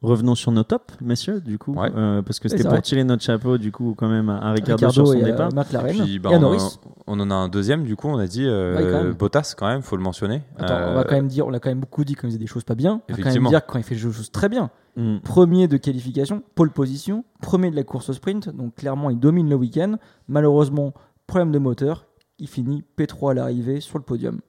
Revenons 0.03 0.35
sur 0.35 0.53
nos 0.53 0.63
tops, 0.63 0.95
messieurs, 1.01 1.41
du 1.41 1.59
coup, 1.59 1.73
Ouais. 1.75 1.91
euh, 1.97 2.21
parce 2.21 2.39
que 2.39 2.49
c'était 2.51 2.63
pour 2.65 2.73
vrai. 2.73 2.83
tirer 2.83 3.03
notre 3.03 3.23
chapeau, 3.23 3.57
du 3.57 3.73
coup, 3.73 3.95
quand 3.97 4.09
même, 4.09 4.29
à, 4.29 4.37
à 4.39 4.53
Ricardo, 4.53 4.91
sur 4.91 5.05
Ricardo 5.09 5.13
son 5.13 5.19
et 5.19 5.25
départ. 5.31 5.49
euh, 5.51 5.55
McLaren. 5.57 6.05
Puis, 6.05 6.19
bah, 6.19 6.31
et 6.31 6.35
à 6.35 6.37
on, 6.37 6.41
Norris. 6.43 6.79
on 7.07 7.19
en 7.19 7.31
a 7.31 7.35
un 7.35 7.49
deuxième, 7.49 7.83
du 7.85 7.97
coup, 7.97 8.07
on 8.09 8.19
a 8.19 8.27
dit 8.27 8.45
euh, 8.47 8.77
Ouais, 8.77 8.83
quand 8.93 9.05
même. 9.05 9.13
Bottas 9.15 9.55
quand 9.57 9.67
même, 9.67 9.81
faut 9.81 9.97
le 9.97 10.03
mentionner. 10.03 10.43
Attends, 10.59 10.75
Euh, 10.75 10.93
on 10.93 10.95
va 10.97 11.05
quand 11.05 11.15
même 11.15 11.29
dire, 11.29 11.47
on 11.47 11.51
l'a 11.51 11.61
quand 11.61 11.71
même 11.71 11.81
beaucoup 11.81 12.05
dit 12.05 12.15
quand 12.15 12.27
il 12.27 12.31
faisait 12.31 12.39
des 12.39 12.47
choses 12.47 12.63
pas 12.65 12.75
bien. 12.75 13.01
On 13.09 13.13
va 13.15 13.23
quand 13.23 13.33
même 13.33 13.47
dire 13.49 13.65
quand 13.65 13.79
il 13.79 13.85
fait 13.85 13.95
des 13.95 14.01
choses 14.03 14.31
très 14.31 14.51
bien. 14.51 14.71
Hmm. 14.97 15.19
Premier 15.21 15.67
de 15.67 15.79
qualification, 15.79 16.43
pole 16.55 16.71
position, 16.71 17.25
premier 17.41 17.71
de 17.71 17.77
la 17.77 17.83
course 17.83 18.11
au 18.11 18.13
sprint, 18.13 18.55
donc 18.55 18.75
clairement 18.75 19.09
il 19.11 19.19
domine 19.19 19.49
le 19.49 19.57
week-end. 19.57 19.97
Malheureusement, 20.29 20.93
problème 21.27 21.53
de 21.53 21.59
moteur, 21.59 22.05
il 22.39 22.49
finit 22.49 22.85
P3 22.99 23.31
à 23.31 23.35
l'arrivée 23.35 23.81
sur 23.81 23.97
le 23.99 24.05
podium. 24.05 24.41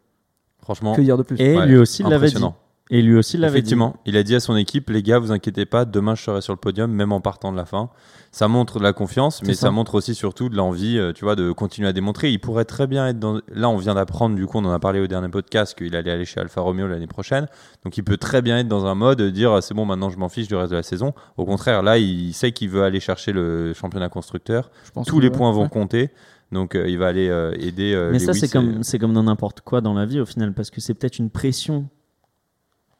Franchement, 0.62 0.94
Que 0.94 1.02
dire 1.02 1.18
de 1.18 1.24
plus? 1.24 1.40
Et 1.40 1.56
Ouais, 1.58 1.66
lui 1.68 1.78
aussi 1.78 2.04
l'avait 2.04 2.28
dit. 2.28 2.44
Et 2.90 3.02
lui 3.02 3.18
aussi 3.18 3.38
l'avait 3.38 3.52
dit. 3.54 3.58
Effectivement, 3.58 3.98
il 4.06 4.16
a 4.16 4.24
dit 4.24 4.36
à 4.36 4.40
son 4.40 4.56
équipe, 4.56 4.90
les 4.90 5.04
gars, 5.04 5.20
vous 5.20 5.32
inquiétez 5.32 5.66
pas, 5.66 5.84
demain 5.86 6.16
je 6.16 6.24
serai 6.24 6.42
sur 6.42 6.54
le 6.54 6.58
podium, 6.60 6.92
même 6.92 7.12
en 7.12 7.20
partant 7.20 7.52
de 7.52 7.58
la 7.58 7.66
fin. 7.66 7.90
Ça 8.32 8.48
montre 8.48 8.80
de 8.80 8.84
la 8.84 8.94
confiance, 8.94 9.42
mais 9.44 9.54
ça. 9.54 9.62
ça. 9.68 9.72
montre 9.72 9.96
aussi 9.96 10.14
surtout 10.16 10.48
de 10.50 10.56
l'envie, 10.56 10.98
euh, 10.98 11.12
tu 11.12 11.26
vois, 11.26 11.36
de 11.36 11.52
continuer 11.52 11.88
à 11.88 11.94
démontrer. 11.94 12.30
Il 12.32 12.40
pourrait 12.40 12.66
très 12.66 12.88
bien 12.88 13.08
être 13.08 13.20
dans. 13.20 13.42
Là, 13.54 13.70
on 13.70 13.78
vient 13.78 13.96
d'apprendre, 13.96 14.36
du 14.36 14.46
coup, 14.46 14.58
on 14.60 14.66
en 14.66 14.72
a 14.72 14.80
parlé 14.80 15.00
au 15.00 15.08
dernier 15.08 15.30
podcast, 15.30 15.78
qu'il 15.78 15.96
allait 15.96 16.12
aller 16.12 16.26
chez 16.26 16.40
Alfa 16.40 16.62
Romeo 16.62 16.88
l'année 16.88 17.08
prochaine. 17.08 17.48
Donc, 17.84 17.98
il 17.98 18.04
peut 18.04 18.18
très 18.18 18.42
bien 18.42 18.60
être 18.60 18.68
dans 18.68 18.86
un 18.86 18.96
mode 18.96 19.18
de 19.18 19.30
dire, 19.30 19.62
c'est 19.62 19.74
bon, 19.74 19.86
maintenant 19.86 20.10
je 20.10 20.18
m'en 20.18 20.30
fiche 20.30 20.48
du 20.48 20.56
reste 20.56 20.72
de 20.72 20.78
la 20.78 20.84
saison. 20.84 21.14
Au 21.38 21.46
contraire, 21.46 21.82
là, 21.84 21.98
il 21.98 22.34
sait 22.34 22.52
qu'il 22.52 22.70
veut 22.70 22.84
aller 22.84 23.00
chercher 23.00 23.32
le 23.34 23.74
championnat 23.74 24.10
constructeur. 24.10 24.70
Je 24.86 24.92
pense 24.92 25.08
Tous 25.08 25.20
les 25.20 25.30
points 25.30 25.52
vont 25.52 25.64
ouais. 25.64 25.70
compter. 25.70 26.10
Donc, 26.52 26.76
euh, 26.76 26.88
il 26.88 26.98
va 26.98 27.08
aller 27.08 27.28
euh, 27.28 27.54
aider. 27.60 27.94
euh, 27.94 28.12
Mais 28.12 28.20
ça, 28.20 28.34
c'est 28.34 28.50
comme, 28.50 28.84
c'est 28.84 29.00
comme 29.00 29.14
dans 29.14 29.24
n'importe 29.24 29.62
quoi 29.62 29.82
dans 29.82 29.94
la 29.94 30.06
vie 30.06 30.20
au 30.22 30.26
final, 30.26 30.54
parce 30.54 30.70
que 30.70 30.80
c'est 30.80 30.94
peut-être 30.94 31.20
une 31.20 31.30
pression 31.30 31.90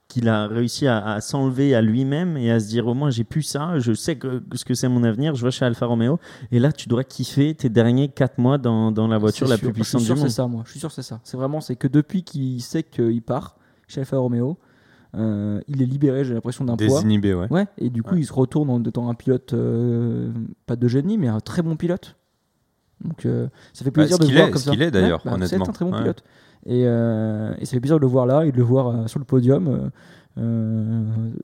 qu'il 0.08 0.28
a 0.28 0.46
réussi 0.46 0.86
à, 0.86 1.04
à 1.06 1.20
s'enlever 1.20 1.74
à 1.74 1.82
lui-même 1.82 2.36
et 2.38 2.50
à 2.50 2.58
se 2.60 2.66
dire 2.68 2.86
au 2.86 2.94
moins 2.94 3.10
j'ai 3.10 3.24
plus 3.24 3.42
ça, 3.42 3.78
je 3.78 3.92
sais 3.92 4.16
que, 4.16 4.42
ce 4.54 4.64
que 4.64 4.72
c'est 4.74 4.88
mon 4.88 5.04
avenir, 5.04 5.34
je 5.34 5.44
vais 5.44 5.50
chez 5.50 5.66
Alfa 5.66 5.84
Romeo. 5.86 6.18
Et 6.50 6.58
là, 6.58 6.72
tu 6.72 6.88
dois 6.88 7.04
kiffer 7.04 7.54
tes 7.54 7.68
derniers 7.68 8.08
4 8.08 8.38
mois 8.38 8.56
dans, 8.58 8.90
dans 8.90 9.06
la 9.06 9.18
voiture 9.18 9.46
la 9.46 9.56
sûr. 9.58 9.66
plus 9.68 9.74
puissante 9.74 10.00
Je 10.00 10.06
suis 10.06 10.14
du 10.14 10.16
sûr 10.16 10.22
monde. 10.24 10.30
c'est 10.30 10.34
ça, 10.36 10.46
moi. 10.46 10.62
Je 10.64 10.70
suis 10.70 10.80
sûr 10.80 10.88
que 10.88 10.94
c'est 10.94 11.02
ça. 11.02 11.20
C'est 11.24 11.36
vraiment, 11.36 11.60
c'est 11.60 11.76
que 11.76 11.86
depuis 11.88 12.22
qu'il 12.22 12.62
sait 12.62 12.82
qu'il 12.82 13.20
part 13.22 13.56
chez 13.86 14.00
Alfa 14.00 14.16
Romeo, 14.16 14.58
euh, 15.14 15.60
il 15.68 15.82
est 15.82 15.86
libéré, 15.86 16.24
j'ai 16.24 16.32
l'impression, 16.34 16.64
d'un 16.64 16.76
poids. 16.76 16.86
Désinhibé, 16.86 17.34
ouais. 17.34 17.46
Ouais, 17.50 17.66
et 17.76 17.90
du 17.90 18.02
coup, 18.02 18.14
Ouais. 18.14 18.20
il 18.20 18.26
se 18.26 18.32
retourne 18.32 18.70
en 18.70 18.82
étant 18.82 19.10
un 19.10 19.14
pilote, 19.14 19.52
euh, 19.52 20.32
pas 20.66 20.76
de 20.76 20.88
génie, 20.88 21.18
mais 21.18 21.28
un 21.28 21.40
très 21.40 21.60
bon 21.62 21.76
pilote. 21.76 22.16
Donc, 23.04 23.26
euh, 23.26 23.46
ça 23.74 23.84
fait 23.84 23.90
plaisir 23.90 24.16
Bah, 24.18 24.22
ce 24.24 24.26
de 24.26 24.26
qu'il 24.26 24.36
voir 24.36 24.48
est- 24.48 24.50
comme 24.52 24.58
ce 24.60 24.64
ça. 24.66 24.70
qu'il 24.72 24.82
est, 24.82 24.90
d'ailleurs, 24.90 25.20
bah, 25.24 25.34
honnêtement. 25.34 25.64
C'est 25.64 25.70
un 25.70 25.72
très 25.72 25.84
bon 25.84 25.92
Ouais. 25.92 25.98
pilote. 26.00 26.24
Et, 26.66 26.84
euh, 26.86 27.52
et 27.58 27.64
ça 27.64 27.72
fait 27.72 27.80
plaisir 27.80 27.96
de 27.96 28.02
le 28.02 28.06
voir 28.06 28.26
là 28.26 28.44
et 28.44 28.52
de 28.52 28.56
le 28.56 28.62
voir 28.62 28.88
euh, 28.88 29.06
sur 29.06 29.18
le 29.18 29.24
podium. 29.24 29.68
euh, 29.68 29.88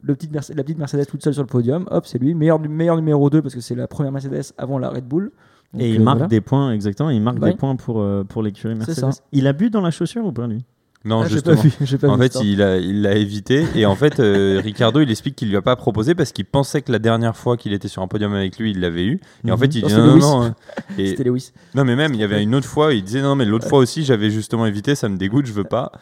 le 0.03 0.17
la 0.55 0.63
petite 0.63 0.79
Mercedes 0.79 1.07
toute 1.07 1.23
seule 1.23 1.35
sur 1.35 1.43
le 1.43 1.49
podium, 1.49 1.87
hop, 1.91 2.07
c'est 2.07 2.19
lui. 2.19 2.35
Meilleur, 2.35 2.61
meilleur 2.61 2.97
numéro 2.97 3.29
2 3.31 3.43
parce 3.43 3.55
que 3.55 3.61
c'est 3.61 3.75
la 3.75 3.89
première 3.89 4.13
Mercedes 4.13 4.53
avant 4.59 4.79
la 4.79 4.91
Red 4.91 5.05
Bull. 5.07 5.33
Donc, 5.73 5.83
Et 5.83 5.91
il 5.95 6.01
euh, 6.01 6.05
marque 6.05 6.19
voilà. 6.19 6.29
des 6.29 6.41
points, 6.41 6.71
exactement, 6.73 7.11
il 7.11 7.21
marque 7.21 7.43
Ouais. 7.43 7.51
des 7.51 7.57
points 7.57 7.75
pour, 7.77 8.01
euh, 8.01 8.23
pour 8.23 8.43
l'écurie 8.43 8.75
Mercedes. 8.77 9.07
Il 9.33 9.47
a 9.49 9.53
bu 9.53 9.71
dans 9.71 9.81
la 9.81 9.91
chaussure 9.91 10.25
ou 10.27 10.33
pas 10.33 10.47
lui? 10.47 10.65
Non, 11.05 11.21
Ah, 11.23 11.29
justement. 11.29 11.57
pas 11.57 11.63
pas 11.99 12.09
En 12.09 12.17
vu 12.17 12.23
fait, 12.23 12.39
il 12.43 12.63
a- 12.63 12.79
il 12.79 13.03
l'a 13.03 13.15
évité. 13.15 13.65
Et 13.75 13.85
en 13.85 13.95
fait, 13.95 14.21
euh, 14.21 14.61
Ricardo, 14.65 15.01
il 15.01 15.11
explique 15.11 15.37
qu'il 15.37 15.51
lui 15.51 15.57
a 15.57 15.63
pas 15.63 15.77
proposé 15.77 16.15
parce 16.15 16.33
qu'il 16.33 16.47
pensait 16.47 16.81
que 16.81 16.91
la 16.91 16.99
dernière 16.99 17.37
fois 17.37 17.57
qu'il 17.59 17.73
était 17.75 17.89
sur 17.89 18.01
un 18.01 18.09
podium 18.09 18.33
avec 18.33 18.59
lui, 18.59 18.71
il 18.71 18.81
l'avait 18.81 19.05
eu. 19.05 19.21
Et 19.47 19.51
en 19.51 19.57
fait, 19.59 19.67
il 19.67 19.83
dit 19.83 19.89
c'était 19.91 19.97
non, 19.97 20.07
non, 20.07 20.15
Lewis. 20.15 20.21
non. 20.23 20.43
hein. 20.45 20.55
Et- 20.97 21.09
C'était 21.09 21.25
Lewis. 21.25 21.53
non, 21.75 21.85
mais 21.85 21.95
même, 21.95 22.15
il 22.15 22.21
y 22.21 22.25
avait 22.25 22.43
une 22.43 22.55
autre 22.55 22.67
fois, 22.69 22.95
il 22.95 23.05
disait 23.05 23.21
non, 23.23 23.35
mais 23.35 23.45
l'autre 23.45 23.69
fois 23.69 23.81
aussi, 23.81 24.03
j'avais 24.03 24.31
justement 24.31 24.65
évité, 24.67 24.95
ça 24.95 25.09
me 25.11 25.17
dégoûte, 25.19 25.45
je 25.47 25.53
veux 25.53 25.65
pas. 25.65 25.93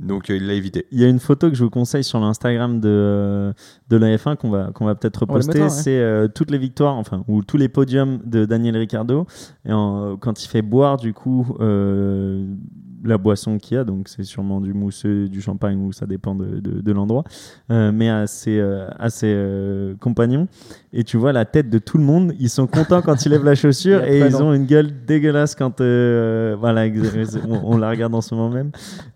Donc, 0.00 0.30
euh, 0.30 0.36
il 0.36 0.46
l'a 0.46 0.52
évité. 0.52 0.86
Il 0.92 1.00
y 1.00 1.04
a 1.04 1.08
une 1.08 1.18
photo 1.18 1.48
que 1.48 1.56
je 1.56 1.64
vous 1.64 1.70
conseille 1.70 2.04
sur 2.04 2.20
l'Instagram 2.20 2.78
de, 2.78 2.88
euh, 2.88 3.52
de 3.88 3.96
la 3.96 4.16
F1 4.16 4.36
qu'on 4.36 4.48
va, 4.48 4.70
qu'on 4.72 4.84
va 4.84 4.94
peut-être 4.94 5.16
reposter. 5.22 5.62
ouais. 5.62 5.68
C'est 5.70 5.98
euh, 5.98 6.28
toutes 6.32 6.52
les 6.52 6.58
victoires, 6.58 6.94
enfin, 6.94 7.24
ou 7.26 7.42
tous 7.42 7.56
les 7.56 7.68
podiums 7.68 8.20
de 8.24 8.44
Daniel 8.44 8.76
Ricciardo. 8.76 9.26
Et 9.66 9.72
en- 9.72 10.16
quand 10.16 10.44
il 10.44 10.46
fait 10.48 10.62
boire, 10.62 10.98
du 10.98 11.14
coup, 11.14 11.56
euh, 11.58 12.46
la 13.04 13.18
boisson 13.18 13.58
qu'il 13.58 13.76
y 13.76 13.78
a, 13.80 13.84
donc 13.84 14.08
c'est 14.08 14.22
sûrement 14.24 14.60
du 14.60 14.72
mousseux, 14.74 15.28
du 15.28 15.40
champagne, 15.40 15.78
ou 15.80 15.92
ça 15.92 16.06
dépend 16.06 16.34
de, 16.34 16.60
de, 16.60 16.80
de 16.80 16.92
l'endroit, 16.92 17.24
euh, 17.70 17.92
mais 17.92 18.08
à 18.10 18.26
ses, 18.26 18.58
euh, 18.58 18.88
à 18.98 19.10
ses 19.10 19.32
euh, 19.32 19.94
compagnons. 20.00 20.48
Et 20.92 21.04
tu 21.04 21.16
vois 21.16 21.32
la 21.32 21.44
tête 21.44 21.68
de 21.70 21.78
tout 21.78 21.98
le 21.98 22.04
monde, 22.04 22.32
ils 22.40 22.48
sont 22.50 22.66
contents 22.66 23.02
quand 23.02 23.24
ils 23.26 23.28
lèvent 23.28 23.44
la 23.44 23.54
chaussure 23.54 24.02
Et 24.04 24.20
ils 24.20 24.32
non. 24.32 24.46
ont 24.48 24.54
une 24.54 24.64
gueule 24.66 24.90
dégueulasse 25.06 25.54
quand 25.54 25.80
euh, 25.80 26.56
voilà, 26.58 26.86
on, 27.46 27.74
on 27.74 27.76
la 27.76 27.90
regarde 27.90 28.14
en 28.14 28.20
ce 28.20 28.34
moment 28.34 28.48
même. 28.50 28.70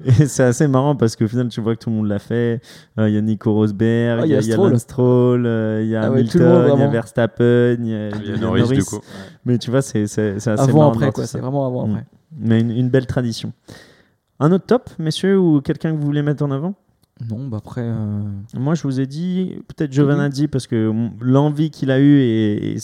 Et 0.05 0.27
c'est 0.27 0.45
assez 0.45 0.68
marrant 0.68 0.95
parce 0.97 1.16
qu'au 1.16 1.27
final, 1.29 1.49
tu 1.49 1.61
vois 1.61 1.75
que 1.75 1.81
tout 1.81 1.90
le 1.90 1.97
monde 1.97 2.09
l'a 2.09 2.18
fait. 2.18 2.61
Euh, 2.99 3.09
Il 3.09 3.14
y 3.14 3.18
a 3.18 3.21
Nico 3.23 3.53
Rosberg, 3.53 4.21
Ah, 4.23 4.27
il 4.27 4.33
y 4.33 4.37
a, 4.37 4.40
y. 4.40 4.51
Lance 4.57 4.81
Stroll, 4.83 5.40
il 5.83 5.88
y 5.88 5.97
a 5.97 6.03
Ah 6.03 6.11
ouais, 6.11 6.18
Hamilton, 6.21 6.40
il 6.40 6.45
y 6.45 6.45
a 6.47 6.59
vraiment. 6.75 6.90
Verstappen, 6.90 7.77
il 7.81 7.88
y 7.88 7.95
a, 7.95 8.09
Il 8.11 8.31
y 8.31 8.33
a 8.33 8.37
Norris, 8.37 8.68
du 8.68 8.85
coup. 8.85 9.01
Mais 9.45 9.59
tu 9.59 9.71
vois, 9.71 9.83
c'est 9.83 10.03
assez 10.03 10.49
Avant 10.49 10.79
marrant 10.79 10.92
après 10.92 11.11
quoi, 11.12 11.27
c'est 11.27 11.38
vraiment 11.38 11.66
avant 11.66 11.87
Mm. 11.87 11.90
après. 11.92 12.05
Mais 12.38 12.61
une, 12.61 12.71
une 12.71 12.88
belle 12.88 13.07
tradition. 13.07 13.53
Un 14.40 14.53
autre 14.53 14.66
top, 14.66 14.90
messieurs, 14.99 15.38
ou 15.38 15.61
quelqu'un 15.61 15.92
que 15.92 15.97
vous 15.97 16.05
voulez 16.07 16.23
mettre 16.23 16.42
en 16.42 16.51
avant? 16.51 16.75
Non, 17.29 17.47
bah 17.47 17.59
après. 17.59 17.83
euh, 17.85 18.23
Moi, 18.55 18.75
je 18.75 18.83
vous 18.83 18.99
ai 19.01 19.07
dit, 19.07 19.57
peut-être 19.68 19.92
Giovanazzi, 19.92 20.49
parce 20.49 20.66
que 20.66 20.92
l'envie 21.21 21.71
qu'il 21.71 21.90
a 21.90 22.01
eue 22.01 22.18
et, 22.21 22.77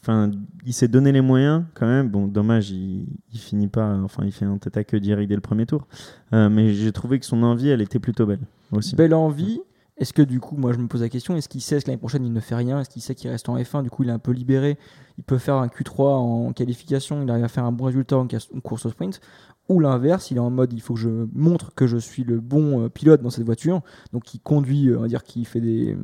enfin, 0.00 0.30
il 0.64 0.72
s'est 0.72 0.86
donné 0.86 1.10
les 1.10 1.22
moyens 1.22 1.64
quand 1.74 1.86
même. 1.86 2.08
Bon, 2.08 2.28
dommage, 2.28 2.70
il, 2.70 3.06
il 3.32 3.38
finit 3.40 3.66
pas, 3.68 3.96
enfin, 4.04 4.22
il 4.24 4.30
fait 4.32 4.44
un 4.44 4.58
tête 4.58 4.76
à 4.76 4.84
queue 4.84 5.00
direct 5.00 5.28
dès 5.28 5.34
le 5.34 5.40
premier 5.40 5.66
tour. 5.66 5.88
Euh, 6.32 6.48
mais 6.48 6.72
j'ai 6.74 6.92
trouvé 6.92 7.18
que 7.18 7.26
son 7.26 7.42
envie, 7.42 7.68
elle 7.70 7.80
était 7.80 7.98
plutôt 7.98 8.26
belle 8.26 8.40
aussi. 8.70 8.94
Belle 8.94 9.14
envie. 9.14 9.60
Est-ce 9.96 10.12
que 10.12 10.22
du 10.22 10.40
coup, 10.40 10.56
moi 10.56 10.72
je 10.72 10.78
me 10.78 10.88
pose 10.88 11.02
la 11.02 11.08
question, 11.08 11.36
est-ce 11.36 11.48
qu'il 11.48 11.60
sait 11.60 11.80
que 11.80 11.86
l'année 11.86 11.98
prochaine 11.98 12.24
il 12.24 12.32
ne 12.32 12.40
fait 12.40 12.56
rien? 12.56 12.80
Est-ce 12.80 12.90
qu'il 12.90 13.00
sait 13.00 13.14
qu'il 13.14 13.30
reste 13.30 13.48
en 13.48 13.56
F1 13.56 13.84
Du 13.84 13.90
coup, 13.90 14.02
il 14.02 14.08
est 14.08 14.12
un 14.12 14.18
peu 14.18 14.32
libéré. 14.32 14.76
Il 15.18 15.24
peut 15.24 15.38
faire 15.38 15.54
un 15.54 15.68
Q3 15.68 16.02
en 16.02 16.52
qualification, 16.52 17.22
il 17.22 17.30
arrive 17.30 17.44
à 17.44 17.48
faire 17.48 17.64
un 17.64 17.70
bon 17.70 17.84
résultat 17.84 18.16
en 18.16 18.26
course 18.60 18.86
au 18.86 18.90
sprint. 18.90 19.20
Ou 19.68 19.78
l'inverse, 19.80 20.30
il 20.30 20.36
est 20.36 20.40
en 20.40 20.50
mode 20.50 20.72
il 20.72 20.80
faut 20.80 20.94
que 20.94 21.00
je 21.00 21.28
montre 21.32 21.74
que 21.74 21.86
je 21.86 21.96
suis 21.96 22.24
le 22.24 22.40
bon 22.40 22.84
euh, 22.84 22.88
pilote 22.88 23.22
dans 23.22 23.30
cette 23.30 23.46
voiture. 23.46 23.82
Donc 24.12 24.34
il 24.34 24.40
conduit, 24.40 24.88
euh, 24.88 24.98
on 24.98 25.02
va 25.02 25.08
dire 25.08 25.22
qu'il 25.22 25.46
fait 25.46 25.60
des. 25.60 25.96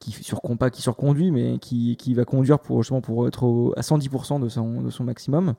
qui 0.00 0.16
pas 0.58 0.70
qui 0.70 0.80
surconduit, 0.80 1.30
mais 1.30 1.58
qui, 1.58 1.96
qui 1.96 2.14
va 2.14 2.24
conduire 2.24 2.58
pour, 2.58 2.82
justement 2.82 3.02
pour 3.02 3.28
être 3.28 3.74
à 3.76 3.82
110% 3.82 4.40
de 4.40 4.48
son, 4.48 4.82
de 4.82 4.90
son 4.90 5.04
maximum. 5.04 5.54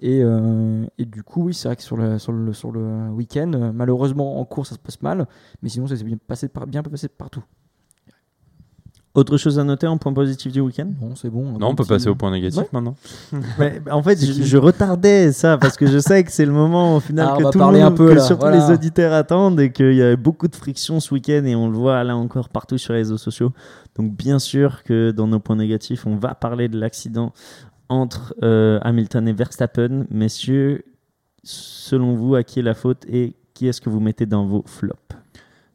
Et, 0.00 0.20
euh, 0.22 0.84
et 0.98 1.06
du 1.06 1.22
coup, 1.22 1.44
oui, 1.44 1.54
c'est 1.54 1.68
vrai 1.68 1.76
que 1.76 1.82
sur 1.82 1.96
le, 1.96 2.18
sur 2.18 2.32
le, 2.32 2.52
sur 2.52 2.70
le 2.70 3.08
week-end, 3.10 3.50
euh, 3.54 3.72
malheureusement 3.72 4.38
en 4.40 4.44
course 4.44 4.68
ça 4.68 4.74
se 4.74 4.80
passe 4.80 5.00
mal, 5.00 5.26
mais 5.62 5.70
sinon 5.70 5.86
ça 5.86 5.96
s'est 5.96 6.04
bien 6.04 6.18
passé, 6.26 6.48
par, 6.48 6.66
bien 6.66 6.82
passé 6.82 7.08
partout. 7.08 7.42
Autre 9.14 9.38
chose 9.38 9.58
à 9.58 9.64
noter 9.64 9.86
en 9.86 9.96
point 9.96 10.12
positif 10.12 10.52
du 10.52 10.60
week-end? 10.60 10.88
Bon, 11.00 11.16
c'est 11.16 11.30
bon. 11.30 11.58
Non, 11.58 11.68
on 11.68 11.74
peut 11.74 11.84
petit- 11.84 11.88
passer 11.88 12.08
au 12.10 12.14
point 12.14 12.30
négatif 12.30 12.58
Ouais. 12.60 12.68
maintenant. 12.74 12.96
Ouais, 13.58 13.80
En 13.90 14.02
fait, 14.02 14.16
je, 14.44 14.56
retardais 14.58 15.32
ça 15.32 15.56
parce 15.56 15.78
que 15.78 15.86
je 15.86 15.96
sais 15.98 16.22
que 16.22 16.30
c'est 16.30 16.44
le 16.44 16.52
moment 16.52 16.96
au 16.96 17.00
final 17.00 17.28
Ah, 17.30 17.36
que 17.38 17.50
tout 17.50 17.58
le 17.58 17.64
monde, 17.64 17.76
un 17.76 17.92
peu, 17.92 18.08
que 18.10 18.14
là, 18.16 18.20
surtout 18.20 18.42
voilà. 18.42 18.66
les 18.68 18.74
auditeurs 18.74 19.14
attendent 19.14 19.58
et 19.58 19.72
qu'il 19.72 19.94
y 19.94 20.02
a 20.02 20.14
beaucoup 20.16 20.48
de 20.48 20.54
friction 20.54 21.00
ce 21.00 21.14
week-end 21.14 21.42
et 21.46 21.56
on 21.56 21.70
le 21.70 21.78
voit 21.78 22.04
là 22.04 22.14
encore 22.14 22.50
partout 22.50 22.76
sur 22.76 22.92
les 22.92 22.98
réseaux 22.98 23.16
sociaux. 23.16 23.54
Donc 23.96 24.14
bien 24.14 24.38
sûr 24.38 24.82
que 24.82 25.12
dans 25.12 25.26
nos 25.26 25.40
points 25.40 25.56
négatifs, 25.56 26.06
on 26.06 26.16
va 26.16 26.34
parler 26.34 26.68
de 26.68 26.78
l'accident 26.78 27.32
entre 27.88 28.34
euh, 28.42 28.78
Hamilton 28.82 29.28
et 29.28 29.32
Verstappen. 29.32 30.06
Messieurs, 30.10 30.84
selon 31.42 32.14
vous, 32.14 32.34
à 32.34 32.42
qui 32.42 32.58
est 32.58 32.62
la 32.62 32.74
faute 32.74 33.04
et 33.08 33.34
qui 33.54 33.66
est-ce 33.66 33.80
que 33.80 33.88
vous 33.88 34.00
mettez 34.00 34.26
dans 34.26 34.44
vos 34.44 34.62
flops 34.66 35.16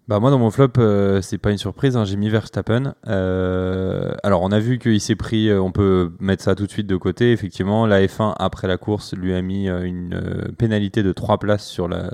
Bah 0.08 0.20
moi 0.20 0.30
dans 0.30 0.38
mon 0.38 0.52
flop, 0.52 0.74
euh, 0.78 1.22
c'est 1.22 1.38
pas 1.38 1.52
une 1.52 1.58
surprise, 1.58 1.98
hein, 1.98 2.06
j'ai 2.06 2.16
mis 2.16 2.30
Verstappen. 2.30 2.94
Euh, 3.08 4.14
alors 4.24 4.42
on 4.44 4.52
a 4.52 4.60
vu 4.60 4.78
qu'il 4.78 5.02
s'est 5.02 5.16
pris, 5.16 5.50
euh, 5.50 5.62
on 5.62 5.72
peut 5.72 6.12
mettre 6.20 6.44
ça 6.44 6.54
tout 6.54 6.68
de 6.68 6.72
suite 6.72 6.88
de 6.88 6.98
côté. 6.98 7.32
Effectivement, 7.32 7.88
la 7.88 8.06
F1 8.06 8.36
après 8.38 8.68
la 8.68 8.78
course 8.78 9.16
lui 9.16 9.34
a 9.34 9.42
mis 9.42 9.68
une 9.68 10.54
pénalité 10.58 11.02
de 11.02 11.12
3 11.12 11.40
places 11.40 11.66
sur 11.66 11.88
la 11.88 12.12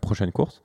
prochaine 0.00 0.30
course. 0.30 0.62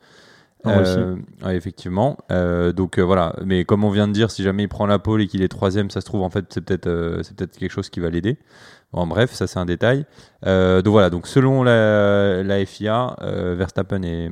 Ah. 0.63 0.79
Euh, 0.79 1.15
effectivement. 1.49 2.17
Euh, 2.31 2.71
donc 2.71 2.97
euh, 2.97 3.01
voilà. 3.01 3.35
Mais 3.45 3.65
comme 3.65 3.83
on 3.83 3.89
vient 3.89 4.07
de 4.07 4.13
dire, 4.13 4.31
si 4.31 4.43
jamais 4.43 4.63
il 4.63 4.69
prend 4.69 4.85
la 4.85 4.99
pole 4.99 5.21
et 5.21 5.27
qu'il 5.27 5.41
est 5.41 5.47
troisième, 5.47 5.89
ça 5.89 6.01
se 6.01 6.05
trouve 6.05 6.21
en 6.21 6.29
fait 6.29 6.45
c'est 6.49 6.61
peut-être 6.61 6.87
euh, 6.87 7.21
c'est 7.23 7.35
peut-être 7.35 7.57
quelque 7.57 7.71
chose 7.71 7.89
qui 7.89 7.99
va 7.99 8.09
l'aider. 8.09 8.37
Bon, 8.93 9.05
bref, 9.05 9.33
ça 9.33 9.47
c'est 9.47 9.59
un 9.59 9.65
détail. 9.65 10.05
Donc 10.43 10.87
voilà. 10.87 11.09
Donc 11.09 11.27
selon 11.27 11.63
la, 11.63 12.65
FIA, 12.65 13.15
Verstappen 13.21 14.01
est, 14.03 14.31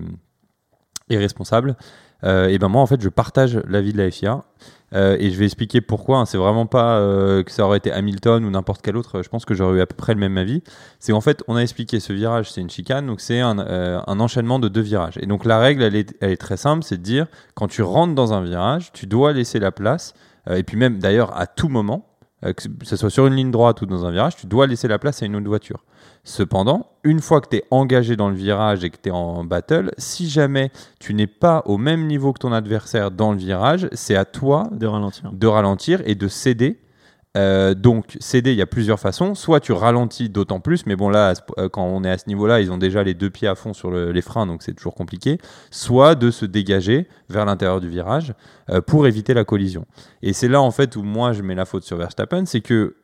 est 1.10 1.18
responsable. 1.18 1.76
Euh, 2.24 2.48
et 2.48 2.58
ben 2.58 2.70
moi 2.70 2.82
en 2.82 2.86
fait 2.86 3.02
je 3.02 3.10
partage 3.10 3.60
l'avis 3.68 3.94
de 3.94 3.98
la 3.98 4.10
FIA 4.10 4.42
Euh, 4.94 5.18
et 5.20 5.32
je 5.32 5.38
vais 5.38 5.46
expliquer 5.46 5.82
pourquoi. 5.82 6.20
hein. 6.20 6.26
C'est 6.26 6.38
vraiment 6.38 6.68
pas 6.68 7.00
euh, 7.00 7.44
que 7.44 7.52
ça 7.52 7.66
aurait 7.66 7.80
été 7.80 7.92
Hamilton 7.92 8.46
ou 8.46 8.50
n'importe 8.52 8.82
quel 8.82 8.96
autre. 8.96 9.24
Je 9.24 9.30
pense 9.30 9.44
que 9.44 9.54
j'aurais 9.54 9.80
eu 9.80 9.82
à 9.82 9.88
peu 9.88 9.96
près 9.96 10.14
le 10.14 10.20
même 10.20 10.38
avis. 10.38 10.62
C'est 11.00 11.12
qu'en 11.12 11.22
fait, 11.22 11.44
on 11.48 11.56
a 11.58 11.62
expliqué 11.62 12.00
ce 12.00 12.14
virage, 12.14 12.52
c'est 12.52 12.62
une 12.62 12.70
chicane, 12.70 13.06
donc 13.08 13.20
c'est 13.20 13.40
un, 13.42 13.58
un 13.60 14.20
enchaînement 14.20 14.60
de 14.60 14.70
deux 14.70 14.82
virages. 14.82 15.18
Et 15.20 15.26
donc 15.26 15.44
la 15.44 15.60
règle, 15.60 15.82
elle 15.84 15.96
est, 15.96 16.16
elle 16.22 16.32
est 16.32 16.38
très 16.38 16.56
simple, 16.56 16.84
c'est 16.84 16.98
de 16.98 17.04
dire 17.04 17.26
quand 17.56 17.68
tu 17.68 17.82
rentres 17.82 18.16
dans 18.16 18.32
un 18.34 18.42
virage, 18.42 18.92
tu 18.94 19.06
dois 19.08 19.34
laisser 19.34 19.60
la 19.60 19.72
place. 19.72 20.14
et 20.50 20.64
puis 20.64 20.78
même 20.78 21.00
d'ailleurs 21.00 21.36
à 21.36 21.48
tout 21.48 21.68
moment, 21.68 22.06
que 22.54 22.64
ce 22.84 22.96
soit 22.96 23.10
sur 23.10 23.28
une 23.28 23.36
ligne 23.36 23.52
droite 23.52 23.82
ou 23.82 23.86
dans 23.86 24.06
un 24.06 24.12
virage, 24.12 24.36
tu 24.36 24.48
dois 24.48 24.68
laisser 24.68 24.88
la 24.88 25.00
place 25.00 25.22
à 25.24 25.26
une 25.26 25.36
autre 25.36 25.48
voiture. 25.48 25.84
Cependant, 26.24 26.88
une 27.04 27.20
fois 27.20 27.40
que 27.40 27.50
tu 27.50 27.58
es 27.58 27.64
engagé 27.70 28.16
dans 28.16 28.30
le 28.30 28.36
virage 28.36 28.84
et 28.84 28.90
que 28.90 28.98
tu 29.02 29.10
es 29.10 29.12
en 29.12 29.44
battle, 29.44 29.92
si 29.98 30.28
jamais 30.28 30.72
tu 31.00 31.14
n'es 31.14 31.28
pas 31.28 31.62
au 31.66 31.78
même 31.78 32.08
niveau 32.08 32.34
que 32.34 32.40
ton 32.40 32.52
adversaire 32.52 33.12
dans 33.12 33.32
le 33.32 33.38
virage, 33.38 33.88
c'est 33.94 34.16
à 34.16 34.26
toi 34.26 34.68
de 34.72 34.88
ralentir 34.88 35.32
de 35.32 35.48
ralentir 35.48 36.02
et 36.06 36.16
de 36.16 36.28
céder. 36.28 36.80
Euh, 37.36 37.74
donc 37.74 38.16
céder, 38.20 38.52
il 38.52 38.58
y 38.58 38.62
a 38.62 38.66
plusieurs 38.66 39.00
façons. 39.00 39.36
Soit 39.36 39.60
tu 39.60 39.72
ralentis 39.74 40.30
d'autant 40.30 40.60
plus, 40.60 40.86
mais 40.86 40.96
bon 40.96 41.10
là, 41.10 41.34
euh, 41.58 41.68
quand 41.70 41.84
on 41.84 42.04
est 42.04 42.10
à 42.10 42.18
ce 42.18 42.28
niveau-là, 42.28 42.62
ils 42.62 42.72
ont 42.72 42.78
déjà 42.78 43.04
les 43.04 43.14
deux 43.14 43.30
pieds 43.30 43.48
à 43.48 43.56
fond 43.56 43.74
sur 43.74 43.92
le- 43.92 44.12
les 44.12 44.22
freins, 44.22 44.46
donc 44.48 44.64
c'est 44.64 44.74
toujours 44.74 44.96
compliqué. 44.96 45.38
Soit 45.72 46.16
de 46.16 46.32
se 46.32 46.46
dégager 46.46 47.08
vers 47.30 47.46
l'intérieur 47.46 47.82
du 47.82 47.90
virage 47.90 48.34
euh, 48.70 48.80
pour 48.82 49.06
éviter 49.08 49.34
la 49.34 49.44
collision. 49.44 49.86
Et 50.22 50.32
c'est 50.34 50.48
là 50.48 50.62
en 50.62 50.72
fait 50.72 50.96
où 50.96 51.04
moi 51.04 51.34
je 51.34 51.42
mets 51.42 51.56
la 51.56 51.66
faute 51.66 51.84
sur 51.84 51.98
Verstappen, 51.98 52.46
c'est 52.46 52.62
que 52.62 52.96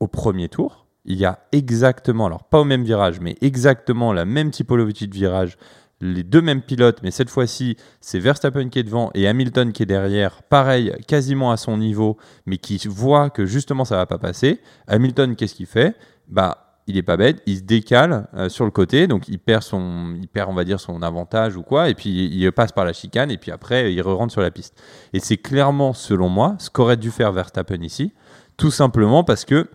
au 0.00 0.06
premier 0.06 0.48
tour, 0.48 0.86
il 1.04 1.16
y 1.16 1.24
a 1.24 1.40
exactement, 1.50 2.26
alors 2.26 2.44
pas 2.44 2.60
au 2.60 2.64
même 2.64 2.84
virage, 2.84 3.18
mais 3.20 3.36
exactement 3.40 4.12
la 4.12 4.24
même 4.24 4.50
typologie 4.52 5.08
de 5.08 5.14
virage, 5.14 5.58
les 6.02 6.24
deux 6.24 6.42
mêmes 6.42 6.62
pilotes, 6.62 6.98
mais 7.02 7.12
cette 7.12 7.30
fois-ci, 7.30 7.76
c'est 8.00 8.18
Verstappen 8.18 8.68
qui 8.68 8.80
est 8.80 8.82
devant 8.82 9.10
et 9.14 9.28
Hamilton 9.28 9.72
qui 9.72 9.84
est 9.84 9.86
derrière, 9.86 10.42
pareil, 10.42 10.92
quasiment 11.06 11.52
à 11.52 11.56
son 11.56 11.78
niveau, 11.78 12.18
mais 12.44 12.58
qui 12.58 12.76
voit 12.88 13.30
que 13.30 13.46
justement 13.46 13.84
ça 13.84 13.96
va 13.96 14.06
pas 14.06 14.18
passer. 14.18 14.60
Hamilton, 14.88 15.36
qu'est-ce 15.36 15.54
qu'il 15.54 15.66
fait? 15.66 15.96
Bah, 16.26 16.80
il 16.88 16.96
est 16.96 17.02
pas 17.02 17.16
bête, 17.16 17.40
il 17.46 17.58
se 17.58 17.62
décale 17.62 18.26
euh, 18.34 18.48
sur 18.48 18.64
le 18.64 18.72
côté, 18.72 19.06
donc 19.06 19.28
il 19.28 19.38
perd 19.38 19.62
son, 19.62 20.18
perd, 20.32 20.78
son 20.78 21.02
avantage 21.02 21.56
ou 21.56 21.62
quoi, 21.62 21.88
et 21.88 21.94
puis 21.94 22.10
il 22.10 22.50
passe 22.50 22.72
par 22.72 22.84
la 22.84 22.92
chicane, 22.92 23.30
et 23.30 23.38
puis 23.38 23.52
après, 23.52 23.94
il 23.94 24.02
re-rentre 24.02 24.32
sur 24.32 24.42
la 24.42 24.50
piste. 24.50 24.82
Et 25.12 25.20
c'est 25.20 25.36
clairement, 25.36 25.92
selon 25.92 26.28
moi, 26.28 26.56
ce 26.58 26.68
qu'aurait 26.68 26.96
dû 26.96 27.12
faire 27.12 27.30
Verstappen 27.30 27.80
ici, 27.82 28.12
tout 28.56 28.72
simplement 28.72 29.22
parce 29.22 29.44
que 29.44 29.68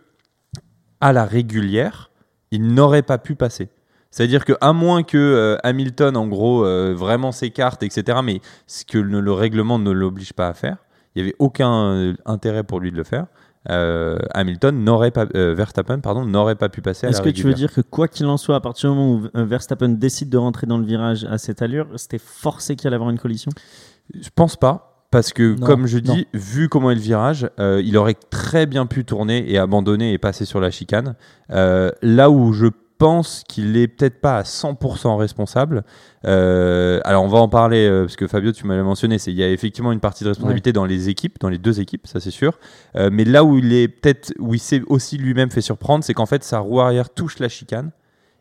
à 1.00 1.14
la 1.14 1.24
régulière, 1.24 2.12
il 2.52 2.74
n'aurait 2.74 3.04
pas 3.04 3.18
pu 3.18 3.36
passer. 3.36 3.70
C'est-à-dire 4.18 4.46
que 4.46 4.54
à 4.62 4.74
moins 4.74 5.04
que 5.04 5.16
euh, 5.16 5.58
Hamilton, 5.64 6.18
en 6.18 6.28
gros, 6.28 6.66
euh, 6.66 6.96
vraiment 6.98 7.32
s'écarte, 7.32 7.84
etc., 7.84 8.18
mais 8.24 8.42
ce 8.66 8.84
que 8.84 8.98
le, 8.98 9.20
le 9.22 9.32
règlement 9.32 9.78
ne 9.78 9.92
l'oblige 9.92 10.34
pas 10.34 10.48
à 10.48 10.54
faire, 10.54 10.78
il 11.14 11.22
n'y 11.22 11.28
avait 11.30 11.36
aucun 11.38 11.92
euh, 11.92 12.14
intérêt 12.26 12.64
pour 12.64 12.80
lui 12.80 12.92
de 12.92 12.98
le 12.98 13.04
faire. 13.04 13.28
euh, 13.70 14.18
Hamilton 14.34 14.84
n'aurait 14.84 15.12
pas, 15.12 15.28
euh, 15.36 15.54
Verstappen, 15.54 16.00
pardon, 16.00 16.26
n'aurait 16.26 16.56
pas 16.56 16.68
pu 16.70 16.82
passer 16.82 17.06
à 17.06 17.10
Est-ce 17.12 17.22
que 17.22 17.30
tu 17.30 17.44
veux 17.44 17.54
dire 17.54 17.72
que 17.72 17.82
quoi 17.82 18.08
qu'il 18.08 18.26
en 18.26 18.38
soit, 18.38 18.56
à 18.56 18.60
partir 18.60 18.90
du 18.90 18.96
moment 18.98 19.22
où 19.36 19.46
Verstappen 19.46 19.90
décide 19.90 20.30
de 20.30 20.38
rentrer 20.38 20.66
dans 20.66 20.80
le 20.80 20.86
virage 20.86 21.24
à 21.26 21.38
cette 21.38 21.62
allure, 21.62 21.86
c'était 21.98 22.18
forcé 22.18 22.76
qu'il 22.76 22.88
allait 22.88 22.96
avoir 22.96 23.12
une 23.12 23.20
collision? 23.20 23.52
Je 24.20 24.30
pense 24.34 24.56
pas. 24.56 25.06
Parce 25.10 25.32
que, 25.32 25.56
Non, 25.58 25.66
comme 25.66 25.86
je 25.88 26.00
non. 26.00 26.16
dis, 26.16 26.28
vu 26.34 26.68
comment 26.70 26.92
est 26.92 26.96
le 26.96 27.02
virage, 27.02 27.50
euh, 27.60 27.82
il 27.86 27.96
aurait 27.98 28.18
très 28.30 28.66
bien 28.66 28.86
pu 28.88 29.06
tourner 29.06 29.50
et 29.50 29.58
abandonner 29.58 30.12
et 30.12 30.18
passer 30.18 30.44
sur 30.44 30.60
la 30.60 30.70
chicane. 30.72 31.16
Euh, 31.52 31.92
là 32.02 32.30
où 32.30 32.52
je 32.52 32.68
pense 32.98 33.44
qu'il 33.48 33.78
est 33.78 33.88
peut-être 33.88 34.20
pas 34.22 34.38
à 34.38 34.44
100% 34.44 35.18
responsable. 35.18 35.84
euh, 36.26 37.00
alors, 37.04 37.24
on 37.24 37.28
va 37.28 37.40
en 37.40 37.50
parler 37.50 37.88
euh, 37.88 38.04
parce 38.04 38.16
que 38.16 38.28
Fabio, 38.28 38.52
tu 38.52 38.66
m'avais 38.66 38.84
mentionné, 38.84 39.18
c'est 39.20 39.32
il 39.32 39.38
y 39.38 39.44
a 39.44 39.50
effectivement 39.50 39.92
une 39.92 40.00
partie 40.00 40.24
de 40.24 40.30
responsabilité 40.30 40.74
dans 40.74 40.86
les 40.86 41.10
équipes, 41.10 41.40
dans 41.40 41.50
les 41.50 41.58
deux 41.58 41.80
équipes, 41.80 42.08
ça 42.08 42.20
c'est 42.20 42.32
sûr. 42.32 42.60
Euh, 42.96 43.10
mais 43.12 43.24
là 43.24 43.44
où 43.44 43.58
il 43.58 43.74
est 43.74 43.88
peut-être, 43.88 44.34
où 44.40 44.54
il 44.54 44.60
s'est 44.60 44.82
aussi 44.88 45.18
lui-même 45.18 45.52
fait 45.52 45.62
surprendre, 45.62 46.04
c'est 46.04 46.14
qu'en 46.14 46.26
fait 46.26 46.44
sa 46.44 46.60
roue 46.60 46.82
arrière 46.82 47.10
touche 47.10 47.40
la 47.40 47.50
chicane. 47.50 47.92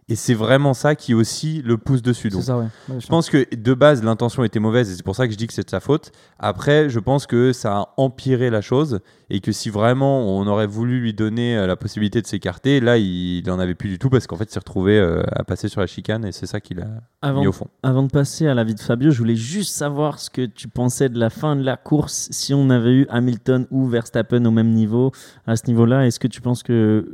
Et 0.08 0.14
c'est 0.14 0.34
vraiment 0.34 0.72
ça 0.72 0.94
qui 0.94 1.14
aussi 1.14 1.62
le 1.62 1.78
pousse 1.78 2.00
dessus. 2.00 2.28
Donc, 2.28 2.42
ça, 2.44 2.56
ouais. 2.56 2.66
Ouais, 2.88 3.00
je 3.00 3.06
pense 3.08 3.28
que 3.28 3.44
de 3.52 3.74
base, 3.74 4.04
l'intention 4.04 4.44
était 4.44 4.60
mauvaise 4.60 4.88
et 4.88 4.94
c'est 4.94 5.02
pour 5.02 5.16
ça 5.16 5.26
que 5.26 5.32
je 5.32 5.36
dis 5.36 5.48
que 5.48 5.52
c'est 5.52 5.64
de 5.64 5.70
sa 5.70 5.80
faute. 5.80 6.12
Après, 6.38 6.88
je 6.88 7.00
pense 7.00 7.26
que 7.26 7.52
ça 7.52 7.76
a 7.76 7.88
empiré 7.96 8.48
la 8.48 8.60
chose 8.60 9.00
et 9.30 9.40
que 9.40 9.50
si 9.50 9.68
vraiment 9.68 10.20
on 10.38 10.46
aurait 10.46 10.68
voulu 10.68 11.00
lui 11.00 11.12
donner 11.12 11.56
euh, 11.58 11.66
la 11.66 11.74
possibilité 11.74 12.22
de 12.22 12.26
s'écarter, 12.28 12.78
là, 12.78 12.98
il 12.98 13.42
n'en 13.48 13.58
avait 13.58 13.74
plus 13.74 13.88
du 13.88 13.98
tout 13.98 14.08
parce 14.08 14.28
qu'en 14.28 14.36
fait, 14.36 14.44
il 14.44 14.52
s'est 14.52 14.60
retrouvé 14.60 14.96
euh, 14.96 15.24
à 15.32 15.42
passer 15.42 15.66
sur 15.68 15.80
la 15.80 15.88
chicane 15.88 16.24
et 16.24 16.30
c'est 16.30 16.46
ça 16.46 16.60
qu'il 16.60 16.78
a 16.82 16.86
Avant, 17.20 17.40
mis 17.40 17.48
au 17.48 17.52
fond. 17.52 17.66
avant 17.82 18.04
de 18.04 18.10
passer 18.10 18.46
à 18.46 18.54
l'avis 18.54 18.76
de 18.76 18.80
Fabio, 18.80 19.10
je 19.10 19.18
voulais 19.18 19.34
juste 19.34 19.74
savoir 19.74 20.20
ce 20.20 20.30
que 20.30 20.46
tu 20.46 20.68
pensais 20.68 21.08
de 21.08 21.18
la 21.18 21.30
fin 21.30 21.56
de 21.56 21.64
la 21.64 21.76
course 21.76 22.28
si 22.30 22.54
on 22.54 22.70
avait 22.70 22.92
eu 22.92 23.06
Hamilton 23.10 23.66
ou 23.72 23.88
Verstappen 23.88 24.44
au 24.44 24.52
même 24.52 24.70
niveau. 24.70 25.10
À 25.48 25.56
ce 25.56 25.66
niveau-là, 25.66 26.06
est-ce 26.06 26.20
que 26.20 26.28
tu 26.28 26.40
penses 26.40 26.62
que 26.62 27.12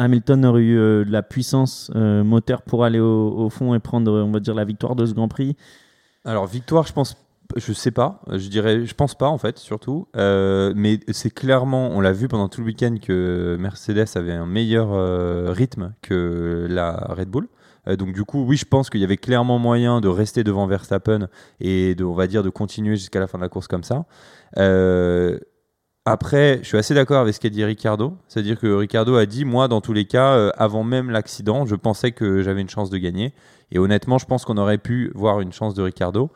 Hamilton 0.00 0.46
aurait 0.46 0.62
eu 0.62 0.78
euh, 0.78 1.04
la 1.06 1.22
puissance 1.22 1.90
euh, 1.94 2.24
moteur 2.24 2.62
pour 2.62 2.84
aller 2.84 3.00
au, 3.00 3.48
fond 3.50 3.74
et 3.74 3.78
prendre, 3.78 4.10
on 4.10 4.30
va 4.30 4.40
dire, 4.40 4.54
la 4.54 4.64
victoire 4.64 4.96
de 4.96 5.04
ce 5.04 5.12
Grand 5.12 5.28
Prix 5.28 5.56
Alors 6.24 6.46
victoire, 6.46 6.86
je 6.86 6.92
pense, 6.92 7.16
je 7.56 7.72
sais 7.72 7.90
pas. 7.90 8.22
Je 8.30 8.48
dirais, 8.48 8.86
je 8.86 8.94
pense 8.94 9.14
pas 9.14 9.28
en 9.28 9.38
fait, 9.38 9.58
surtout. 9.58 10.08
Euh, 10.16 10.72
mais 10.74 11.00
c'est 11.08 11.32
clairement, 11.32 11.90
on 11.90 12.00
l'a 12.00 12.12
vu 12.12 12.28
pendant 12.28 12.48
tout 12.48 12.60
le 12.60 12.66
week-end 12.68 12.96
que 13.00 13.56
Mercedes 13.60 14.06
avait 14.14 14.32
un 14.32 14.46
meilleur 14.46 14.92
euh, 14.92 15.52
rythme 15.52 15.92
que 16.02 16.66
la 16.68 16.92
Red 17.10 17.28
Bull. 17.28 17.48
Euh, 17.88 17.96
donc 17.96 18.12
du 18.12 18.24
coup, 18.24 18.44
oui, 18.44 18.56
je 18.56 18.64
pense 18.64 18.90
qu'il 18.90 19.00
y 19.00 19.04
avait 19.04 19.16
clairement 19.16 19.58
moyen 19.58 20.00
de 20.00 20.08
rester 20.08 20.44
devant 20.44 20.66
Verstappen 20.66 21.28
et 21.60 21.94
de, 21.94 22.04
on 22.04 22.14
va 22.14 22.26
dire, 22.26 22.42
de 22.42 22.50
continuer 22.50 22.96
jusqu'à 22.96 23.20
la 23.20 23.26
fin 23.26 23.38
de 23.38 23.42
la 23.42 23.48
course 23.48 23.68
comme 23.68 23.84
ça. 23.84 24.04
Euh, 24.58 25.38
après, 26.06 26.60
je 26.62 26.68
suis 26.68 26.78
assez 26.78 26.94
d'accord 26.94 27.20
avec 27.20 27.34
ce 27.34 27.40
qu'a 27.40 27.50
dit 27.50 27.62
Ricardo. 27.62 28.16
C'est-à-dire 28.26 28.58
que 28.58 28.74
Ricardo 28.74 29.16
a 29.16 29.26
dit, 29.26 29.44
moi, 29.44 29.68
dans 29.68 29.82
tous 29.82 29.92
les 29.92 30.06
cas, 30.06 30.34
euh, 30.34 30.50
avant 30.56 30.82
même 30.82 31.10
l'accident, 31.10 31.66
je 31.66 31.74
pensais 31.74 32.12
que 32.12 32.42
j'avais 32.42 32.62
une 32.62 32.70
chance 32.70 32.88
de 32.88 32.96
gagner. 32.96 33.34
Et 33.70 33.78
honnêtement, 33.78 34.16
je 34.16 34.24
pense 34.24 34.44
qu'on 34.46 34.56
aurait 34.56 34.78
pu 34.78 35.12
voir 35.14 35.40
une 35.40 35.52
chance 35.52 35.74
de 35.74 35.82
Ricardo. 35.82 36.30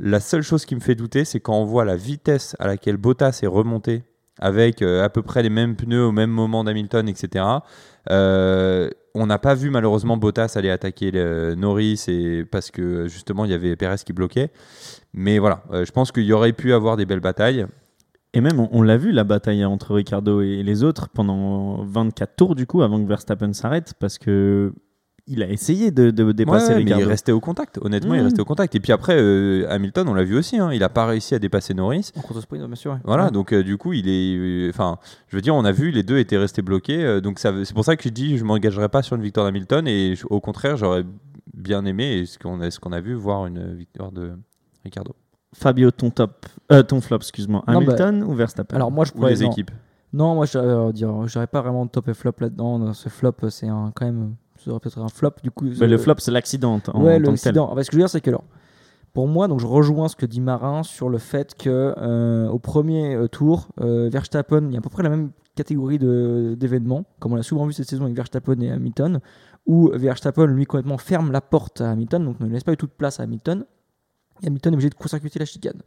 La 0.00 0.18
seule 0.18 0.42
chose 0.42 0.64
qui 0.64 0.74
me 0.74 0.80
fait 0.80 0.94
douter, 0.94 1.26
c'est 1.26 1.40
quand 1.40 1.54
on 1.54 1.64
voit 1.64 1.84
la 1.84 1.94
vitesse 1.94 2.56
à 2.58 2.66
laquelle 2.66 2.96
Bottas 2.96 3.40
est 3.42 3.46
remonté 3.46 4.02
avec 4.38 4.80
euh, 4.80 5.04
à 5.04 5.10
peu 5.10 5.20
près 5.20 5.42
les 5.42 5.50
mêmes 5.50 5.76
pneus 5.76 6.06
au 6.06 6.12
même 6.12 6.30
moment 6.30 6.64
d'Hamilton, 6.64 7.06
etc. 7.06 7.44
Euh, 8.10 8.88
on 9.14 9.26
n'a 9.26 9.38
pas 9.38 9.54
vu 9.54 9.68
malheureusement 9.68 10.16
Bottas 10.16 10.54
aller 10.56 10.70
attaquer 10.70 11.10
le 11.10 11.54
Norris 11.54 12.06
et 12.08 12.44
parce 12.44 12.70
que 12.70 13.06
justement 13.08 13.44
il 13.44 13.50
y 13.50 13.54
avait 13.54 13.76
Perez 13.76 13.98
qui 14.06 14.14
bloquait. 14.14 14.50
Mais 15.12 15.38
voilà, 15.38 15.62
je 15.70 15.90
pense 15.92 16.10
qu'il 16.10 16.24
y 16.24 16.32
aurait 16.32 16.54
pu 16.54 16.72
avoir 16.72 16.96
des 16.96 17.04
belles 17.04 17.20
batailles. 17.20 17.66
Et 18.34 18.40
même, 18.40 18.58
on, 18.60 18.68
on 18.72 18.82
l'a 18.82 18.96
vu, 18.96 19.12
la 19.12 19.24
bataille 19.24 19.64
entre 19.64 19.94
Ricardo 19.94 20.40
et 20.40 20.62
les 20.62 20.84
autres 20.84 21.08
pendant 21.10 21.84
24 21.84 22.34
tours, 22.36 22.54
du 22.54 22.66
coup, 22.66 22.82
avant 22.82 23.02
que 23.02 23.06
Verstappen 23.06 23.52
s'arrête, 23.52 23.94
parce 23.98 24.18
que 24.18 24.72
il 25.28 25.40
a 25.42 25.48
essayé 25.48 25.92
de, 25.92 26.10
de 26.10 26.32
dépasser 26.32 26.68
Ouais, 26.70 26.78
mais 26.78 26.84
Ricardo. 26.84 27.04
il 27.04 27.08
restait 27.08 27.30
au 27.30 27.38
contact. 27.38 27.78
Honnêtement, 27.80 28.14
il 28.14 28.22
Mmh. 28.22 28.24
restait 28.24 28.40
au 28.40 28.44
contact. 28.44 28.74
Et 28.74 28.80
puis 28.80 28.90
après, 28.90 29.14
euh, 29.16 29.66
Hamilton, 29.70 30.08
on 30.08 30.14
l'a 30.14 30.24
vu 30.24 30.36
aussi. 30.36 30.58
hein, 30.58 30.72
il 30.72 30.80
n'a 30.80 30.88
pas 30.88 31.06
réussi 31.06 31.34
à 31.36 31.38
dépasser 31.38 31.74
Norris. 31.74 32.10
En 32.16 32.22
course 32.22 32.40
sprint, 32.40 32.66
bien 32.66 32.74
sûr. 32.74 32.92
ouais. 32.92 32.98
Voilà, 33.04 33.26
Ouais. 33.26 33.30
donc 33.30 33.52
euh, 33.52 33.62
du 33.62 33.76
coup, 33.76 33.92
il 33.92 34.08
est. 34.08 34.36
euh, 34.36 34.70
Enfin, 34.70 34.98
je 35.28 35.36
veux 35.36 35.40
dire, 35.42 35.54
on 35.54 35.64
a 35.64 35.70
vu, 35.70 35.92
les 35.92 36.02
deux 36.02 36.18
étaient 36.18 36.38
restés 36.38 36.62
bloqués. 36.62 37.04
euh, 37.04 37.20
donc 37.20 37.38
c'est 37.38 37.72
pour 37.74 37.84
ça 37.84 37.94
que 37.96 38.02
je 38.02 38.08
dis, 38.08 38.36
je 38.36 38.44
m'engagerai 38.44 38.88
pas 38.88 39.02
sur 39.02 39.14
une 39.14 39.22
victoire 39.22 39.46
d'Hamilton. 39.46 39.86
Et 39.86 40.16
je- 40.16 40.26
au 40.28 40.40
contraire, 40.40 40.76
j'aurais 40.76 41.04
bien 41.54 41.84
aimé, 41.84 42.14
et 42.18 42.26
ce 42.26 42.36
qu'on 42.38 42.60
a, 42.60 42.70
ce 42.72 42.80
qu'on 42.80 42.90
a 42.92 43.00
vu, 43.00 43.14
voir 43.14 43.46
une 43.46 43.74
victoire 43.76 44.10
de 44.10 44.32
Ricardo. 44.84 45.14
Fabio, 45.54 45.90
ton 45.90 46.10
top, 46.10 46.46
euh, 46.70 46.82
ton 46.82 47.00
flop, 47.00 47.18
excuse-moi. 47.18 47.62
Non, 47.68 47.74
Hamilton 47.76 48.22
ou 48.22 48.34
Verstappen 48.34 48.74
Alors 48.76 48.90
moi, 48.90 49.04
je 49.04 49.12
Ou 49.14 49.26
les 49.26 49.40
non. 49.40 49.50
équipes. 49.50 49.70
Non, 50.12 50.34
moi, 50.34 50.46
je 50.46 50.58
euh, 50.58 50.92
dire, 50.92 51.10
j'aurais 51.26 51.46
pas 51.46 51.60
vraiment 51.62 51.84
de 51.86 51.90
top 51.90 52.08
et 52.08 52.14
flop 52.14 52.32
là-dedans. 52.40 52.78
Dans 52.78 52.92
Ce 52.92 53.08
flop, 53.08 53.34
c'est 53.48 53.68
un, 53.68 53.92
quand 53.94 54.04
même, 54.06 54.34
ça 54.62 54.70
aurait 54.70 54.80
peut-être 54.80 54.98
un 54.98 55.08
flop. 55.08 55.32
Du 55.42 55.50
coup, 55.50 55.66
Mais 55.80 55.86
Le 55.86 55.94
euh, 55.94 55.98
flop, 55.98 56.14
c'est 56.18 56.30
l'accident 56.30 56.80
en, 56.88 56.98
en 56.98 57.02
ouais, 57.02 57.18
l'accident. 57.18 57.68
Ce 57.70 57.74
que 57.86 57.92
je 57.92 57.96
veux 57.96 58.02
dire, 58.02 58.10
c'est 58.10 58.20
que 58.20 58.30
alors, 58.30 58.44
pour 59.14 59.28
moi, 59.28 59.46
donc 59.48 59.60
je 59.60 59.66
rejoins 59.66 60.08
ce 60.08 60.16
que 60.16 60.26
dit 60.26 60.40
Marin 60.40 60.82
sur 60.82 61.08
le 61.10 61.18
fait 61.18 61.54
que 61.54 61.94
euh, 61.98 62.48
au 62.48 62.58
premier 62.58 63.14
euh, 63.14 63.28
tour, 63.28 63.68
euh, 63.80 64.08
Verstappen, 64.10 64.66
il 64.68 64.72
y 64.72 64.76
a 64.76 64.78
à 64.78 64.82
peu 64.82 64.88
près 64.90 65.02
la 65.02 65.10
même 65.10 65.30
catégorie 65.54 65.98
de- 65.98 66.56
d'événements, 66.58 67.04
comme 67.18 67.32
on 67.32 67.36
l'a 67.36 67.42
souvent 67.42 67.66
vu 67.66 67.74
cette 67.74 67.88
saison 67.88 68.04
avec 68.04 68.16
Verstappen 68.16 68.58
et 68.60 68.70
Hamilton, 68.70 69.20
où 69.66 69.90
Verstappen 69.94 70.46
lui 70.46 70.64
complètement 70.64 70.96
ferme 70.98 71.30
la 71.30 71.42
porte 71.42 71.82
à 71.82 71.90
Hamilton, 71.90 72.24
donc 72.24 72.40
ne 72.40 72.46
laisse 72.48 72.64
pas 72.64 72.72
du 72.72 72.78
tout 72.78 72.86
de 72.86 72.92
place 72.96 73.20
à 73.20 73.24
Hamilton. 73.24 73.64
Hamilton 74.44 74.72
est 74.72 74.76
obligé 74.76 74.90
de 74.90 74.94
court-circuiter 74.94 75.38
la 75.38 75.44
chicane. 75.44 75.80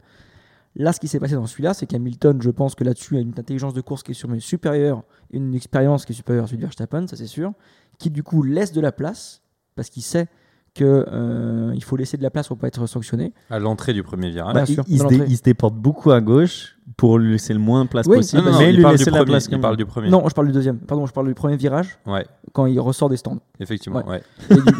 Là, 0.74 0.92
ce 0.92 1.00
qui 1.00 1.08
s'est 1.08 1.18
passé 1.18 1.34
dans 1.34 1.46
celui-là, 1.46 1.72
c'est 1.72 1.86
qu'Hamilton, 1.86 2.40
je 2.42 2.50
pense 2.50 2.74
que 2.74 2.84
là-dessus, 2.84 3.16
a 3.16 3.20
une 3.20 3.30
intelligence 3.30 3.72
de 3.72 3.80
course 3.80 4.02
qui 4.02 4.10
est 4.10 4.14
sûrement 4.14 4.38
supérieure, 4.40 5.04
une 5.30 5.54
expérience 5.54 6.04
qui 6.04 6.12
est 6.12 6.16
supérieure 6.16 6.44
à 6.44 6.46
celui 6.46 6.58
de 6.58 6.62
Verstappen, 6.62 7.06
ça 7.06 7.16
c'est 7.16 7.26
sûr, 7.26 7.52
qui 7.98 8.10
du 8.10 8.22
coup 8.22 8.42
laisse 8.42 8.72
de 8.72 8.80
la 8.80 8.92
place, 8.92 9.40
parce 9.74 9.88
qu'il 9.88 10.02
sait 10.02 10.28
que 10.76 11.04
euh, 11.10 11.72
il 11.74 11.82
faut 11.82 11.96
laisser 11.96 12.16
de 12.16 12.22
la 12.22 12.30
place 12.30 12.48
pour 12.48 12.58
pas 12.58 12.68
être 12.68 12.86
sanctionné. 12.86 13.32
À 13.50 13.58
l'entrée 13.58 13.92
du 13.92 14.02
premier 14.02 14.30
virage. 14.30 14.52
Bien 14.54 14.62
Bah, 14.62 14.66
il, 14.68 14.74
sûr, 14.74 14.84
il 14.88 14.98
se 14.98 15.02
dans 15.02 15.08
dé- 15.08 15.16
l'entrée. 15.18 15.32
il 15.32 15.36
se 15.36 15.42
déporte 15.42 15.74
beaucoup 15.74 16.10
à 16.12 16.20
gauche 16.20 16.76
pour 16.96 17.18
lui 17.18 17.32
laisser 17.32 17.52
le 17.52 17.58
moins 17.58 17.84
de 17.84 17.88
place 17.90 18.06
Oui, 18.06 18.18
possible, 18.18 18.44
non, 18.44 18.58
mais 18.58 18.70
il 18.70 18.76
lui 18.76 18.82
parle 18.82 18.94
du 18.94 18.98
laisser 18.98 19.10
la 19.10 19.16
premier, 19.18 19.30
place 19.32 19.48
il 19.50 19.60
parle 19.60 19.76
du 19.76 19.86
premier. 19.86 20.08
Non, 20.08 20.22
je 20.28 20.34
parle 20.34 20.46
du 20.46 20.52
deuxième. 20.52 20.78
Pardon, 20.78 21.04
je 21.06 21.12
parle 21.12 21.26
du 21.26 21.34
premier 21.34 21.56
virage 21.56 21.98
Ouais, 22.06 22.24
quand 22.52 22.66
il 22.66 22.78
ressort 22.78 23.08
des 23.08 23.16
stands. 23.16 23.38
effectivement. 23.58 24.06
Ouais. 24.06 24.22
Et 24.50 24.54
du... 24.54 24.62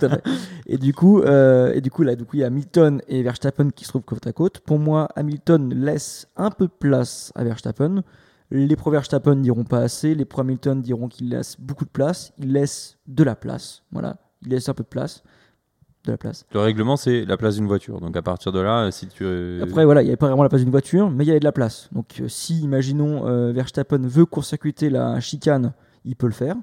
Tout 0.00 0.06
à 0.06 0.08
fait. 0.08 0.22
Et 0.66 0.78
du 0.78 0.94
coup, 0.94 1.20
euh, 1.22 1.72
et 1.74 1.80
du 1.80 1.90
coup 1.90 2.02
là, 2.02 2.14
du 2.16 2.24
coup, 2.24 2.36
il 2.36 2.40
y 2.40 2.44
a 2.44 2.46
Hamilton 2.46 3.02
et 3.08 3.22
Verstappen 3.22 3.70
qui 3.70 3.84
se 3.84 3.90
trouvent 3.90 4.02
côte 4.04 4.26
à 4.26 4.32
côte. 4.32 4.60
Pour 4.60 4.78
moi, 4.78 5.08
Hamilton 5.16 5.74
laisse 5.74 6.28
un 6.36 6.50
peu 6.50 6.66
de 6.66 6.72
place 6.78 7.32
à 7.34 7.42
Verstappen. 7.44 8.02
Les 8.52 8.74
pro 8.76 8.90
Verstappen 8.90 9.36
diront 9.36 9.64
pas 9.64 9.78
assez. 9.78 10.14
Les 10.14 10.24
pro 10.24 10.40
Hamilton 10.40 10.80
diront 10.82 11.08
qu'il 11.08 11.28
laisse 11.28 11.56
beaucoup 11.60 11.84
de 11.84 11.90
place. 11.90 12.32
Il 12.38 12.52
laisse 12.52 12.98
de 13.06 13.22
la 13.24 13.36
place. 13.36 13.82
Voilà, 13.92 14.16
il 14.42 14.48
laisse 14.50 14.68
un 14.68 14.74
peu 14.74 14.82
de 14.82 14.88
place. 14.88 15.22
De 16.04 16.12
la 16.12 16.16
place. 16.16 16.46
Le 16.54 16.60
règlement, 16.60 16.96
c'est 16.96 17.26
la 17.26 17.36
place 17.36 17.56
d'une 17.56 17.66
voiture. 17.66 18.00
Donc 18.00 18.16
à 18.16 18.22
partir 18.22 18.52
de 18.52 18.60
là, 18.60 18.90
si 18.90 19.06
tu. 19.06 19.22
euh, 19.22 19.62
Après, 19.62 19.84
voilà, 19.84 20.00
il 20.00 20.06
n'y 20.06 20.10
avait 20.10 20.16
pas 20.16 20.28
vraiment 20.28 20.42
la 20.42 20.48
place 20.48 20.62
d'une 20.62 20.70
voiture, 20.70 21.10
mais 21.10 21.24
il 21.24 21.26
y 21.26 21.30
avait 21.30 21.40
de 21.40 21.44
la 21.44 21.52
place. 21.52 21.90
Donc, 21.92 22.20
euh, 22.20 22.28
si, 22.28 22.58
imaginons, 22.62 23.26
euh, 23.26 23.52
Verstappen 23.52 23.98
veut 23.98 24.24
court-circuiter 24.24 24.88
la 24.88 25.20
chicane, 25.20 25.74
il 26.06 26.16
peut 26.16 26.26
le 26.26 26.32
faire. 26.32 26.56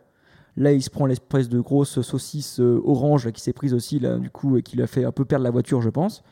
Là, 0.56 0.72
il 0.72 0.82
se 0.82 0.90
prend 0.90 1.06
l'espèce 1.06 1.50
de 1.50 1.60
grosse 1.60 2.02
saucisse 2.02 2.60
euh, 2.60 2.82
orange 2.84 3.26
là, 3.26 3.32
qui 3.32 3.42
s'est 3.42 3.54
prise 3.54 3.76
aussi, 3.76 4.00
là, 4.00 4.18
du 4.18 4.32
coup, 4.32 4.58
et 4.58 4.64
qui 4.64 4.76
l'a 4.76 4.88
fait 4.88 5.06
un 5.06 5.12
peu 5.12 5.24
perdre 5.24 5.44
la 5.44 5.52
voiture, 5.52 5.84
je 5.84 5.92
pense. 5.92 6.24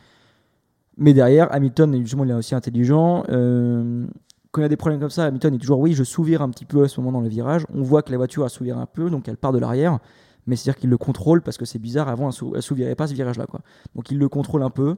Mais 0.98 1.14
derrière, 1.14 1.54
Hamilton, 1.54 1.96
justement, 2.02 2.24
il 2.24 2.32
est 2.32 2.34
aussi 2.34 2.56
intelligent. 2.56 3.24
Euh, 3.30 4.08
quand 4.50 4.62
il 4.62 4.64
y 4.64 4.66
a 4.66 4.70
des 4.70 4.78
problèmes 4.78 5.00
comme 5.00 5.12
ça, 5.12 5.26
Hamilton 5.26 5.54
est 5.54 5.60
toujours, 5.60 5.80
oui, 5.80 5.94
je 5.94 6.04
souvire 6.04 6.42
un 6.42 6.50
petit 6.50 6.66
peu 6.66 6.84
à 6.84 6.88
ce 6.88 7.00
moment 7.00 7.12
dans 7.12 7.22
le 7.22 7.30
virage. 7.30 7.68
On 7.72 7.84
voit 7.84 8.02
que 8.02 8.10
la 8.10 8.18
voiture 8.18 8.46
a 8.46 8.50
souvire 8.50 8.80
un 8.80 8.88
peu, 8.88 9.12
donc 9.12 9.28
elle 9.28 9.38
part 9.38 9.52
de 9.52 9.60
l'arrière. 9.60 10.00
Mais 10.48 10.56
c'est-à-dire 10.56 10.80
qu'il 10.80 10.90
le 10.90 10.98
contrôle 10.98 11.42
parce 11.42 11.58
que 11.58 11.66
c'est 11.66 11.80
bizarre, 11.80 12.08
avant, 12.08 12.28
elle 12.28 12.34
sou- 12.34 12.54
elle 12.56 12.62
souvirait 12.62 12.96
pas 12.96 13.08
ce 13.08 13.14
virage-là. 13.14 13.46
quoi. 13.48 13.62
Donc, 13.96 14.12
il 14.12 14.18
le 14.20 14.30
contrôle 14.30 14.62
un 14.64 14.70
peu. 14.70 14.96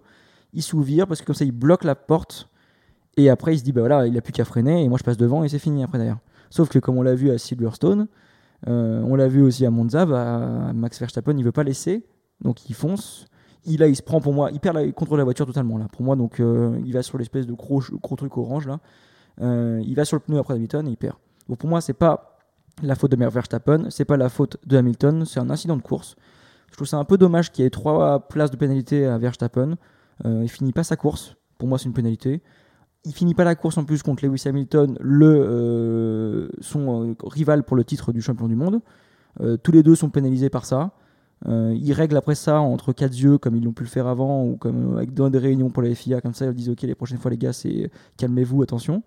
Il 0.53 0.61
souvire 0.61 1.07
parce 1.07 1.21
que 1.21 1.25
comme 1.25 1.35
ça, 1.35 1.45
il 1.45 1.51
bloque 1.51 1.83
la 1.83 1.95
porte. 1.95 2.49
Et 3.17 3.29
après, 3.29 3.55
il 3.55 3.59
se 3.59 3.63
dit, 3.63 3.71
bah 3.71 3.81
voilà, 3.81 4.05
il 4.07 4.15
a 4.17 4.21
plus 4.21 4.31
qu'à 4.31 4.45
freiner 4.45 4.83
et 4.83 4.89
moi 4.89 4.97
je 4.99 5.03
passe 5.03 5.17
devant 5.17 5.43
et 5.43 5.49
c'est 5.49 5.57
fini 5.59 5.83
après 5.83 5.97
d'ailleurs. 5.97 6.19
Sauf 6.51 6.69
que 6.69 6.77
comme 6.77 6.97
on 6.97 7.01
l'a 7.01 7.15
vu 7.15 7.31
à 7.31 7.37
Silverstone, 7.39 8.07
euh, 8.67 9.01
on 9.05 9.15
l'a 9.15 9.27
vu 9.27 9.41
aussi 9.41 9.65
à 9.65 9.71
Monza, 9.71 10.05
bah, 10.05 10.71
Max 10.73 10.99
Verstappen 10.99 11.35
il 11.35 11.43
veut 11.43 11.51
pas 11.51 11.63
laisser, 11.63 12.05
donc 12.41 12.69
il 12.69 12.75
fonce. 12.75 13.25
Il 13.65 13.79
là, 13.79 13.87
il 13.87 13.95
se 13.95 14.03
prend 14.03 14.21
pour 14.21 14.33
moi, 14.33 14.51
il 14.51 14.59
perd 14.59 14.75
la, 14.75 14.83
il 14.83 14.93
contrôle 14.93 15.17
la 15.17 15.23
voiture 15.23 15.47
totalement 15.47 15.79
là. 15.79 15.87
Pour 15.91 16.03
moi, 16.03 16.15
donc 16.15 16.39
euh, 16.39 16.79
il 16.85 16.93
va 16.93 17.01
sur 17.01 17.17
l'espèce 17.17 17.47
de 17.47 17.53
gros, 17.53 17.81
gros 18.03 18.15
truc 18.15 18.37
orange 18.37 18.67
là. 18.67 18.79
Euh, 19.41 19.81
il 19.83 19.95
va 19.95 20.05
sur 20.05 20.15
le 20.15 20.21
pneu 20.21 20.37
après 20.37 20.53
Hamilton 20.53 20.87
et 20.87 20.91
il 20.91 20.97
perd. 20.97 21.15
Donc 21.49 21.57
pour 21.57 21.69
moi, 21.69 21.81
c'est 21.81 21.93
pas 21.93 22.36
la 22.83 22.95
faute 22.95 23.11
de 23.11 23.25
Verstappen, 23.25 23.89
c'est 23.89 24.05
pas 24.05 24.17
la 24.17 24.29
faute 24.29 24.57
de 24.65 24.77
Hamilton, 24.77 25.25
c'est 25.25 25.39
un 25.39 25.49
incident 25.49 25.75
de 25.75 25.81
course. 25.81 26.15
Je 26.71 26.75
trouve 26.75 26.87
ça 26.87 26.97
un 26.97 27.05
peu 27.05 27.17
dommage 27.17 27.51
qu'il 27.51 27.63
y 27.63 27.67
ait 27.67 27.71
trois 27.71 28.27
places 28.27 28.51
de 28.51 28.57
pénalité 28.57 29.05
à 29.05 29.17
Verstappen. 29.17 29.77
Euh, 30.25 30.41
il 30.43 30.49
finit 30.49 30.73
pas 30.73 30.83
sa 30.83 30.95
course. 30.95 31.35
Pour 31.57 31.67
moi, 31.67 31.77
c'est 31.77 31.85
une 31.85 31.93
pénalité. 31.93 32.41
Il 33.05 33.13
finit 33.13 33.33
pas 33.33 33.43
la 33.43 33.55
course 33.55 33.77
en 33.77 33.85
plus 33.85 34.03
contre 34.03 34.25
Lewis 34.25 34.43
Hamilton, 34.45 34.97
le, 34.99 35.25
euh, 35.25 36.49
son 36.59 37.09
euh, 37.09 37.15
rival 37.23 37.63
pour 37.63 37.77
le 37.77 37.83
titre 37.83 38.11
du 38.11 38.21
champion 38.21 38.47
du 38.47 38.55
monde. 38.55 38.81
Euh, 39.41 39.57
tous 39.57 39.71
les 39.71 39.81
deux 39.81 39.95
sont 39.95 40.09
pénalisés 40.09 40.49
par 40.49 40.65
ça. 40.65 40.91
Euh, 41.47 41.75
ils 41.79 41.93
règlent 41.93 42.17
après 42.17 42.35
ça 42.35 42.59
entre 42.59 42.93
quatre 42.93 43.15
yeux, 43.15 43.37
comme 43.37 43.55
ils 43.55 43.63
l'ont 43.63 43.73
pu 43.73 43.83
le 43.83 43.89
faire 43.89 44.07
avant, 44.07 44.43
ou 44.43 44.57
comme 44.57 45.05
dans 45.05 45.29
des 45.29 45.37
réunions 45.37 45.69
pour 45.69 45.83
la 45.83 45.93
FIA, 45.93 46.19
comme 46.19 46.33
ça, 46.33 46.45
ils 46.45 46.53
disent 46.53 46.69
Ok, 46.69 46.81
les 46.81 46.95
prochaines 46.95 47.19
fois, 47.19 47.31
les 47.31 47.37
gars, 47.37 47.53
c'est 47.53 47.91
calmez-vous, 48.17 48.63
attention. 48.63 49.03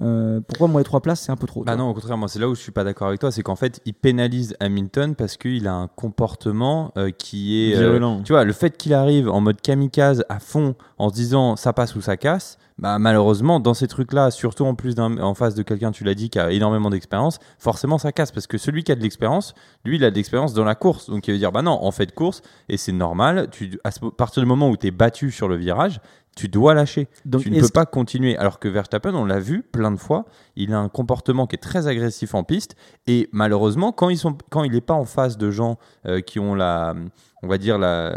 Euh, 0.00 0.40
pourquoi 0.46 0.68
moi, 0.68 0.80
les 0.80 0.84
trois 0.84 1.00
places, 1.00 1.20
c'est 1.20 1.32
un 1.32 1.36
peu 1.36 1.46
trop 1.46 1.64
Bah 1.64 1.76
non, 1.76 1.90
au 1.90 1.94
contraire, 1.94 2.16
moi 2.16 2.28
c'est 2.28 2.38
là 2.38 2.48
où 2.48 2.54
je 2.54 2.60
suis 2.60 2.72
pas 2.72 2.84
d'accord 2.84 3.08
avec 3.08 3.20
toi, 3.20 3.30
c'est 3.30 3.42
qu'en 3.42 3.56
fait 3.56 3.80
il 3.84 3.92
pénalise 3.92 4.56
Hamilton 4.58 5.14
parce 5.14 5.36
qu'il 5.36 5.68
a 5.68 5.74
un 5.74 5.86
comportement 5.86 6.92
euh, 6.96 7.10
qui 7.10 7.70
est 7.70 7.76
euh, 7.76 8.20
tu 8.24 8.32
vois, 8.32 8.44
le 8.44 8.52
fait 8.52 8.76
qu'il 8.76 8.94
arrive 8.94 9.28
en 9.28 9.40
mode 9.40 9.60
kamikaze 9.60 10.24
à 10.28 10.38
fond 10.40 10.74
en 10.98 11.10
se 11.10 11.14
disant 11.14 11.56
ça 11.56 11.72
passe 11.72 11.94
ou 11.94 12.00
ça 12.00 12.16
casse, 12.16 12.58
bah 12.82 12.98
malheureusement 12.98 13.60
dans 13.60 13.74
ces 13.74 13.86
trucs-là, 13.86 14.32
surtout 14.32 14.64
en 14.64 14.74
plus 14.74 14.98
en 14.98 15.34
face 15.34 15.54
de 15.54 15.62
quelqu'un, 15.62 15.92
tu 15.92 16.02
l'as 16.02 16.16
dit, 16.16 16.30
qui 16.30 16.40
a 16.40 16.50
énormément 16.50 16.90
d'expérience, 16.90 17.38
forcément 17.56 17.96
ça 17.96 18.10
casse 18.10 18.32
parce 18.32 18.48
que 18.48 18.58
celui 18.58 18.82
qui 18.82 18.90
a 18.90 18.96
de 18.96 19.02
l'expérience, 19.02 19.54
lui 19.84 19.96
il 19.96 20.04
a 20.04 20.10
de 20.10 20.16
l'expérience 20.16 20.52
dans 20.52 20.64
la 20.64 20.74
course, 20.74 21.08
donc 21.08 21.28
il 21.28 21.32
veut 21.32 21.38
dire 21.38 21.52
bah 21.52 21.62
non, 21.62 21.78
en 21.80 21.92
fait 21.92 22.06
de 22.06 22.12
course 22.12 22.42
et 22.68 22.76
c'est 22.76 22.90
normal, 22.90 23.48
tu 23.52 23.78
à 23.84 23.90
partir 24.16 24.42
du 24.42 24.48
moment 24.48 24.68
où 24.68 24.76
tu 24.76 24.88
es 24.88 24.90
battu 24.90 25.30
sur 25.30 25.46
le 25.46 25.54
virage, 25.54 26.00
tu 26.36 26.48
dois 26.48 26.74
lâcher. 26.74 27.08
Donc, 27.24 27.42
tu 27.42 27.50
ne 27.50 27.60
peux 27.60 27.68
pas 27.68 27.84
continuer. 27.84 28.36
Alors 28.38 28.58
que 28.58 28.66
Verstappen, 28.66 29.14
on 29.14 29.26
l'a 29.26 29.38
vu 29.38 29.62
plein 29.62 29.90
de 29.90 29.98
fois, 29.98 30.24
il 30.56 30.72
a 30.72 30.78
un 30.78 30.88
comportement 30.88 31.46
qui 31.46 31.56
est 31.56 31.58
très 31.58 31.86
agressif 31.86 32.34
en 32.34 32.42
piste. 32.42 32.74
Et 33.06 33.28
malheureusement, 33.32 33.92
quand, 33.92 34.08
ils 34.08 34.16
sont, 34.16 34.36
quand 34.50 34.64
il 34.64 34.72
n'est 34.72 34.80
pas 34.80 34.94
en 34.94 35.04
face 35.04 35.36
de 35.36 35.50
gens 35.50 35.78
euh, 36.06 36.20
qui 36.20 36.38
ont 36.38 36.54
la, 36.54 36.94
on 37.42 37.48
va 37.48 37.58
dire 37.58 37.78
la, 37.78 38.12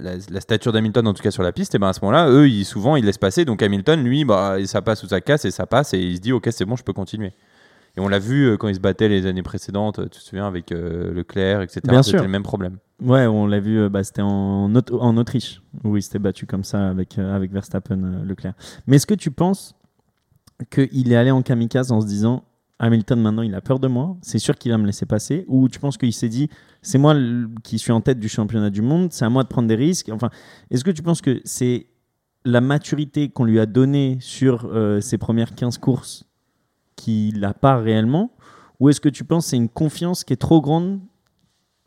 la, 0.00 0.40
stature 0.40 0.72
d'Hamilton, 0.72 1.06
en 1.06 1.12
tout 1.14 1.22
cas 1.22 1.30
sur 1.30 1.42
la 1.42 1.52
piste, 1.52 1.74
et 1.74 1.78
ben 1.78 1.88
à 1.88 1.92
ce 1.92 2.00
moment-là, 2.02 2.30
eux, 2.30 2.48
ils, 2.48 2.64
souvent, 2.64 2.96
ils 2.96 3.04
laissent 3.04 3.18
passer. 3.18 3.44
Donc 3.44 3.62
Hamilton, 3.62 4.02
lui, 4.02 4.24
bah, 4.24 4.56
ça 4.64 4.80
passe 4.82 5.02
ou 5.02 5.08
ça 5.08 5.20
casse 5.20 5.44
et 5.44 5.50
ça 5.50 5.66
passe 5.66 5.92
et 5.94 5.98
il 5.98 6.16
se 6.16 6.20
dit, 6.20 6.32
ok, 6.32 6.48
c'est 6.50 6.64
bon, 6.64 6.76
je 6.76 6.84
peux 6.84 6.92
continuer. 6.94 7.32
Et 7.96 8.00
on 8.00 8.08
l'a 8.08 8.18
vu 8.18 8.46
euh, 8.46 8.56
quand 8.56 8.66
ils 8.68 8.74
se 8.74 8.80
battaient 8.80 9.08
les 9.08 9.26
années 9.26 9.42
précédentes, 9.42 10.00
tu 10.10 10.18
te 10.18 10.24
souviens, 10.24 10.46
avec 10.46 10.72
euh, 10.72 11.12
Leclerc, 11.14 11.62
etc. 11.62 11.80
Bien 11.84 12.02
C'était 12.02 12.16
sûr. 12.16 12.24
le 12.24 12.30
même 12.30 12.42
problème. 12.42 12.78
Ouais, 13.00 13.26
on 13.26 13.46
l'a 13.46 13.60
vu, 13.60 13.78
euh, 13.78 13.88
bah, 13.88 14.02
c'était 14.02 14.22
en, 14.22 14.74
Aut- 14.74 14.98
en 15.00 15.16
Autriche, 15.16 15.62
où 15.84 15.96
il 15.96 16.02
s'était 16.02 16.18
battu 16.18 16.46
comme 16.46 16.64
ça 16.64 16.88
avec, 16.88 17.18
euh, 17.18 17.36
avec 17.36 17.52
Verstappen, 17.52 18.02
euh, 18.02 18.24
Leclerc. 18.24 18.54
Mais 18.86 18.96
est-ce 18.96 19.06
que 19.06 19.14
tu 19.14 19.30
penses 19.30 19.76
qu'il 20.70 21.12
est 21.12 21.16
allé 21.16 21.30
en 21.30 21.42
kamikaze 21.42 21.92
en 21.92 22.00
se 22.00 22.06
disant 22.06 22.42
Hamilton 22.78 23.20
maintenant 23.20 23.42
il 23.42 23.54
a 23.54 23.60
peur 23.60 23.78
de 23.78 23.88
moi, 23.88 24.16
c'est 24.20 24.38
sûr 24.38 24.56
qu'il 24.56 24.72
va 24.72 24.78
me 24.78 24.86
laisser 24.86 25.06
passer, 25.06 25.44
ou 25.48 25.68
tu 25.68 25.78
penses 25.78 25.96
qu'il 25.96 26.12
s'est 26.12 26.28
dit 26.28 26.48
c'est 26.82 26.98
moi 26.98 27.14
qui 27.62 27.78
suis 27.78 27.92
en 27.92 28.00
tête 28.00 28.18
du 28.18 28.28
championnat 28.28 28.70
du 28.70 28.82
monde, 28.82 29.12
c'est 29.12 29.24
à 29.24 29.30
moi 29.30 29.42
de 29.42 29.48
prendre 29.48 29.68
des 29.68 29.76
risques. 29.76 30.10
Enfin, 30.10 30.30
est-ce 30.70 30.84
que 30.84 30.90
tu 30.90 31.02
penses 31.02 31.20
que 31.20 31.40
c'est 31.44 31.86
la 32.44 32.60
maturité 32.60 33.30
qu'on 33.30 33.44
lui 33.44 33.58
a 33.58 33.66
donnée 33.66 34.18
sur 34.20 34.66
euh, 34.66 35.00
ses 35.00 35.18
premières 35.18 35.54
15 35.54 35.78
courses 35.78 36.24
qu'il 36.96 37.40
n'a 37.40 37.54
pas 37.54 37.76
réellement, 37.76 38.32
ou 38.80 38.88
est-ce 38.88 39.00
que 39.00 39.08
tu 39.08 39.24
penses 39.24 39.46
que 39.46 39.50
c'est 39.50 39.56
une 39.56 39.68
confiance 39.68 40.24
qui 40.24 40.32
est 40.32 40.36
trop 40.36 40.60
grande 40.60 41.00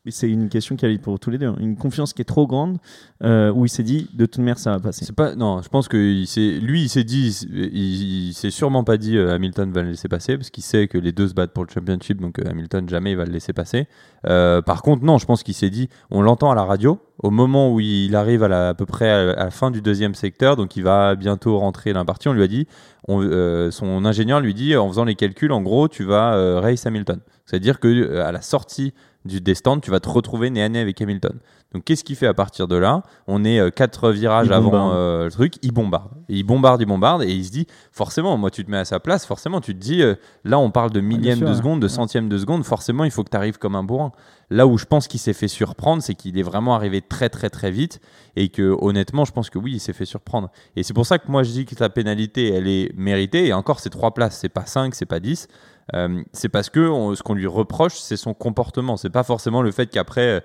C'est 0.09 0.29
une 0.29 0.49
question 0.49 0.75
qui 0.75 0.85
est 0.85 0.97
pour 0.97 1.19
tous 1.19 1.29
les 1.29 1.37
deux. 1.37 1.47
hein. 1.47 1.55
Une 1.59 1.75
confiance 1.77 2.13
qui 2.13 2.21
est 2.21 2.25
trop 2.25 2.47
grande, 2.47 2.77
euh, 3.23 3.51
où 3.51 3.65
il 3.65 3.69
s'est 3.69 3.83
dit 3.83 4.09
de 4.13 4.25
toute 4.25 4.39
manière 4.39 4.59
ça 4.59 4.71
va 4.71 4.79
passer. 4.79 5.05
C'est 5.05 5.15
pas 5.15 5.35
non, 5.35 5.61
je 5.61 5.69
pense 5.69 5.87
que 5.87 5.97
il 5.97 6.59
lui 6.65 6.83
il 6.83 6.89
s'est 6.89 7.03
dit 7.03 7.35
il, 7.51 8.27
il 8.29 8.33
s'est 8.33 8.51
sûrement 8.51 8.83
pas 8.83 8.97
dit 8.97 9.17
euh, 9.17 9.33
Hamilton 9.33 9.71
va 9.71 9.81
le 9.81 9.89
laisser 9.89 10.07
passer 10.07 10.37
parce 10.37 10.49
qu'il 10.49 10.63
sait 10.63 10.87
que 10.87 10.97
les 10.97 11.11
deux 11.11 11.27
se 11.27 11.33
battent 11.33 11.53
pour 11.53 11.63
le 11.65 11.69
championship 11.71 12.21
donc 12.21 12.39
euh, 12.39 12.43
Hamilton 12.49 12.87
jamais 12.89 13.11
il 13.11 13.17
va 13.17 13.25
le 13.25 13.31
laisser 13.31 13.53
passer. 13.53 13.87
Par 14.23 14.81
contre 14.81 15.03
non, 15.03 15.17
je 15.17 15.25
pense 15.25 15.43
qu'il 15.43 15.53
s'est 15.53 15.69
dit 15.69 15.89
on 16.11 16.21
l'entend 16.21 16.51
à 16.51 16.55
la 16.55 16.63
radio 16.63 16.99
au 17.19 17.29
moment 17.31 17.71
où 17.73 17.79
il 17.79 18.15
arrive 18.15 18.43
à, 18.43 18.47
la- 18.47 18.69
à 18.69 18.73
peu 18.73 18.85
près 18.85 19.09
à, 19.09 19.25
la 19.45 19.51
fin 19.51 19.71
du 19.71 19.81
deuxième 19.81 20.13
secteur 20.15 20.55
donc 20.55 20.75
il 20.75 20.83
va 20.83 21.15
bientôt 21.15 21.57
rentrer 21.57 21.93
partie, 22.05 22.27
on 22.27 22.33
lui 22.33 22.43
a 22.43 22.47
dit 22.47 22.67
on- 23.07 23.71
son 23.71 24.05
ingénieur 24.05 24.39
lui 24.41 24.53
dit 24.53 24.75
en 24.75 24.87
faisant 24.89 25.05
les 25.05 25.15
calculs 25.15 25.51
en 25.51 25.61
gros 25.61 25.87
tu 25.87 26.03
vas 26.03 26.59
race 26.59 26.85
Hamilton. 26.85 27.19
C'est-à-dire 27.45 27.79
que 27.79 28.17
à 28.19 28.31
la 28.33 28.41
sortie 28.41 28.93
du 29.27 29.41
des 29.41 29.55
stands, 29.55 29.79
tu 29.79 29.91
vas 29.91 29.99
te 29.99 30.09
retrouver 30.09 30.49
nez 30.49 30.63
à 30.63 30.69
nez 30.69 30.79
avec 30.79 31.01
Hamilton. 31.01 31.39
Donc 31.73 31.83
qu'est-ce 31.83 32.03
qu'il 32.03 32.15
fait 32.15 32.27
à 32.27 32.33
partir 32.33 32.67
de 32.67 32.75
là? 32.75 33.03
On 33.27 33.43
est 33.43 33.59
euh, 33.59 33.69
quatre 33.69 34.11
virages 34.11 34.47
Il 34.47 34.53
avant 34.53 34.93
euh, 34.93 35.25
le 35.25 35.31
truc, 35.31 35.55
il 35.61 35.73
bombarde. 35.73 36.11
Il 36.29 36.43
bombarde, 36.43 36.81
il 36.81 36.85
bombarde, 36.85 37.23
et 37.23 37.31
il 37.31 37.45
se 37.45 37.51
dit, 37.51 37.67
forcément, 37.91 38.37
moi 38.37 38.49
tu 38.49 38.63
te 38.63 38.71
mets 38.71 38.77
à 38.77 38.85
sa 38.85 38.99
place, 38.99 39.25
forcément 39.25 39.59
tu 39.59 39.73
te 39.73 39.79
dis, 39.79 40.01
euh, 40.01 40.15
là 40.45 40.59
on 40.59 40.71
parle 40.71 40.91
de 40.91 41.01
millième 41.01 41.39
de 41.39 41.53
seconde, 41.53 41.81
de 41.81 41.87
centième 41.87 42.29
de 42.29 42.37
seconde, 42.37 42.63
forcément 42.63 43.03
il 43.03 43.11
faut 43.11 43.23
que 43.23 43.29
tu 43.29 43.37
arrives 43.37 43.57
comme 43.57 43.75
un 43.75 43.83
bourrin. 43.83 44.11
Là 44.49 44.65
où 44.65 44.77
je 44.77 44.85
pense 44.85 45.07
qu'il 45.07 45.19
s'est 45.19 45.33
fait 45.33 45.49
surprendre, 45.49 46.01
c'est 46.01 46.15
qu'il 46.15 46.37
est 46.39 46.43
vraiment 46.43 46.73
arrivé 46.73 47.01
très 47.01 47.29
très 47.29 47.49
très 47.49 47.69
vite, 47.69 47.99
et 48.35 48.49
que 48.49 48.75
honnêtement, 48.79 49.25
je 49.25 49.33
pense 49.33 49.49
que 49.49 49.59
oui, 49.59 49.73
il 49.73 49.79
s'est 49.79 49.93
fait 49.93 50.05
surprendre. 50.05 50.49
Et 50.75 50.83
c'est 50.83 50.93
pour 50.93 51.05
ça 51.05 51.19
que 51.19 51.29
moi 51.29 51.43
je 51.43 51.51
dis 51.51 51.65
que 51.65 51.75
la 51.79 51.89
pénalité, 51.89 52.53
elle 52.53 52.67
est 52.67 52.91
méritée, 52.95 53.47
et 53.47 53.53
encore 53.53 53.79
c'est 53.79 53.89
trois 53.89 54.13
places, 54.13 54.37
c'est 54.39 54.49
pas 54.49 54.65
cinq, 54.65 54.95
c'est 54.95 55.05
pas 55.05 55.19
dix. 55.19 55.47
Euh, 55.95 56.21
c'est 56.33 56.49
parce 56.49 56.69
que 56.69 57.13
ce 57.15 57.23
qu'on 57.23 57.33
lui 57.33 57.47
reproche, 57.47 57.97
c'est 57.97 58.17
son 58.17 58.33
comportement. 58.33 58.97
C'est 58.97 59.09
pas 59.09 59.23
forcément 59.23 59.61
le 59.61 59.71
fait 59.71 59.87
qu'après, 59.87 60.27
euh, 60.27 60.39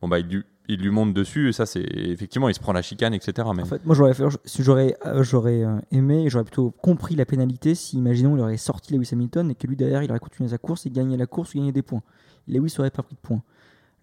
bon 0.00 0.08
bah 0.08 0.18
il, 0.18 0.44
il 0.68 0.80
lui 0.80 0.90
monte 0.90 1.12
dessus. 1.14 1.48
Et 1.48 1.52
ça, 1.52 1.66
c'est 1.66 1.80
effectivement, 1.82 2.48
il 2.48 2.54
se 2.54 2.60
prend 2.60 2.72
la 2.72 2.82
chicane, 2.82 3.14
etc. 3.14 3.48
Mais 3.56 3.62
En 3.62 3.66
fait, 3.66 3.84
moi 3.84 3.94
j'aurais 3.94 4.14
fait, 4.14 4.24
si 4.44 4.62
j'aurais, 4.62 4.94
euh, 5.06 5.22
j'aurais 5.22 5.64
euh, 5.64 5.78
aimé, 5.90 6.24
et 6.24 6.30
j'aurais 6.30 6.44
plutôt 6.44 6.70
compris 6.70 7.16
la 7.16 7.24
pénalité 7.24 7.74
si, 7.74 7.96
imaginons, 7.98 8.36
il 8.36 8.40
aurait 8.40 8.56
sorti 8.56 8.94
Lewis 8.94 9.08
Hamilton 9.12 9.50
et 9.50 9.54
que 9.54 9.66
lui 9.66 9.76
derrière 9.76 10.02
il 10.02 10.10
aurait 10.10 10.18
continué 10.20 10.48
sa 10.50 10.58
course, 10.58 10.84
il 10.84 10.92
gagnait 10.92 11.16
la 11.16 11.26
course, 11.26 11.54
il 11.54 11.58
gagnait 11.58 11.72
des 11.72 11.82
points. 11.82 12.02
Lewis 12.46 12.74
aurait 12.78 12.90
pas 12.90 13.02
pris 13.02 13.14
de 13.14 13.20
points. 13.20 13.42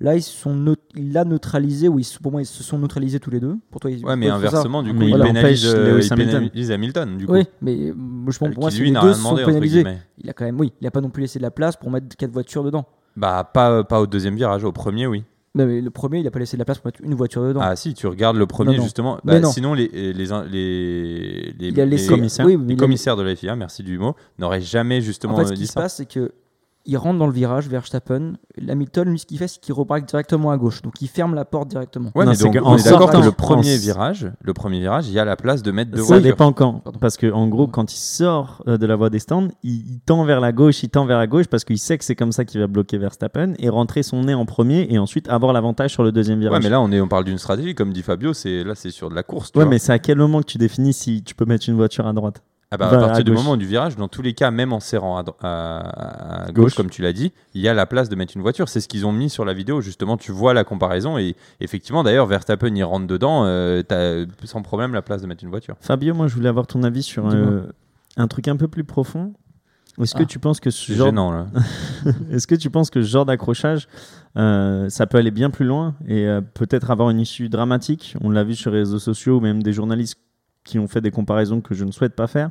Là, 0.02 0.14
ils 0.14 0.22
sont 0.22 0.54
neut- 0.54 0.76
il 0.96 1.14
l'a 1.14 1.24
neutralisé, 1.24 1.88
ou 1.88 2.02
pour 2.22 2.34
moi, 2.34 2.42
ils 2.42 2.46
se 2.46 2.64
sont 2.64 2.78
neutralisés 2.78 3.22
tous 3.22 3.30
les 3.30 3.40
deux. 3.40 3.56
Pour 3.72 3.80
toi, 3.80 3.90
ils- 3.90 4.04
ouais, 4.04 4.18
mais 4.18 4.28
inversement, 4.28 4.84
du 4.84 4.92
coup, 4.92 5.00
Mais 5.00 5.08
il 5.10 5.12
pénalise, 5.14 5.38
empêche 5.40 5.64
euh, 5.66 5.94
Lewis 5.94 6.06
il 6.08 6.14
Hamilton. 6.14 6.40
pénalise 6.50 6.72
Hamilton. 6.72 7.18
Du 7.18 7.26
coup, 7.28 7.32
Oui, 7.34 7.44
mais 7.62 7.78
je 7.78 8.38
pense 8.38 8.54
pour 8.54 8.62
moi, 8.64 8.70
lui 8.72 8.92
les 8.92 9.00
deux 9.00 9.14
sont 9.14 9.36
pénalisés, 9.38 9.86
il 10.18 10.30
a 10.30 10.34
quand 10.34 10.44
même, 10.44 10.60
oui, 10.60 10.74
il 10.82 10.88
a 10.88 10.92
pas 10.92 11.00
non 11.00 11.10
plus 11.10 11.22
laissé 11.22 11.40
de 11.40 11.44
la 11.44 11.52
place 11.52 11.78
pour 11.78 11.90
mettre 11.92 12.14
quatre 12.18 12.32
voitures 12.32 12.64
dedans. 12.66 12.86
Bah 13.16 13.50
pas 13.54 13.86
pas 13.86 14.02
au 14.02 14.08
deuxième 14.08 14.36
virage, 14.36 14.66
au 14.66 14.74
premier, 14.74 15.08
oui. 15.08 15.24
Non, 15.56 15.66
mais 15.66 15.80
le 15.82 15.90
premier, 15.90 16.20
il 16.20 16.28
a 16.28 16.32
pas 16.32 16.40
laissé 16.40 16.58
de 16.58 16.60
la 16.62 16.66
place 16.66 16.80
pour 16.80 16.88
mettre 16.88 17.00
une 17.02 17.16
voiture 17.16 17.42
dedans. 17.42 17.62
Ah 17.64 17.76
si, 17.78 17.94
tu 17.94 18.08
regardes 18.08 18.36
le 18.38 18.46
premier 18.46 18.72
Non, 18.74 18.78
non. 18.80 18.84
justement. 18.84 19.20
Bah, 19.24 19.40
non. 19.40 19.50
sinon 19.52 19.74
les 19.74 19.88
les 19.88 20.14
les, 20.14 20.26
les, 20.52 21.54
les- 21.58 21.68
il 21.70 21.82
a 21.82 21.86
laissé 21.86 22.10
les- 22.10 22.16
commissaires. 22.16 22.46
oui, 22.46 22.58
les 22.68 22.74
a- 22.74 22.78
commissaires 22.78 23.16
de 23.16 23.24
la 23.24 23.36
FIA, 23.36 23.56
merci 23.56 23.82
du 23.82 23.98
mot, 23.98 24.16
n'auraient 24.38 24.62
jamais 24.62 25.02
justement 25.02 25.34
En 25.34 25.38
fait, 25.38 25.48
ce 25.48 25.54
qui 25.54 25.66
se 25.68 25.74
passe, 25.74 25.96
c'est 25.96 26.06
que 26.06 26.32
il 26.86 26.98
rentre 26.98 27.20
dans 27.20 27.28
le 27.28 27.34
virage, 27.34 27.68
Verstappen. 27.68 28.34
Hamilton, 28.70 29.10
lui, 29.10 29.20
ce 29.20 29.26
qu'il 29.26 29.38
fait, 29.38 29.48
c'est 29.48 29.60
qu'il 29.60 29.74
rebraque 29.74 30.06
directement 30.08 30.52
à 30.52 30.58
gauche. 30.58 30.82
Donc, 30.82 31.02
il 31.02 31.08
ferme 31.08 31.36
la 31.36 31.46
porte 31.46 31.68
directement. 31.68 32.12
Ouais, 32.16 32.26
Non, 32.26 32.32
mais 32.32 32.36
c'est 32.38 32.44
donc, 32.46 32.58
qu'en 32.60 32.74
on 32.74 32.78
est 32.78 32.84
d'accord 32.84 33.02
sortant 33.02 33.20
que 33.22 33.26
le 33.26 33.32
premier 33.32 33.78
virage, 33.78 34.32
le 34.42 34.54
premier 34.54 34.80
virage, 34.80 35.08
il 35.08 35.14
y 35.14 35.20
a 35.20 35.26
la 35.26 35.36
place 35.36 35.64
de 35.64 35.72
mettre 35.72 35.92
deux 35.92 36.04
Ça 36.04 36.20
dépend 36.20 36.54
quand. 36.54 36.82
Parce 37.02 37.18
que 37.18 37.32
en 37.32 37.48
gros, 37.48 37.68
quand 37.68 37.94
il 37.94 37.98
sort 37.98 38.64
euh, 38.68 38.78
de 38.78 38.86
la 38.86 38.96
voie 38.96 39.10
des 39.10 39.20
stands, 39.20 39.48
il, 39.64 39.72
il 39.96 40.00
tend 40.06 40.24
vers 40.26 40.40
la 40.40 40.52
gauche, 40.52 40.84
il 40.84 40.90
tend 40.90 41.06
vers 41.06 41.18
la 41.18 41.28
gauche 41.28 41.48
parce 41.48 41.64
qu'il 41.64 41.80
sait 41.80 41.98
que 41.98 42.06
c'est 42.06 42.16
comme 42.16 42.32
ça 42.32 42.46
qu'il 42.46 42.62
va 42.62 42.68
bloquer 42.68 42.98
Verstappen 42.98 43.54
et 43.60 43.70
rentrer 43.70 44.04
son 44.04 44.22
nez 44.22 44.34
en 44.34 44.46
premier 44.46 44.88
et 44.90 44.98
ensuite 45.00 45.28
avoir 45.30 45.54
l'avantage 45.54 45.92
sur 45.92 46.04
le 46.04 46.12
deuxième 46.12 46.40
virage. 46.40 46.58
Ouais, 46.60 46.64
mais 46.64 46.70
là 46.70 46.80
on 46.82 46.92
est 46.92 47.02
on 47.02 47.08
parle 47.08 47.24
d'une 47.26 47.38
stratégie 47.38 47.76
comme 47.76 47.94
dit 47.94 48.02
Fabio, 48.04 48.34
c'est 48.34 48.64
là 48.64 48.74
c'est 48.76 48.92
sur 48.92 49.10
de 49.10 49.16
la 49.16 49.24
course. 49.24 49.52
tu 49.52 49.58
Ouais, 49.58 49.64
vois. 49.66 49.70
mais 49.72 49.80
c'est 49.80 49.92
à 49.92 50.00
quel 50.00 50.18
moment 50.18 50.40
que 50.42 50.46
tu 50.46 50.58
définis 50.58 50.94
si 50.94 51.24
tu 51.24 51.36
peux 51.36 51.46
mettre 51.46 51.68
une 51.68 51.76
voiture 51.76 52.08
à 52.08 52.14
droite? 52.14 52.42
Ah 52.76 52.78
bah, 52.78 52.90
à 52.90 52.96
à 52.96 53.00
partir 53.08 53.24
du 53.24 53.32
moment 53.32 53.58
du 53.58 53.66
virage, 53.66 53.96
dans 53.96 54.08
tous 54.08 54.22
les 54.22 54.34
cas, 54.34 54.52
même 54.52 54.72
en 54.74 54.80
serrant 54.80 55.18
à, 55.18 55.24
dro- 55.24 55.36
à- 55.42 56.44
à 56.46 56.52
gauche, 56.52 56.66
Gauche. 56.66 56.76
comme 56.76 56.90
tu 56.90 57.02
l'as 57.02 57.14
dit, 57.14 57.34
il 57.54 57.62
y 57.62 57.68
a 57.68 57.74
la 57.74 57.86
place 57.86 58.10
de 58.10 58.16
mettre 58.16 58.34
une 58.36 58.42
voiture. 58.42 58.70
C'est 58.70 58.80
ce 58.82 58.88
qu'ils 58.88 59.06
ont 59.06 59.12
mis 59.12 59.30
sur 59.30 59.46
la 59.46 59.54
vidéo. 59.54 59.82
Justement, 59.82 60.18
tu 60.18 60.32
vois 60.32 60.54
la 60.54 60.64
comparaison. 60.64 61.18
Et 61.18 61.36
effectivement, 61.60 62.04
d'ailleurs, 62.04 62.26
Verstappen, 62.28 62.74
il 62.76 62.84
rentre 62.84 63.08
dedans. 63.08 63.44
Euh, 63.46 63.82
T'as 63.84 64.26
sans 64.46 64.62
problème 64.62 64.94
la 64.94 65.02
place 65.02 65.22
de 65.22 65.28
mettre 65.28 65.44
une 65.44 65.50
voiture. 65.50 65.76
Fabio, 65.82 66.14
moi 66.14 66.28
je 66.28 66.36
voulais 66.36 66.50
avoir 66.50 66.68
ton 66.68 66.84
avis 66.84 67.04
sur 67.04 67.28
euh, 67.28 67.62
un 68.18 68.28
truc 68.28 68.48
un 68.48 68.56
peu 68.58 68.68
plus 68.68 68.84
profond. 68.84 69.34
Est-ce 70.02 70.14
que 70.14 70.24
tu 70.24 70.40
penses 70.40 70.60
que 70.60 70.72
ce 70.72 70.92
genre 70.92 71.08
gênant, 71.08 71.32
là. 71.32 71.46
Est-ce 72.32 72.48
que 72.48 72.56
tu 72.56 72.70
penses 72.70 72.90
que 72.90 73.02
ce 73.02 73.08
genre 73.08 73.26
d'accrochage, 73.26 73.88
euh, 74.36 74.90
ça 74.90 75.08
peut 75.08 75.18
aller 75.18 75.32
bien 75.32 75.50
plus 75.50 75.64
loin 75.66 75.96
et 76.06 76.28
euh, 76.28 76.42
peut-être 76.42 76.92
avoir 76.92 77.10
une 77.12 77.20
issue 77.22 77.48
dramatique? 77.48 78.18
On 78.22 78.30
l'a 78.30 78.44
vu 78.44 78.56
sur 78.56 78.72
les 78.72 78.80
réseaux 78.80 79.00
sociaux, 79.00 79.38
ou 79.38 79.40
même 79.40 79.64
des 79.64 79.72
journalistes 79.72 80.18
qui 80.66 80.80
ont 80.80 80.88
fait 80.88 81.00
des 81.00 81.12
comparaisons 81.12 81.62
que 81.62 81.74
je 81.74 81.86
ne 81.86 81.92
souhaite 81.92 82.16
pas 82.16 82.28
faire. 82.28 82.50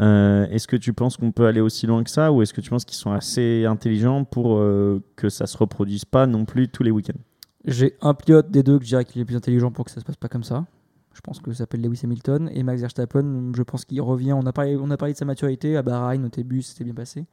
Euh, 0.00 0.46
est-ce 0.46 0.66
que 0.66 0.76
tu 0.76 0.92
penses 0.92 1.16
qu'on 1.18 1.30
peut 1.30 1.46
aller 1.46 1.60
aussi 1.60 1.86
loin 1.86 2.02
que 2.02 2.10
ça 2.10 2.32
ou 2.32 2.42
est-ce 2.42 2.52
que 2.52 2.60
tu 2.60 2.70
penses 2.70 2.84
qu'ils 2.84 2.96
sont 2.96 3.12
assez 3.12 3.66
intelligents 3.66 4.24
pour 4.24 4.56
euh, 4.56 5.00
que 5.14 5.28
ça 5.28 5.46
se 5.46 5.56
reproduise 5.56 6.06
pas 6.06 6.26
non 6.26 6.46
plus 6.46 6.68
tous 6.68 6.82
les 6.82 6.90
week-ends? 6.90 7.20
J'ai 7.66 7.96
un 8.00 8.14
pilote 8.14 8.50
des 8.50 8.62
deux 8.62 8.78
que 8.78 8.84
je 8.84 8.88
dirais 8.88 9.04
qu'il 9.04 9.20
est 9.20 9.24
plus 9.26 9.36
intelligent 9.36 9.70
pour 9.70 9.84
que 9.84 9.90
ça 9.90 10.00
se 10.00 10.04
passe 10.04 10.16
pas 10.16 10.28
comme 10.28 10.42
ça. 10.42 10.64
Je 11.12 11.20
pense 11.20 11.38
que 11.38 11.52
ça 11.52 11.58
s'appelle 11.58 11.82
Lewis 11.82 12.00
Hamilton. 12.02 12.50
Et 12.54 12.62
Max 12.62 12.80
Verstappen, 12.80 13.52
je 13.54 13.62
pense 13.62 13.84
qu'il 13.84 14.00
revient. 14.00 14.32
On 14.32 14.46
a, 14.46 14.52
parlé, 14.52 14.76
on 14.76 14.90
a 14.90 14.96
parlé 14.96 15.12
de 15.12 15.18
sa 15.18 15.26
maturité 15.26 15.76
à 15.76 15.82
Bahreïn 15.82 16.24
au 16.24 16.28
début, 16.28 16.62
c'était 16.62 16.84
bien 16.84 16.94
passé. 16.94 17.26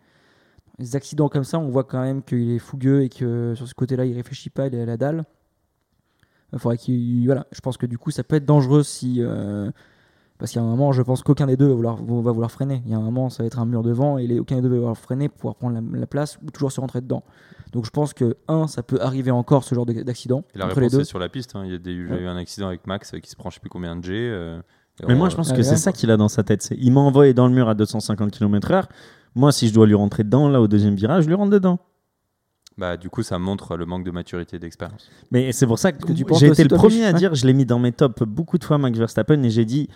Les 0.77 0.97
accidents 0.97 1.29
comme 1.29 1.45
ça, 1.45 1.57
on 1.57 1.69
voit 1.69 1.85
quand 1.85 2.01
même 2.01 2.21
qu'il 2.21 2.51
est 2.51 2.59
fougueux 2.59 3.03
et 3.03 3.09
que 3.09 3.53
sur 3.55 3.67
ce 3.67 3.73
côté-là, 3.73 4.05
il 4.05 4.13
réfléchit 4.13 4.49
pas, 4.49 4.67
il 4.67 4.75
est 4.75 4.81
à 4.81 4.85
la 4.85 4.97
dalle. 4.97 5.23
Il 6.51 6.59
faudrait 6.59 6.77
qu'il. 6.77 7.25
Voilà, 7.25 7.47
je 7.51 7.61
pense 7.61 7.77
que 7.77 7.85
du 7.85 7.97
coup, 7.97 8.11
ça 8.11 8.23
peut 8.23 8.35
être 8.35 8.45
dangereux 8.45 8.83
si. 8.83 9.21
euh, 9.21 9.71
parce 10.39 10.51
qu'il 10.51 10.61
y 10.61 10.63
a 10.63 10.67
un 10.67 10.69
moment, 10.69 10.91
je 10.91 11.01
pense 11.01 11.23
qu'aucun 11.23 11.47
des 11.47 11.57
deux 11.57 11.67
va 11.67 11.73
vouloir, 11.73 11.95
va 11.97 12.31
vouloir 12.31 12.51
freiner. 12.51 12.81
Il 12.85 12.91
y 12.91 12.93
a 12.93 12.97
un 12.97 13.01
moment, 13.01 13.29
ça 13.29 13.43
va 13.43 13.47
être 13.47 13.59
un 13.59 13.65
mur 13.65 13.81
devant 13.83 14.17
et 14.17 14.27
les, 14.27 14.39
aucun 14.39 14.55
des 14.57 14.61
deux 14.61 14.69
va 14.69 14.75
vouloir 14.75 14.97
freiner 14.97 15.29
pour 15.29 15.37
pouvoir 15.37 15.55
prendre 15.55 15.75
la, 15.75 15.99
la 15.99 16.07
place 16.07 16.37
ou 16.45 16.51
toujours 16.51 16.71
se 16.71 16.79
rentrer 16.79 17.01
dedans. 17.01 17.23
Donc 17.73 17.85
je 17.85 17.89
pense 17.89 18.13
que, 18.13 18.37
un, 18.47 18.67
ça 18.67 18.83
peut 18.83 18.99
arriver 19.01 19.31
encore 19.31 19.63
ce 19.63 19.73
genre 19.75 19.85
de- 19.85 20.03
d'accident 20.03 20.43
Et 20.55 20.59
la 20.59 20.65
entre 20.67 20.79
les 20.79 20.89
deux. 20.89 21.01
est 21.01 21.05
sur 21.05 21.19
la 21.19 21.29
piste. 21.29 21.55
hein. 21.55 21.63
Il 21.65 21.71
y 21.71 21.75
a 21.75 21.77
des- 21.77 21.93
J'ai 22.07 22.13
Ouais. 22.13 22.21
eu 22.21 22.27
un 22.27 22.37
accident 22.37 22.67
avec 22.67 22.85
Max 22.87 23.13
euh, 23.13 23.19
qui 23.19 23.29
se 23.29 23.35
prend 23.35 23.49
je 23.49 23.55
sais 23.55 23.59
plus 23.59 23.69
combien 23.69 23.95
de 23.95 24.03
G. 24.03 24.13
euh, 24.13 24.59
Mais 25.07 25.13
on- 25.13 25.17
moi, 25.17 25.29
je 25.29 25.35
pense 25.35 25.51
que 25.51 25.57
ouais. 25.57 25.63
c'est 25.63 25.75
ça 25.75 25.91
qu'il 25.91 26.09
a 26.11 26.17
dans 26.17 26.29
sa 26.29 26.43
tête. 26.43 26.69
Il 26.77 26.91
m'a 26.93 27.01
envoyé 27.01 27.33
dans 27.33 27.47
le 27.47 27.53
mur 27.53 27.67
à 27.67 27.73
250 27.75 28.31
km/h. 28.31 28.85
Moi, 29.35 29.51
si 29.51 29.67
je 29.67 29.73
dois 29.73 29.85
lui 29.85 29.93
rentrer 29.95 30.23
dedans, 30.23 30.49
là, 30.49 30.61
au 30.61 30.67
deuxième 30.67 30.95
virage, 30.95 31.23
je 31.23 31.27
lui 31.27 31.35
rentre 31.35 31.51
dedans. 31.51 31.77
Bah, 32.77 32.95
du 32.95 33.09
coup, 33.09 33.23
ça 33.23 33.39
montre 33.39 33.75
le 33.75 33.85
manque 33.87 34.03
de 34.05 34.11
maturité 34.11 34.57
et 34.57 34.59
d'expérience. 34.59 35.09
Mais 35.31 35.51
c'est 35.51 35.65
pour 35.65 35.79
ça 35.79 35.91
que, 35.91 36.05
que 36.05 36.13
j'ai 36.35 36.47
été 36.47 36.63
le 36.63 36.69
premier 36.75 37.05
à 37.05 37.13
dire, 37.13 37.33
je 37.33 37.45
l'ai 37.47 37.53
mis 37.53 37.65
dans 37.65 37.79
mes 37.79 37.91
tops 37.91 38.21
beaucoup 38.23 38.57
de 38.59 38.63
fois, 38.63 38.77
Max 38.77 38.97
Verstappen, 38.99 39.41
et 39.43 39.49
j'ai 39.49 39.65
dit, 39.65 39.89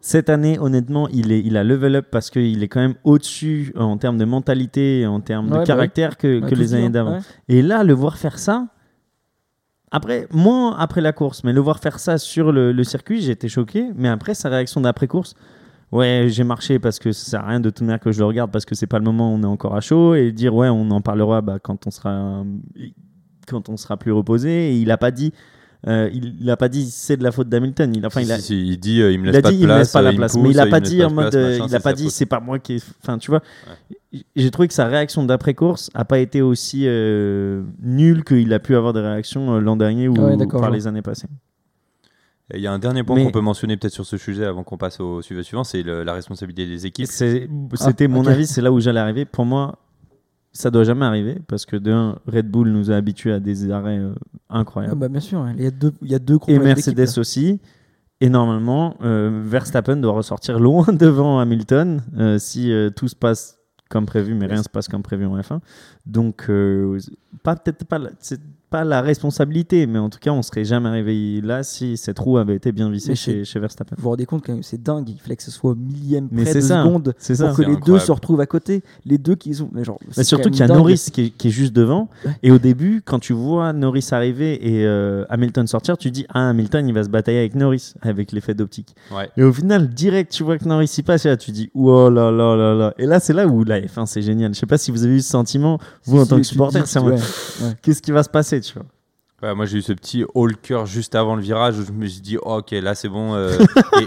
cette 0.00 0.30
année, 0.30 0.58
honnêtement, 0.58 1.08
il, 1.08 1.32
est, 1.32 1.40
il 1.40 1.56
a 1.56 1.64
level 1.64 1.96
up 1.96 2.06
parce 2.10 2.30
qu'il 2.30 2.62
est 2.62 2.68
quand 2.68 2.80
même 2.80 2.94
au-dessus 3.04 3.72
euh, 3.76 3.80
en 3.80 3.96
termes 3.98 4.18
de 4.18 4.24
mentalité, 4.24 5.06
en 5.06 5.20
termes 5.20 5.46
Ouais, 5.46 5.52
de 5.52 5.58
bah 5.58 5.64
caractère 5.64 6.16
que, 6.16 6.44
a 6.44 6.48
que 6.48 6.54
les 6.54 6.74
années 6.74 6.90
d'avant. 6.90 7.18
Et 7.48 7.62
là, 7.62 7.82
le 7.82 7.92
voir 7.92 8.16
faire 8.16 8.38
ça, 8.38 8.68
après, 9.90 10.26
moins 10.30 10.76
après 10.76 11.00
la 11.00 11.12
course, 11.12 11.44
mais 11.44 11.52
le 11.52 11.60
voir 11.60 11.78
faire 11.78 11.98
ça 11.98 12.18
sur 12.18 12.52
le, 12.52 12.72
le 12.72 12.84
circuit, 12.84 13.30
été 13.30 13.48
choqué. 13.48 13.88
Mais 13.96 14.08
après, 14.08 14.34
sa 14.34 14.48
réaction 14.48 14.80
d'après-course, 14.80 15.34
ouais, 15.92 16.26
j'ai 16.28 16.44
marché 16.44 16.78
parce 16.78 16.98
que 16.98 17.12
ça 17.12 17.30
sert 17.30 17.44
à 17.44 17.48
rien 17.48 17.60
de 17.60 17.72
manière 17.80 18.00
que 18.00 18.12
je 18.12 18.18
le 18.18 18.26
regarde 18.26 18.50
parce 18.50 18.64
que 18.64 18.74
c'est 18.74 18.86
pas 18.86 18.98
le 18.98 19.04
moment 19.04 19.32
où 19.32 19.36
on 19.36 19.42
est 19.42 19.46
encore 19.46 19.74
à 19.74 19.80
chaud. 19.80 20.14
Et 20.14 20.32
dire, 20.32 20.54
ouais, 20.54 20.68
on 20.68 20.90
en 20.90 21.00
parlera 21.00 21.40
bah, 21.40 21.58
quand, 21.60 21.86
on 21.86 21.90
sera, 21.90 22.44
quand 23.46 23.68
on 23.68 23.76
sera 23.76 23.96
plus 23.96 24.12
reposé. 24.12 24.72
Et 24.72 24.78
il 24.78 24.90
a 24.90 24.98
pas 24.98 25.10
dit. 25.10 25.32
Euh, 25.88 26.10
il 26.12 26.34
il 26.40 26.50
a 26.50 26.56
pas 26.56 26.68
dit 26.68 26.90
c'est 26.90 27.16
de 27.16 27.22
la 27.22 27.30
faute 27.32 27.48
d'Hamilton. 27.48 27.92
Il, 27.94 28.04
a- 28.04 28.08
enfin, 28.08 28.20
Si, 28.20 28.26
il 28.26 28.32
a, 28.32 28.36
si, 28.38 28.42
si, 28.42 28.66
il 28.68 28.78
dit 28.78 29.00
euh, 29.00 29.12
il 29.12 29.20
me 29.20 29.26
il 29.26 29.32
laisse 29.32 29.38
a 29.38 29.42
pas 29.42 29.50
dit 29.50 29.56
de 29.56 29.60
il 29.62 29.66
me 29.66 29.72
place, 29.72 29.78
laisse 29.78 29.92
pas 29.92 29.98
euh, 30.00 30.02
la 30.02 30.12
place, 30.12 30.32
pousse, 30.32 30.42
mais 30.42 30.50
il 30.50 30.60
a 30.60 30.64
me 30.66 30.70
pas 30.70 30.80
dit 30.80 30.98
de 30.98 31.04
en 31.04 31.10
mode, 31.10 31.30
place, 31.30 31.34
euh, 31.34 31.50
machin, 31.52 31.64
il 31.64 31.70
c'est 31.70 31.76
a 31.76 31.80
pas 31.80 31.92
dit 31.92 32.10
c'est 32.10 32.26
pas 32.26 32.40
moi 32.40 32.58
qui, 32.58 32.82
enfin 33.02 33.18
tu 33.18 33.30
vois, 33.30 33.40
j'ai 34.34 34.50
trouvé 34.50 34.68
que 34.68 34.74
sa 34.74 34.86
réaction 34.86 35.24
d'après 35.24 35.54
course 35.54 35.90
a 35.94 36.04
pas 36.04 36.18
été 36.18 36.42
aussi 36.42 36.84
euh, 36.86 37.62
nulle 37.82 38.24
qu'il 38.24 38.52
a 38.52 38.58
pu 38.58 38.74
avoir 38.74 38.92
des 38.92 39.00
réactions 39.00 39.54
euh, 39.56 39.60
l'an 39.60 39.76
dernier 39.76 40.08
ou 40.08 40.14
Ah 40.18 40.34
ouais, 40.34 40.46
par 40.46 40.70
les 40.70 40.86
années 40.86 41.02
passées. 41.02 41.28
Il 42.54 42.60
y 42.60 42.66
a 42.68 42.72
un 42.72 42.78
dernier 42.78 43.02
point 43.02 43.16
Mais- 43.16 43.24
qu'on 43.24 43.32
peut 43.32 43.40
mentionner 43.40 43.76
peut-être 43.76 43.92
sur 43.92 44.06
ce 44.06 44.16
sujet 44.16 44.44
avant 44.44 44.62
qu'on 44.62 44.76
passe 44.78 45.00
au 45.00 45.20
sujet 45.20 45.42
suivant, 45.42 45.64
c'est 45.64 45.82
la 45.82 46.12
responsabilité 46.12 46.66
des 46.66 46.86
équipes. 46.86 47.06
C'était 47.08 48.06
mon 48.08 48.20
ok. 48.20 48.28
avis, 48.28 48.46
c'est 48.46 48.62
là 48.62 48.70
où 48.70 48.78
j'allais 48.78 49.00
arriver. 49.00 49.24
Pour 49.24 49.44
moi, 49.44 49.78
ça 50.52 50.70
doit 50.70 50.84
jamais 50.84 51.04
arriver 51.04 51.38
parce 51.48 51.66
que 51.66 51.76
de 51.76 51.90
un, 51.90 52.18
Red 52.26 52.48
Bull 52.48 52.68
nous 52.70 52.92
a 52.92 52.94
habitués 52.94 53.32
à 53.32 53.40
des 53.40 53.70
arrêts 53.72 54.00
euh, 54.50 54.64
Ah 54.76 54.94
bah, 54.94 55.08
bien 55.08 55.20
sûr, 55.20 55.46
il 55.56 55.62
y 55.64 55.66
a 55.66 55.70
deux, 55.70 55.92
il 56.02 56.10
y 56.10 56.14
a 56.14 56.18
deux 56.18 56.38
et 56.48 56.58
Mercedes 56.58 57.18
aussi. 57.18 57.60
Et 58.20 58.30
normalement, 58.30 58.96
euh, 59.02 59.42
Verstappen 59.44 59.96
doit 59.96 60.12
ressortir 60.12 60.58
loin 60.58 60.86
devant 60.92 61.38
Hamilton 61.38 62.02
euh, 62.16 62.38
si 62.38 62.72
euh, 62.72 62.90
tout 62.90 63.08
se 63.08 63.16
passe 63.16 63.58
comme 63.90 64.06
prévu, 64.06 64.34
mais 64.34 64.46
rien 64.46 64.62
se 64.62 64.68
passe 64.68 64.88
comme 64.88 65.02
prévu 65.02 65.26
en 65.26 65.38
F1. 65.38 65.60
Donc, 66.06 66.50
pas 67.44 67.54
peut-être 67.54 67.84
pas, 67.84 68.00
pas 68.76 68.84
la 68.84 69.00
responsabilité, 69.00 69.86
mais 69.86 69.98
en 69.98 70.10
tout 70.10 70.18
cas, 70.20 70.32
on 70.32 70.42
serait 70.42 70.64
jamais 70.64 70.90
arrivé 70.90 71.40
là 71.40 71.62
si 71.62 71.96
cette 71.96 72.18
roue 72.18 72.36
avait 72.36 72.56
été 72.56 72.72
bien 72.72 72.90
vissée 72.90 73.14
chez, 73.14 73.42
chez 73.42 73.58
Verstappen. 73.58 73.96
Vous 73.96 74.02
vous 74.02 74.10
rendez 74.10 74.26
compte 74.26 74.44
quand 74.44 74.52
même, 74.52 74.62
c'est 74.62 74.82
dingue. 74.82 75.08
Il 75.08 75.18
fallait 75.18 75.36
que 75.36 75.42
ce 75.42 75.50
soit 75.50 75.70
au 75.70 75.74
millième 75.74 76.28
Mais 76.30 76.42
près 76.42 76.52
c'est 76.52 76.58
de 76.58 76.64
ça, 76.64 76.82
seconde 76.82 77.14
C'est 77.16 77.36
ça. 77.36 77.46
pour 77.48 77.56
que 77.56 77.62
les 77.62 77.76
deux 77.76 77.98
se 77.98 78.12
retrouvent 78.12 78.40
à 78.40 78.46
côté. 78.46 78.82
Les 79.06 79.16
deux 79.16 79.34
qui 79.34 79.54
sont. 79.54 79.70
Mais 79.72 79.82
genre, 79.82 79.98
Mais 80.06 80.12
c'est 80.12 80.24
surtout 80.24 80.50
qu'il 80.50 80.60
y 80.60 80.62
a 80.62 80.66
dingue. 80.66 80.76
Norris 80.76 81.08
qui 81.10 81.22
est, 81.22 81.30
qui 81.30 81.48
est 81.48 81.50
juste 81.50 81.72
devant. 81.72 82.10
Ouais. 82.26 82.32
Et 82.42 82.50
au 82.50 82.58
début, 82.58 83.00
quand 83.02 83.18
tu 83.18 83.32
vois 83.32 83.72
Norris 83.72 84.08
arriver 84.10 84.54
et 84.68 84.84
euh, 84.84 85.24
Hamilton 85.30 85.66
sortir, 85.66 85.96
tu 85.96 86.10
dis 86.10 86.26
Ah, 86.28 86.50
Hamilton, 86.50 86.86
il 86.86 86.92
va 86.92 87.02
se 87.02 87.08
batailler 87.08 87.38
avec 87.38 87.54
Norris, 87.54 87.94
avec 88.02 88.32
l'effet 88.32 88.52
d'optique. 88.52 88.94
Ouais. 89.10 89.30
Et 89.38 89.42
au 89.42 89.54
final, 89.54 89.88
direct, 89.88 90.32
tu 90.32 90.42
vois 90.42 90.58
que 90.58 90.68
Norris 90.68 90.94
y 90.98 91.02
passe, 91.02 91.24
et 91.24 91.30
là, 91.30 91.38
tu 91.38 91.50
dis 91.50 91.70
Oh 91.74 92.10
là 92.10 92.30
là 92.30 92.54
là 92.56 92.74
là. 92.74 92.94
Et 92.98 93.06
là, 93.06 93.20
c'est 93.20 93.32
là 93.32 93.46
où 93.46 93.64
la 93.64 93.80
F1, 93.80 94.04
c'est 94.04 94.22
génial. 94.22 94.52
Je 94.52 94.60
sais 94.60 94.66
pas 94.66 94.76
si 94.76 94.90
vous 94.90 95.02
avez 95.02 95.14
eu 95.14 95.20
ce 95.20 95.30
sentiment, 95.30 95.78
vous, 96.04 96.20
en 96.20 96.26
tant 96.26 96.36
que 96.36 96.42
supporter, 96.42 96.86
c'est 96.86 96.98
ouais. 96.98 97.16
Qu'est-ce 97.80 98.02
qui 98.02 98.10
va 98.10 98.22
se 98.22 98.28
passer, 98.28 98.60
tu 98.68 98.74
vois. 98.74 98.86
Ouais, 99.42 99.54
moi 99.54 99.66
j'ai 99.66 99.76
eu 99.76 99.82
ce 99.82 99.92
petit 99.92 100.24
haul 100.32 100.56
cœur 100.56 100.86
juste 100.86 101.14
avant 101.14 101.36
le 101.36 101.42
virage 101.42 101.78
où 101.78 101.84
je 101.84 101.92
me 101.92 102.06
suis 102.06 102.22
dit 102.22 102.38
oh, 102.40 102.54
ok 102.60 102.70
là 102.70 102.94
c'est 102.94 103.10
bon 103.10 103.34
euh, 103.34 103.52
et 104.00 104.06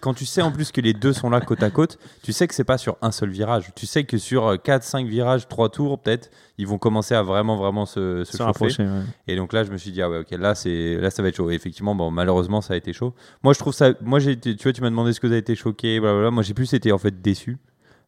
quand 0.00 0.14
tu 0.14 0.24
sais 0.24 0.40
en 0.40 0.50
plus 0.50 0.72
que 0.72 0.80
les 0.80 0.94
deux 0.94 1.12
sont 1.12 1.28
là 1.28 1.42
côte 1.42 1.62
à 1.62 1.68
côte 1.68 1.98
tu 2.22 2.32
sais 2.32 2.48
que 2.48 2.54
c'est 2.54 2.64
pas 2.64 2.78
sur 2.78 2.96
un 3.02 3.10
seul 3.10 3.28
virage. 3.28 3.72
Tu 3.76 3.84
sais 3.84 4.04
que 4.04 4.16
sur 4.16 4.54
4-5 4.54 5.06
virages 5.06 5.46
3 5.48 5.68
tours 5.68 5.98
peut-être 6.00 6.30
ils 6.56 6.66
vont 6.66 6.78
commencer 6.78 7.14
à 7.14 7.22
vraiment 7.22 7.56
vraiment 7.58 7.84
se, 7.84 8.24
se 8.24 8.32
Se 8.32 8.38
chauffer. 8.38 8.44
rapprocher. 8.44 8.82
ouais. 8.84 9.02
et 9.28 9.36
donc 9.36 9.52
là 9.52 9.64
je 9.64 9.70
me 9.70 9.76
suis 9.76 9.90
dit 9.92 10.00
ah 10.00 10.08
ouais 10.08 10.20
ok 10.20 10.30
là 10.38 10.54
c'est 10.54 10.96
là 10.96 11.10
ça 11.10 11.20
va 11.20 11.28
être 11.28 11.36
chaud. 11.36 11.50
Et 11.50 11.54
effectivement 11.54 11.94
bon 11.94 12.10
malheureusement 12.10 12.62
ça 12.62 12.72
a 12.72 12.78
été 12.78 12.94
chaud. 12.94 13.12
Moi 13.42 13.52
je 13.52 13.58
trouve 13.58 13.74
ça 13.74 13.92
moi 14.00 14.18
j'ai 14.18 14.30
été 14.30 14.56
tu 14.56 14.62
vois 14.62 14.72
tu 14.72 14.80
m'as 14.80 14.88
demandé 14.88 15.12
ce 15.12 15.20
que 15.20 15.26
vous 15.26 15.34
avez 15.34 15.40
été 15.40 15.56
choqué 15.56 16.00
blablabla. 16.00 16.30
Moi 16.30 16.42
j'ai 16.42 16.54
plus 16.54 16.72
été 16.72 16.90
en 16.90 16.98
fait 16.98 17.20
déçu. 17.20 17.58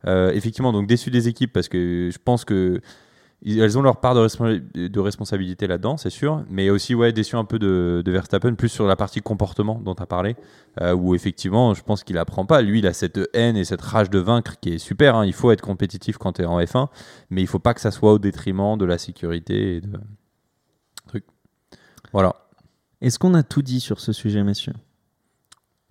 Euh, 0.07 0.33
effectivement 0.33 0.73
donc 0.73 0.87
déçu 0.87 1.11
des 1.11 1.29
équipes 1.29 1.53
parce 1.53 1.69
que 1.69 2.09
je 2.11 2.19
pense 2.25 2.47
que 2.47 2.81
elles 3.45 3.77
ont 3.77 3.83
leur 3.83 3.99
part 4.01 4.15
de, 4.15 4.21
responsa- 4.21 4.61
de 4.75 5.01
responsabilité 5.01 5.67
là-dedans, 5.67 5.97
c'est 5.97 6.11
sûr, 6.11 6.45
mais 6.49 6.71
aussi 6.71 6.95
ouais, 6.95 7.13
déçu 7.13 7.37
un 7.37 7.45
peu 7.45 7.59
de, 7.59 8.03
de 8.05 8.13
Verstappen, 8.13 8.55
plus 8.55 8.69
sur 8.69 8.87
la 8.87 8.97
partie 8.97 9.21
comportement 9.21 9.81
dont 9.85 9.95
tu 9.95 10.03
as 10.03 10.07
parlé, 10.07 10.37
euh, 10.81 10.95
où 10.95 11.15
effectivement, 11.15 11.75
je 11.75 11.83
pense 11.83 12.05
qu'il 12.05 12.19
apprend 12.19 12.47
pas. 12.47 12.63
Lui, 12.63 12.79
il 12.79 12.87
a 12.87 12.93
cette 12.93 13.19
haine 13.35 13.57
et 13.57 13.65
cette 13.65 13.83
rage 13.83 14.11
de 14.11 14.19
vaincre 14.19 14.61
qui 14.61 14.71
est 14.75 14.79
super. 14.79 15.17
hein. 15.17 15.27
Il 15.27 15.33
faut 15.33 15.51
être 15.51 15.61
compétitif 15.61 16.19
quand 16.19 16.35
tu 16.35 16.43
es 16.43 16.45
en 16.45 16.61
F1, 16.61 16.89
mais 17.31 17.41
il 17.41 17.47
faut 17.47 17.59
pas 17.59 17.75
que 17.75 17.81
ça 17.81 17.91
soit 17.91 18.13
au 18.13 18.19
détriment 18.19 18.79
de 18.79 18.85
la 18.85 18.99
sécurité 18.99 19.77
et 19.77 19.81
de. 19.81 19.91
Voilà. 22.13 22.37
Est-ce 23.01 23.19
qu'on 23.19 23.35
a 23.35 23.43
tout 23.43 23.63
dit 23.63 23.81
sur 23.81 24.01
ce 24.01 24.13
sujet, 24.13 24.43
messieurs? 24.45 24.75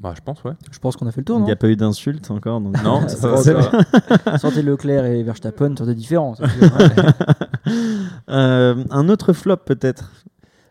Bah, 0.02 0.14
je 0.18 0.22
pense, 0.22 0.44
ouais. 0.44 0.54
Je 0.72 0.80
pense 0.80 0.96
qu'on 0.96 1.06
a 1.06 1.12
fait 1.12 1.22
le 1.22 1.26
tour, 1.26 1.38
Il 1.40 1.44
n'y 1.44 1.52
a 1.52 1.56
pas 1.56 1.70
eu 1.70 1.76
d'insultes 1.76 2.32
encore. 2.32 2.60
Donc... 2.60 2.82
Non, 2.84 3.02
c'est 3.08 3.18
ça 3.18 3.38
ça 3.38 3.54
va. 3.54 4.38
Sortez 4.40 4.64
Leclerc 4.64 5.06
et 5.06 5.22
Verstappen, 5.22 5.76
sortez 5.78 5.94
différents. 5.94 6.34
sûr. 6.36 6.46
Euh, 8.30 8.84
un 8.90 9.10
autre 9.10 9.34
flop, 9.34 9.58
peut-être 9.58 10.12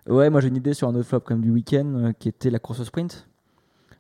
Ouais, 0.09 0.29
moi 0.31 0.41
j'ai 0.41 0.49
une 0.49 0.57
idée 0.57 0.75
sur 0.75 0.89
un 0.89 0.95
autre 0.95 1.07
flop 1.09 1.21
comme 1.21 1.41
du 1.41 1.51
week-end 1.51 1.87
euh, 1.95 2.13
qui 2.19 2.29
était 2.29 2.51
la 2.51 2.59
course 2.59 2.81
au 2.81 2.85
sprint. 2.85 3.29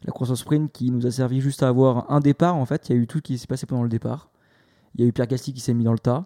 La 0.05 0.12
course 0.12 0.31
au 0.31 0.35
sprint 0.37 0.72
qui 0.72 0.91
nous 0.91 1.07
a 1.07 1.11
servi 1.11 1.41
juste 1.41 1.62
à 1.62 1.68
avoir 1.68 2.11
un 2.11 2.20
départ 2.20 2.57
en 2.57 2.64
fait. 2.66 2.89
Il 2.89 2.97
y 2.97 2.99
a 2.99 3.03
eu 3.03 3.07
tout 3.07 3.20
qui 3.20 3.39
s'est 3.39 3.47
passé 3.47 3.66
pendant 3.66 3.83
le 3.83 3.89
départ. 3.89 4.31
Il 4.97 5.03
y 5.03 5.05
a 5.05 5.09
eu 5.09 5.12
Pierre 5.12 5.26
Gasly 5.28 5.53
qui 5.53 5.61
s'est 5.61 5.74
mis 5.74 5.85
dans 5.85 5.93
le 5.93 5.99
tas. 5.99 6.24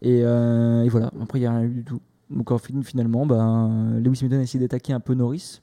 Et, 0.00 0.22
euh, 0.24 0.82
et 0.84 0.88
voilà, 0.88 1.10
après 1.20 1.38
il 1.38 1.42
n'y 1.42 1.46
a 1.48 1.52
rien 1.52 1.62
eu 1.64 1.68
du 1.74 1.84
tout. 1.84 2.00
Donc 2.30 2.50
en 2.50 2.58
fin- 2.58 2.82
finalement, 2.82 3.26
ben, 3.26 3.98
Lewis 4.02 4.18
Hamilton 4.20 4.38
a 4.40 4.42
essayé 4.42 4.60
d'attaquer 4.64 4.92
un 4.94 5.00
peu 5.00 5.14
Norris. 5.14 5.60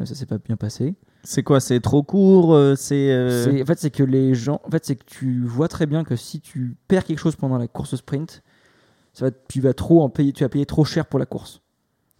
Euh, 0.00 0.04
ça 0.04 0.14
s'est 0.14 0.26
pas 0.26 0.38
bien 0.38 0.56
passé. 0.56 0.94
C'est 1.22 1.42
quoi 1.42 1.60
C'est 1.60 1.80
trop 1.80 2.02
court 2.02 2.54
euh, 2.54 2.74
C'est. 2.76 3.10
euh, 3.12 3.44
C'est- 3.44 3.62
En 3.62 3.66
fait, 3.66 3.78
c'est 3.78 3.90
que 3.90 4.02
les 4.02 4.34
gens. 4.34 4.60
En 4.64 4.70
fait, 4.70 4.84
c'est 4.84 4.96
que 4.96 5.04
tu 5.04 5.44
vois 5.44 5.68
très 5.68 5.86
bien 5.86 6.04
que 6.04 6.16
si 6.16 6.40
tu 6.40 6.76
perds 6.88 7.04
quelque 7.04 7.18
chose 7.18 7.36
pendant 7.36 7.58
la 7.58 7.68
course 7.68 7.92
au 7.94 7.96
sprint, 7.96 8.42
ça 9.12 9.26
va, 9.26 9.30
tu 9.48 9.60
vas 9.60 9.74
trop 9.74 10.02
en 10.02 10.08
payer. 10.08 10.32
Tu 10.32 10.44
vas 10.44 10.48
payer 10.48 10.66
trop 10.66 10.84
cher 10.84 11.06
pour 11.06 11.18
la 11.18 11.26
course. 11.26 11.60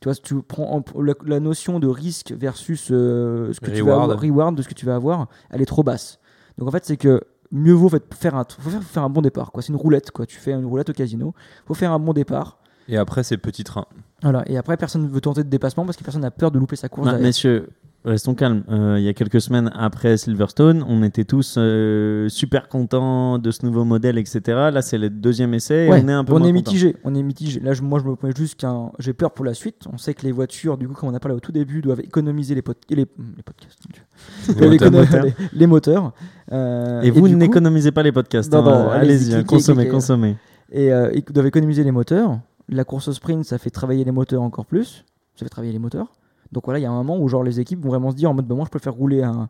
Tu 0.01 0.07
vois, 0.09 0.15
si 0.15 0.23
tu 0.23 0.41
prends 0.43 0.71
en- 0.77 1.03
la, 1.03 1.15
la 1.27 1.41
notion 1.41 1.79
de 1.79 1.87
risque 1.87 2.33
versus 2.33 2.89
euh, 2.91 3.53
ce 3.53 3.61
que 3.61 3.67
tu 3.71 3.83
vas 3.83 3.93
Reward. 3.95 4.03
avoir, 4.13 4.21
reward 4.21 4.55
de 4.57 4.63
ce 4.63 4.69
que 4.69 4.75
tu 4.75 4.87
vas 4.87 4.95
avoir, 4.95 5.29
elle 5.51 5.61
est 5.63 5.67
trop 5.67 5.83
basse. 5.83 6.19
Donc 6.59 6.69
en 6.69 6.71
fait, 6.71 6.85
c'est 6.85 6.97
que 6.97 7.21
mieux 7.53 7.73
vaut 7.73 7.91
faire 8.15 8.35
un, 8.35 8.45
faut 8.59 8.71
faire, 8.71 8.83
faut 8.83 8.89
faire 8.95 9.03
un 9.03 9.11
bon 9.11 9.21
départ. 9.23 9.53
Quoi. 9.53 9.63
C'est 9.63 9.73
une 9.73 9.79
roulette. 9.79 10.11
Quoi. 10.11 10.25
Tu 10.27 10.39
fais 10.39 10.53
une 10.53 10.65
roulette 10.67 10.91
au 10.91 10.93
casino. 10.95 11.35
Faut 11.67 11.75
faire 11.75 11.93
un 11.93 11.99
bon 11.99 12.13
départ. 12.13 12.59
Et 12.89 12.97
après, 12.97 13.23
c'est 13.23 13.37
petit 13.39 13.63
train. 13.65 13.87
Voilà. 14.23 14.43
Et 14.51 14.57
après, 14.57 14.77
personne 14.77 15.03
ne 15.05 15.09
veut 15.09 15.21
tenter 15.21 15.45
de 15.45 15.49
dépassement 15.49 15.85
parce 15.85 15.97
que 15.97 16.03
personne 16.05 16.23
n'a 16.23 16.31
peur 16.31 16.51
de 16.51 16.59
louper 16.59 16.77
sa 16.77 16.89
course. 16.89 17.07
Ah, 17.09 17.13
derrière. 17.13 17.27
messieurs, 17.29 17.69
restons 18.05 18.35
calmes. 18.35 18.63
Euh, 18.71 18.97
il 18.99 19.05
y 19.05 19.09
a 19.09 19.13
quelques 19.15 19.41
semaines 19.41 19.71
après 19.75 20.17
Silverstone, 20.17 20.85
on 20.89 21.03
était 21.03 21.25
tous 21.25 21.57
euh, 21.59 22.29
super 22.29 22.69
contents 22.69 23.39
de 23.39 23.51
ce 23.51 23.65
nouveau 23.67 23.85
modèle, 23.85 24.19
etc. 24.19 24.41
Là, 24.73 24.83
c'est 24.83 24.99
le 24.99 25.11
deuxième 25.11 25.55
essai 25.55 25.87
et 25.87 25.89
Ouais, 25.91 26.03
on 26.05 26.09
est 26.09 26.13
un 26.13 26.25
peu 26.25 26.33
on 26.33 26.39
moins 26.39 26.49
est 26.49 26.53
contents. 26.53 26.71
mitigé. 26.73 26.97
On 27.05 27.15
est 27.15 27.23
mitigé. 27.23 27.61
Là, 27.61 27.73
je- 27.75 27.83
moi, 27.83 27.99
je 27.99 28.09
me 28.09 28.17
prends 28.17 28.31
juste 28.35 28.59
qu'un. 28.61 28.91
J'ai 28.99 29.13
peur 29.13 29.33
pour 29.33 29.45
la 29.45 29.55
suite. 29.55 29.85
On 29.93 29.99
sait 29.99 30.15
que 30.15 30.23
les 30.23 30.33
voitures, 30.33 30.79
du 30.79 30.89
coup, 30.89 30.95
comme 30.95 31.09
on 31.11 31.15
a 31.15 31.21
parlé 31.21 31.37
au 31.37 31.41
tout 31.41 31.53
début, 31.53 31.81
doivent 31.83 32.01
économiser 32.01 32.55
les, 32.55 32.63
pod- 32.63 32.77
les, 32.89 32.97
les 32.97 33.07
podcasts. 33.45 33.79
Les 34.49 34.55
Doivent 34.79 34.93
moteurs. 34.93 35.25
les, 35.25 35.35
les 35.53 35.67
moteurs. 35.67 36.13
Euh, 36.53 37.03
Et 37.03 37.11
vous 37.11 37.21
coup- 37.21 37.29
n'économisez 37.29 37.93
pas 37.93 38.03
les 38.03 38.13
podcasts. 38.13 38.53
Non, 38.53 38.61
hein. 38.67 38.85
non, 38.85 38.89
allez-y, 38.91 39.13
allez-y, 39.13 39.35
hein, 39.35 39.37
cliquez, 39.39 39.47
consommez, 39.57 39.77
cliquez. 39.83 39.91
consommez. 39.91 40.37
et 40.73 40.93
euh, 40.93 41.11
ils 41.15 41.23
doivent 41.33 41.47
économiser 41.47 41.85
les 41.85 41.93
moteurs. 41.93 42.39
La 42.69 42.85
course 42.85 43.09
au 43.09 43.13
sprint, 43.13 43.45
ça 43.45 43.59
fait 43.59 43.71
travailler 43.71 44.05
les 44.05 44.13
moteurs 44.13 44.43
encore 44.43 44.65
plus. 44.67 45.05
Ça 45.37 45.45
fait 45.45 45.49
travailler 45.49 45.73
les 45.73 45.79
moteurs. 45.79 46.07
Donc 46.53 46.65
voilà, 46.65 46.79
il 46.79 46.83
y 46.83 46.87
a 46.87 46.91
un 46.91 46.95
moment 46.95 47.19
où 47.19 47.29
genre 47.29 47.43
les 47.45 47.61
équipes 47.61 47.83
vont 47.83 47.91
vraiment 47.91 48.11
se 48.11 48.17
dire 48.17 48.31
en 48.31 48.35
mode 48.35 48.47
bah, 48.47 48.55
moi 48.55 48.65
je 48.65 48.71
préfère 48.71 48.93
rouler 48.95 49.23
à, 49.23 49.49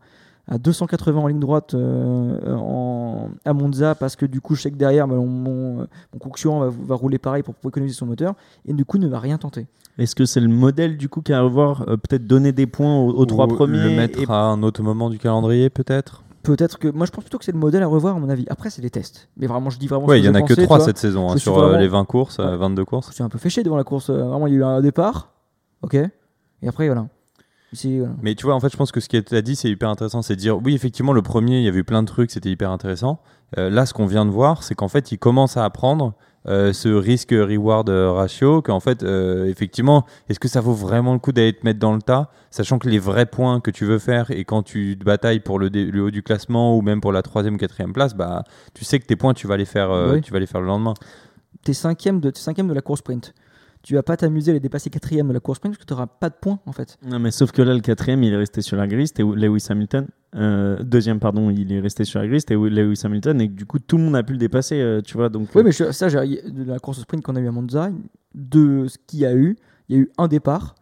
à 0.48 0.58
280 0.58 1.18
en 1.20 1.26
ligne 1.28 1.40
droite 1.40 1.74
euh, 1.74 2.54
en, 2.56 3.28
à 3.44 3.52
Monza 3.52 3.94
parce 3.94 4.16
que 4.16 4.26
du 4.26 4.40
coup 4.40 4.54
je 4.54 4.62
sais 4.62 4.70
que 4.70 4.76
derrière 4.76 5.08
bah, 5.08 5.14
mon, 5.16 5.26
mon, 5.26 5.76
mon 5.78 6.18
concurrent 6.18 6.60
va, 6.60 6.68
va 6.68 6.94
rouler 6.94 7.18
pareil 7.18 7.42
pour, 7.42 7.54
pour 7.54 7.70
économiser 7.70 7.94
son 7.96 8.06
moteur 8.06 8.34
et 8.66 8.72
du 8.74 8.84
coup 8.84 8.98
ne 8.98 9.08
va 9.08 9.18
rien 9.18 9.38
tenter. 9.38 9.66
Est-ce 9.98 10.14
que 10.14 10.24
c'est 10.24 10.40
le 10.40 10.48
modèle 10.48 10.96
du 10.96 11.08
coup 11.08 11.20
qui 11.22 11.32
a 11.32 11.38
à 11.38 11.42
revoir 11.42 11.82
euh, 11.88 11.96
Peut-être 11.96 12.26
donner 12.26 12.52
des 12.52 12.66
points 12.66 12.96
aux, 12.98 13.10
aux 13.10 13.26
trois 13.26 13.46
premiers 13.48 13.82
Le 13.82 13.96
mettre 13.96 14.20
et- 14.20 14.26
à 14.28 14.44
un 14.44 14.62
autre 14.62 14.82
moment 14.82 15.10
du 15.10 15.18
calendrier, 15.18 15.68
peut-être? 15.70 16.22
Peut-être 16.42 16.78
que 16.78 16.88
moi 16.88 17.04
je 17.04 17.10
pense 17.10 17.24
plutôt 17.24 17.36
que 17.38 17.44
c'est 17.44 17.52
le 17.52 17.58
modèle 17.58 17.82
à 17.82 17.86
revoir 17.86 18.16
à 18.16 18.18
mon 18.18 18.30
avis. 18.30 18.46
Après 18.48 18.70
c'est 18.70 18.80
les 18.80 18.88
tests. 18.88 19.28
Mais 19.36 19.46
vraiment 19.46 19.68
je 19.68 19.78
dis 19.78 19.86
vraiment. 19.88 20.06
Ouais, 20.06 20.20
il 20.20 20.24
y 20.24 20.28
en 20.28 20.32
je 20.32 20.38
a 20.38 20.42
que 20.42 20.54
pensais, 20.54 20.64
3 20.64 20.76
tu 20.76 20.80
vois. 20.80 20.86
cette 20.86 20.98
saison 20.98 21.28
hein, 21.30 21.34
Je 21.34 21.40
sur 21.40 21.58
euh, 21.58 21.66
vraiment- 21.68 21.78
les 21.80 21.88
20 21.88 22.04
courses, 22.06 22.38
euh, 22.40 22.50
Ouais. 22.52 22.56
22 22.56 22.82
Je 22.82 22.86
courses. 22.86 23.12
suis 23.12 23.22
un 23.22 23.28
peu 23.28 23.38
fêché 23.38 23.62
devant 23.62 23.76
la 23.76 23.84
course. 23.84 24.08
Euh, 24.10 24.24
Vraiment 24.24 24.46
il 24.46 24.54
y 24.54 24.56
a 24.56 24.58
eu 24.60 24.64
un 24.64 24.80
départ. 24.80 25.32
Ok. 25.82 25.96
Et 26.62 26.68
après 26.68 26.86
voilà. 26.86 27.06
Mais 28.22 28.34
tu 28.34 28.46
vois, 28.46 28.54
en 28.54 28.60
fait, 28.60 28.70
je 28.70 28.76
pense 28.76 28.90
que 28.90 29.00
ce 29.00 29.08
qui 29.08 29.16
a 29.16 29.20
été 29.20 29.40
dit, 29.42 29.54
c'est 29.54 29.70
hyper 29.70 29.88
intéressant. 29.88 30.22
C'est 30.22 30.34
de 30.34 30.40
dire, 30.40 30.58
oui, 30.58 30.74
effectivement, 30.74 31.12
le 31.12 31.22
premier, 31.22 31.58
il 31.58 31.64
y 31.64 31.68
avait 31.68 31.80
eu 31.80 31.84
plein 31.84 32.02
de 32.02 32.08
trucs, 32.08 32.30
c'était 32.30 32.50
hyper 32.50 32.70
intéressant. 32.70 33.20
Euh, 33.58 33.70
là, 33.70 33.86
ce 33.86 33.94
qu'on 33.94 34.06
vient 34.06 34.26
de 34.26 34.30
voir, 34.30 34.62
c'est 34.62 34.74
qu'en 34.74 34.88
fait, 34.88 35.12
il 35.12 35.18
commence 35.18 35.56
à 35.56 35.64
apprendre 35.64 36.14
euh, 36.48 36.72
ce 36.72 36.88
risque-reward 36.88 37.88
euh, 37.90 38.12
ratio. 38.12 38.60
Qu'en 38.62 38.80
fait, 38.80 39.02
euh, 39.02 39.46
effectivement, 39.46 40.04
est-ce 40.28 40.40
que 40.40 40.48
ça 40.48 40.60
vaut 40.60 40.72
vraiment 40.72 41.12
le 41.12 41.18
coup 41.18 41.32
d'aller 41.32 41.52
te 41.52 41.64
mettre 41.64 41.78
dans 41.78 41.94
le 41.94 42.02
tas, 42.02 42.30
sachant 42.50 42.78
que 42.78 42.88
les 42.88 42.98
vrais 42.98 43.26
points 43.26 43.60
que 43.60 43.70
tu 43.70 43.84
veux 43.84 43.98
faire 43.98 44.30
et 44.30 44.44
quand 44.44 44.62
tu 44.62 44.96
te 44.98 45.04
batailles 45.04 45.40
pour 45.40 45.58
le, 45.58 45.68
haut 46.02 46.10
du 46.10 46.22
classement 46.22 46.76
ou 46.76 46.82
même 46.82 47.00
pour 47.00 47.12
la 47.12 47.22
troisième, 47.22 47.56
quatrième 47.56 47.92
place, 47.92 48.14
bah, 48.14 48.44
tu 48.74 48.84
sais 48.84 48.98
que 48.98 49.06
tes 49.06 49.16
points, 49.16 49.34
tu 49.34 49.46
vas 49.46 49.56
les 49.56 49.64
faire, 49.64 49.90
Oui. 50.12 50.22
tu 50.22 50.32
vas 50.32 50.40
les 50.40 50.46
faire 50.46 50.60
le 50.60 50.66
lendemain. 50.66 50.94
T'es 51.62 51.74
cinquième 51.74 52.20
de, 52.20 52.32
cinquième 52.34 52.68
de 52.68 52.74
la 52.74 52.80
course 52.80 53.00
sprint. 53.00 53.34
Tu 53.82 53.94
vas 53.94 54.02
pas 54.02 54.16
t'amuser 54.16 54.50
à 54.50 54.54
les 54.54 54.60
dépasser 54.60 54.90
quatrième 54.90 55.28
de 55.28 55.32
la 55.32 55.40
course 55.40 55.56
sprint 55.56 55.74
parce 55.74 55.82
que 55.82 55.88
tu 55.88 55.94
n'auras 55.94 56.06
pas 56.06 56.28
de 56.28 56.34
points 56.40 56.58
en 56.66 56.72
fait. 56.72 56.98
Non, 57.02 57.18
mais 57.18 57.30
sauf 57.30 57.50
que 57.50 57.62
là, 57.62 57.72
le 57.72 57.80
quatrième, 57.80 58.22
il 58.22 58.32
est 58.32 58.36
resté 58.36 58.60
sur 58.60 58.76
la 58.76 58.86
grille, 58.86 59.06
c'était 59.08 59.22
Lewis 59.22 59.66
Hamilton. 59.70 60.06
Euh, 60.36 60.82
deuxième, 60.82 61.18
pardon, 61.18 61.48
il 61.50 61.72
est 61.72 61.80
resté 61.80 62.04
sur 62.04 62.20
la 62.20 62.28
grille, 62.28 62.40
c'était 62.40 62.54
Lewis 62.56 63.00
Hamilton, 63.04 63.40
et 63.40 63.48
du 63.48 63.64
coup, 63.64 63.78
tout 63.78 63.96
le 63.96 64.04
monde 64.04 64.16
a 64.16 64.22
pu 64.22 64.32
le 64.34 64.38
dépasser, 64.38 64.80
euh, 64.80 65.00
tu 65.00 65.16
vois. 65.16 65.30
Donc, 65.30 65.48
Oui, 65.54 65.62
euh, 65.62 65.64
mais 65.64 65.72
je- 65.72 65.92
ça, 65.92 66.08
de 66.10 66.64
la 66.64 66.78
course 66.78 67.00
sprint 67.00 67.22
qu'on 67.24 67.36
a 67.36 67.40
eu 67.40 67.48
à 67.48 67.52
Monza, 67.52 67.90
de 68.34 68.86
ce 68.86 68.98
qu'il 69.06 69.20
y 69.20 69.26
a 69.26 69.34
eu, 69.34 69.56
il 69.88 69.96
y 69.96 69.98
a 69.98 70.02
eu 70.02 70.10
un 70.18 70.28
départ 70.28 70.74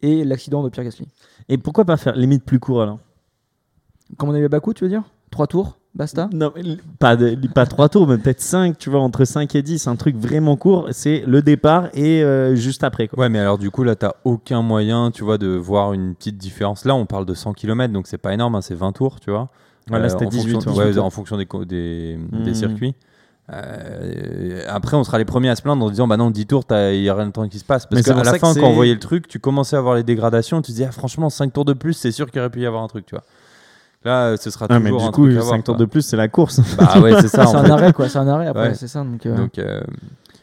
et 0.00 0.24
l'accident 0.24 0.62
de 0.62 0.68
Pierre 0.68 0.84
Gasly. 0.84 1.08
Et 1.48 1.58
pourquoi 1.58 1.84
pas 1.84 1.96
faire 1.96 2.14
limite 2.14 2.44
plus 2.44 2.60
court 2.60 2.80
alors? 2.82 3.00
Comme 4.18 4.28
on 4.28 4.34
a 4.34 4.38
eu 4.38 4.44
à 4.44 4.48
Bakou, 4.48 4.72
tu 4.72 4.84
veux 4.84 4.90
dire? 4.90 5.02
Trois 5.32 5.48
tours, 5.48 5.78
basta 5.96 6.28
Non, 6.32 6.52
pas, 7.00 7.16
de- 7.16 7.34
pas 7.48 7.66
trois 7.66 7.88
tours, 7.88 8.06
mais 8.06 8.18
peut-être 8.18 8.40
5, 8.40 8.78
tu 8.78 8.90
vois, 8.90 9.00
entre 9.00 9.24
5 9.24 9.54
et 9.56 9.62
10, 9.62 9.86
un 9.88 9.96
truc 9.96 10.14
vraiment 10.16 10.56
court, 10.56 10.88
c'est 10.92 11.24
le 11.26 11.42
départ 11.42 11.88
et 11.94 12.22
euh, 12.22 12.54
juste 12.54 12.84
après. 12.84 13.08
Quoi. 13.08 13.18
Ouais, 13.20 13.28
mais 13.28 13.38
alors 13.40 13.58
du 13.58 13.70
coup, 13.70 13.82
là, 13.82 13.96
t'as 13.96 14.12
aucun 14.24 14.62
moyen, 14.62 15.10
tu 15.10 15.24
vois, 15.24 15.38
de 15.38 15.48
voir 15.48 15.92
une 15.92 16.14
petite 16.14 16.36
différence. 16.38 16.84
Là, 16.84 16.94
on 16.94 17.06
parle 17.06 17.26
de 17.26 17.34
100 17.34 17.52
km, 17.54 17.92
donc 17.92 18.06
c'est 18.06 18.18
pas 18.18 18.32
énorme, 18.34 18.54
hein, 18.54 18.60
c'est 18.62 18.74
20 18.76 18.92
tours, 18.92 19.18
tu 19.20 19.30
vois. 19.30 19.48
Ouais, 19.90 19.98
là, 19.98 20.04
Euh, 20.06 20.08
c'était 20.08 20.26
en 20.26 20.28
18, 20.28 20.52
fonction- 20.54 20.74
ouais. 20.74 20.84
ouais, 20.92 20.98
en 20.98 21.10
fonction 21.10 21.36
des, 21.36 22.18
Mhm. 22.32 22.54
circuits. 22.54 22.94
Euh, 23.52 24.62
après, 24.68 24.96
on 24.96 25.04
sera 25.04 25.18
les 25.18 25.24
premiers 25.24 25.50
à 25.50 25.56
se 25.56 25.62
plaindre 25.62 25.84
en 25.84 25.90
disant 25.90 26.08
Bah 26.08 26.16
non, 26.16 26.30
10 26.30 26.46
tours, 26.46 26.64
il 26.70 27.00
n'y 27.00 27.08
a 27.08 27.14
rien 27.14 27.26
de 27.26 27.30
temps 27.32 27.48
qui 27.48 27.58
se 27.58 27.64
passe. 27.64 27.84
Mais 27.90 27.96
Parce 27.96 28.06
c'est 28.06 28.12
qu'à 28.12 28.22
la 28.24 28.38
fin, 28.38 28.54
quand 28.54 28.66
on 28.68 28.72
voyait 28.72 28.92
le 28.94 28.98
truc, 29.00 29.28
tu 29.28 29.38
commençais 29.38 29.76
à 29.76 29.80
voir 29.80 29.94
les 29.94 30.02
dégradations. 30.02 30.58
Tu 30.62 30.66
te 30.66 30.72
disais 30.72 30.86
ah, 30.88 30.92
Franchement, 30.92 31.30
5 31.30 31.52
tours 31.52 31.64
de 31.64 31.72
plus, 31.72 31.92
c'est 31.94 32.10
sûr 32.10 32.30
qu'il 32.30 32.40
aurait 32.40 32.50
pu 32.50 32.60
y 32.60 32.66
avoir 32.66 32.82
un 32.82 32.88
truc, 32.88 33.06
tu 33.06 33.14
vois. 33.14 33.24
Là, 34.06 34.36
ce 34.36 34.50
sera 34.50 34.66
Ah, 34.70 34.76
toujours 34.78 34.82
mais 34.84 35.02
du 35.02 35.08
un 35.08 35.10
coup, 35.10 35.24
truc 35.26 35.36
à 35.36 35.40
5 35.40 35.46
voir, 35.46 35.62
tours 35.64 35.74
quoi. 35.76 35.84
de 35.84 35.90
plus, 35.90 36.02
c'est 36.02 36.16
la 36.16 36.28
course. 36.28 36.60
Bah 36.78 37.00
ouais, 37.00 37.20
c'est 37.20 37.28
ça. 37.28 37.44
C'est 37.44 37.56
en 37.56 37.58
un 37.58 37.64
fait. 37.64 37.70
arrêt 37.72 37.92
quoi, 37.92 38.08
c'est 38.08 38.18
un 38.18 38.28
arrêt 38.28 38.46
après, 38.46 38.68
Ouais. 38.68 38.74
c'est 38.74 38.86
ça. 38.88 39.00
Donc, 39.00 39.26
euh, 39.26 39.36
Donc, 39.36 39.58
euh, 39.58 39.80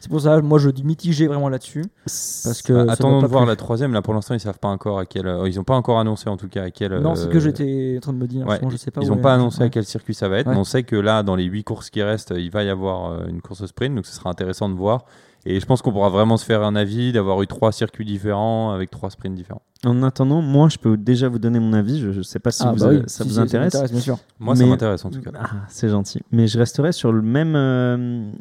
C'est 0.04 0.10
pour 0.10 0.20
ça, 0.20 0.42
moi 0.42 0.60
je 0.60 0.70
dis 0.70 0.84
mitigé 0.84 1.28
vraiment 1.28 1.48
là-dessus. 1.48 1.86
Parce 2.04 2.62
que 2.62 2.74
Bah, 2.74 2.92
attendons 2.92 3.22
de 3.22 3.28
voir 3.28 3.46
la 3.46 3.56
troisième. 3.56 3.94
Là, 3.94 4.02
pour 4.02 4.14
l'instant, 4.14 4.34
ils 4.34 4.40
savent 4.42 4.60
pas 4.60 4.68
encore 4.68 5.00
à 5.00 5.06
quel. 5.06 5.26
euh, 5.28 5.48
Ils 5.48 5.62
ont 5.62 5.64
pas 5.64 5.76
encore 5.78 5.98
annoncé 5.98 6.28
en 6.30 6.36
tout 6.36 6.50
cas 6.50 6.64
à 6.64 6.72
quel. 6.72 6.94
Non, 7.00 7.16
c'est 7.16 7.28
euh, 7.28 7.30
que 7.30 7.40
j'étais 7.40 7.94
en 8.00 8.02
train 8.02 8.12
de 8.12 8.18
me 8.18 8.28
dire. 8.28 8.46
ouais, 8.46 8.58
sinon 8.58 8.70
je 8.70 8.76
sais 8.76 8.92
pas 8.92 9.00
Ils 9.02 9.10
où 9.10 9.16
n'ont 9.16 9.22
pas 9.22 9.34
annoncé 9.34 9.64
à 9.64 9.70
quel 9.70 9.86
circuit 9.86 10.14
ça 10.14 10.28
va 10.28 10.40
être, 10.40 10.48
Ouais. 10.48 10.56
mais 10.56 10.60
on 10.60 10.66
sait 10.66 10.84
que 10.84 10.98
là, 10.98 11.24
dans 11.24 11.38
les 11.38 11.46
8 11.46 11.64
courses 11.64 11.90
qui 11.90 12.04
restent, 12.04 12.34
il 12.36 12.52
va 12.52 12.64
y 12.66 12.70
avoir 12.70 13.14
euh, 13.14 13.28
une 13.30 13.40
course 13.42 13.66
sprint, 13.66 13.96
donc 13.96 14.06
ce 14.06 14.14
sera 14.14 14.30
intéressant 14.30 14.68
de 14.68 14.76
voir. 14.76 15.06
Et 15.46 15.62
je 15.62 15.66
pense 15.66 15.82
qu'on 15.82 15.94
pourra 15.94 16.10
vraiment 16.10 16.36
se 16.36 16.44
faire 16.44 16.64
un 16.64 16.76
avis 16.76 17.14
d'avoir 17.14 17.42
eu 17.42 17.48
trois 17.48 17.72
circuits 17.72 18.04
différents 18.06 18.72
avec 18.72 18.92
trois 18.92 19.10
sprints 19.10 19.36
différents. 19.36 19.62
En 19.86 20.04
attendant, 20.04 20.42
moi, 20.42 20.68
je 20.68 20.78
peux 20.80 20.98
déjà 20.98 21.30
vous 21.30 21.40
donner 21.40 21.60
mon 21.62 21.72
avis. 21.72 22.00
Je 22.02 22.10
ne 22.10 22.24
sais 22.24 22.40
pas 22.40 22.52
si 22.52 22.64
Ah, 22.66 22.72
vous- 22.74 22.80
bah 22.80 22.90
oui, 22.92 23.02
ça 23.08 23.24
si, 23.24 23.30
vous 23.30 23.36
si, 23.36 23.40
intéresse. 23.40 23.74
m'intéresse, 23.74 23.92
bien 23.92 24.02
sûr. 24.02 24.18
Moi, 24.40 24.56
ça 24.58 24.66
m'intéresse 24.66 25.06
en 25.06 25.10
tout 25.12 25.22
cas. 25.22 25.32
Ah, 25.38 25.50
c'est 25.70 25.88
gentil. 25.88 26.20
Mais 26.34 26.48
je 26.48 26.58
resterai 26.60 26.92
sur 26.92 27.14
le 27.14 27.22
même. 27.22 27.56
euh, 27.56 28.32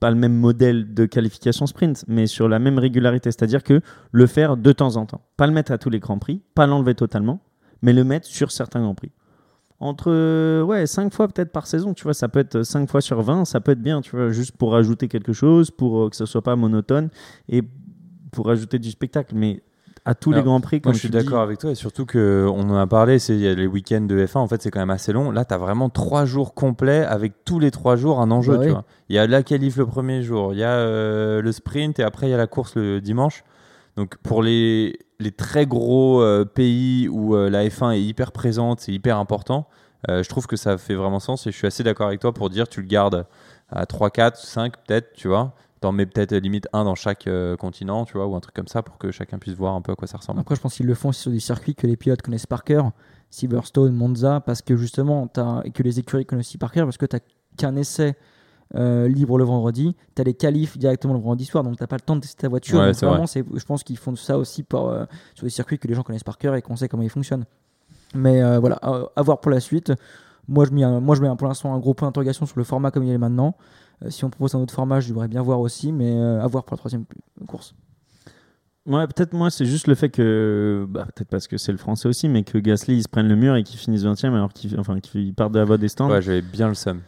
pas 0.00 0.10
le 0.10 0.16
même 0.16 0.34
modèle 0.34 0.94
de 0.94 1.06
qualification 1.06 1.66
sprint, 1.66 2.04
mais 2.08 2.26
sur 2.26 2.48
la 2.48 2.58
même 2.58 2.78
régularité. 2.78 3.30
C'est-à-dire 3.30 3.62
que 3.62 3.80
le 4.12 4.26
faire 4.26 4.56
de 4.56 4.72
temps 4.72 4.96
en 4.96 5.06
temps. 5.06 5.22
Pas 5.36 5.46
le 5.46 5.52
mettre 5.52 5.72
à 5.72 5.78
tous 5.78 5.90
les 5.90 5.98
grands 5.98 6.18
prix, 6.18 6.42
pas 6.54 6.66
l'enlever 6.66 6.94
totalement, 6.94 7.40
mais 7.82 7.92
le 7.92 8.04
mettre 8.04 8.26
sur 8.26 8.52
certains 8.52 8.80
grands 8.80 8.94
prix. 8.94 9.12
Entre 9.80 10.62
ouais, 10.62 10.86
5 10.86 11.12
fois 11.14 11.28
peut-être 11.28 11.52
par 11.52 11.66
saison, 11.66 11.94
tu 11.94 12.02
vois, 12.02 12.14
ça 12.14 12.28
peut 12.28 12.40
être 12.40 12.64
5 12.64 12.90
fois 12.90 13.00
sur 13.00 13.22
20, 13.22 13.44
ça 13.44 13.60
peut 13.60 13.72
être 13.72 13.82
bien, 13.82 14.00
tu 14.00 14.16
vois, 14.16 14.30
juste 14.30 14.56
pour 14.56 14.72
rajouter 14.72 15.06
quelque 15.06 15.32
chose, 15.32 15.70
pour 15.70 16.02
euh, 16.02 16.10
que 16.10 16.16
ce 16.16 16.26
soit 16.26 16.42
pas 16.42 16.56
monotone 16.56 17.10
et 17.48 17.62
pour 18.32 18.50
ajouter 18.50 18.80
du 18.80 18.90
spectacle. 18.90 19.34
Mais 19.36 19.62
à 20.08 20.14
tous 20.14 20.32
les 20.32 20.42
grands 20.42 20.62
prix, 20.62 20.76
Moi, 20.76 20.80
comme 20.84 20.94
je 20.94 21.00
suis 21.00 21.10
d'accord 21.10 21.42
avec 21.42 21.58
toi 21.58 21.70
et 21.70 21.74
surtout 21.74 22.06
que 22.06 22.48
on 22.50 22.70
en 22.70 22.76
a 22.76 22.86
parlé, 22.86 23.18
c'est 23.18 23.36
les 23.36 23.66
week-ends 23.66 24.00
de 24.00 24.24
F1 24.24 24.38
en 24.38 24.48
fait 24.48 24.62
c'est 24.62 24.70
quand 24.70 24.78
même 24.80 24.88
assez 24.88 25.12
long. 25.12 25.30
Là, 25.30 25.44
tu 25.44 25.52
as 25.52 25.58
vraiment 25.58 25.90
trois 25.90 26.24
jours 26.24 26.54
complets 26.54 27.04
avec 27.04 27.44
tous 27.44 27.58
les 27.58 27.70
trois 27.70 27.96
jours 27.96 28.18
un 28.22 28.30
enjeu. 28.30 28.54
Bah 28.54 28.58
tu 28.60 28.68
oui. 28.68 28.72
vois. 28.72 28.84
Il 29.10 29.16
y 29.16 29.18
a 29.18 29.26
la 29.26 29.42
qualif 29.42 29.76
le 29.76 29.84
premier 29.84 30.22
jour, 30.22 30.54
il 30.54 30.60
y 30.60 30.64
a 30.64 30.70
euh, 30.70 31.42
le 31.42 31.52
sprint 31.52 31.98
et 31.98 32.04
après 32.04 32.26
il 32.26 32.30
y 32.30 32.34
a 32.34 32.38
la 32.38 32.46
course 32.46 32.74
le 32.74 33.02
dimanche. 33.02 33.44
Donc 33.96 34.16
pour 34.22 34.42
les, 34.42 34.98
les 35.20 35.30
très 35.30 35.66
gros 35.66 36.22
euh, 36.22 36.46
pays 36.46 37.06
où 37.06 37.36
euh, 37.36 37.50
la 37.50 37.68
F1 37.68 37.92
est 37.92 38.02
hyper 38.02 38.32
présente, 38.32 38.80
c'est 38.80 38.92
hyper 38.92 39.18
important, 39.18 39.68
je 40.08 40.26
trouve 40.26 40.46
que 40.46 40.56
ça 40.56 40.78
fait 40.78 40.94
vraiment 40.94 41.20
sens 41.20 41.46
et 41.46 41.50
je 41.50 41.56
suis 41.56 41.66
assez 41.66 41.82
d'accord 41.82 42.06
avec 42.06 42.20
toi 42.20 42.32
pour 42.32 42.48
dire 42.48 42.66
tu 42.66 42.80
le 42.80 42.86
gardes 42.86 43.26
à 43.68 43.84
3, 43.84 44.08
4, 44.08 44.38
5 44.38 44.72
peut-être, 44.86 45.12
tu 45.12 45.28
vois. 45.28 45.52
T'en 45.80 45.92
mets 45.92 46.06
peut-être 46.06 46.32
euh, 46.32 46.40
limite 46.40 46.66
un 46.72 46.84
dans 46.84 46.94
chaque 46.96 47.26
euh, 47.26 47.56
continent, 47.56 48.04
tu 48.04 48.14
vois, 48.14 48.26
ou 48.26 48.34
un 48.34 48.40
truc 48.40 48.54
comme 48.54 48.66
ça 48.68 48.82
pour 48.82 48.98
que 48.98 49.10
chacun 49.12 49.38
puisse 49.38 49.54
voir 49.54 49.74
un 49.74 49.80
peu 49.80 49.92
à 49.92 49.94
quoi 49.94 50.08
ça 50.08 50.18
ressemble. 50.18 50.40
Après, 50.40 50.56
je 50.56 50.60
pense 50.60 50.74
qu'ils 50.74 50.86
le 50.86 50.94
font 50.94 51.12
sur 51.12 51.30
des 51.30 51.40
circuits 51.40 51.74
que 51.74 51.86
les 51.86 51.96
pilotes 51.96 52.22
connaissent 52.22 52.46
par 52.46 52.64
cœur, 52.64 52.90
Silverstone, 53.30 53.94
Monza, 53.94 54.40
parce 54.40 54.62
que 54.62 54.76
justement, 54.76 55.28
as, 55.36 55.60
et 55.64 55.70
que 55.70 55.82
les 55.82 55.98
écuries 55.98 56.26
connaissent 56.26 56.48
aussi 56.48 56.58
par 56.58 56.72
cœur, 56.72 56.86
parce 56.86 56.96
que 56.96 57.06
tu 57.06 57.14
n'as 57.16 57.20
qu'un 57.56 57.76
essai 57.76 58.16
euh, 58.74 59.08
libre 59.08 59.38
le 59.38 59.44
vendredi, 59.44 59.94
tu 60.14 60.20
as 60.20 60.24
les 60.24 60.34
qualifs 60.34 60.76
directement 60.76 61.14
le 61.14 61.20
vendredi 61.20 61.44
soir, 61.44 61.62
donc 61.64 61.76
tu 61.76 61.82
n'as 61.82 61.86
pas 61.86 61.96
le 61.96 62.02
temps 62.02 62.16
de 62.16 62.20
tester 62.22 62.42
ta 62.42 62.48
voiture. 62.48 62.78
Ouais, 62.80 62.86
donc 62.88 62.96
vraiment, 63.10 63.26
je 63.54 63.64
pense 63.64 63.82
qu'ils 63.84 63.96
font 63.98 64.14
ça 64.16 64.36
aussi 64.36 64.64
euh, 64.74 65.06
sur 65.34 65.44
des 65.44 65.50
circuits 65.50 65.78
que 65.78 65.86
les 65.88 65.94
gens 65.94 66.02
connaissent 66.02 66.24
par 66.24 66.38
cœur 66.38 66.54
et 66.54 66.62
qu'on 66.62 66.76
sait 66.76 66.88
comment 66.88 67.02
ils 67.02 67.08
fonctionnent. 67.10 67.44
Mais 68.14 68.40
voilà, 68.58 68.78
à, 68.82 69.02
à 69.16 69.22
voir 69.22 69.40
pour 69.40 69.50
la 69.50 69.60
suite. 69.60 69.92
Moi, 70.48 70.64
je 70.64 70.70
mets, 70.70 70.82
un- 70.82 71.00
moi, 71.00 71.14
je 71.14 71.20
mets 71.20 71.28
un- 71.28 71.36
pour 71.36 71.46
l'instant 71.46 71.74
un 71.74 71.78
gros 71.78 71.92
point 71.92 72.08
d'interrogation 72.08 72.46
sur 72.46 72.58
le 72.58 72.64
format 72.64 72.90
comme 72.90 73.04
il 73.04 73.12
est 73.12 73.18
maintenant. 73.18 73.54
Euh, 74.04 74.10
si 74.10 74.24
on 74.24 74.30
propose 74.30 74.54
un 74.54 74.60
autre 74.60 74.74
format, 74.74 75.00
je 75.00 75.12
voudrais 75.12 75.28
bien 75.28 75.42
voir 75.42 75.60
aussi, 75.60 75.92
mais 75.92 76.12
euh, 76.12 76.42
à 76.42 76.46
voir 76.46 76.64
pour 76.64 76.74
la 76.74 76.78
troisième 76.78 77.04
course. 77.46 77.74
Ouais, 78.86 79.06
peut-être 79.06 79.34
moi, 79.34 79.50
c'est 79.50 79.66
juste 79.66 79.86
le 79.86 79.94
fait 79.94 80.08
que, 80.08 80.86
bah, 80.88 81.06
peut-être 81.14 81.28
parce 81.28 81.46
que 81.46 81.58
c'est 81.58 81.72
le 81.72 81.78
français 81.78 82.08
aussi, 82.08 82.28
mais 82.28 82.42
que 82.42 82.56
Gasly 82.56 82.96
il 82.96 83.02
se 83.02 83.08
prenne 83.08 83.28
le 83.28 83.36
mur 83.36 83.54
et 83.54 83.62
qu'il 83.62 83.78
finisse 83.78 84.02
20 84.02 84.24
e 84.24 84.26
alors 84.28 84.52
qu'il 84.52 84.78
enfin, 84.80 84.98
qu'il 85.00 85.34
parte 85.34 85.52
de 85.52 85.58
la 85.58 85.66
voie 85.66 85.76
des 85.76 85.88
stands. 85.88 86.08
Ouais, 86.08 86.22
j'avais 86.22 86.40
bien 86.40 86.68
le 86.68 86.74
seum. 86.74 87.00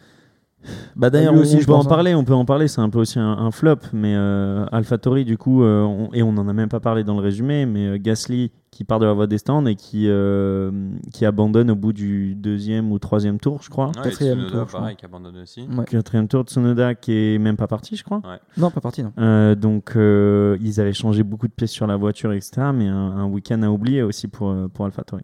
Bah 0.96 1.08
d'ailleurs, 1.11 1.32
Lui 1.32 1.40
on, 1.40 1.42
aussi, 1.42 1.56
on 1.56 1.61
je 1.61 1.66
peut 1.66 1.72
pense, 1.72 1.84
en 1.84 1.86
hein. 1.86 1.90
parler, 1.90 2.14
on 2.14 2.24
peut 2.24 2.34
en 2.34 2.44
parler. 2.44 2.68
C'est 2.68 2.80
un 2.80 2.90
peu 2.90 2.98
aussi 2.98 3.18
un, 3.18 3.30
un 3.32 3.50
flop, 3.50 3.76
mais 3.92 4.14
euh, 4.14 4.66
AlphaTauri 4.72 5.24
du 5.24 5.38
coup, 5.38 5.62
euh, 5.64 5.82
on- 5.82 6.11
et 6.12 6.22
on 6.22 6.30
en 6.30 6.48
a 6.48 6.52
même 6.52 6.68
pas 6.68 6.80
parlé 6.80 7.02
dans 7.04 7.14
le 7.14 7.22
résumé, 7.22 7.64
mais 7.66 7.86
euh, 7.86 7.98
Gasly 7.98 8.50
qui 8.70 8.84
part 8.84 8.98
de 9.00 9.06
la 9.06 9.12
voie 9.12 9.26
des 9.26 9.38
stands 9.38 9.64
et 9.66 9.74
qui 9.74 10.04
euh, 10.08 10.70
qui 11.12 11.24
abandonne 11.26 11.70
au 11.70 11.76
bout 11.76 11.92
du 11.92 12.34
deuxième 12.34 12.92
ou 12.92 12.98
troisième 12.98 13.38
tour, 13.40 13.61
je 13.62 13.70
crois. 13.70 13.90
Quatrième 13.92 14.38
Tsunoda, 14.38 14.58
tour, 14.58 14.68
je 14.68 14.72
pareil, 14.72 14.96
qui 14.96 15.04
abandonne 15.06 15.36
aussi. 15.38 15.62
Ouais. 15.62 15.84
Quatrième 15.86 16.28
tour, 16.28 16.44
Tsunoda 16.44 16.94
qui 16.94 17.12
est 17.12 17.38
même 17.38 17.56
pas 17.56 17.66
parti, 17.66 17.96
je 17.96 18.04
crois. 18.04 18.20
Non, 18.56 18.70
pas 18.70 18.80
parti, 18.80 19.02
non. 19.02 19.12
Euh, 19.18 19.54
donc 19.54 19.92
euh, 19.96 20.56
ils 20.61 20.80
avaient 20.80 20.92
changé 20.92 21.22
beaucoup 21.22 21.48
de 21.48 21.52
pièces 21.52 21.70
sur 21.72 21.86
la 21.86 21.96
voiture, 21.96 22.32
etc. 22.32 22.68
Mais 22.74 22.86
un, 22.86 22.94
un 22.96 23.24
week-end 23.26 23.62
à 23.62 23.70
oublier 23.70 24.02
aussi 24.02 24.28
pour 24.28 24.54
pour 24.74 24.84
AlphaTauri. 24.84 25.22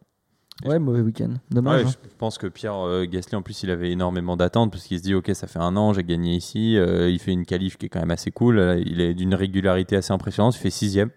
Ouais, 0.64 0.78
mauvais 0.78 1.00
week-end. 1.02 1.30
Dommage. 1.50 1.82
Ouais, 1.84 1.88
hein. 1.90 1.94
je 2.02 2.16
pense 2.16 2.38
que 2.38 2.46
Pierre 2.46 2.76
euh, 2.86 3.04
Gasly, 3.04 3.36
en 3.36 3.42
plus, 3.42 3.62
il 3.62 3.70
avait 3.70 3.90
énormément 3.90 4.36
d'attentes 4.38 4.70
parce 4.72 4.84
qu'il 4.84 4.96
se 4.98 5.02
dit 5.02 5.14
Ok, 5.14 5.30
ça 5.34 5.46
fait 5.46 5.58
un 5.58 5.76
an, 5.76 5.92
j'ai 5.92 6.02
gagné 6.02 6.34
ici. 6.34 6.78
euh, 6.78 7.10
il 7.10 7.18
fait 7.18 7.32
une 7.32 7.44
qualif 7.44 7.76
qui 7.76 7.86
est 7.86 7.88
quand 7.90 8.00
même 8.00 8.10
assez 8.10 8.30
cool. 8.30 8.58
euh, 8.58 8.82
il 8.84 9.00
est 9.02 9.12
d'une 9.14 9.34
régularité 9.34 9.96
assez 9.96 10.12
impressionnante. 10.12 10.54
Il 10.56 10.58
fait 10.60 10.70
sixième 10.70 11.10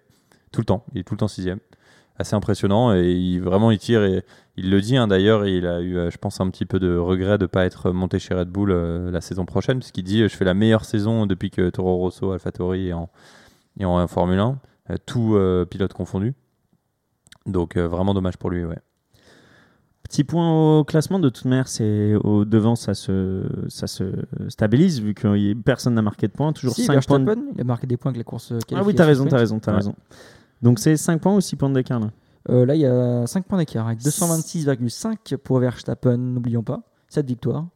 tout 0.51 0.59
le 0.61 0.65
temps. 0.65 0.83
Il 0.93 0.99
est 0.99 1.03
tout 1.03 1.13
le 1.13 1.19
temps 1.19 1.29
sixième. 1.29 1.59
Assez 2.17 2.35
impressionnant. 2.35 2.93
Et 2.93 3.13
il, 3.13 3.39
vraiment, 3.39 3.71
il 3.71 3.77
tire. 3.79 4.03
Et 4.03 4.25
il 4.57 4.69
le 4.69 4.81
dit 4.81 4.97
hein, 4.97 5.07
d'ailleurs. 5.07 5.47
Il 5.47 5.65
a 5.67 5.79
eu, 5.79 5.93
je 6.11 6.17
pense, 6.17 6.41
un 6.41 6.49
petit 6.49 6.65
peu 6.65 6.77
de 6.79 6.97
regret 6.97 7.37
de 7.37 7.43
ne 7.43 7.47
pas 7.47 7.65
être 7.65 7.91
monté 7.91 8.19
chez 8.19 8.33
Red 8.33 8.49
Bull 8.49 8.71
euh, 8.71 9.09
la 9.09 9.21
saison 9.21 9.45
prochaine. 9.45 9.79
Parce 9.79 9.93
qu'il 9.93 10.03
dit 10.03 10.19
Je 10.23 10.35
fais 10.35 10.43
la 10.43 10.53
meilleure 10.53 10.83
saison 10.83 11.25
depuis 11.25 11.49
que 11.49 11.69
Toro 11.69 11.95
Rosso, 11.95 12.33
AlphaTauri 12.33 12.89
est 12.89 12.93
en, 12.93 13.09
est 13.79 13.85
en 13.85 14.05
Formule 14.09 14.39
1. 14.39 14.59
euh, 14.89 14.97
tout 15.05 15.37
pilote 15.69 15.93
confondu. 15.93 16.33
Donc, 17.45 17.77
vraiment 17.77 18.13
dommage 18.13 18.35
pour 18.35 18.49
lui. 18.49 18.65
Ouais. 18.65 18.77
Petit 20.09 20.23
point 20.23 20.79
au 20.79 20.83
classement, 20.83 21.19
de 21.19 21.29
toute 21.29 21.45
manière, 21.45 21.67
c'est 21.67 22.15
au 22.15 22.43
devant, 22.43 22.75
ça 22.75 22.95
se, 22.95 23.43
ça 23.67 23.85
se 23.85 24.05
stabilise 24.47 25.01
vu 25.03 25.13
que 25.13 25.53
personne 25.53 25.93
n'a 25.93 26.01
marqué 26.01 26.27
de 26.27 26.31
points. 26.31 26.51
Toujours 26.51 26.73
Si, 26.73 26.83
5 26.85 27.05
points. 27.05 27.19
de- 27.19 27.37
il 27.55 27.61
a 27.61 27.63
marqué 27.63 27.85
des 27.85 27.95
points 27.95 28.09
avec 28.09 28.17
la 28.17 28.23
course. 28.23 28.51
euh, 28.51 28.59
Ah 28.73 28.81
oui, 28.83 28.95
t'as 28.95 29.05
raison, 29.05 29.27
t'as 29.27 29.37
raison, 29.37 29.59
t'as 29.59 29.71
Ouais. 29.71 29.77
raison. 29.77 29.93
Donc 30.63 30.79
c'est 30.79 30.97
5 30.97 31.21
points 31.21 31.35
ou 31.35 31.41
6 31.41 31.55
points 31.55 31.69
d'écart 31.69 31.99
là? 31.99 32.09
Euh, 32.49 32.65
là, 32.65 32.73
il 32.73 32.81
y 32.81 32.85
a 32.87 33.27
5 33.27 33.45
points 33.45 33.59
d'écart 33.59 33.85
avec 33.85 33.99
226,5 33.99 35.35
pour 35.37 35.59
Verstappen, 35.59 36.17
n'oublions 36.17 36.63
pas, 36.63 36.81
7 37.07 37.27
victoires. 37.27 37.67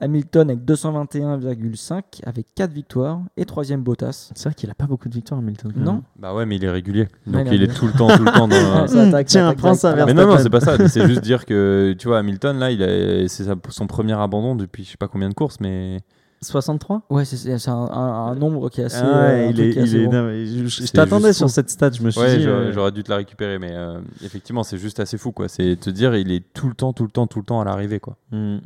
Hamilton 0.00 0.50
avec 0.50 0.64
221,5 0.64 2.02
avec 2.24 2.46
4 2.54 2.70
victoires 2.72 3.20
et 3.36 3.44
troisième 3.44 3.82
Bottas. 3.82 4.30
C'est 4.34 4.44
vrai 4.48 4.54
qu'il 4.54 4.70
a 4.70 4.74
pas 4.74 4.86
beaucoup 4.86 5.08
de 5.08 5.14
victoires, 5.14 5.40
Hamilton. 5.40 5.72
Non. 5.76 5.92
même. 5.94 6.02
Bah 6.18 6.34
ouais, 6.34 6.46
mais 6.46 6.56
il 6.56 6.64
est 6.64 6.70
régulier. 6.70 7.08
Donc 7.26 7.46
il 7.46 7.54
est 7.54 7.56
il 7.56 7.62
est 7.62 7.66
régulier. 7.66 7.74
tout 7.74 7.86
le 7.86 7.92
temps, 7.92 8.16
tout 8.16 8.24
le 8.24 8.32
temps 8.32 8.48
dans. 8.48 8.86
Ça 8.86 9.02
attaque, 9.02 9.26
Tiens, 9.26 9.52
prends 9.54 9.74
ça, 9.74 9.92
direct. 9.94 10.06
mais 10.06 10.14
non, 10.14 10.28
non, 10.28 10.38
c'est 10.38 10.50
pas 10.50 10.60
ça. 10.60 10.88
C'est 10.88 11.06
juste 11.06 11.22
dire 11.22 11.44
que 11.44 11.94
tu 11.98 12.08
vois, 12.08 12.18
Hamilton 12.18 12.58
là, 12.58 12.70
il 12.70 12.82
a, 12.82 13.28
c'est 13.28 13.44
son 13.70 13.86
premier 13.86 14.12
abandon 14.14 14.54
depuis 14.54 14.84
je 14.84 14.90
sais 14.92 14.96
pas 14.96 15.08
combien 15.08 15.28
de 15.28 15.34
courses, 15.34 15.58
mais 15.60 15.98
63 16.40 17.02
Ouais, 17.10 17.24
c'est- 17.24 17.68
un, 17.68 17.72
un- 17.72 18.26
un 18.30 18.34
nombre 18.36 18.68
qui 18.70 18.80
est 18.80 18.84
assez. 18.84 18.98
Ah 19.02 19.06
ouais, 19.06 19.46
euh, 19.48 19.50
il 19.50 19.60
est, 19.60 19.70
il 19.70 19.78
assez 19.80 19.96
est- 19.96 20.06
bon. 20.06 20.12
non, 20.12 20.28
je 20.68 20.92
t'attendais 20.92 21.32
sur 21.32 21.48
fou. 21.48 21.52
cette 21.52 21.70
stat, 21.70 21.90
je 21.90 22.02
me 22.02 22.10
suis 22.12 22.20
ouais, 22.20 22.36
dit. 22.36 22.44
j'aurais, 22.44 22.56
euh, 22.66 22.72
j'aurais 22.72 22.92
dû 22.92 23.02
te 23.02 23.10
la 23.10 23.16
récupérer. 23.16 23.58
Mais 23.58 23.72
euh, 23.72 23.98
effectivement, 24.24 24.62
c'est 24.62 24.78
juste 24.78 25.00
assez 25.00 25.18
fou 25.18 25.32
quoi. 25.32 25.48
C'est 25.48 25.74
te 25.80 25.90
dire, 25.90 26.14
il 26.14 26.30
est 26.30 26.44
tout 26.54 26.68
le 26.68 26.74
temps, 26.74 26.92
tout 26.92 27.02
le 27.02 27.10
temps, 27.10 27.26
tout 27.26 27.40
le 27.40 27.44
temps 27.44 27.60
à 27.60 27.64
l'arrivée 27.64 27.98
quoi. 27.98 28.16
hmm. 28.30 28.58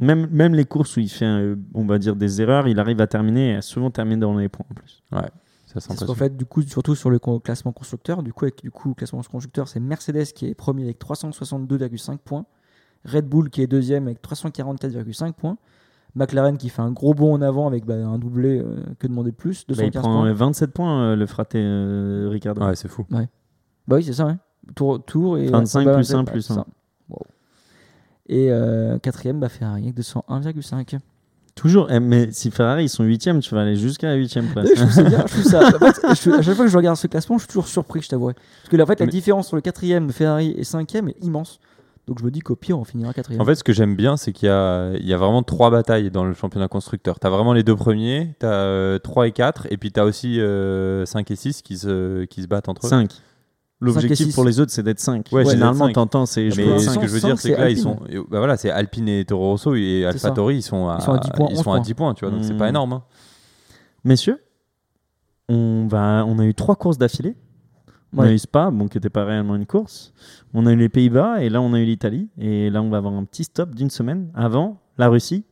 Même, 0.00 0.28
même 0.30 0.54
les 0.54 0.64
courses 0.64 0.96
où 0.96 1.00
il 1.00 1.08
fait, 1.08 1.24
euh, 1.24 1.56
on 1.74 1.84
va 1.84 1.98
dire, 1.98 2.14
des 2.14 2.40
erreurs, 2.40 2.68
il 2.68 2.78
arrive 2.78 3.00
à 3.00 3.06
terminer 3.08 3.50
et 3.52 3.56
à 3.56 3.62
souvent 3.62 3.90
terminer 3.90 4.20
dans 4.20 4.36
les 4.36 4.48
points 4.48 4.66
en 4.70 4.74
plus. 4.74 5.02
Ça 5.10 5.80
C'est 5.80 5.88
parce 5.88 6.04
qu'en 6.04 6.14
fait, 6.14 6.36
du 6.36 6.46
coup, 6.46 6.62
surtout 6.62 6.94
sur 6.94 7.10
le 7.10 7.18
classement 7.18 7.72
constructeur, 7.72 8.22
du 8.22 8.32
coup, 8.32 8.44
avec 8.46 8.62
du 8.62 8.70
coup, 8.70 8.94
classement 8.94 9.20
constructeur, 9.22 9.68
c'est 9.68 9.80
Mercedes 9.80 10.24
qui 10.34 10.46
est 10.46 10.54
premier 10.54 10.84
avec 10.84 10.98
362,5 10.98 12.18
points, 12.18 12.46
Red 13.04 13.26
Bull 13.28 13.50
qui 13.50 13.60
est 13.60 13.66
deuxième 13.66 14.04
avec 14.06 14.22
344,5 14.22 15.32
points, 15.32 15.58
McLaren 16.14 16.56
qui 16.56 16.68
fait 16.70 16.80
un 16.80 16.90
gros 16.90 17.12
bond 17.12 17.34
en 17.34 17.42
avant 17.42 17.66
avec 17.66 17.84
bah, 17.84 17.94
un 17.96 18.18
doublé, 18.18 18.60
euh, 18.60 18.76
que 18.98 19.06
demander 19.08 19.30
de 19.30 19.36
plus, 19.36 19.66
Bah, 19.68 19.74
215 19.74 19.86
il 19.94 20.00
prend 20.00 20.20
points. 20.20 20.26
euh, 20.30 20.32
27 20.32 20.72
points, 20.72 21.02
euh, 21.02 21.16
le 21.16 21.26
fraté 21.26 21.58
euh, 21.60 22.28
Ricardo. 22.30 22.62
Ouais, 22.64 22.74
c'est 22.76 22.88
fou. 22.88 23.04
Bah 23.10 23.26
oui, 23.96 24.04
c'est 24.04 24.12
ça, 24.14 24.28
hein. 24.28 24.38
Tour, 24.74 25.02
tour 25.04 25.38
et 25.38 25.46
25 25.48 25.84
bah, 25.84 25.94
plus 25.96 26.04
c'est- 26.04 26.14
un 26.14 26.18
ouais, 26.20 26.24
plus 26.24 26.42
c'est 26.42 26.52
un. 26.52 26.56
ça. 26.56 26.60
Wow. 26.62 26.66
Et 28.28 28.48
euh, 28.50 28.98
quatrième, 28.98 29.40
bah, 29.40 29.48
Ferrari 29.48 29.82
avec 29.84 29.96
201,5. 29.96 30.98
Toujours, 31.54 31.88
eh, 31.90 31.98
mais 31.98 32.30
si 32.30 32.52
Ferrari 32.52 32.84
ils 32.84 32.88
sont 32.88 33.02
8 33.02 33.18
tu 33.40 33.54
vas 33.54 33.62
aller 33.62 33.74
jusqu'à 33.74 34.06
la 34.08 34.14
8 34.14 34.28
place. 34.52 34.68
je 34.68 34.74
trouve 34.80 34.92
ça 34.92 35.02
bien, 35.02 35.24
je 35.26 35.32
trouve 35.32 35.42
ça. 35.44 35.66
en 35.74 35.78
fait, 35.92 36.00
je 36.10 36.14
suis- 36.14 36.32
à 36.32 36.40
chaque 36.42 36.54
fois 36.54 36.64
que 36.66 36.70
je 36.70 36.76
regarde 36.76 36.96
ce 36.96 37.08
classement, 37.08 37.36
je 37.36 37.42
suis 37.42 37.48
toujours 37.48 37.66
surpris, 37.66 38.00
je 38.00 38.08
t'avouerai. 38.08 38.34
Parce 38.34 38.68
que 38.70 38.76
là, 38.76 38.84
en 38.84 38.86
fait, 38.86 39.00
la 39.00 39.06
Mais- 39.06 39.12
différence 39.12 39.46
entre 39.48 39.56
le 39.56 39.62
quatrième 39.62 40.06
de 40.06 40.12
Ferrari 40.12 40.54
et 40.56 40.62
cinquième 40.62 41.08
est 41.08 41.16
immense. 41.22 41.58
Donc 42.06 42.20
je 42.20 42.24
me 42.24 42.30
dis 42.30 42.40
qu'au 42.40 42.54
pire, 42.54 42.78
on 42.78 42.84
finira 42.84 43.12
quatrième. 43.12 43.42
En 43.42 43.44
fait, 43.44 43.56
ce 43.56 43.64
que 43.64 43.72
j'aime 43.72 43.96
bien, 43.96 44.16
c'est 44.16 44.32
qu'il 44.32 44.46
y 44.46 44.50
a, 44.52 44.92
il 44.94 45.06
y 45.06 45.12
a 45.12 45.18
vraiment 45.18 45.42
trois 45.42 45.70
batailles 45.70 46.10
dans 46.10 46.24
le 46.24 46.32
championnat 46.32 46.68
constructeur. 46.68 47.18
Tu 47.18 47.26
as 47.26 47.30
vraiment 47.30 47.52
les 47.52 47.62
deux 47.64 47.76
premiers, 47.76 48.34
tu 48.40 48.46
as 48.46 48.98
3 49.02 49.26
et 49.26 49.32
4, 49.32 49.66
et 49.70 49.76
puis 49.76 49.90
tu 49.92 49.98
as 50.00 50.04
aussi 50.06 50.40
5 51.04 51.30
et 51.30 51.36
6 51.36 51.60
qui 51.62 51.76
se, 51.76 52.24
qui 52.24 52.42
se 52.42 52.46
battent 52.46 52.68
entre 52.68 52.86
eux. 52.86 52.88
5. 52.88 53.10
L'objectif 53.80 54.34
pour 54.34 54.44
les 54.44 54.58
autres, 54.58 54.72
c'est 54.72 54.82
d'être 54.82 54.98
5. 54.98 55.26
Ouais, 55.30 55.44
Généralement, 55.44 55.88
t'entends, 55.92 56.26
c'est 56.26 56.50
je 56.50 56.56
Mais 56.60 56.78
ce 56.80 56.98
que 56.98 57.06
je 57.06 57.12
veux 57.12 57.20
dire, 57.20 57.38
c'est 57.38 57.52
que 57.52 57.60
là, 57.60 57.70
ils 57.70 57.78
Alpine. 57.78 57.82
sont, 57.82 57.96
bah 58.28 58.38
voilà, 58.38 58.56
c'est 58.56 58.70
Alpine 58.70 59.08
et 59.08 59.24
Toro 59.24 59.50
Rosso 59.50 59.74
et. 59.76 60.04
AlphaTauri, 60.04 60.56
ils 60.56 60.62
sont 60.62 60.88
à, 60.88 60.96
Ils 61.00 61.04
sont 61.04 61.12
à 61.12 61.18
10 61.18 61.30
points, 61.30 61.46
ils 61.50 61.52
11 61.58 61.62
sont 61.64 61.70
à 61.70 61.74
points. 61.76 61.80
10 61.80 61.94
points, 61.94 62.14
tu 62.14 62.24
vois, 62.24 62.34
donc 62.34 62.44
c'est 62.44 62.54
Hmm. 62.54 62.58
pas 62.58 62.68
énorme. 62.68 62.92
hein. 62.94 63.02
Messieurs, 64.04 64.38
on, 65.48 65.86
va, 65.88 66.24
on 66.26 66.38
a 66.38 66.44
eu 66.44 66.54
trois 66.54 66.76
courses 66.76 66.98
d'affilée. 66.98 67.36
On 68.16 68.22
a 68.22 68.32
eu 68.32 68.38
Spa, 68.38 68.70
bon, 68.70 68.88
qui 68.88 68.96
n'était 68.96 69.10
pas 69.10 69.24
réellement 69.24 69.54
une 69.54 69.66
course. 69.66 70.12
On 70.54 70.64
a 70.66 70.72
eu 70.72 70.76
les 70.76 70.88
Pays-Bas 70.88 71.42
et 71.42 71.50
là, 71.50 71.60
on 71.60 71.74
a 71.74 71.78
eu 71.80 71.84
l'Italie. 71.84 72.28
Et 72.38 72.70
là, 72.70 72.80
on 72.82 72.88
va 72.88 72.96
avoir 72.96 73.12
un 73.14 73.24
petit 73.24 73.44
stop 73.44 73.74
d'une 73.74 73.90
semaine 73.90 74.30
avant 74.34 74.78
la 74.96 75.08
Russie 75.08 75.44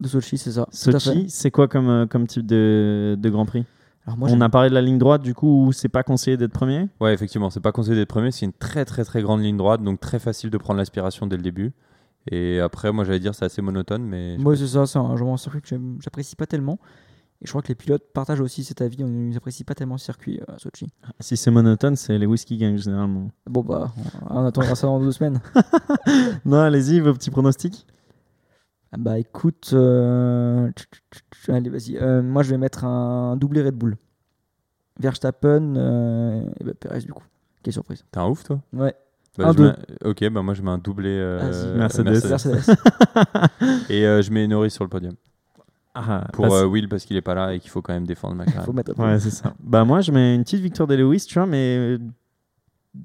De 0.00 0.06
Sochi, 0.08 0.36
c'est 0.36 0.52
ça. 0.52 0.66
Sochi, 0.70 1.26
c'est 1.30 1.50
quoi 1.50 1.66
comme, 1.66 1.88
euh, 1.88 2.06
comme 2.06 2.26
type 2.26 2.44
de, 2.46 3.16
de 3.18 3.30
Grand 3.30 3.46
Prix? 3.46 3.64
Alors 4.06 4.18
moi, 4.18 4.28
On 4.30 4.40
a 4.40 4.48
parlé 4.48 4.68
de 4.68 4.74
la 4.74 4.82
ligne 4.82 4.98
droite, 4.98 5.22
du 5.22 5.34
coup, 5.34 5.66
où 5.66 5.72
c'est 5.72 5.88
pas 5.88 6.02
conseillé 6.02 6.36
d'être 6.36 6.52
premier 6.52 6.88
Ouais, 7.00 7.14
effectivement, 7.14 7.50
c'est 7.50 7.60
pas 7.60 7.72
conseillé 7.72 7.96
d'être 7.96 8.08
premier. 8.08 8.30
C'est 8.30 8.44
une 8.46 8.52
très 8.52 8.84
très 8.84 9.04
très 9.04 9.22
grande 9.22 9.40
ligne 9.40 9.56
droite, 9.56 9.82
donc 9.82 10.00
très 10.00 10.18
facile 10.18 10.50
de 10.50 10.58
prendre 10.58 10.78
l'aspiration 10.78 11.26
dès 11.26 11.36
le 11.36 11.42
début. 11.42 11.72
Et 12.30 12.60
après, 12.60 12.90
moi 12.92 13.04
j'allais 13.04 13.20
dire 13.20 13.34
c'est 13.34 13.44
assez 13.44 13.60
monotone, 13.62 14.02
mais 14.02 14.36
Moi, 14.38 14.56
c'est 14.56 14.66
ça, 14.66 14.86
c'est 14.86 14.98
un 14.98 15.16
genre 15.16 15.32
un 15.32 15.36
circuit 15.36 15.60
que 15.60 15.76
j'apprécie 16.00 16.36
pas 16.36 16.46
tellement. 16.46 16.78
Et 17.42 17.46
je 17.46 17.50
crois 17.50 17.60
que 17.62 17.68
les 17.68 17.74
pilotes 17.74 18.04
partagent 18.14 18.40
aussi 18.40 18.64
cet 18.64 18.80
avis. 18.80 19.04
On 19.04 19.08
n'apprécie 19.08 19.64
pas 19.64 19.74
tellement 19.74 19.96
le 19.96 20.00
circuit 20.00 20.40
euh, 20.40 20.54
à 20.54 20.58
Sochi. 20.58 20.86
Si 21.20 21.36
c'est 21.36 21.50
monotone, 21.50 21.96
c'est 21.96 22.16
les 22.16 22.26
whisky 22.26 22.56
gagnent 22.56 22.78
généralement. 22.78 23.30
Bon, 23.50 23.62
bah, 23.62 23.92
on 24.30 24.44
attendra 24.46 24.74
ça 24.74 24.86
dans 24.86 25.00
deux 25.00 25.12
semaines. 25.12 25.40
Non, 26.44 26.60
allez-y, 26.60 27.00
vos 27.00 27.12
petits 27.12 27.30
pronostics 27.30 27.86
Ah 28.92 28.96
Bah, 28.98 29.18
écoute, 29.18 29.70
euh, 29.72 30.70
tch, 30.72 30.84
tch, 30.90 31.00
tch, 31.12 31.23
allez, 31.52 31.70
vas-y. 31.70 31.96
Euh, 31.98 32.22
moi, 32.22 32.42
je 32.42 32.50
vais 32.50 32.58
mettre 32.58 32.84
un 32.84 33.36
doublé 33.36 33.62
Red 33.62 33.74
Bull. 33.74 33.96
Verstappen 35.00 35.74
euh, 35.76 36.42
et 36.60 36.64
bah, 36.64 36.72
Perez, 36.78 37.00
du 37.00 37.12
coup. 37.12 37.24
Quelle 37.62 37.72
surprise. 37.72 38.04
t'es 38.10 38.18
un 38.20 38.26
ouf 38.28 38.44
toi 38.44 38.60
Ouais, 38.72 38.94
Bah, 39.38 39.48
Un, 39.48 39.52
je 39.52 39.56
deux. 39.56 39.64
mets- 39.68 39.76
Ok, 40.04 40.28
bah 40.30 40.42
moi 40.42 40.54
je 40.54 40.62
mets 40.62 40.70
un 40.70 40.78
doublé 40.78 41.08
euh, 41.10 41.38
Vas-y. 41.40 41.78
Mercedes. 41.78 42.28
Mercedes. 42.28 42.76
Et 43.90 44.06
euh, 44.06 44.22
je 44.22 44.30
mets 44.30 44.46
Norris 44.46 44.70
sur 44.70 44.84
le 44.84 44.90
podium. 44.90 45.14
ah, 45.94 46.26
Pour 46.32 46.46
bah, 46.48 46.56
euh, 46.56 46.66
Will 46.66 46.88
parce 46.88 47.04
qu'il 47.06 47.16
est 47.16 47.22
pas 47.22 47.34
là 47.34 47.54
et 47.54 47.58
qu'il 47.60 47.70
faut 47.70 47.80
quand 47.82 47.94
même 47.94 48.06
défendre 48.06 48.34
McLaren. 48.36 48.64
Faut 48.64 48.72
mettre 48.72 48.96
Ouais, 48.98 49.18
c'est 49.18 49.30
ça. 49.30 49.54
Bah 49.60 49.84
moi, 49.84 50.00
je 50.02 50.12
mets 50.12 50.34
une 50.36 50.44
petite 50.44 50.60
victoire 50.60 50.86
de 50.86 50.94
Lewis, 50.94 51.24
tu 51.26 51.34
vois, 51.38 51.46
mais 51.46 51.96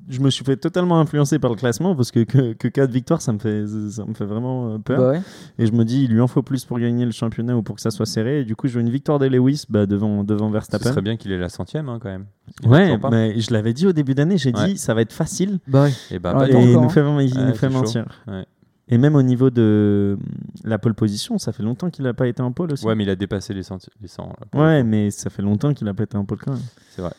je 0.07 0.19
me 0.19 0.29
suis 0.29 0.45
fait 0.45 0.57
totalement 0.57 0.99
influencer 0.99 1.39
par 1.39 1.49
le 1.49 1.55
classement 1.55 1.95
parce 1.95 2.11
que 2.11 2.23
que, 2.23 2.53
que 2.53 2.67
4 2.67 2.91
victoires, 2.91 3.21
ça 3.21 3.33
me 3.33 3.39
fait 3.39 3.65
ça 3.89 4.05
me 4.05 4.13
fait 4.13 4.25
vraiment 4.25 4.73
euh, 4.73 4.77
peur. 4.77 4.99
Bah 4.99 5.09
ouais. 5.11 5.21
Et 5.57 5.65
je 5.65 5.71
me 5.71 5.83
dis, 5.83 6.03
il 6.03 6.11
lui 6.11 6.21
en 6.21 6.27
faut 6.27 6.43
plus 6.43 6.65
pour 6.65 6.79
gagner 6.79 7.05
le 7.05 7.11
championnat 7.11 7.55
ou 7.57 7.63
pour 7.63 7.75
que 7.75 7.81
ça 7.81 7.89
soit 7.91 8.05
serré. 8.05 8.41
Et 8.41 8.43
du 8.45 8.55
coup, 8.55 8.67
je 8.67 8.75
veux 8.75 8.81
une 8.81 8.89
victoire 8.89 9.17
de 9.19 9.25
Lewis 9.25 9.65
bah, 9.69 9.85
devant 9.85 10.23
devant 10.23 10.47
Ce 10.49 10.53
Verstappen. 10.53 10.89
serait 10.89 11.01
bien 11.01 11.17
qu'il 11.17 11.31
ait 11.31 11.37
la 11.39 11.49
centième 11.49 11.89
hein, 11.89 11.99
quand 12.01 12.09
même. 12.09 12.25
Il 12.63 12.69
Ouais, 12.69 12.97
mais 13.11 13.39
je 13.39 13.51
l'avais 13.51 13.73
dit 13.73 13.87
au 13.87 13.93
début 13.93 14.13
d'année, 14.15 14.37
j'ai 14.37 14.53
Ouais. 14.55 14.73
dit 14.73 14.77
ça 14.77 14.93
va 14.93 15.01
être 15.01 15.13
facile. 15.13 15.59
Bah 15.67 15.83
ouais. 15.83 15.93
Et 16.11 16.19
bah, 16.19 16.45
et 16.47 16.51
il 16.53 16.73
nous 16.73 16.79
hein. 16.79 16.89
fait, 16.89 17.01
il 17.01 17.37
Ouais, 17.37 17.45
nous 17.45 17.55
fait 17.55 17.69
mentir. 17.69 18.05
Ouais. 18.27 18.45
Et 18.91 18.97
même 18.97 19.15
au 19.15 19.21
niveau 19.21 19.51
de 19.51 20.17
la 20.63 20.79
pole 20.79 20.95
position, 20.95 21.37
ça 21.37 21.51
fait 21.51 21.61
longtemps 21.61 21.91
qu'il 21.91 22.05
n'a 22.05 22.13
pas 22.15 22.27
été 22.27 22.41
en 22.41 22.51
pole 22.51 22.73
aussi. 22.73 22.85
Ouais, 22.87 22.95
mais 22.95 23.03
il 23.03 23.09
a 23.11 23.15
dépassé 23.15 23.53
les 23.53 23.61
100. 23.61 23.87
Les 24.01 24.07
100 24.07 24.23
là, 24.27 24.33
pour 24.49 24.61
Ouais, 24.61 24.83
mais 24.83 25.11
ça 25.11 25.29
fait 25.29 25.43
longtemps 25.43 25.75
qu'il 25.75 25.87
a 25.87 25.93
pas 25.93 26.03
été 26.03 26.17
en 26.17 26.25
pole 26.25 26.39
quand 26.43 26.53
même. 26.53 26.61
C'est 26.89 27.03
vrai. 27.03 27.13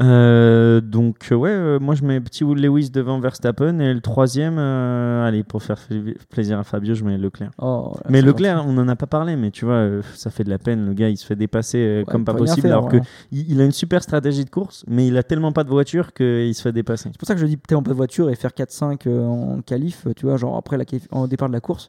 Euh, 0.00 0.80
donc 0.80 1.28
euh, 1.30 1.36
ouais, 1.36 1.50
euh, 1.50 1.78
moi 1.78 1.94
je 1.94 2.04
mets 2.04 2.20
petit 2.20 2.42
Will 2.42 2.60
Lewis 2.60 2.90
devant 2.90 3.20
Verstappen 3.20 3.78
et 3.78 3.94
le 3.94 4.00
troisième, 4.00 4.56
euh, 4.58 5.24
allez 5.24 5.44
pour 5.44 5.62
faire 5.62 5.78
fa- 5.78 5.94
plaisir 6.30 6.58
à 6.58 6.64
Fabio, 6.64 6.94
je 6.94 7.04
mets 7.04 7.16
Leclerc. 7.16 7.50
Oh, 7.58 7.92
là, 7.94 8.10
mais 8.10 8.20
Leclerc, 8.20 8.64
on 8.66 8.76
en 8.78 8.88
a 8.88 8.96
pas 8.96 9.06
parlé, 9.06 9.36
mais 9.36 9.52
tu 9.52 9.64
vois, 9.64 9.88
ça 10.14 10.30
fait 10.30 10.42
de 10.42 10.50
la 10.50 10.58
peine. 10.58 10.84
Le 10.86 10.94
gars, 10.94 11.08
il 11.08 11.16
se 11.16 11.24
fait 11.24 11.36
dépasser 11.36 12.02
comme 12.08 12.22
Ouais, 12.22 12.24
pas 12.24 12.34
possible, 12.34 12.62
faire, 12.62 12.72
alors 12.78 12.86
que 12.88 12.96
vraiment. 12.96 13.06
il, 13.30 13.52
il 13.52 13.60
a 13.60 13.64
une 13.64 13.70
super 13.72 14.02
stratégie 14.02 14.44
de 14.44 14.50
course, 14.50 14.84
mais 14.88 15.06
il 15.06 15.16
a 15.16 15.22
tellement 15.22 15.52
pas 15.52 15.62
de 15.62 15.70
voiture 15.70 16.12
qu'il 16.12 16.52
se 16.56 16.62
fait 16.62 16.72
dépasser. 16.72 17.10
C'est 17.12 17.18
pour 17.18 17.28
ça 17.28 17.34
que 17.34 17.40
je 17.40 17.46
dis 17.46 17.58
en 17.72 17.82
pas 17.82 17.90
de 17.90 17.96
voiture 17.96 18.28
et 18.30 18.34
faire 18.34 18.50
4-5 18.50 19.06
euh, 19.06 19.24
en 19.24 19.60
qualif, 19.62 20.08
tu 20.16 20.26
vois, 20.26 20.36
genre 20.38 20.56
après 20.56 20.76
la 20.76 20.84
en 21.12 21.28
départ 21.28 21.46
de 21.48 21.54
la 21.54 21.60
course. 21.60 21.88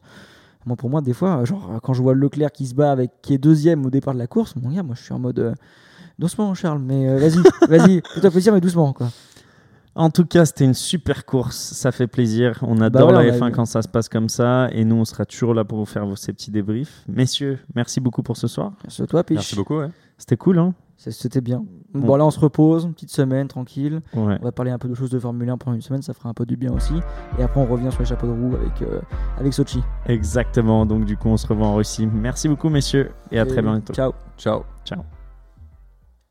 Moi, 0.67 0.75
pour 0.75 0.91
moi, 0.91 1.01
des 1.01 1.13
fois, 1.13 1.43
genre 1.45 1.79
quand 1.81 1.93
je 1.93 2.03
vois 2.03 2.13
Leclerc 2.13 2.51
qui 2.51 2.67
se 2.67 2.75
bat 2.75 2.91
avec 2.91 3.11
qui 3.23 3.33
est 3.33 3.37
deuxième 3.39 3.83
au 3.85 3.89
départ 3.89 4.13
de 4.13 4.19
la 4.19 4.27
course, 4.27 4.55
mon 4.55 4.69
gars, 4.69 4.83
moi 4.83 4.93
je 4.95 5.01
suis 5.03 5.13
en 5.13 5.19
mode 5.19 5.55
doucement, 6.19 6.53
Charles, 6.53 6.79
mais 6.79 7.07
euh, 7.09 7.17
vas-y, 7.17 7.41
vas-y, 7.69 8.01
fais-toi 8.13 8.31
plaisir, 8.31 8.53
mais 8.53 8.61
doucement, 8.61 8.93
quoi. 8.93 9.07
En 9.97 10.09
tout 10.09 10.25
cas, 10.25 10.43
c'était 10.43 10.65
une 10.65 10.73
super 10.73 11.25
course, 11.25 11.55
ça 11.55 11.93
fait 11.93 12.07
plaisir. 12.07 12.59
On 12.63 12.81
adore 12.81 13.11
Bah 13.13 13.17
ouais, 13.19 13.27
la 13.27 13.33
on 13.33 13.35
a 13.35 13.37
F1 13.39 13.45
vu. 13.45 13.51
quand 13.53 13.65
ça 13.65 13.81
se 13.81 13.87
passe 13.87 14.09
comme 14.09 14.27
ça, 14.27 14.67
et 14.73 14.83
nous, 14.83 14.97
on 14.97 15.05
sera 15.05 15.25
toujours 15.25 15.53
là 15.53 15.63
pour 15.63 15.77
vous 15.77 15.85
faire 15.85 16.05
vos- 16.05 16.17
ces 16.17 16.33
petits 16.33 16.51
débriefs. 16.51 17.05
Messieurs, 17.07 17.59
merci 17.75 18.01
beaucoup 18.01 18.21
pour 18.21 18.35
ce 18.35 18.47
soir. 18.47 18.73
Merci 18.83 19.01
à 19.03 19.07
toi, 19.07 19.23
Pitch. 19.23 19.35
Merci 19.37 19.55
beaucoup. 19.55 19.77
Ouais. 19.79 19.87
C'était 20.17 20.35
cool, 20.35 20.59
hein 20.59 20.73
C'était 20.97 21.39
bien. 21.39 21.63
Bon. 21.93 22.07
Bon, 22.07 22.15
là, 22.17 22.25
on 22.25 22.31
se 22.31 22.39
repose, 22.41 22.83
une 22.83 22.93
petite 22.93 23.11
semaine, 23.11 23.47
tranquille. 23.47 24.01
Ouais. 24.13 24.37
On 24.41 24.43
va 24.43 24.51
parler 24.51 24.71
un 24.71 24.77
peu 24.79 24.89
de 24.89 24.95
choses 24.95 25.09
de 25.11 25.19
Formule 25.19 25.49
1 25.49 25.57
pendant 25.57 25.75
une 25.75 25.81
semaine, 25.81 26.01
ça 26.01 26.13
fera 26.13 26.27
un 26.27 26.33
peu 26.33 26.45
du 26.45 26.57
bien 26.57 26.73
aussi. 26.73 26.93
Et 27.39 27.43
après, 27.43 27.61
on 27.61 27.65
revient 27.65 27.89
sur 27.89 28.01
les 28.01 28.05
chapeaux 28.05 28.27
de 28.27 28.33
roue 28.33 28.53
avec, 28.55 28.81
euh, 28.81 28.99
avec 29.39 29.53
Sochi. 29.53 29.79
Exactement. 30.07 30.85
Donc, 30.85 31.05
du 31.05 31.15
coup, 31.15 31.29
on 31.29 31.37
se 31.37 31.47
revoit 31.47 31.67
en 31.67 31.75
Russie. 31.75 32.05
Merci 32.05 32.49
beaucoup, 32.49 32.67
messieurs, 32.67 33.11
et 33.31 33.39
à 33.39 33.45
très 33.45 33.59
Et 33.59 33.61
bientôt. 33.61 33.93
Ciao. 33.93 34.11
Ciao. 34.37 34.63
Ciao. 34.83 35.03